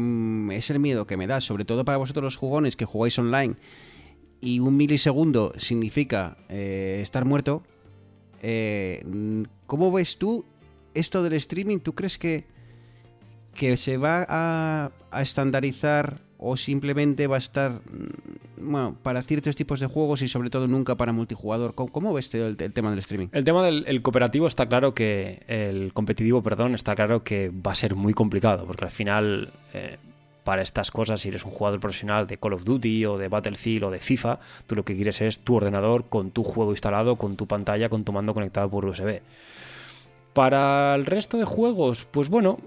es 0.52 0.70
el 0.70 0.78
miedo 0.78 1.06
que 1.06 1.16
me 1.16 1.26
da, 1.26 1.40
sobre 1.40 1.64
todo 1.64 1.84
para 1.84 1.96
vosotros 1.96 2.22
los 2.22 2.36
jugones 2.36 2.76
que 2.76 2.84
jugáis 2.84 3.18
online 3.18 3.56
y 4.46 4.60
un 4.60 4.76
milisegundo 4.76 5.52
significa 5.56 6.36
eh, 6.48 7.00
estar 7.02 7.24
muerto. 7.24 7.64
eh, 8.42 9.02
¿Cómo 9.66 9.90
ves 9.90 10.18
tú 10.18 10.44
esto 10.94 11.24
del 11.24 11.32
streaming, 11.32 11.78
¿tú 11.80 11.96
crees 11.96 12.16
que, 12.16 12.44
que 13.54 13.76
se 13.76 13.96
va 13.96 14.24
a, 14.28 14.92
estandarizar 15.20 16.20
o 16.38 16.56
simplemente 16.56 17.26
va 17.26 17.36
a 17.36 17.38
estar 17.38 17.72
mm, 17.72 18.70
bueno, 18.70 18.96
para 19.02 19.22
ciertos 19.22 19.56
tipos 19.56 19.80
de 19.80 19.86
juegos 19.86 20.22
y 20.22 20.28
sobre 20.28 20.48
todo 20.48 20.68
nunca 20.68 20.94
para 20.94 21.10
multijugador? 21.10 21.74
¿Cómo, 21.74 22.14
ves 22.14 22.32
el, 22.34 22.56
tema 22.56 22.90
del 22.90 23.00
streaming? 23.00 23.26
El 23.32 23.42
tema 23.42 23.64
del 23.64 23.84
el 23.88 24.00
cooperativo 24.00 24.46
está 24.46 24.66
claro 24.68 24.94
que. 24.94 25.42
El 25.48 25.92
competitivo, 25.92 26.40
perdón, 26.44 26.76
está 26.76 26.94
claro 26.94 27.24
que 27.24 27.50
va 27.50 27.72
a 27.72 27.74
ser 27.74 27.96
muy 27.96 28.14
complicado, 28.14 28.64
porque 28.64 28.84
al 28.84 28.92
final. 28.92 29.52
eh, 29.74 29.98
para 30.46 30.62
estas 30.62 30.92
cosas, 30.92 31.20
si 31.20 31.28
eres 31.28 31.44
un 31.44 31.50
jugador 31.50 31.80
profesional 31.80 32.28
de 32.28 32.38
Call 32.38 32.52
of 32.52 32.62
Duty 32.62 33.04
o 33.06 33.18
de 33.18 33.26
Battlefield 33.26 33.82
o 33.82 33.90
de 33.90 33.98
FIFA, 33.98 34.38
tú 34.68 34.76
lo 34.76 34.84
que 34.84 34.94
quieres 34.94 35.20
es 35.20 35.40
tu 35.40 35.56
ordenador 35.56 36.04
con 36.08 36.30
tu 36.30 36.44
juego 36.44 36.70
instalado, 36.70 37.16
con 37.16 37.34
tu 37.34 37.48
pantalla, 37.48 37.88
con 37.88 38.04
tu 38.04 38.12
mando 38.12 38.32
conectado 38.32 38.70
por 38.70 38.86
USB. 38.86 39.22
Para 40.34 40.94
el 40.94 41.04
resto 41.04 41.36
de 41.36 41.44
juegos, 41.44 42.06
pues 42.12 42.28
bueno, 42.28 42.60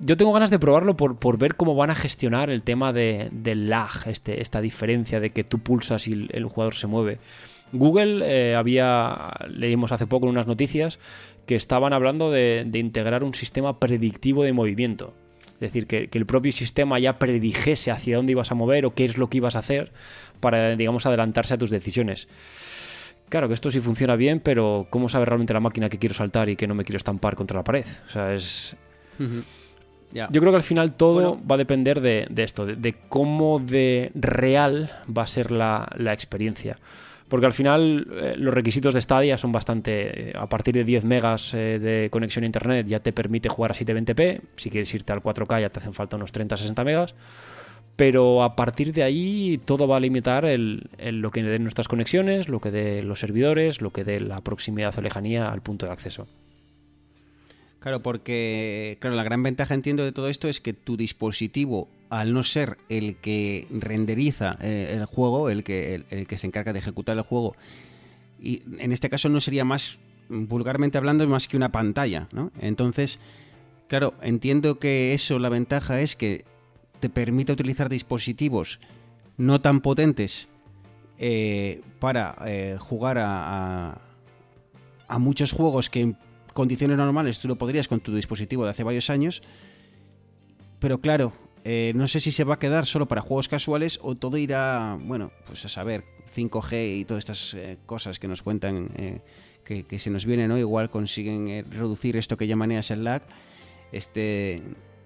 yo 0.00 0.16
tengo 0.16 0.32
ganas 0.32 0.50
de 0.50 0.60
probarlo 0.60 0.96
por, 0.96 1.18
por 1.18 1.38
ver 1.38 1.56
cómo 1.56 1.74
van 1.74 1.90
a 1.90 1.96
gestionar 1.96 2.50
el 2.50 2.62
tema 2.62 2.92
de, 2.92 3.30
del 3.32 3.68
lag, 3.68 4.06
este, 4.06 4.40
esta 4.40 4.60
diferencia 4.60 5.18
de 5.18 5.30
que 5.30 5.42
tú 5.42 5.58
pulsas 5.58 6.06
y 6.06 6.28
el, 6.30 6.44
jugador 6.44 6.76
se 6.76 6.86
mueve. 6.86 7.18
Google 7.72 8.22
eh, 8.24 8.54
había, 8.54 9.32
leímos 9.48 9.90
hace 9.90 10.06
poco 10.06 10.26
en 10.26 10.30
unas 10.30 10.46
noticias, 10.46 11.00
que 11.46 11.56
estaban 11.56 11.92
hablando 11.92 12.30
de, 12.30 12.62
de 12.64 12.78
integrar 12.78 13.24
un 13.24 13.34
sistema 13.34 13.80
predictivo 13.80 14.44
de 14.44 14.52
movimiento. 14.52 15.14
Es 15.56 15.60
decir, 15.60 15.86
que, 15.86 16.08
que, 16.08 16.18
el 16.18 16.26
propio 16.26 16.52
sistema 16.52 16.98
ya 16.98 17.18
predijese 17.18 17.90
hacia 17.90 18.16
dónde 18.16 18.32
ibas 18.32 18.52
a 18.52 18.54
mover 18.54 18.84
o 18.84 18.94
qué 18.94 19.04
es 19.04 19.16
lo 19.16 19.28
que 19.28 19.38
ibas 19.38 19.56
a 19.56 19.60
hacer 19.60 19.92
para, 20.40 20.76
digamos, 20.76 21.06
adelantarse 21.06 21.54
a 21.54 21.58
tus 21.58 21.70
decisiones. 21.70 22.28
Claro 23.28 23.48
que 23.48 23.54
esto 23.54 23.70
sí 23.70 23.80
funciona 23.80 24.16
bien, 24.16 24.40
pero 24.40 24.86
¿cómo 24.90 25.08
sabe 25.08 25.24
realmente 25.24 25.52
la 25.52 25.60
máquina 25.60 25.88
que 25.88 25.98
quiero 25.98 26.14
saltar 26.14 26.48
y 26.48 26.56
que 26.56 26.66
no 26.66 26.74
me 26.74 26.84
quiero 26.84 26.98
estampar 26.98 27.34
contra 27.34 27.56
la 27.56 27.64
pared? 27.64 27.84
O 28.06 28.10
sea, 28.10 28.32
es... 28.34 28.76
Uh 29.18 29.22
-huh. 29.22 29.44
yeah. 30.12 30.28
Yo 30.30 30.40
creo 30.40 30.52
que 30.52 30.58
al 30.58 30.62
final 30.62 30.94
todo 30.94 31.14
bueno. 31.14 31.42
va 31.50 31.56
a 31.56 31.58
depender 31.58 32.00
de, 32.00 32.26
de 32.30 32.42
esto, 32.44 32.66
de, 32.66 32.76
de, 32.76 32.94
cómo 33.08 33.58
de 33.58 34.12
real 34.14 34.90
va 35.06 35.22
a 35.22 35.26
ser 35.26 35.50
la, 35.50 35.88
la 35.96 36.12
experiencia. 36.12 36.78
Porque 37.28 37.46
al 37.46 37.52
final 37.52 38.06
eh, 38.12 38.34
los 38.36 38.54
requisitos 38.54 38.94
de 38.94 39.00
Stadia 39.00 39.36
son 39.36 39.50
bastante... 39.50 40.30
Eh, 40.30 40.32
a 40.36 40.48
partir 40.48 40.74
de 40.74 40.84
10 40.84 41.04
megas 41.04 41.54
eh, 41.54 41.78
de 41.78 42.08
conexión 42.10 42.44
a 42.44 42.46
internet 42.46 42.86
ya 42.86 43.00
te 43.00 43.12
permite 43.12 43.48
jugar 43.48 43.72
a 43.72 43.74
720p. 43.74 44.40
Si 44.56 44.70
quieres 44.70 44.92
irte 44.94 45.12
al 45.12 45.22
4K 45.22 45.60
ya 45.60 45.70
te 45.70 45.80
hacen 45.80 45.92
falta 45.92 46.16
unos 46.16 46.32
30-60 46.32 46.84
megas. 46.84 47.14
Pero 47.96 48.44
a 48.44 48.54
partir 48.54 48.92
de 48.92 49.02
ahí 49.02 49.58
todo 49.64 49.88
va 49.88 49.96
a 49.96 50.00
limitar 50.00 50.44
el, 50.44 50.88
lo 50.98 51.30
que 51.30 51.42
den 51.42 51.62
nuestras 51.62 51.88
conexiones, 51.88 52.48
lo 52.48 52.60
que 52.60 52.70
dé 52.70 53.02
los 53.02 53.18
servidores, 53.18 53.80
lo 53.80 53.90
que 53.90 54.04
dé 54.04 54.20
la 54.20 54.42
proximidad 54.42 54.94
o 54.98 55.00
lejanía 55.00 55.50
al 55.50 55.62
punto 55.62 55.86
de 55.86 55.92
acceso. 55.92 56.26
Claro, 57.86 58.02
porque 58.02 58.98
claro, 59.00 59.14
la 59.14 59.22
gran 59.22 59.44
ventaja 59.44 59.72
entiendo 59.72 60.02
de 60.02 60.10
todo 60.10 60.26
esto 60.28 60.48
es 60.48 60.60
que 60.60 60.72
tu 60.72 60.96
dispositivo, 60.96 61.86
al 62.10 62.32
no 62.32 62.42
ser 62.42 62.78
el 62.88 63.14
que 63.18 63.68
renderiza 63.70 64.58
eh, 64.60 64.96
el 64.96 65.04
juego, 65.04 65.50
el 65.50 65.62
que, 65.62 65.94
el, 65.94 66.04
el, 66.10 66.26
que 66.26 66.36
se 66.36 66.48
encarga 66.48 66.72
de 66.72 66.80
ejecutar 66.80 67.16
el 67.16 67.22
juego, 67.22 67.54
y 68.40 68.64
en 68.80 68.90
este 68.90 69.08
caso 69.08 69.28
no 69.28 69.38
sería 69.38 69.64
más, 69.64 70.00
vulgarmente 70.28 70.98
hablando, 70.98 71.28
más 71.28 71.46
que 71.46 71.56
una 71.56 71.70
pantalla, 71.70 72.26
¿no? 72.32 72.50
Entonces, 72.58 73.20
claro, 73.86 74.14
entiendo 74.20 74.80
que 74.80 75.14
eso, 75.14 75.38
la 75.38 75.48
ventaja 75.48 76.00
es 76.00 76.16
que 76.16 76.44
te 76.98 77.08
permite 77.08 77.52
utilizar 77.52 77.88
dispositivos 77.88 78.80
no 79.36 79.60
tan 79.60 79.80
potentes 79.80 80.48
eh, 81.20 81.82
para 82.00 82.34
eh, 82.46 82.78
jugar 82.80 83.18
a, 83.18 84.00
a, 85.06 85.18
muchos 85.20 85.52
juegos 85.52 85.88
que 85.88 86.16
condiciones 86.56 86.96
normales 86.96 87.38
tú 87.38 87.48
lo 87.48 87.56
podrías 87.56 87.86
con 87.86 88.00
tu 88.00 88.14
dispositivo 88.14 88.64
de 88.64 88.70
hace 88.70 88.82
varios 88.82 89.10
años, 89.10 89.42
pero 90.78 91.02
claro, 91.02 91.34
eh, 91.64 91.92
no 91.94 92.08
sé 92.08 92.18
si 92.18 92.32
se 92.32 92.44
va 92.44 92.54
a 92.54 92.58
quedar 92.58 92.86
solo 92.86 93.06
para 93.06 93.20
juegos 93.20 93.46
casuales 93.46 94.00
o 94.02 94.14
todo 94.14 94.38
irá, 94.38 94.98
bueno, 94.98 95.32
pues 95.46 95.66
a 95.66 95.68
saber, 95.68 96.04
5G 96.34 97.00
y 97.00 97.04
todas 97.04 97.20
estas 97.20 97.54
eh, 97.54 97.76
cosas 97.84 98.18
que 98.18 98.26
nos 98.26 98.42
cuentan 98.42 98.88
eh, 98.96 99.20
que, 99.64 99.98
se 99.98 100.08
nos 100.08 100.24
vienen, 100.24 100.48
¿no? 100.48 100.56
Igual 100.56 100.88
consiguen 100.88 101.70
reducir 101.70 102.16
esto 102.16 102.38
que 102.38 102.46
llaman 102.46 102.72
el 102.72 103.04
lag, 103.04 103.22
este 103.92 104.62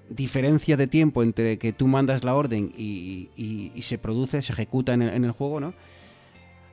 diferencia 0.09 0.77
de 0.77 0.87
tiempo 0.87 1.23
entre 1.23 1.59
que 1.59 1.73
tú 1.73 1.89
mandas 1.89 2.23
la 2.25 2.35
orden 2.35 2.73
y, 2.77 3.31
y, 3.37 3.73
y 3.75 3.83
se 3.83 3.99
produce, 3.99 4.43
se 4.43 4.53
ejecuta 4.53 4.95
en 4.95 5.03
el, 5.03 5.15
en 5.15 5.25
el, 5.25 5.33
juego, 5.33 5.61
¿no? 5.61 5.75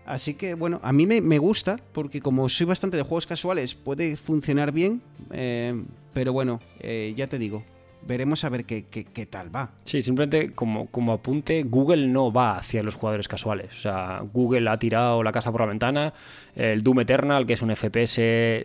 Así 0.07 0.35
que 0.35 0.53
bueno, 0.53 0.79
a 0.83 0.93
mí 0.93 1.05
me, 1.05 1.37
gusta 1.37 1.77
porque 1.91 2.21
como 2.21 2.47
soy 2.47 2.65
bastante 2.65 2.95
de 2.95 3.03
juegos 3.03 3.27
casuales 3.27 3.75
puede 3.75 4.15
funcionar 4.15 4.71
bien, 4.71 5.01
eh, 5.31 5.83
pero 6.13 6.31
bueno, 6.31 6.61
eh, 6.79 7.13
ya 7.17 7.27
te 7.27 7.37
digo, 7.37 7.63
veremos 8.07 8.43
a 8.43 8.49
ver 8.49 8.65
qué, 8.65 8.85
qué, 8.89 9.05
qué, 9.05 9.25
tal 9.25 9.53
va. 9.55 9.71
Sí, 9.83 10.01
simplemente 10.01 10.53
como, 10.53 10.87
como 10.87 11.13
apunte, 11.13 11.63
Google 11.63 12.07
no 12.07 12.31
va 12.31 12.57
hacia 12.57 12.81
los 12.83 12.95
jugadores 12.95 13.27
casuales. 13.27 13.69
O 13.71 13.79
sea, 13.79 14.21
Google 14.33 14.69
ha 14.69 14.79
tirado 14.79 15.21
la 15.23 15.31
casa 15.31 15.51
por 15.51 15.61
la 15.61 15.67
ventana. 15.67 16.13
El 16.55 16.81
Doom 16.81 17.01
Eternal, 17.01 17.45
que 17.45 17.53
es 17.53 17.61
un 17.61 17.75
FPS 17.75 18.19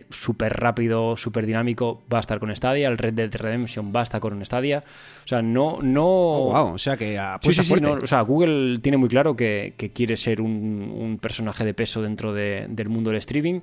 súper 0.09 0.53
rápido, 0.53 1.15
súper 1.17 1.45
dinámico, 1.45 2.01
va 2.11 2.17
a 2.17 2.21
estar 2.21 2.39
con 2.39 2.55
Stadia. 2.55 2.87
El 2.87 2.97
Red 2.97 3.13
Dead 3.13 3.31
Redemption 3.35 3.91
va 3.95 3.99
a 3.99 4.03
estar 4.03 4.19
con 4.19 4.43
Stadia. 4.45 4.83
O 5.23 5.27
sea, 5.27 5.41
no. 5.41 5.79
no... 5.81 6.05
Oh, 6.05 6.51
wow, 6.51 6.73
o 6.73 6.77
sea 6.77 6.97
que 6.97 7.19
sí, 7.41 7.53
sí, 7.53 7.63
sí, 7.63 7.73
no, 7.81 7.93
o 7.93 8.07
sea, 8.07 8.21
Google 8.21 8.79
tiene 8.79 8.97
muy 8.97 9.09
claro 9.09 9.35
que, 9.35 9.73
que 9.77 9.91
quiere 9.91 10.17
ser 10.17 10.41
un, 10.41 10.93
un, 10.95 11.17
personaje 11.17 11.63
de 11.63 11.73
peso 11.73 12.01
dentro 12.01 12.33
de, 12.33 12.65
del 12.69 12.89
mundo 12.89 13.11
del 13.11 13.19
streaming. 13.19 13.61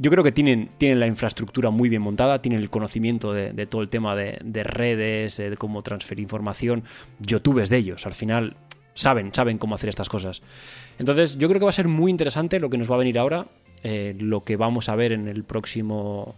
Yo 0.00 0.10
creo 0.10 0.22
que 0.22 0.32
tienen, 0.32 0.70
tienen 0.78 1.00
la 1.00 1.06
infraestructura 1.06 1.70
muy 1.70 1.88
bien 1.88 2.02
montada, 2.02 2.40
tienen 2.40 2.60
el 2.60 2.70
conocimiento 2.70 3.32
de, 3.32 3.66
todo 3.66 3.82
el 3.82 3.88
tema 3.88 4.14
de, 4.14 4.38
de 4.44 4.62
redes, 4.62 5.36
de 5.36 5.56
cómo 5.56 5.82
transferir 5.82 6.22
información. 6.22 6.84
Youtubes 7.18 7.68
de 7.68 7.78
ellos, 7.78 8.06
al 8.06 8.14
final 8.14 8.56
saben, 8.98 9.32
saben 9.32 9.58
cómo 9.58 9.74
hacer 9.74 9.88
estas 9.88 10.08
cosas. 10.08 10.42
Entonces, 10.98 11.38
yo 11.38 11.48
creo 11.48 11.60
que 11.60 11.64
va 11.64 11.70
a 11.70 11.74
ser 11.74 11.88
muy 11.88 12.10
interesante 12.10 12.58
lo 12.58 12.68
que 12.68 12.78
nos 12.78 12.90
va 12.90 12.96
a 12.96 12.98
venir 12.98 13.18
ahora, 13.18 13.46
eh, 13.82 14.16
lo 14.18 14.44
que 14.44 14.56
vamos 14.56 14.88
a 14.88 14.96
ver 14.96 15.12
en 15.12 15.28
el 15.28 15.44
próximo 15.44 16.34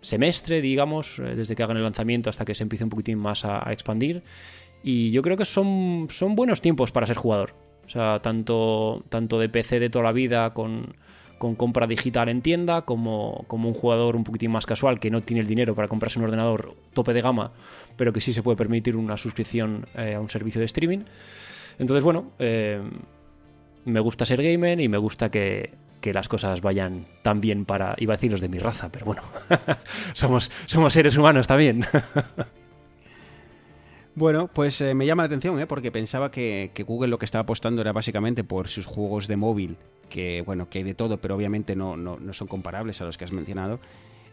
semestre, 0.00 0.60
digamos, 0.60 1.18
eh, 1.18 1.34
desde 1.34 1.54
que 1.54 1.62
hagan 1.62 1.76
el 1.76 1.82
lanzamiento 1.82 2.30
hasta 2.30 2.44
que 2.44 2.54
se 2.54 2.62
empiece 2.62 2.84
un 2.84 2.90
poquitín 2.90 3.18
más 3.18 3.44
a, 3.44 3.68
a 3.68 3.72
expandir. 3.72 4.22
Y 4.82 5.10
yo 5.10 5.20
creo 5.22 5.36
que 5.36 5.44
son, 5.44 6.06
son 6.10 6.34
buenos 6.34 6.62
tiempos 6.62 6.92
para 6.92 7.06
ser 7.06 7.16
jugador. 7.16 7.54
O 7.84 7.88
sea, 7.88 8.20
tanto, 8.20 9.04
tanto 9.08 9.38
de 9.38 9.48
PC 9.48 9.78
de 9.78 9.90
toda 9.90 10.04
la 10.04 10.12
vida 10.12 10.54
con, 10.54 10.96
con 11.38 11.54
compra 11.54 11.86
digital 11.86 12.28
en 12.28 12.42
tienda, 12.42 12.82
como, 12.82 13.44
como, 13.46 13.68
un 13.68 13.74
jugador 13.74 14.16
un 14.16 14.24
poquitín 14.24 14.50
más 14.50 14.66
casual 14.66 14.98
que 14.98 15.10
no 15.10 15.22
tiene 15.22 15.40
el 15.40 15.46
dinero 15.46 15.74
para 15.74 15.88
comprarse 15.88 16.18
un 16.18 16.24
ordenador 16.24 16.74
tope 16.92 17.12
de 17.12 17.20
gama, 17.20 17.52
pero 17.96 18.12
que 18.12 18.20
sí 18.20 18.32
se 18.32 18.42
puede 18.42 18.56
permitir 18.56 18.96
una 18.96 19.16
suscripción 19.16 19.86
eh, 19.96 20.14
a 20.14 20.20
un 20.20 20.30
servicio 20.30 20.60
de 20.60 20.64
streaming. 20.64 21.00
Entonces, 21.78 22.02
bueno, 22.02 22.32
eh, 22.38 22.80
me 23.84 24.00
gusta 24.00 24.24
ser 24.24 24.42
gamer 24.42 24.80
y 24.80 24.88
me 24.88 24.98
gusta 24.98 25.30
que, 25.30 25.74
que, 26.00 26.14
las 26.14 26.28
cosas 26.28 26.62
vayan 26.62 27.06
tan 27.22 27.40
bien 27.40 27.66
para, 27.66 27.94
iba 27.98 28.14
a 28.14 28.16
decir 28.16 28.30
los 28.30 28.40
de 28.40 28.48
mi 28.48 28.58
raza, 28.58 28.90
pero 28.90 29.04
bueno, 29.04 29.22
somos, 30.14 30.50
somos 30.64 30.92
seres 30.94 31.16
humanos 31.16 31.46
también. 31.46 31.84
Bueno, 34.16 34.48
pues 34.48 34.80
eh, 34.80 34.94
me 34.94 35.04
llama 35.04 35.22
la 35.22 35.26
atención, 35.26 35.60
¿eh? 35.60 35.66
porque 35.66 35.92
pensaba 35.92 36.30
que, 36.30 36.72
Google 36.86 37.08
lo 37.08 37.18
que 37.18 37.26
estaba 37.26 37.42
apostando 37.42 37.82
era 37.82 37.92
básicamente 37.92 38.44
por 38.44 38.66
sus 38.66 38.86
juegos 38.86 39.28
de 39.28 39.36
móvil, 39.36 39.76
que 40.08 40.42
bueno, 40.44 40.70
que 40.70 40.78
hay 40.78 40.84
de 40.84 40.94
todo, 40.94 41.18
pero 41.18 41.36
obviamente 41.36 41.76
no, 41.76 41.98
no, 41.98 42.18
no 42.18 42.32
son 42.32 42.48
comparables 42.48 43.00
a 43.02 43.04
los 43.04 43.18
que 43.18 43.26
has 43.26 43.32
mencionado. 43.32 43.78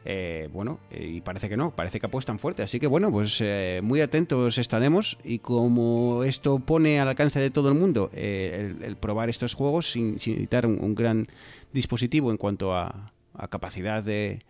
Eh, 0.06 0.50
bueno, 0.52 0.80
eh, 0.92 1.06
y 1.16 1.22
parece 1.22 1.48
que 1.48 1.56
no, 1.56 1.72
parece 1.72 2.00
que 2.00 2.06
apuestan 2.06 2.40
fuerte. 2.40 2.64
Así 2.64 2.80
que 2.80 2.88
bueno, 2.88 3.12
pues 3.12 3.40
eh, 3.42 3.82
muy 3.84 4.02
atentos 4.02 4.58
estaremos. 4.58 5.18
Y 5.24 5.40
como 5.40 6.24
esto 6.24 6.60
pone 6.60 7.00
al 7.00 7.08
alcance 7.08 7.40
de 7.40 7.50
todo 7.50 7.70
el 7.70 7.76
mundo 7.76 8.10
el, 8.14 8.84
el, 8.84 8.96
probar 8.98 9.30
estos 9.30 9.54
juegos 9.54 9.92
sin, 9.92 10.20
sin 10.20 10.34
necesitar 10.34 10.66
un, 10.66 10.96
gran 10.96 11.28
dispositivo 11.72 12.32
en 12.32 12.38
cuanto 12.38 12.74
a, 12.74 13.14
a 13.34 13.48
capacidad 13.48 14.04
de, 14.04 14.44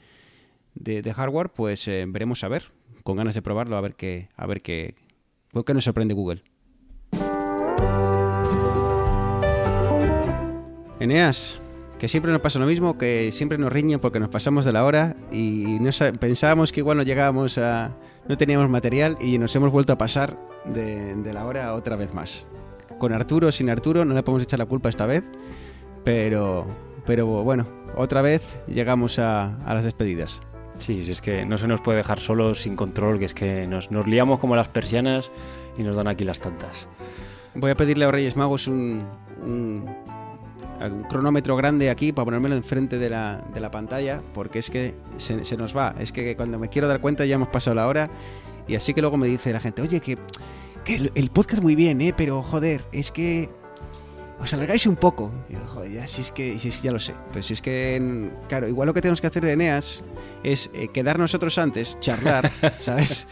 de, 0.76 1.02
de, 1.02 1.14
hardware, 1.14 1.50
pues 1.50 1.88
veremos 1.88 2.44
a 2.44 2.48
ver, 2.48 2.72
con 3.04 3.18
ganas 3.18 3.36
de 3.36 3.42
probarlo, 3.42 3.78
a 3.78 3.82
ver 3.82 3.96
qué, 3.96 4.30
a 4.36 4.46
ver 4.46 4.62
qué, 4.62 4.96
¿Por 5.54 5.64
qué 5.64 5.76
nos 5.76 5.84
sorprende 5.84 6.16
Google? 6.16 6.42
Eneas, 11.00 11.62
que 12.00 12.08
siempre 12.08 12.32
nos 12.32 12.42
pasa 12.42 12.58
lo 12.58 12.66
mismo, 12.66 12.98
que 12.98 13.32
siempre 13.32 13.60
nos 13.60 13.72
riñen 13.72 14.00
porque 14.00 14.20
nos 14.20 14.30
pasamos 14.30 14.66
de 14.66 14.72
la 14.72 14.84
hora 14.84 15.16
y 15.32 15.78
no 15.80 15.92
pensábamos 16.20 16.72
que 16.72 16.80
igual 16.80 16.98
no 16.98 17.04
llegábamos 17.04 17.58
no 17.58 18.38
teníamos 18.38 18.68
material 18.68 19.16
y 19.22 19.38
nos 19.38 19.56
hemos 19.56 19.72
vuelto 19.72 19.94
a 19.94 19.98
pasar 19.98 20.40
de, 20.66 21.32
la 21.32 21.46
hora 21.46 21.76
otra 21.76 21.98
vez 21.98 22.14
más. 22.16 22.48
Con 22.98 23.14
Arturo, 23.14 23.52
sin 23.52 23.70
Arturo, 23.70 24.06
no 24.06 24.16
le 24.16 24.24
podemos 24.24 24.44
echar 24.44 24.58
la 24.58 24.66
culpa 24.66 24.90
esta 24.90 25.06
vez, 25.06 25.24
pero, 26.04 26.66
bueno, 27.06 27.68
otra 27.96 28.24
vez 28.24 28.60
llegamos 28.66 29.20
a 29.20 29.56
las 29.68 29.84
despedidas. 29.84 30.42
Sí, 30.78 31.02
es 31.02 31.22
que 31.22 31.46
no 31.46 31.58
se 31.58 31.68
nos 31.68 31.82
puede 31.82 32.00
dejar 32.00 32.20
solos 32.20 32.62
sin 32.62 32.76
control, 32.76 33.20
que 33.20 33.26
es 33.26 33.34
que 33.34 33.68
nos, 33.68 33.92
nos, 33.92 34.08
liamos 34.08 34.40
como 34.40 34.56
las 34.56 34.68
persianas 34.68 35.32
y 35.78 35.84
nos 35.84 35.96
dan 35.96 36.08
aquí 36.08 36.24
las 36.24 36.40
tantas. 36.40 36.88
Voy 37.56 37.72
a 37.72 37.76
pedirle 37.76 38.06
a 38.06 38.12
Reyes 38.12 38.36
Magos 38.36 38.68
un, 38.68 39.06
un 39.44 39.86
cronómetro 41.10 41.56
grande 41.56 41.90
aquí 41.90 42.12
para 42.12 42.26
ponérmelo 42.26 42.56
enfrente 42.56 42.98
de 42.98 43.10
la, 43.10 43.44
de 43.54 43.60
la 43.60 43.72
pantalla, 43.72 44.22
porque 44.34 44.60
es 44.60 44.70
que 44.70 44.94
se, 45.18 45.46
se 45.46 45.58
nos 45.58 45.76
va. 45.76 45.96
Es 46.00 46.12
que 46.12 46.36
cuando 46.36 46.60
me 46.60 46.70
quiero 46.70 46.88
dar 46.88 47.00
cuenta 47.00 47.26
ya 47.26 47.36
hemos 47.36 47.50
pasado 47.50 47.76
la 47.76 47.88
hora. 47.88 48.10
Y 48.68 48.76
así 48.76 48.94
que 48.94 49.02
luego 49.02 49.18
me 49.18 49.28
dice 49.28 49.52
la 49.54 49.60
gente, 49.60 49.82
oye, 49.82 50.00
que, 50.00 50.18
que 50.84 50.96
el, 50.96 51.12
el 51.16 51.30
podcast 51.30 51.62
muy 51.62 51.76
bien, 51.76 52.02
¿eh? 52.02 52.14
Pero 52.16 52.42
joder, 52.42 52.84
es 52.92 53.12
que 53.12 53.50
os 54.44 54.54
alargáis 54.54 54.86
un 54.86 54.96
poco. 54.98 55.32
Y 55.50 55.54
yo, 55.54 55.60
joder, 55.66 55.92
ya, 55.92 56.08
si 56.08 56.22
es 56.22 56.32
que, 56.32 56.60
si 56.60 56.68
es 56.68 56.78
que 56.78 56.84
ya 56.84 56.92
lo 56.92 57.00
sé. 57.00 57.14
Pues 57.32 57.46
si 57.46 57.54
es 57.54 57.62
que, 57.62 58.30
claro, 58.50 58.68
igual 58.68 58.88
lo 58.88 58.94
que 58.94 59.02
tenemos 59.02 59.22
que 59.22 59.28
hacer 59.28 59.44
de 59.44 59.54
Eneas 59.54 60.04
es 60.44 60.70
eh, 60.74 60.90
quedar 60.94 61.18
nosotros 61.18 61.58
antes, 61.58 61.98
charlar, 62.02 62.52
¿sabes? 62.80 63.26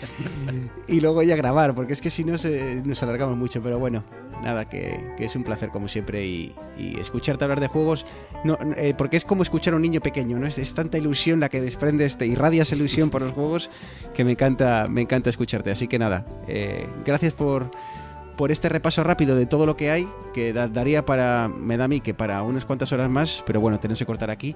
y 0.88 1.02
luego 1.02 1.22
ya 1.24 1.36
grabar, 1.36 1.76
porque 1.76 1.94
es 1.94 2.02
que 2.02 2.10
si 2.10 2.24
no 2.24 2.38
se, 2.38 2.82
nos 2.86 3.04
alargamos 3.04 3.38
mucho. 3.38 3.62
Pero 3.62 3.78
bueno, 3.78 4.04
nada, 4.42 4.70
que, 4.70 5.14
que 5.18 5.26
es 5.26 5.36
un 5.36 5.44
placer 5.44 5.70
como 5.70 5.90
siempre 5.90 6.26
y, 6.26 6.56
y 6.78 7.00
escucharte 7.00 7.44
hablar 7.44 7.60
de 7.60 7.68
juegos, 7.68 8.06
no, 8.44 8.58
eh, 8.78 8.94
porque 8.98 9.18
es 9.18 9.26
como 9.26 9.44
escuchar 9.44 9.74
a 9.74 9.76
un 9.76 9.82
niño 9.82 10.00
pequeño, 10.00 10.40
¿no? 10.40 10.48
Es, 10.48 10.58
es 10.58 10.74
tanta 10.74 10.98
ilusión 10.98 11.42
la 11.42 11.50
que 11.50 11.60
desprendes, 11.60 12.18
te 12.18 12.26
irradias 12.26 12.72
ilusión 12.72 13.10
por 13.10 13.22
los 13.22 13.34
juegos 13.34 13.70
que 14.14 14.24
me 14.24 14.32
encanta, 14.32 14.88
me 14.90 15.02
encanta 15.02 15.30
escucharte. 15.30 15.72
Así 15.72 15.88
que 15.88 16.00
nada, 16.00 16.26
eh, 16.48 16.88
gracias 17.06 17.34
por 17.34 17.72
por 18.42 18.52
este 18.52 18.70
repaso 18.70 19.04
rápido 19.04 19.36
de 19.36 19.46
todo 19.46 19.68
lo 19.68 19.78
que 19.78 19.92
hay, 19.92 20.08
que 20.34 20.52
da- 20.52 20.68
daría 20.68 21.06
para, 21.06 21.48
me 21.48 21.78
da 21.78 21.84
a 21.84 21.88
mí 21.88 22.00
que 22.00 22.16
para 22.16 22.42
unas 22.42 22.66
cuantas 22.66 22.92
horas 22.92 23.08
más, 23.08 23.44
pero 23.46 23.62
bueno, 23.62 23.80
tenemos 23.80 24.00
que 24.00 24.06
cortar 24.08 24.32
aquí. 24.32 24.56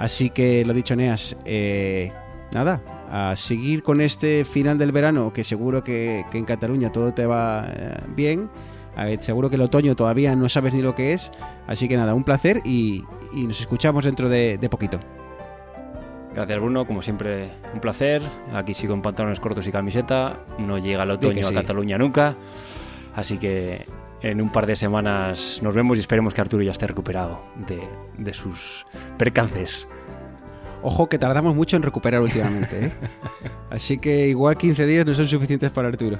Así 0.00 0.30
que 0.30 0.64
lo 0.64 0.74
dicho, 0.74 0.96
Neas, 0.96 1.36
eh, 1.44 2.10
nada, 2.52 2.82
a 3.08 3.36
seguir 3.36 3.84
con 3.84 4.00
este 4.00 4.44
final 4.44 4.76
del 4.76 4.90
verano, 4.90 5.32
que 5.32 5.44
seguro 5.44 5.84
que, 5.84 6.24
que 6.32 6.38
en 6.38 6.44
Cataluña 6.44 6.90
todo 6.90 7.14
te 7.14 7.24
va 7.24 7.64
eh, 7.72 7.94
bien. 8.08 8.50
A 8.96 9.04
ver, 9.04 9.22
seguro 9.22 9.48
que 9.48 9.54
el 9.54 9.62
otoño 9.62 9.94
todavía 9.94 10.34
no 10.34 10.48
sabes 10.48 10.74
ni 10.74 10.82
lo 10.82 10.96
que 10.96 11.12
es. 11.12 11.30
Así 11.68 11.86
que 11.86 11.96
nada, 11.96 12.14
un 12.14 12.24
placer 12.24 12.60
y, 12.64 13.04
y 13.32 13.46
nos 13.46 13.60
escuchamos 13.60 14.04
dentro 14.04 14.28
de, 14.28 14.58
de 14.58 14.68
poquito. 14.68 14.98
Gracias, 16.34 16.58
Bruno. 16.58 16.88
Como 16.88 17.02
siempre, 17.02 17.52
un 17.72 17.78
placer. 17.78 18.20
Aquí 18.52 18.74
sigo 18.74 18.94
en 18.94 19.02
pantalones 19.02 19.38
cortos 19.38 19.64
y 19.68 19.70
camiseta. 19.70 20.40
No 20.58 20.78
llega 20.78 21.04
el 21.04 21.12
otoño 21.12 21.46
sí. 21.46 21.54
a 21.54 21.60
Cataluña 21.60 21.98
nunca. 21.98 22.34
Así 23.14 23.38
que 23.38 23.86
en 24.22 24.40
un 24.40 24.50
par 24.50 24.66
de 24.66 24.76
semanas 24.76 25.58
nos 25.62 25.74
vemos 25.74 25.96
y 25.96 26.00
esperemos 26.00 26.32
que 26.34 26.40
Arturo 26.40 26.62
ya 26.62 26.72
esté 26.72 26.86
recuperado 26.86 27.42
de, 27.66 27.80
de 28.18 28.34
sus 28.34 28.86
percances. 29.18 29.88
Ojo 30.82 31.08
que 31.08 31.18
tardamos 31.18 31.54
mucho 31.54 31.76
en 31.76 31.82
recuperar 31.82 32.22
últimamente, 32.22 32.86
¿eh? 32.86 32.92
Así 33.70 33.98
que 33.98 34.28
igual 34.28 34.56
15 34.56 34.84
días 34.86 35.06
no 35.06 35.14
son 35.14 35.28
suficientes 35.28 35.70
para 35.70 35.88
Arturo. 35.88 36.18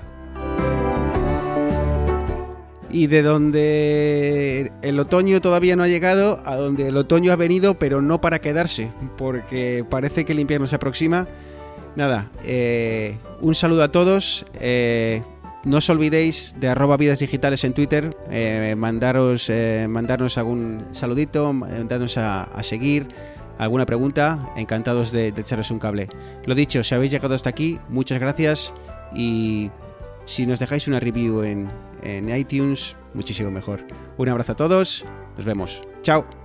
Y 2.90 3.06
de 3.06 3.22
donde 3.22 4.70
el 4.82 5.00
otoño 5.00 5.40
todavía 5.40 5.76
no 5.76 5.82
ha 5.82 5.88
llegado, 5.88 6.40
a 6.44 6.56
donde 6.56 6.88
el 6.88 6.96
otoño 6.98 7.32
ha 7.32 7.36
venido, 7.36 7.78
pero 7.78 8.02
no 8.02 8.20
para 8.20 8.38
quedarse, 8.40 8.90
porque 9.16 9.82
parece 9.88 10.26
que 10.26 10.32
el 10.32 10.40
invierno 10.40 10.66
se 10.66 10.76
aproxima. 10.76 11.26
Nada, 11.96 12.30
eh, 12.44 13.16
un 13.40 13.54
saludo 13.54 13.82
a 13.82 13.88
todos. 13.88 14.44
eh, 14.60 15.22
no 15.64 15.78
os 15.78 15.90
olvidéis 15.90 16.54
de 16.58 16.68
arroba 16.68 16.96
vidas 16.96 17.18
digitales 17.18 17.64
en 17.64 17.72
Twitter, 17.72 18.16
eh, 18.30 18.74
mandaros, 18.76 19.48
eh, 19.48 19.86
mandarnos 19.88 20.38
algún 20.38 20.86
saludito, 20.90 21.54
eh, 21.68 21.84
darnos 21.88 22.18
a, 22.18 22.48
seguir, 22.62 23.08
alguna 23.58 23.86
pregunta, 23.86 24.50
encantados 24.56 25.12
de, 25.12 25.28
echaros 25.28 25.70
un 25.70 25.78
cable. 25.78 26.08
Lo 26.46 26.54
dicho, 26.54 26.82
si 26.82 26.94
habéis 26.94 27.12
llegado 27.12 27.34
hasta 27.34 27.50
aquí, 27.50 27.78
muchas 27.88 28.18
gracias 28.18 28.72
y 29.14 29.70
si 30.24 30.46
nos 30.46 30.58
dejáis 30.58 30.88
una 30.88 31.00
review 31.00 31.42
en 31.42 31.70
iTunes, 32.28 32.96
muchísimo 33.14 33.50
mejor. 33.50 33.84
Un 34.16 34.28
abrazo 34.28 34.52
a 34.52 34.56
todos, 34.56 35.04
nos 35.36 35.46
vemos. 35.46 35.82
Chao. 36.02 36.41